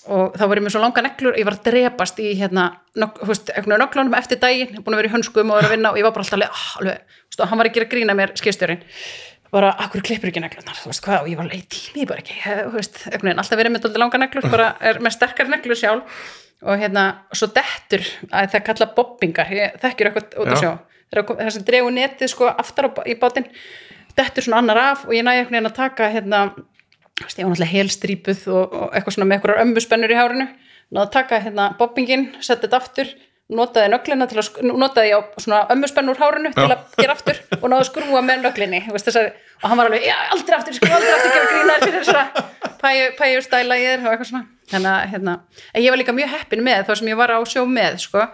og 0.10 0.38
þá 0.38 0.46
var 0.50 0.58
ég 0.58 0.66
með 0.66 0.74
svo 0.74 0.82
langa 0.82 1.04
neglur, 1.06 1.36
ég 1.38 1.46
var 1.46 1.58
að 1.58 1.68
drepast 1.68 2.22
í 2.24 2.32
hérna, 2.40 2.68
nöglunum 2.98 4.16
eftir 4.18 4.40
daginn, 4.42 4.80
búin 4.82 4.96
að 4.96 5.04
vera 5.04 5.12
í 5.12 5.14
hönskum 5.14 5.52
og 5.52 5.60
vera 5.60 5.70
að 5.70 5.76
vinna 5.76 5.92
og 5.92 6.00
ég 6.00 6.08
var 6.08 6.16
bara 6.16 6.26
alltaf 6.26 6.38
alveg, 6.40 6.56
ah, 6.56 6.70
alveg, 6.82 7.20
og 7.38 7.52
hann 7.52 7.62
var 7.62 7.70
ekki 7.70 7.84
að 7.84 7.92
grína 7.92 8.16
mér 8.18 8.34
skistjórin, 8.40 8.82
bara, 9.54 9.70
akkur 9.86 10.02
klippur 10.08 10.32
ekki 10.32 10.42
neglunar, 10.42 10.80
þú 10.82 10.90
veist, 10.90 11.04
hvað, 11.06 11.22
og 11.22 11.30
ég 11.30 11.38
var 11.38 11.50
alveg, 11.50 11.68
tími 11.76 12.08
bara 12.10 12.24
ekki, 12.24 12.40
ég, 12.40 12.64
þú 12.66 12.80
veist, 12.80 13.02
alltaf 13.14 13.62
verið 13.62 13.76
með 13.76 13.86
dálítið 13.86 14.04
langa 14.06 14.22
neglur, 14.24 14.50
bara 14.50 14.72
er 14.90 15.02
með 15.06 15.18
sterkar 15.20 15.52
neglur 15.52 15.80
sjálf. 15.80 16.24
Og 16.62 16.78
hérna, 16.78 17.04
svo 17.34 17.48
dettur 17.50 18.04
að 18.30 18.52
það 18.54 18.66
kalla 18.68 18.88
bobbingar, 18.94 19.48
þekkir 19.82 20.10
eitthvað 20.12 20.36
út 20.44 20.52
að 20.52 20.52
Já. 20.52 20.60
sjá, 20.62 21.24
það 21.32 21.54
sem 21.56 21.64
dregu 21.66 21.94
netið 21.96 22.30
sko 22.30 22.52
aftar 22.52 22.92
í 23.10 23.16
bátinn, 23.18 23.48
dettur 24.14 24.46
svona 24.46 24.60
annar 24.62 24.82
af 24.82 25.08
og 25.08 25.16
ég 25.16 25.26
næði 25.26 25.64
að 25.64 25.74
taka 25.74 26.12
hérna, 26.14 26.44
ég 27.22 27.46
var 27.46 27.52
náttúrulega 27.52 27.72
helstrípuð 27.72 28.46
og, 28.52 28.78
og 28.78 28.96
eitthvað 28.96 29.18
svona 29.18 29.30
með 29.30 29.38
einhverjar 29.38 29.66
ömmuspennur 29.66 30.14
í 30.14 30.20
hárinu. 30.20 30.48
Náði 30.92 31.06
að 31.06 31.12
taka 31.16 31.42
hérna 31.46 31.68
bobbingin 31.80 32.26
setja 32.40 32.66
þetta 32.66 32.80
aftur, 32.82 33.12
notaði 33.52 33.92
nöglina 33.92 34.28
til 34.32 34.40
að, 34.42 34.50
notaði 34.80 35.14
á 35.16 35.20
svona 35.40 35.62
ömmuspennur 35.74 36.20
hárinu 36.20 36.52
til 36.56 36.68
að 36.68 36.96
gera 36.98 37.16
aftur 37.16 37.40
og 37.60 37.68
náði 37.68 37.80
að 37.82 37.90
skrúa 37.90 38.24
með 38.26 38.46
nöglinni, 38.46 38.82
og 38.92 39.68
hann 39.70 39.78
var 39.80 39.90
alveg, 39.90 40.08
já, 40.08 40.16
aldrei 40.36 40.58
aftur, 40.58 40.78
sko, 40.78 40.90
aldrei 40.90 41.12
aftur 41.16 41.34
gera 41.36 41.50
grínar 41.52 41.84
fyrir 41.84 42.00
þessara 42.02 42.72
pæju, 42.82 43.12
pæju 43.20 43.44
stæla 43.46 43.78
ég 43.80 43.98
er 43.98 44.06
og 44.06 44.16
eitthvað 44.16 44.32
svona, 44.32 44.46
að 44.80 45.12
hérna 45.12 45.36
en 45.74 45.84
ég 45.84 45.94
var 45.94 46.02
líka 46.02 46.16
mjög 46.16 46.34
heppin 46.34 46.64
með 46.66 46.88
þá 46.88 46.94
sem 47.00 47.12
ég 47.12 47.20
var 47.20 47.36
á 47.36 47.40
sjó 47.46 47.66
með, 47.70 48.00
sko. 48.06 48.26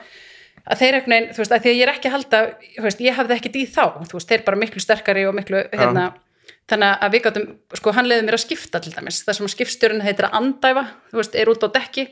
Að 0.68 0.81
þeir 0.81 0.97
veginn, 0.99 1.27
þú 1.31 1.43
veist, 1.43 1.53
að 1.55 1.64
því 1.64 1.72
að 1.72 1.77
ég 1.77 1.84
er 1.85 1.91
ekki 1.93 2.09
að 2.09 2.15
halda 2.18 2.39
veist, 2.84 3.03
ég 3.03 3.15
hafði 3.15 3.35
ekkert 3.38 3.59
í 3.59 3.65
þá, 3.72 3.84
þú 4.09 4.18
veist, 4.18 4.31
þeir 4.31 4.41
bara 4.47 4.59
miklu 4.59 4.81
sterkari 4.84 5.23
og 5.27 5.35
miklu, 5.38 5.61
hérna 5.72 6.09
þannig 6.68 7.03
að 7.07 7.14
við 7.15 7.26
gáttum, 7.27 7.49
sko, 7.80 7.94
hann 7.95 8.07
leiði 8.10 8.26
mér 8.27 8.38
að 8.38 8.44
skipta 8.45 8.81
til 8.84 8.94
dæmis, 8.95 9.22
það 9.26 9.38
sem 9.38 9.48
að 9.48 9.53
skipstjórinn 9.56 10.06
heitir 10.06 10.27
að 10.27 10.39
andæfa, 10.41 10.85
þú 11.11 11.22
veist, 11.22 11.38
er 11.39 11.52
út 11.53 11.64
á 11.64 11.69
dekki 11.77 12.07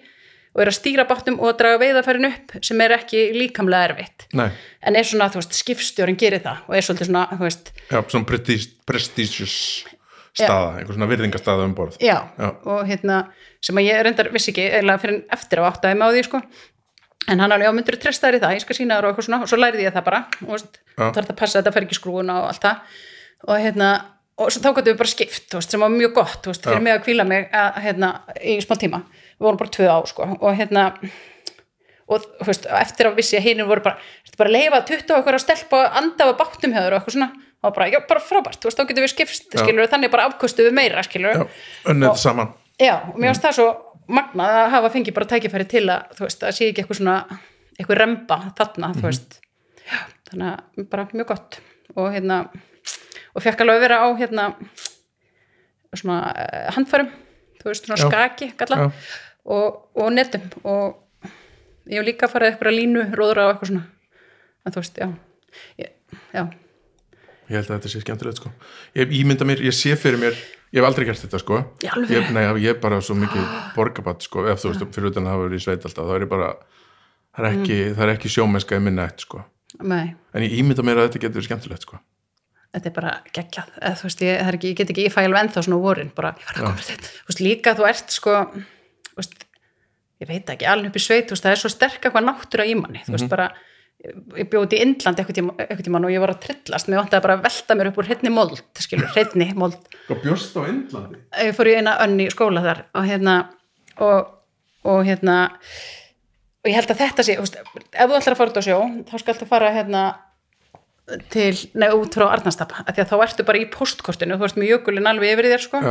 og 0.55 0.61
er 0.63 0.71
að 0.71 0.77
stýra 0.77 1.03
báttum 1.09 1.41
og 1.41 1.49
að 1.51 1.57
draga 1.59 1.81
veiðafærin 1.81 2.29
upp 2.29 2.53
sem 2.63 2.83
er 2.85 2.93
ekki 2.95 3.25
líkamlega 3.35 3.89
erfitt. 3.89 4.27
Nei, 4.39 4.47
en 4.87 4.95
er 4.95 5.07
svona, 5.07 5.27
þú 5.33 5.41
veist, 5.41 5.57
skipstjórinn 5.59 6.19
gerir 6.19 6.43
það 6.45 6.61
og 6.69 6.77
er 6.77 6.87
svolítið 6.87 7.09
svona, 7.09 7.25
þú 7.33 7.43
veist, 7.43 7.73
já, 7.89 7.97
svona 8.13 8.29
prestige, 8.29 8.69
prestigious 8.87 9.57
staða, 10.35 10.77
einhver 10.79 10.95
svona 10.95 11.09
virðingastaða 11.11 11.65
um 11.67 11.75
borð. 11.75 11.99
Já, 12.03 12.17
Já. 12.39 12.47
og 12.67 12.87
hérna 12.87 13.19
sem 13.63 13.77
að 13.79 13.87
ég 13.89 14.01
reyndar 14.05 14.31
vissi 14.33 14.51
ekki, 14.53 14.65
eða 14.79 14.97
fyrir 15.01 15.21
eftir 15.35 15.61
á 15.63 15.67
áttaði 15.69 15.99
með 15.99 16.07
á 16.07 16.13
því, 16.15 16.23
sko. 16.29 16.41
En 17.25 17.41
hann 17.41 17.51
alveg, 17.55 17.65
já, 17.65 17.73
myndur 17.73 17.97
treysta 17.97 18.27
þér 18.29 18.37
í 18.37 18.41
það, 18.43 18.55
ég 18.55 18.63
skal 18.65 18.75
sína 18.77 18.97
þér 18.97 19.05
og 19.07 19.13
eitthvað 19.13 19.25
svona. 19.25 19.39
Og 19.41 19.49
svo 19.49 19.57
lærði 19.57 19.85
ég 19.87 19.95
það 19.95 20.03
bara, 20.05 20.19
þú 20.37 20.49
veist. 20.51 20.75
Já. 20.93 21.05
það 21.07 21.21
að 21.23 21.37
passa 21.39 21.57
að 21.57 21.63
þetta 21.63 21.73
fer 21.73 21.85
ekki 21.87 21.95
í 21.95 21.99
skrúuna 21.99 22.35
og 22.43 22.49
allt 22.51 22.67
það. 22.67 22.99
Og 23.45 23.63
hérna, 23.63 23.87
og 24.35 24.51
þá 24.51 24.67
gætum 24.67 24.89
við 24.91 24.97
bara 24.99 25.11
skipt 25.11 25.55
veist, 25.55 25.71
sem 25.71 25.83
var 25.83 25.93
mjög 25.93 26.17
gott, 26.17 26.49
veist, 26.49 26.65
fyrir 26.65 26.83
mig 26.83 26.95
að 26.95 27.05
kvíla 27.05 27.25
mig 27.27 27.47
að, 27.55 27.79
hérna, 27.85 28.11
í 28.41 28.57
smá 28.63 28.75
tíma. 28.79 29.05
Við 29.37 29.47
vorum 29.47 29.61
bara 29.61 29.73
tvö 29.77 29.87
á, 29.87 29.99
sko, 30.09 30.27
og 30.35 30.59
hérna 30.59 30.89
og 32.11 32.27
veist, 32.45 32.67
eftir 32.69 33.09
að 33.09 33.17
vissi 33.21 33.39
að 33.39 33.47
hinir 33.47 33.69
voru 33.69 33.85
bara, 33.85 33.97
bara 34.37 34.51
að 34.51 34.57
leifa 34.57 34.81
20 34.91 35.07
og 35.09 35.17
eitthvað 35.21 35.39
að 35.39 35.43
stelpa 35.45 35.79
og 35.79 35.97
anda 36.01 36.27
af 36.29 36.37
báttum 36.41 36.75
höfður 36.75 36.93
og 36.93 36.99
eitthvað 36.99 37.15
svona? 37.17 37.31
Og 37.65 37.73
bara, 37.73 37.87
já, 37.89 37.97
bara 38.05 38.21
frábært, 38.21 38.61
þá 38.61 38.83
getum 38.85 39.01
við 39.07 39.11
skipst 39.15 39.47
skilur, 39.57 39.87
þannig 39.89 40.11
bara 40.13 40.27
afkostu 40.29 40.67
við 40.67 40.75
meira, 40.77 41.01
önnið 41.89 42.11
saman. 42.21 42.51
Já, 42.77 42.93
og 43.07 43.15
mér 43.17 43.31
finnst 43.31 43.47
það 43.47 43.55
svo 43.57 43.67
magnað 44.11 44.59
að 44.59 44.69
hafa 44.75 44.91
fengið 44.93 45.15
bara 45.15 45.29
tækifæri 45.31 45.65
til 45.71 45.85
að, 45.89 46.11
þú 46.19 46.27
veist, 46.27 46.43
að 46.45 46.53
sé 46.59 46.67
ekki 46.69 46.83
eitthvað 46.83 46.99
svona, 46.99 47.15
eitthvað 47.79 47.99
remba 48.03 48.37
þarna, 48.59 48.91
þú 48.99 49.05
veist. 49.07 49.39
Já, 49.87 49.97
þannig 50.29 50.51
að 50.51 50.85
bara 50.91 51.07
mjög 51.15 51.31
gott. 51.31 51.57
Og 51.95 52.11
hérna, 52.13 52.37
og 53.35 53.43
fekk 53.43 53.61
alveg 53.65 53.77
að 53.79 53.85
vera 53.85 53.99
á, 54.01 54.07
hérna, 54.19 54.45
svona 55.95 56.19
eh, 56.35 56.67
handfærum, 56.75 57.09
þú 57.61 57.71
veist, 57.71 57.87
svona 57.87 57.99
Já. 57.99 58.07
skaki, 58.09 58.51
galla, 58.59 58.89
og, 59.45 59.81
og 59.95 60.11
netum. 60.15 60.45
Og 60.63 61.29
ég 61.87 61.99
hef 61.99 62.07
líka 62.07 62.29
farið 62.31 62.53
eitthvað 62.53 62.77
línu, 62.79 63.05
róðra 63.15 63.47
og 63.49 63.53
eitthvað 63.55 63.71
svona. 63.73 63.85
En 64.65 64.73
þú 64.75 64.81
veist, 64.81 65.01
já, 65.03 65.09
ég, 65.83 65.91
já, 66.33 66.45
Ég 67.45 67.59
held 67.59 67.67
að 67.69 67.75
þetta 67.75 67.89
sé 67.93 67.99
skemmtilegt 68.01 68.39
sko 68.39 68.49
Ég 68.97 69.11
ímynda 69.19 69.45
mér, 69.45 69.59
ég 69.61 69.75
sé 69.77 69.91
fyrir 70.01 70.17
mér 70.17 70.33
Ég 70.73 70.79
hef 70.79 70.87
aldrei 70.87 71.05
gert 71.05 71.21
þetta 71.21 71.37
sko 71.43 71.59
ég, 71.85 72.31
Nei, 72.33 72.41
ég 72.63 72.71
er 72.71 72.79
bara 72.81 72.97
svo 73.05 73.13
mikið 73.21 73.43
borgabatt 73.75 74.25
sko 74.25 74.47
Ef 74.49 74.63
þú 74.63 74.71
veist, 74.71 74.87
fyrir 74.95 75.11
utan 75.11 75.27
að 75.29 75.35
hafa 75.35 75.43
verið 75.43 75.59
í 75.61 75.65
sveit 75.67 75.85
alltaf 75.85 76.07
þá 76.09 76.15
er 76.15 76.25
ég 76.25 76.31
bara, 76.31 76.47
það 77.37 77.45
er 77.45 77.49
ekki, 77.51 77.77
Mm. 77.85 77.93
það 77.99 78.03
er 78.07 78.13
ekki 78.15 78.31
sjómennska 78.33 78.79
í 78.79 78.81
minna 78.87 79.05
eitt 79.05 79.21
sko 79.27 79.43
nei. 79.85 80.15
En 80.33 80.47
ég 80.47 80.57
ímynda 80.57 80.81
mér 80.89 81.03
að 81.03 81.11
þetta 81.11 81.21
getur 81.27 81.37
verið 81.37 81.47
skemmtilegt 81.51 81.85
sko 81.85 82.01
þetta 82.75 82.89
er 82.91 82.95
bara 82.95 83.13
geggjað. 83.35 83.73
Eða, 83.79 83.99
þú 83.99 84.07
veist, 84.09 84.23
ég, 84.25 84.41
ekki, 84.53 84.71
ég 84.71 84.79
get 84.79 84.91
ekki, 84.93 85.05
ég 85.07 85.13
fæ 85.13 85.21
alveg 85.23 85.45
ennþá 85.45 85.65
svona 85.65 85.81
vorin, 85.83 86.11
bara, 86.15 86.33
ég 86.39 86.49
var 86.49 86.59
að 86.59 86.67
koma 86.67 86.87
þetta 86.89 87.13
þú 87.13 87.29
veist, 87.31 87.43
líka 87.45 87.75
þú 87.77 87.87
ert 87.89 88.15
sko 88.15 88.35
þú 88.51 89.21
veist, 89.21 89.45
ég 90.23 90.31
veit 90.31 90.51
ekki, 90.55 90.67
alveg 90.71 90.91
upp 90.91 90.99
í 90.99 91.05
sveit 91.05 91.29
þú 91.29 91.37
veist, 91.37 91.47
það 91.47 91.55
er 91.55 91.63
svo 91.63 91.71
sterk 91.73 92.03
eitthvað 92.03 92.27
náttúra 92.27 92.67
í 92.67 92.75
manni. 92.79 93.03
Þú 93.07 93.15
veist, 93.15 93.31
bara, 93.31 93.49
ég 94.35 94.49
bjóði 94.51 94.79
í 94.79 94.85
Indland 94.85 95.19
eitthvað 95.21 95.39
tíma, 95.39 95.57
eitthvað 95.65 95.85
tíma 95.87 96.01
og 96.03 96.13
ég 96.13 96.23
var 96.23 96.35
að 96.35 96.41
trillast. 96.45 96.91
Mér 96.91 97.11
bara 97.15 97.37
að 97.39 97.45
velta 97.47 97.77
mér 97.79 97.91
upp 97.91 97.99
úr 98.01 98.09
hreinni 98.09 98.31
mold 98.33 98.63
skilur, 98.83 99.11
hreinni 99.15 99.51
mold. 99.57 99.91
Hvað 100.09 100.23
bjóst 100.27 100.57
á 100.59 100.61
Indlandi? 100.67 101.21
ég 101.47 101.55
fór 101.57 101.71
í 101.71 101.77
eina 101.79 101.97
önn 102.03 102.19
í 102.21 102.27
skóla 102.33 102.63
þar 102.65 102.83
og 102.93 103.07
hérna 103.07 103.35
og, 104.03 104.33
og 104.85 105.05
hérna 105.07 105.37
og 106.65 106.71
ég 106.71 106.77
held 106.79 106.91
að 106.91 107.01
þetta 107.03 107.25
sé, 107.25 107.37
þú 107.37 107.45
veist, 107.45 107.57
ef 107.93 108.09
þú 108.09 108.19
ætlar 108.19 108.35
að 108.35 108.39
fara 108.39 108.51
út 108.51 108.57
á 108.57 108.63
sjó 108.65 108.77
þá 109.09 109.15
skaltu 109.21 109.47
fara 109.49 109.73
hérna 109.73 110.03
til, 111.29 111.53
nei, 111.77 111.89
út 111.93 112.15
frá 112.17 112.25
Arnastapa 112.31 112.81
af 112.85 112.95
því 112.95 113.03
að 113.03 113.11
þá 113.11 113.15
ertu 113.27 113.45
bara 113.45 113.61
í 113.61 113.67
postkortinu 113.73 114.39
þú 114.39 114.47
ert 114.47 114.59
með 114.59 114.71
jökulinn 114.71 115.09
alveg 115.09 115.35
yfir 115.35 115.49
þér 115.51 115.65
sko. 115.65 115.81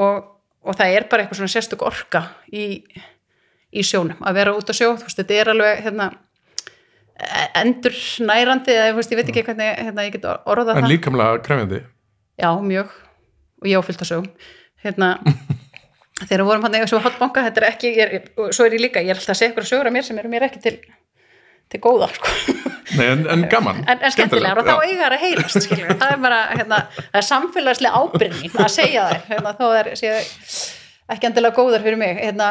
Og, 0.00 0.24
og 0.66 0.78
það 0.78 0.96
er 0.96 1.06
bara 1.10 1.24
eitthvað 1.24 1.40
svona 1.42 1.54
sérstök 1.54 1.84
orka 1.86 2.24
í, 2.50 2.64
í 3.70 3.84
sjónum 3.86 4.18
að 4.26 4.40
vera 4.40 4.56
út 4.58 4.70
á 4.70 4.74
sjó, 4.74 4.92
þú 4.98 5.06
veist, 5.06 5.20
þetta 5.22 5.38
er 5.38 5.52
alveg 5.54 5.84
hérna 5.86 6.10
endur 7.60 7.96
nærandi 8.26 8.74
eða 8.74 8.94
veist, 8.96 9.12
ég 9.12 9.20
veit 9.20 9.30
ekki 9.30 9.44
hvernig 9.46 9.74
hérna, 9.76 10.06
ég 10.06 10.16
get 10.16 10.26
orðað 10.26 10.78
en 10.78 10.84
það. 10.86 10.92
líkamlega 10.94 11.42
krefjandi. 11.44 11.80
Já, 12.40 12.50
mjög, 12.64 12.94
og 13.60 13.68
ég 13.68 13.82
á 13.82 13.86
fyllt 13.86 14.04
að 14.06 14.10
sögum 14.10 14.30
hérna, 14.80 15.10
þegar 16.26 16.42
við 16.42 16.48
vorum 16.48 16.64
hann 16.66 16.78
eða 16.78 16.88
svo 16.90 17.02
hotbanka, 17.04 17.44
þetta 17.48 17.62
er 17.62 17.68
ekki 17.68 17.92
er, 18.00 18.16
svo 18.56 18.66
er 18.66 18.78
ég 18.78 18.86
líka, 18.86 19.04
ég 19.04 19.12
er 19.12 19.20
alltaf 19.20 19.36
að 19.36 19.42
segja 19.42 19.68
sögur 19.68 19.90
af 19.90 19.94
mér 19.94 20.06
sem 20.06 20.20
eru 20.22 20.32
mér 20.32 20.48
ekki 20.48 20.62
til 20.64 20.78
til 21.70 21.80
góða 21.82 22.10
sko. 22.14 22.34
Nei, 22.98 23.04
en, 23.06 23.20
en 23.30 23.44
gaman 23.50 23.84
en, 23.84 24.00
en 24.02 24.12
skemmtilegar 24.14 24.58
og 24.58 24.66
þá 24.66 24.72
já. 24.74 24.88
eiga 24.88 25.04
það 25.04 25.12
að 25.14 25.20
heyrast 25.22 25.68
það 25.70 26.08
er 26.08 26.22
bara, 26.24 26.40
hérna, 26.58 26.80
það 26.96 27.20
er 27.20 27.26
samfélagslega 27.28 28.00
ábyrgning 28.00 28.56
að 28.58 28.72
segja 28.74 29.04
þær 29.12 29.28
hérna, 29.28 29.52
þó 29.54 29.62
það 29.68 29.78
er 29.84 29.92
ekki 31.14 31.30
endilega 31.30 31.56
góðar 31.56 31.84
fyrir 31.84 32.00
mig 32.00 32.18
hérna, 32.18 32.50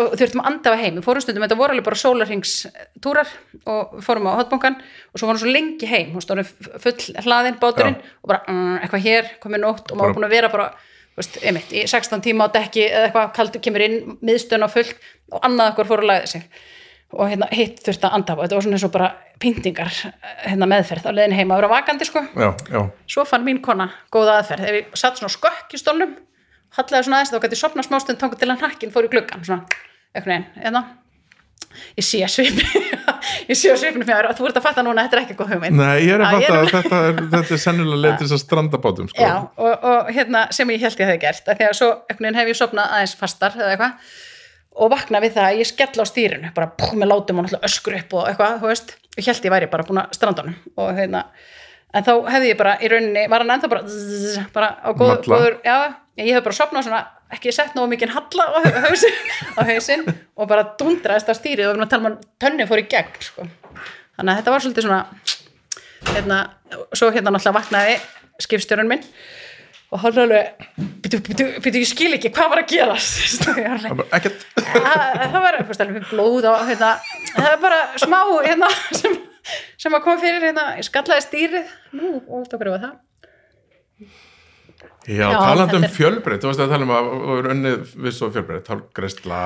og 0.00 0.16
þurftum 0.18 0.42
að 0.42 0.48
andafa 0.50 0.80
heim. 0.80 0.98
Við 0.98 1.06
fórum 1.06 1.24
stundum, 1.24 1.44
þetta 1.46 1.58
voru 1.58 1.74
alveg 1.74 1.86
bara 1.86 2.00
sólarhingstúrar 2.00 3.30
og 3.72 3.94
við 3.96 4.04
fórum 4.06 4.28
á 4.28 4.38
hotbankan 4.40 4.76
og 4.80 5.20
svo 5.20 5.30
vorum 5.30 5.40
svo 5.40 5.52
lengi 5.52 5.88
heim, 5.90 6.12
hún 6.14 6.24
stóðum 6.24 6.48
full 6.82 7.24
hlaðin 7.24 7.58
báturinn 7.62 7.96
og 7.96 8.30
bara 8.30 8.42
mm, 8.50 8.76
eitthvað 8.82 9.06
hér, 9.06 9.32
komið 9.42 9.64
nótt 9.64 9.90
og 9.90 9.98
maður 9.98 10.12
var 10.12 10.18
búin 10.18 10.28
að 10.28 10.36
vera 10.36 10.52
bara 10.52 10.68
veist, 11.16 11.38
einmitt, 11.42 11.72
í 11.72 11.86
16 11.88 12.24
tíma 12.24 12.48
á 12.50 12.54
dekki 12.58 12.84
eða 12.88 13.08
eitthvað 13.08 13.32
kaldur 13.38 13.64
kemur 13.64 13.86
inn, 13.86 13.98
miðstun 14.26 14.66
á 14.66 14.68
fullt 14.72 14.96
og 15.32 15.46
annað 15.46 15.72
okkur 15.72 15.90
fór 15.92 16.04
að 16.04 16.10
lagði 16.12 16.32
sig 16.34 16.48
og 17.14 17.30
hérna 17.30 17.48
hitt 17.54 17.80
þurfti 17.84 18.08
að 18.08 18.16
andafa 18.18 18.44
þetta 18.44 18.58
var 18.58 18.66
svona 18.66 18.78
eins 18.78 18.86
og 18.86 18.94
bara 18.96 19.10
pyntingar 19.42 19.92
hérna 20.42 20.68
meðferð 20.70 21.06
á 21.06 21.12
leiðin 21.14 21.36
heima 21.38 21.54
að 21.54 21.62
vera 21.62 21.72
vakandi 21.76 22.08
sko. 22.08 22.22
Já, 22.34 22.48
já, 22.72 22.80
svo 23.14 23.24
fann 23.28 23.46
mín 23.46 23.62
kona 23.62 23.90
góða 24.12 24.40
aðferð. 24.40 24.66
Ef 24.66 24.78
ég 24.80 24.98
satt 24.98 25.20
svona 25.20 25.30
á 25.30 25.36
skökk 25.36 25.76
í 25.76 25.80
stólnum 25.80 26.16
hallaði 26.76 27.06
svona 27.06 27.20
aðeins 27.20 27.32
þá 27.32 27.40
gæti 27.44 27.56
ég 27.56 27.62
sopna 27.62 27.86
smástund 27.86 28.20
tangur 28.20 28.40
til 28.40 28.50
að 28.50 28.64
nakkin 28.64 28.92
fór 28.94 29.08
í 29.08 29.12
gluggan 29.12 29.44
svona, 29.46 29.82
hérna. 30.16 30.84
Ég 31.96 32.04
sé 32.04 32.22
svipin 32.30 32.64
ég 33.50 33.58
sé 33.58 33.74
svipin 33.76 34.04
fyrir 34.06 34.30
þú 34.36 34.46
ert 34.48 34.58
að 34.60 34.64
fatta 34.64 34.84
núna 34.84 35.02
að 35.02 35.08
þetta 35.08 35.18
er 35.18 35.22
ekki 35.24 35.36
góð 35.36 35.50
hugmynd. 35.54 35.76
Nei, 35.76 36.06
ég 36.06 36.14
er 36.14 36.24
að 36.24 36.38
ég 36.40 36.46
fatta 36.48 36.60
að 36.62 36.70
þetta 36.72 37.00
er, 37.08 37.18
þetta 37.34 37.56
er 37.56 37.60
sennilega 37.60 38.02
leið 38.02 38.14
til 38.14 38.28
þess 38.28 38.36
að 38.36 38.42
strandabátum 38.44 39.10
sko. 39.12 39.26
Já, 39.26 39.34
og, 39.44 39.84
og 39.90 40.08
hérna 40.16 40.46
sem 40.56 40.72
ég 40.72 40.86
held 40.86 41.02
ég 41.02 41.10
hefði 41.10 41.22
gert 41.26 41.50
að 41.52 41.60
því 41.60 41.68
að 41.68 41.76
svo 41.80 41.90
hef 42.38 42.50
ég 42.52 42.58
sopnað 42.60 42.96
aðeins 42.96 43.16
fastar 43.20 43.58
eða 43.60 43.74
eitthvað 43.74 44.14
og 44.76 44.90
vakna 44.92 45.20
við 45.24 45.36
það 45.36 45.48
að 45.48 45.60
ég 45.60 45.68
skella 45.70 46.04
á 46.04 46.10
stýrinu 46.10 46.52
bara 46.56 46.70
pú, 46.76 46.92
með 46.94 47.12
látum 47.12 47.40
og 47.40 47.46
náttúrulega 47.46 47.68
öskur 47.70 47.98
upp 47.98 48.16
og 48.18 48.30
eitthvað, 48.30 48.58
þú 48.62 48.70
veist, 48.72 48.96
og 49.16 49.28
held 49.28 49.46
ég 49.48 49.54
væri 49.54 49.68
bara 49.72 49.86
búin 49.88 50.02
að 50.02 50.16
strandanum 50.18 50.56
og 50.76 50.90
hérna 50.96 51.22
en 51.96 52.04
þá 52.06 52.12
hefði 52.34 52.50
ég 52.50 52.58
bara 52.58 52.74
í 52.80 52.90
rauninni, 52.92 53.26
var 53.32 53.44
hann 53.44 53.54
ennþá 53.56 53.70
bara 53.72 53.84
zzz, 53.88 54.40
bara 54.54 54.72
á 54.84 54.88
góð, 54.92 55.14
góður 55.24 55.56
já, 55.64 55.76
ég 56.20 56.36
hef 56.36 56.44
bara 56.44 56.58
sopnað 56.58 56.88
svona 56.88 57.02
ekki 57.32 57.54
sett 57.54 57.74
nógu 57.76 57.90
mikið 57.94 58.12
halla 58.14 58.48
á 58.52 58.58
hausin, 58.86 59.16
á 59.56 59.60
hausin 59.66 60.04
og 60.36 60.50
bara 60.50 60.66
dundraðist 60.78 61.32
á 61.32 61.34
stýrið 61.34 61.70
og 61.70 61.72
við 61.72 61.74
erum 61.74 61.86
að 61.86 61.94
tala 61.94 62.12
um 62.12 62.18
tönni 62.42 62.68
fór 62.68 62.82
í 62.82 62.86
gegn 62.90 63.16
sko. 63.24 63.48
þannig 64.18 64.32
að 64.32 64.38
þetta 64.40 64.54
var 64.54 64.66
svolítið 64.66 64.86
svona 64.86 65.00
hérna, 66.12 66.38
svo 66.92 67.10
hérna 67.14 67.32
náttúrulega 67.32 67.58
vaknaði 67.58 67.98
skipstjórun 68.44 68.92
minn 68.92 69.04
og 69.96 70.02
hann 70.02 70.18
alveg 70.26 70.66
býtu, 71.00 71.20
býtu, 71.24 71.46
býtu, 71.64 71.80
ég 71.80 71.88
skil 71.88 72.12
ekki, 72.18 72.30
hvað 72.36 72.50
var 72.52 72.60
að 72.62 72.74
gera 72.74 72.96
það 73.00 73.62
Það 73.86 73.96
var 74.02 74.12
Ekkert. 74.18 74.44
Það 74.60 75.38
var 75.46 75.58
fyrst, 75.70 75.84
alveg 75.86 76.06
blóð 76.10 76.48
og 76.50 76.66
hérna, 76.68 76.92
það 77.32 77.48
er 77.54 77.58
bara 77.64 77.80
smá 78.02 78.18
hérna, 78.44 78.68
sem, 79.00 79.16
sem 79.80 79.96
að 79.96 80.04
koma 80.04 80.20
fyrir 80.20 80.44
hérna, 80.50 80.68
ég 80.76 80.88
skallaði 80.90 81.24
stýrið. 81.24 81.74
Nú, 81.96 82.12
og 82.28 82.46
það 82.52 82.64
var 82.66 82.72
það. 82.84 82.94
Já, 85.06 85.22
Já, 85.30 85.38
talandi 85.38 85.76
um 85.78 85.84
er- 85.86 85.92
fjölbreytt, 85.94 86.42
þú 86.42 86.50
veist 86.50 86.62
að 86.64 86.72
tala 86.74 86.86
um 86.86 86.92
að 86.96 87.08
við 87.12 87.36
erum 87.38 87.52
unnið 87.54 87.92
við 88.04 88.14
svo 88.16 88.28
fjölbreytt, 88.34 88.70
hálfgreisla 88.72 89.42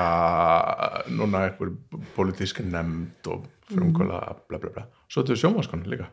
núna 1.13 1.43
einhver 1.45 1.75
pólitísk 2.15 2.63
nefnd 2.65 3.29
og 3.29 3.45
frumkvöla 3.69 4.23
bla 4.49 4.57
bla 4.57 4.71
bla, 4.73 4.87
svo 5.05 5.21
þetta 5.21 5.35
er 5.37 5.41
sjómaskon 5.43 5.85
líka 5.87 6.09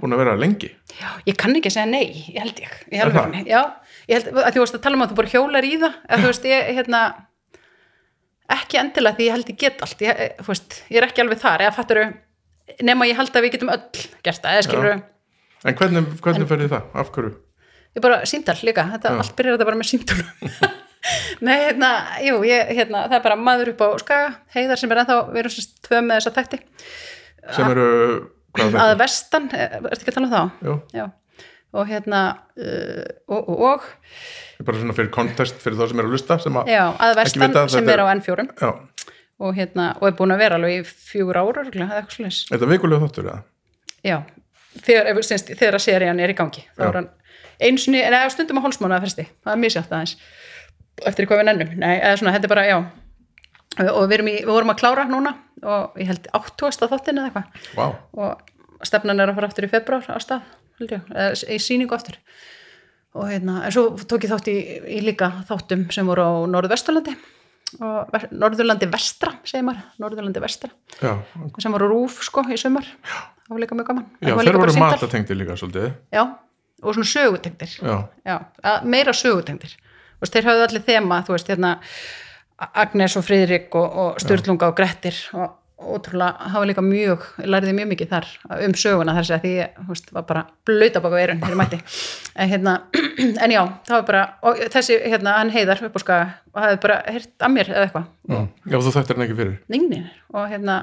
búin 0.00 0.16
að 0.16 0.24
vera 0.24 0.34
lengi? 0.38 0.72
Já, 0.98 1.08
ég 1.28 1.38
kann 1.40 1.54
ekki 1.56 1.70
að 1.70 1.76
segja 1.76 1.90
nei 1.90 2.08
ég 2.34 2.40
held 2.42 2.58
ég, 2.64 2.74
ég 2.92 3.04
held 3.04 3.16
að 3.20 4.56
þú 4.56 4.64
veist 4.64 4.76
að 4.76 4.82
tala 4.84 4.98
um 4.98 5.04
að 5.06 5.14
þú 5.14 5.20
bara 5.20 5.32
hjólar 5.32 5.68
í 5.68 5.72
það 5.80 5.94
þú 6.10 6.26
veist, 6.28 6.50
ég, 6.50 6.68
hérna 6.78 7.04
ekki 8.54 8.80
endilega 8.80 9.16
því 9.16 9.28
ég 9.28 9.36
held 9.38 9.50
ég 9.54 9.60
get 9.62 9.82
allt. 9.84 10.04
Ég, 10.04 10.20
þú 10.42 10.50
veist, 10.50 10.76
ég 10.92 11.00
er 11.00 11.08
ekki 11.08 11.24
alveg 11.24 11.40
þar 11.40 11.64
eða 11.64 11.76
fattur 11.78 12.02
nema 12.84 13.08
ég 13.08 13.16
held 13.18 13.32
að 13.32 13.46
við 13.46 13.56
getum 13.56 13.72
öll 13.72 14.04
gert 14.26 14.44
það. 14.44 15.02
En 15.64 15.78
hvernig, 15.78 16.12
hvernig 16.20 16.48
ferði 16.50 16.68
það? 16.74 16.90
Af 17.00 17.12
hverju? 17.14 17.32
ég 17.94 18.02
bara 18.02 18.22
síndal 18.28 18.56
líka, 18.66 18.86
þetta, 18.94 19.14
allt 19.22 19.36
byrjar 19.38 19.56
þetta 19.56 19.68
bara 19.68 19.78
með 19.78 19.90
síndalum 19.92 20.30
nei, 21.46 21.56
hérna, 21.60 21.90
jú, 22.24 22.38
ég, 22.48 22.72
hérna 22.74 23.04
það 23.06 23.18
er 23.18 23.24
bara 23.26 23.36
maður 23.38 23.70
upp 23.74 23.84
á 23.84 23.88
skaga, 24.02 24.30
heiðar 24.54 24.80
sem 24.80 24.94
er 24.94 25.02
ennþá, 25.02 25.18
við 25.30 25.42
erum 25.42 25.54
sérst 25.54 25.76
tvö 25.84 26.00
með 26.02 26.20
þessa 26.20 26.32
þætti. 26.38 26.60
Sem 27.54 27.70
eru, 27.70 27.88
hvað 27.92 28.16
er 28.16 28.22
að 28.62 28.72
þetta? 28.74 28.96
vestan, 29.02 29.48
eh, 29.52 29.76
ertu 29.90 30.00
ekki 30.04 30.12
að 30.12 30.18
tala 30.18 30.26
um 30.28 30.34
þá? 30.34 30.66
Jú, 30.68 30.76
Já, 30.94 31.06
og 31.74 31.88
hérna 31.90 32.20
uh, 32.54 33.04
og, 33.28 33.48
og, 33.48 33.64
og. 33.72 33.88
Bara 34.64 34.78
svona 34.78 34.94
fyrir 34.94 35.10
kontest 35.14 35.58
fyrir 35.64 35.80
þá 35.80 35.88
sem 35.90 35.98
eru 36.04 36.12
að 36.12 36.14
lusta 36.18 36.38
sem 36.38 36.60
að, 36.60 36.70
já, 36.70 36.84
að 37.08 37.16
vestan 37.22 37.48
að 37.50 37.72
sem 37.74 37.84
þetta 37.84 37.96
er 37.96 38.04
á 38.04 38.06
er- 38.06 38.20
N4 38.20 38.46
já, 38.62 38.70
og 39.44 39.58
hérna, 39.58 39.88
og 39.98 40.06
er 40.08 40.16
búin 40.20 40.36
að 40.36 40.44
vera 40.44 40.60
alveg 40.60 40.78
í 40.78 40.86
fjögur 40.86 41.40
ára 41.42 41.66
eða 41.66 41.98
eitthvað 41.98 42.30
þetta 42.52 42.62
er 42.62 42.70
vikulega 42.70 43.02
þáttur 43.08 43.28
eða? 43.32 43.42
já, 44.04 44.16
þegar, 44.86 45.22
semst, 45.26 45.50
þegar 45.58 45.78
að 45.80 45.84
serían 45.88 46.20
er 46.22 46.30
í 46.30 46.38
gangi 46.38 46.62
þá 46.76 46.82
Já. 46.84 46.88
er 46.88 46.98
hann 47.00 47.10
einsunni, 47.62 48.02
en 48.02 48.14
eða 48.14 48.30
stundum 48.34 48.58
að 48.60 48.68
hálsmána 48.68 49.00
fresti, 49.02 49.26
það 49.44 49.52
er 49.54 49.60
misjátt 49.62 49.92
aðeins. 49.94 50.16
Eftir 51.06 51.28
hvað 51.30 51.40
við 51.42 51.48
nennum, 51.50 51.72
nei, 51.82 51.94
eða 52.00 52.18
svona, 52.20 52.32
þetta 52.36 52.48
er 52.48 52.52
bara, 52.54 52.64
já. 52.68 52.78
Og 53.90 54.04
við, 54.10 54.22
í, 54.22 54.34
við 54.44 54.50
vorum 54.52 54.70
að 54.74 54.80
klára 54.82 55.04
núna 55.10 55.32
og 55.64 56.00
ég 56.00 56.10
held 56.10 56.28
áttúast 56.36 56.82
að 56.84 56.94
þáttin 56.94 57.20
eða 57.20 57.30
eitthvað. 57.30 57.70
Vá, 57.78 57.86
og 58.20 58.84
stefnan 58.86 59.22
er 59.22 59.32
að 59.32 59.38
fara 59.38 59.50
aftur 59.50 59.68
í 59.68 59.72
februar 59.72 60.08
á 60.08 60.18
stað, 60.22 60.50
held 60.80 60.96
ég, 60.96 61.06
eða 61.14 61.54
í 61.54 61.60
síningu 61.62 61.96
aftur. 61.96 62.18
Og 63.14 63.30
hérna, 63.30 63.60
en 63.66 63.74
svo 63.74 63.92
tók 64.10 64.26
ég 64.26 64.32
þátt 64.32 64.50
í, 64.50 64.56
í 64.96 64.98
líka 65.04 65.30
þáttum 65.48 65.86
sem 65.94 66.08
voru 66.08 66.24
á 66.26 66.32
Norðvesturlandi 66.50 67.14
og 67.82 68.14
Norðurlandi 68.34 68.86
vestra, 68.90 69.32
segir 69.46 69.64
maður, 69.66 69.86
Norðurlandi 70.02 70.42
vestra. 70.42 70.70
Já, 71.00 71.14
sem 71.62 71.74
voru 71.74 71.88
rúf 71.90 72.20
sko 72.26 72.44
í 72.50 72.58
sumar. 72.60 72.86
Það 73.44 73.54
var 73.54 73.62
líka 73.62 73.78
mjög 73.78 73.88
gaman. 73.90 74.04
Já 74.22 74.34
þeir 74.38 74.58
voru 74.58 74.74
símtal. 74.74 74.90
matatengdir 74.94 75.38
líka 75.40 75.56
svolítið. 75.58 75.88
Já, 76.14 76.22
og 76.82 76.96
svona 76.96 77.10
sögutengdir. 77.10 77.74
Já, 77.80 77.96
já, 78.26 78.36
meira 78.84 79.14
sögutengdir. 79.16 79.74
Þú 79.74 80.26
veist, 80.26 80.36
þeir 80.36 80.48
hafðu 80.50 80.66
allir 80.68 80.84
þema, 80.86 81.18
þú 81.26 81.34
veist, 81.34 81.50
hérna 81.50 81.72
Agnes 82.58 83.16
og 83.18 83.26
Friðrik 83.26 83.74
og, 83.74 84.00
og 84.00 84.22
Sturlunga 84.22 84.70
og 84.70 84.76
Grettir 84.78 85.16
og 85.34 85.60
ótrúlega, 85.84 86.50
var 86.54 86.66
líka 86.68 86.82
mjög 86.84 87.24
ég 87.42 87.48
lærði 87.50 87.72
mjög 87.76 87.88
mikið 87.90 88.10
þar 88.12 88.28
um 88.64 88.74
söguna 88.78 89.14
þar 89.16 89.26
sem 89.28 89.40
því 89.42 89.50
ég, 89.58 89.80
veist, 89.88 90.12
var 90.14 90.26
bara 90.28 90.44
blöyta 90.66 91.02
baka 91.02 91.18
veirun 91.18 91.42
þegar 91.42 91.58
mætti. 91.58 91.80
En, 92.34 92.50
hérna, 92.52 92.74
en 93.44 93.54
já, 93.54 93.60
það 93.88 93.96
var 93.96 94.06
bara 94.08 94.22
og 94.46 94.62
þessi, 94.74 95.00
hérna, 95.02 95.34
hann 95.40 95.50
heiðar 95.54 95.82
upp 95.88 95.98
á 95.98 96.02
og 96.54 96.62
hafði 96.62 96.78
bara 96.86 97.00
heyrt 97.08 97.34
að 97.42 97.54
mér 97.56 97.72
eða 97.72 97.88
eitthvað. 97.88 98.06
Já, 98.30 98.38
já 98.70 98.78
þú 98.78 98.94
þekktir 98.96 99.18
hann 99.18 99.26
ekki 99.26 99.38
fyrir. 99.40 99.58
Ningnin 99.74 100.06
og 100.32 100.48
hérna 100.52 100.78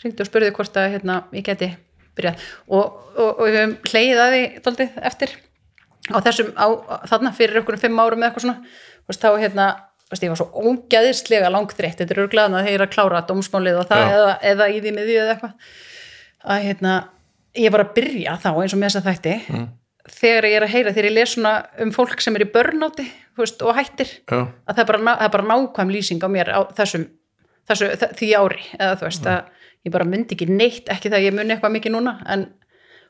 hringdi 0.00 0.24
og 0.24 0.30
spurði 0.30 0.54
hvort 0.56 0.80
að 0.80 0.90
hérna, 0.96 1.20
ég 1.36 1.46
geti 1.46 1.70
byrjað. 2.18 2.48
Og, 2.72 2.98
og, 3.14 3.28
og 3.28 3.44
við 3.44 3.60
höfum 3.60 3.76
hleyið 3.92 4.24
að 4.24 4.34
því 4.34 4.42
daldið 4.66 4.98
eftir. 5.10 5.36
Á 6.10 6.18
þessum, 6.24 6.54
á, 6.56 6.66
þarna 7.12 7.36
fyrir 7.36 7.60
okkur 7.60 7.78
fimm 7.78 8.00
árum 8.00 8.22
eða 8.22 8.30
eitthvað 8.30 8.46
svona. 8.46 8.74
Þá 9.10 9.30
hérna, 9.42 9.66
veist, 10.10 10.24
ég 10.26 10.32
var 10.32 10.40
svo 10.40 10.48
ógæðislega 10.70 11.50
langdreitt, 11.52 11.98
þetta 12.00 12.16
eru 12.16 12.28
glæðan 12.32 12.58
að 12.58 12.68
að 12.84 12.92
klára 12.94 13.22
dómsmálið 13.28 13.80
og 13.80 13.88
það 13.90 14.14
eða, 14.16 14.32
eða 14.52 14.68
í 14.70 14.80
því 14.82 14.94
miðju 14.96 15.18
eða 15.22 15.34
eitthvað. 15.34 15.74
Að 16.50 16.64
hérna, 16.66 16.94
ég 17.60 17.74
var 17.74 17.84
að 17.84 17.92
byrja 17.98 18.38
þá 18.42 18.50
eins 18.54 18.74
og 18.74 18.80
með 18.80 18.88
þess 18.88 19.00
að 19.00 19.08
þætti 19.10 19.36
Mm. 19.50 19.68
þegar 20.10 20.48
ég 20.48 20.56
er 20.56 20.64
að 20.66 20.74
heyra, 20.74 20.92
þegar 20.96 21.08
ég 21.10 21.14
les 21.14 21.34
svona 21.34 21.54
um 21.84 21.90
fólk 21.94 22.20
sem 22.24 22.36
er 22.36 22.44
í 22.46 22.50
börnáti 22.50 23.06
veist, 23.38 23.62
og 23.62 23.76
hættir 23.76 24.08
Já, 24.24 24.40
að 24.66 24.74
það 24.74 24.82
er 24.82 24.88
bara, 24.90 25.02
það 25.06 25.24
er 25.26 25.34
bara 25.36 25.48
nákvæm 25.50 25.92
lýsing 25.94 26.24
á 26.24 26.28
mér 26.32 26.50
á 26.50 26.60
þessum, 26.76 27.04
þessu, 27.68 27.90
því 28.18 28.30
ári. 28.40 28.62
Eða 28.78 28.96
þú 29.00 29.06
veist 29.06 29.28
að 29.30 29.40
ég 29.86 29.92
bara 29.94 30.08
myndi 30.08 30.36
ekki 30.36 30.48
neitt 30.50 30.90
ekki 30.92 31.12
það 31.12 31.18
að 31.20 31.26
ég 31.28 31.36
muni 31.36 31.54
eitthvað 31.54 31.76
mikið 31.76 31.94
núna 31.94 32.16
en 32.26 32.46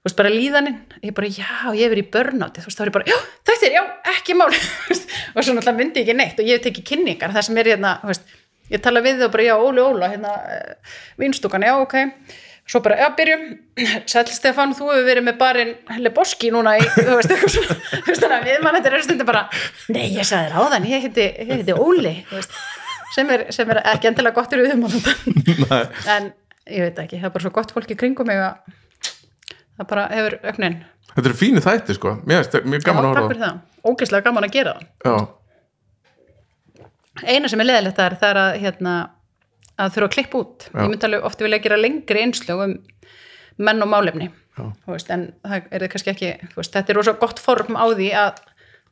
þú 0.01 0.09
veist 0.09 0.17
bara 0.17 0.33
líðaninn 0.33 0.77
ég 1.05 1.15
bara 1.17 1.29
já, 1.29 1.49
ég 1.77 1.83
hef 1.85 1.93
verið 1.93 2.07
í 2.07 2.13
börnáti 2.15 2.63
þú 2.63 2.71
veist 2.71 2.79
þá 2.79 2.85
er 2.85 2.91
ég 2.91 2.95
bara, 2.95 3.09
já, 3.11 3.17
þetta 3.51 3.67
er, 3.69 3.75
já, 3.75 3.83
ekki 4.15 4.37
mál. 4.39 4.47
Og 5.37 5.45
svo 5.45 5.53
náttúrulega 5.53 5.77
myndi 5.77 6.01
ég 6.01 6.07
ekki 6.07 6.17
neitt 6.17 6.41
og 6.41 6.49
ég 6.49 6.57
hef 6.57 6.65
tekið 6.65 6.87
kynningar, 6.89 7.35
það 7.37 7.47
sem 7.51 7.61
er 7.61 7.71
hérna 7.75 7.91
þú 8.01 8.13
veist, 8.15 8.33
ég 8.73 8.85
tala 8.87 9.03
við 9.05 9.27
og 9.27 9.35
bara, 9.35 9.45
já, 9.51 9.57
Óli 9.61 9.85
Óla 9.85 10.09
hérna, 10.15 10.33
uh, 10.41 10.97
vinstúkan, 11.21 11.69
já, 11.69 11.75
ok. 11.77 11.99
Svo 12.71 12.81
bara, 12.87 12.97
já, 13.03 13.11
byrjum. 13.19 13.47
Sæll 14.11 14.33
Stefán, 14.33 14.73
þú 14.79 14.89
hefur 14.89 15.07
verið 15.11 15.29
með 15.29 15.39
barinn 15.45 15.77
Leboski 16.01 16.53
núna 16.55 16.79
í, 16.81 16.89
þú 16.97 17.21
veist, 17.21 17.37
þú 17.45 18.05
veist, 18.09 18.25
þannig 18.25 18.37
að 18.41 18.49
við 18.49 18.61
mann 18.65 18.81
þetta 18.81 18.97
er 18.97 19.07
stundu 19.07 19.29
bara 19.29 19.47
nei, 19.93 20.07
ég 20.17 20.25
sagði 20.25 20.49
þér 20.49 20.61
áðan, 20.65 20.89
ég 20.89 21.09
heiti, 21.11 21.77
Óli 21.77 22.17
sem 23.15 23.31
er, 23.35 23.47
sem 23.55 23.71
er 23.73 23.83
ekki 23.93 24.11
endilega 24.11 24.37
gott 24.37 24.53
fyrir 24.53 24.75
um 24.77 24.85
Nei. 25.71 25.81
en 26.15 26.31
ég 26.71 26.87
veit 26.87 27.01
ekki, 27.03 27.19
það 27.19 27.31
er 27.31 27.35
bara 27.35 27.45
svo 27.45 27.53
gott 27.55 27.75
fólk 27.75 27.91
í 27.91 27.99
kringum 27.99 28.29
mig 28.31 28.39
að 28.39 28.79
það 29.81 29.91
bara 29.93 30.07
hefur 30.13 30.37
öknin 30.53 30.81
þetta 31.15 31.31
eru 31.31 31.39
fínu 31.39 31.63
þætti 31.65 31.97
sko. 31.97 32.17
Mér 32.29 32.49
mjög 32.69 32.87
gaman 32.87 33.09
að 33.09 33.17
horfa 33.19 33.39
það, 33.41 33.61
ógeðslega 33.87 34.27
gaman 34.27 34.47
að 34.47 34.55
gera 34.57 34.75
það. 34.77 34.91
Á. 35.11 35.15
eina 37.27 37.51
sem 37.51 37.63
er 37.63 37.69
leðilegt 37.69 37.99
það 37.99 38.11
er, 38.11 38.19
það 38.21 38.35
er 38.35 38.41
að 38.43 38.51
hérna, 38.65 38.95
að 39.81 39.95
þurfa 39.97 40.09
að 40.09 40.15
klippa 40.17 40.43
út. 40.43 40.69
Já. 40.69 40.77
ég 40.83 40.93
myndi 40.93 41.09
alveg 41.09 41.27
ofti 41.31 41.47
vilja 41.47 41.63
gera 41.65 41.81
lengri 41.81 42.25
einslög 42.27 42.65
um 42.67 42.77
menn 43.61 43.85
og 43.85 43.91
málefni 43.91 44.31
veist, 44.87 45.11
en 45.13 45.31
það 45.45 45.67
er 45.71 45.85
það 45.85 45.91
kannski 45.95 46.13
ekki 46.15 46.31
veist, 46.57 46.75
þetta 46.75 46.93
er 46.93 46.99
rosa 47.01 47.17
gott 47.21 47.41
form 47.43 47.79
á 47.81 47.85
því 47.89 48.11
að, 48.21 48.43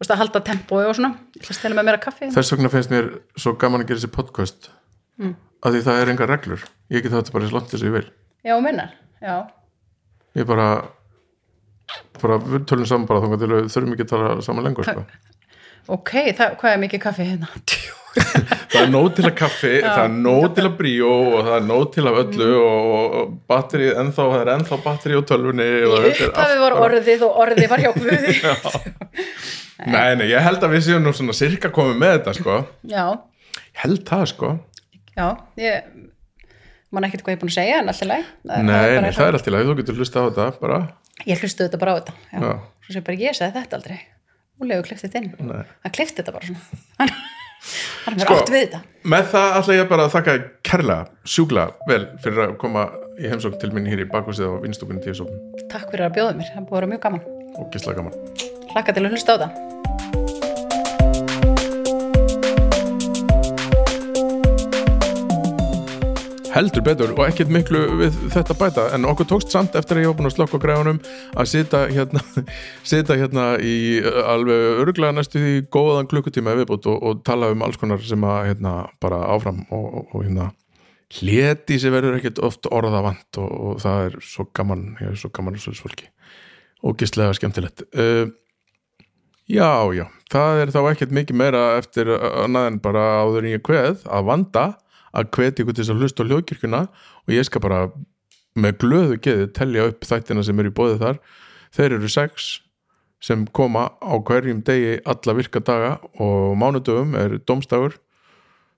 veist, 0.01 0.13
að 0.13 0.21
halda 0.23 0.43
tempói 0.45 0.83
og 0.87 0.97
svona. 0.97 1.15
Að 1.39 1.93
að 1.93 2.35
Þess 2.37 2.55
vegna 2.55 2.73
finnst 2.73 2.93
mér 2.93 3.13
svo 3.37 3.55
gaman 3.61 3.85
að 3.85 3.93
gera 3.93 4.01
þessi 4.01 4.15
podcast. 4.15 4.73
Mm. 5.19 5.35
af 5.67 5.75
því 5.75 5.81
það 5.83 6.01
er 6.01 6.11
engar 6.13 6.31
reglur. 6.31 6.65
Ég 6.95 7.03
get 7.03 7.11
þetta 7.11 7.33
bara 7.35 7.49
langt 7.51 7.73
þess 7.73 7.83
að 7.83 7.89
ég 7.89 7.95
vil. 7.97 8.05
Já, 8.47 8.55
minnar, 8.63 8.93
já 9.19 9.49
ég 10.37 10.47
bara 10.49 10.69
bara 12.21 12.37
við 12.43 12.67
tölum 12.69 12.87
saman 12.89 13.07
bara 13.09 13.23
þá 13.25 13.39
til 13.41 13.49
við 13.55 13.71
þurfum 13.73 13.95
ekki 13.95 14.05
að 14.07 14.13
tala 14.13 14.33
saman 14.45 14.67
lengur 14.69 14.85
sko. 14.89 15.05
Ok, 15.89 16.11
það, 16.37 16.59
hvað 16.61 16.75
er 16.75 16.83
mikið 16.85 17.01
kaffi 17.07 17.25
hérna? 17.31 17.49
Það 18.19 18.81
er 18.81 18.89
nóg 18.91 19.07
til 19.15 19.25
að 19.29 19.35
kaffi 19.39 19.71
það 19.85 19.99
er 20.03 20.15
nóg 20.25 20.45
til 20.57 20.65
að 20.67 20.73
bríó 20.79 21.11
og 21.29 21.43
það 21.47 21.55
er 21.55 21.67
nóg 21.69 21.83
til 21.95 22.05
að 22.09 22.17
öllu 22.23 22.47
Mm. 22.49 22.65
og, 22.65 22.87
og, 22.99 23.15
og 23.21 23.35
batteri 23.53 23.89
ennþá, 23.93 24.25
það 24.33 24.41
er 24.43 24.51
ennþá 24.57 24.79
batteri 24.85 25.19
á 25.21 25.23
tölvunni 25.29 25.67
og 25.87 26.07
allt 26.09 26.59
var 26.65 26.77
orðið 26.83 27.23
og 27.29 27.39
orðið 27.45 27.69
var 27.71 27.83
hjá 27.85 27.91
Guði 27.95 28.35
nei, 29.95 30.17
nei, 30.19 30.27
ég 30.33 30.43
held 30.45 30.65
að 30.67 30.75
við 30.75 30.85
séum 30.89 31.05
nú 31.07 31.13
svona 31.15 31.37
sirka 31.37 31.71
komið 31.75 32.01
með 32.01 32.15
þetta 32.17 32.35
sko 32.41 32.57
Já, 32.91 33.05
ég 33.69 33.83
held 33.85 34.03
það 34.09 34.25
sko 34.33 34.53
já, 35.19 35.29
ég 35.63 35.89
man 36.95 37.05
ekkert 37.09 37.25
hvað 37.25 37.35
ég 37.35 37.39
er 37.39 37.43
búin 37.43 37.53
að 37.53 37.59
segja 37.59 37.79
en 37.83 37.91
alltaf 37.93 38.09
læg 38.09 38.29
nei, 38.49 38.61
nei, 39.05 39.11
það 39.13 39.27
er 39.29 39.39
allt 39.39 39.49
í 39.51 39.55
lagi, 39.55 39.67
þú 39.69 39.75
getur 39.81 39.99
hlusta 40.01 40.23
á 40.23 40.27
þetta 40.29 40.47
bara, 40.63 40.79
Ég 41.27 41.41
hlustu 41.43 41.67
þetta 41.67 41.81
bara 41.83 41.93
á 41.93 41.97
þetta 41.99 42.15
já. 42.15 42.39
Já. 42.39 42.53
Svo 42.87 42.95
sem 42.97 43.05
bara 43.09 43.19
ég 43.19 43.35
sagði 43.37 43.59
þetta 43.59 43.77
aldrei. 43.81 43.99
Úlegu 44.63 44.85
klift 44.87 45.03
þetta 45.05 45.19
inn. 45.21 45.33
Hann 45.85 45.95
klift 45.95 46.17
þetta 46.21 46.33
bara 46.35 46.47
svona. 46.49 46.63
Hann 48.07 48.15
er 48.15 48.23
Sko. 48.23 48.37
átt 48.39 48.53
við 48.55 48.63
þetta. 48.65 48.81
með 49.11 49.25
það 49.33 49.57
ætla 49.59 49.75
ég 49.77 49.89
bara 49.91 50.05
að 50.07 50.13
þakka 50.15 50.35
kærlega, 50.69 51.09
sjúklega 51.27 51.89
vel 51.91 52.05
fyrir 52.23 52.45
að 52.47 52.53
koma 52.63 52.85
í 53.19 53.27
heimsókn 53.33 53.59
til 53.61 53.73
mín 53.75 53.89
hér 53.91 54.05
í 54.05 54.07
bakhúsið 54.13 54.47
á 54.47 54.63
vinstúkunni 54.63 55.03
tíu 55.03 55.17
sókn 55.19 55.67
Takk 55.73 55.91
fyrir 55.91 56.07
að 56.07 56.15
bjóða 56.21 56.37
mér, 56.39 56.53
það 56.55 56.69
búið 56.71 56.77
að 56.77 56.79
vera 56.79 56.91
mjög 56.95 57.03
gaman. 57.09 57.27
Og 57.59 57.69
gísla 57.75 57.97
gaman. 57.99 58.15
Hlakka 58.71 58.95
til 58.95 59.05
að 59.09 59.19
hlusta 59.19 59.35
á 59.35 59.39
það 59.43 59.78
heldur 66.59 66.83
betur 66.83 67.13
og 67.15 67.21
ekkert 67.29 67.51
miklu 67.55 67.81
við 68.01 68.17
þetta 68.35 68.55
bæta. 68.59 68.87
En 68.97 69.07
okkur 69.07 69.29
tókst 69.31 69.53
samt 69.55 69.77
eftir 69.79 70.01
að 70.01 70.07
ég 70.07 70.23
að 70.27 70.35
slokka 70.35 70.59
á 70.59 70.65
græðunum 70.65 70.99
að 71.39 71.51
sita 71.53 71.85
hérna 71.87 72.23
hérna 73.21 73.45
í 73.63 73.77
uh, 74.03 74.23
alveg 74.35 74.81
öruglega 74.83 75.15
næstu 75.15 75.43
því 75.43 75.53
góðan 75.75 76.09
klukkutíma 76.11 76.57
viðbútt 76.59 76.89
og, 76.91 76.99
og 76.99 77.21
tala 77.27 77.53
um 77.55 77.63
alls 77.67 77.79
konar 77.79 78.03
sem 78.03 78.27
að 78.27 78.51
hérna 78.51 78.75
bara 79.03 79.21
áfram 79.37 79.63
og, 79.69 79.87
og, 79.87 80.11
og 80.17 80.27
hérna 80.27 80.49
hleti 81.19 81.79
sem 81.81 81.95
verður 81.95 82.19
ekkert 82.19 82.43
oft 82.45 82.67
orða 82.75 83.05
vant 83.07 83.41
og, 83.41 83.55
og 83.71 83.79
það 83.85 84.09
er 84.09 84.19
svo 84.33 84.49
gaman 84.59 84.85
ég 84.99 85.15
er 85.15 85.23
svo 85.23 85.31
gaman 85.39 85.57
að 85.61 85.69
svo 85.69 85.77
fólki. 85.87 86.11
Og 86.83 86.99
gíslega 86.99 87.39
skemmtilegt. 87.39 87.87
Uh, 87.95 88.35
já, 89.47 89.71
já, 89.95 90.09
það 90.35 90.65
er 90.65 90.75
þá 90.75 90.83
ekkert 90.91 91.17
mikið 91.23 91.39
meira 91.39 91.65
eftir 91.79 92.11
annað 92.19 92.71
en 92.73 92.83
bara 92.83 93.09
áður 93.23 93.51
ég 93.55 93.65
kveð 93.67 94.03
að 94.11 94.29
vanda 94.33 94.67
að 95.13 95.31
hvetja 95.35 95.65
ykkur 95.65 95.77
til 95.77 95.85
þess 95.85 95.95
að 95.95 96.03
hlusta 96.03 96.25
á 96.25 96.29
hljóðkirkuna 96.29 96.81
og 96.89 97.35
ég 97.35 97.49
skal 97.49 97.63
bara 97.65 97.83
með 98.59 98.81
glöðu 98.83 99.21
geði 99.23 99.51
telja 99.55 99.87
upp 99.91 100.07
þættina 100.09 100.45
sem 100.45 100.59
eru 100.59 100.73
í 100.73 100.75
bóðið 100.75 101.05
þar. 101.05 101.21
Þeir 101.77 101.95
eru 101.99 102.11
sex 102.11 102.49
sem 103.23 103.47
koma 103.55 103.89
á 103.99 104.15
hverjum 104.23 104.61
degi 104.67 104.99
alla 105.09 105.35
virka 105.35 105.63
daga 105.65 105.97
og 106.23 106.55
mánudöfum 106.59 107.17
er 107.19 107.39
domstagur 107.43 107.97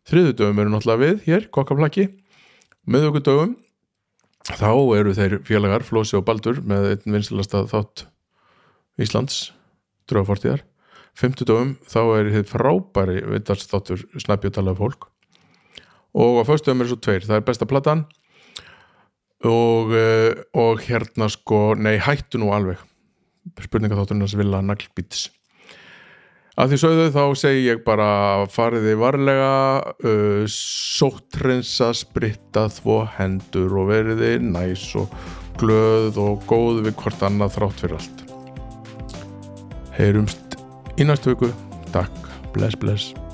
þriðudöfum 0.08 0.62
eru 0.62 0.72
náttúrulega 0.72 1.02
við 1.02 1.26
hér, 1.26 1.48
kokkaflaki 1.52 2.06
miðugudöfum 2.88 3.54
þá 4.48 4.72
eru 4.96 5.12
þeir 5.16 5.36
félagar 5.44 5.84
Flósi 5.84 6.16
og 6.16 6.24
Baldur 6.28 6.62
með 6.64 6.94
einn 6.94 7.16
vinsilasta 7.18 7.66
þátt 7.68 8.06
Íslands 9.00 9.50
drögafortíðar 10.08 10.64
fymtudöfum 11.20 11.76
þá 11.84 12.00
er 12.16 12.32
þið 12.38 12.50
frábæri 12.54 13.20
vittarstáttur 13.28 14.06
snæpjótalaða 14.16 14.80
fólk 14.80 15.09
og 16.14 16.40
á 16.40 16.42
föstum 16.48 16.82
er 16.82 16.90
svo 16.90 16.98
tveir, 16.98 17.26
það 17.26 17.40
er 17.40 17.46
besta 17.46 17.68
platan. 17.68 18.06
Og, 19.46 19.92
eh, 19.96 20.36
og 20.52 20.82
hérna 20.84 21.30
sko, 21.32 21.74
nei 21.74 21.96
hættu 21.98 22.40
nú 22.40 22.50
alveg. 22.52 22.80
Spurningaþátturinn 23.56 24.26
að 24.26 24.36
vilja 24.36 24.60
naglbíts. 24.60 25.28
Að 26.60 26.74
því 26.74 26.78
sögðu 26.82 27.04
þá 27.14 27.22
segi 27.40 27.62
ég 27.70 27.84
bara 27.86 28.08
fariði 28.52 28.96
varlega 29.00 29.52
uh, 30.04 30.42
sóttrensa 30.50 31.88
spritta 31.96 32.66
þvó 32.74 32.98
hendur 33.16 33.78
og 33.80 33.88
veriði 33.94 34.34
næs 34.44 34.84
og 35.00 35.14
glöð 35.62 36.20
og 36.20 36.44
góð 36.50 36.82
við 36.88 36.98
hvort 37.00 37.24
annað 37.30 37.56
þrátt 37.56 37.82
fyrir 37.86 37.98
allt. 38.02 38.22
Heyrumst 39.96 40.60
í 41.00 41.08
næstu 41.08 41.32
viku. 41.32 41.52
Takk, 41.94 42.22
bless 42.52 42.76
bless 42.76 43.29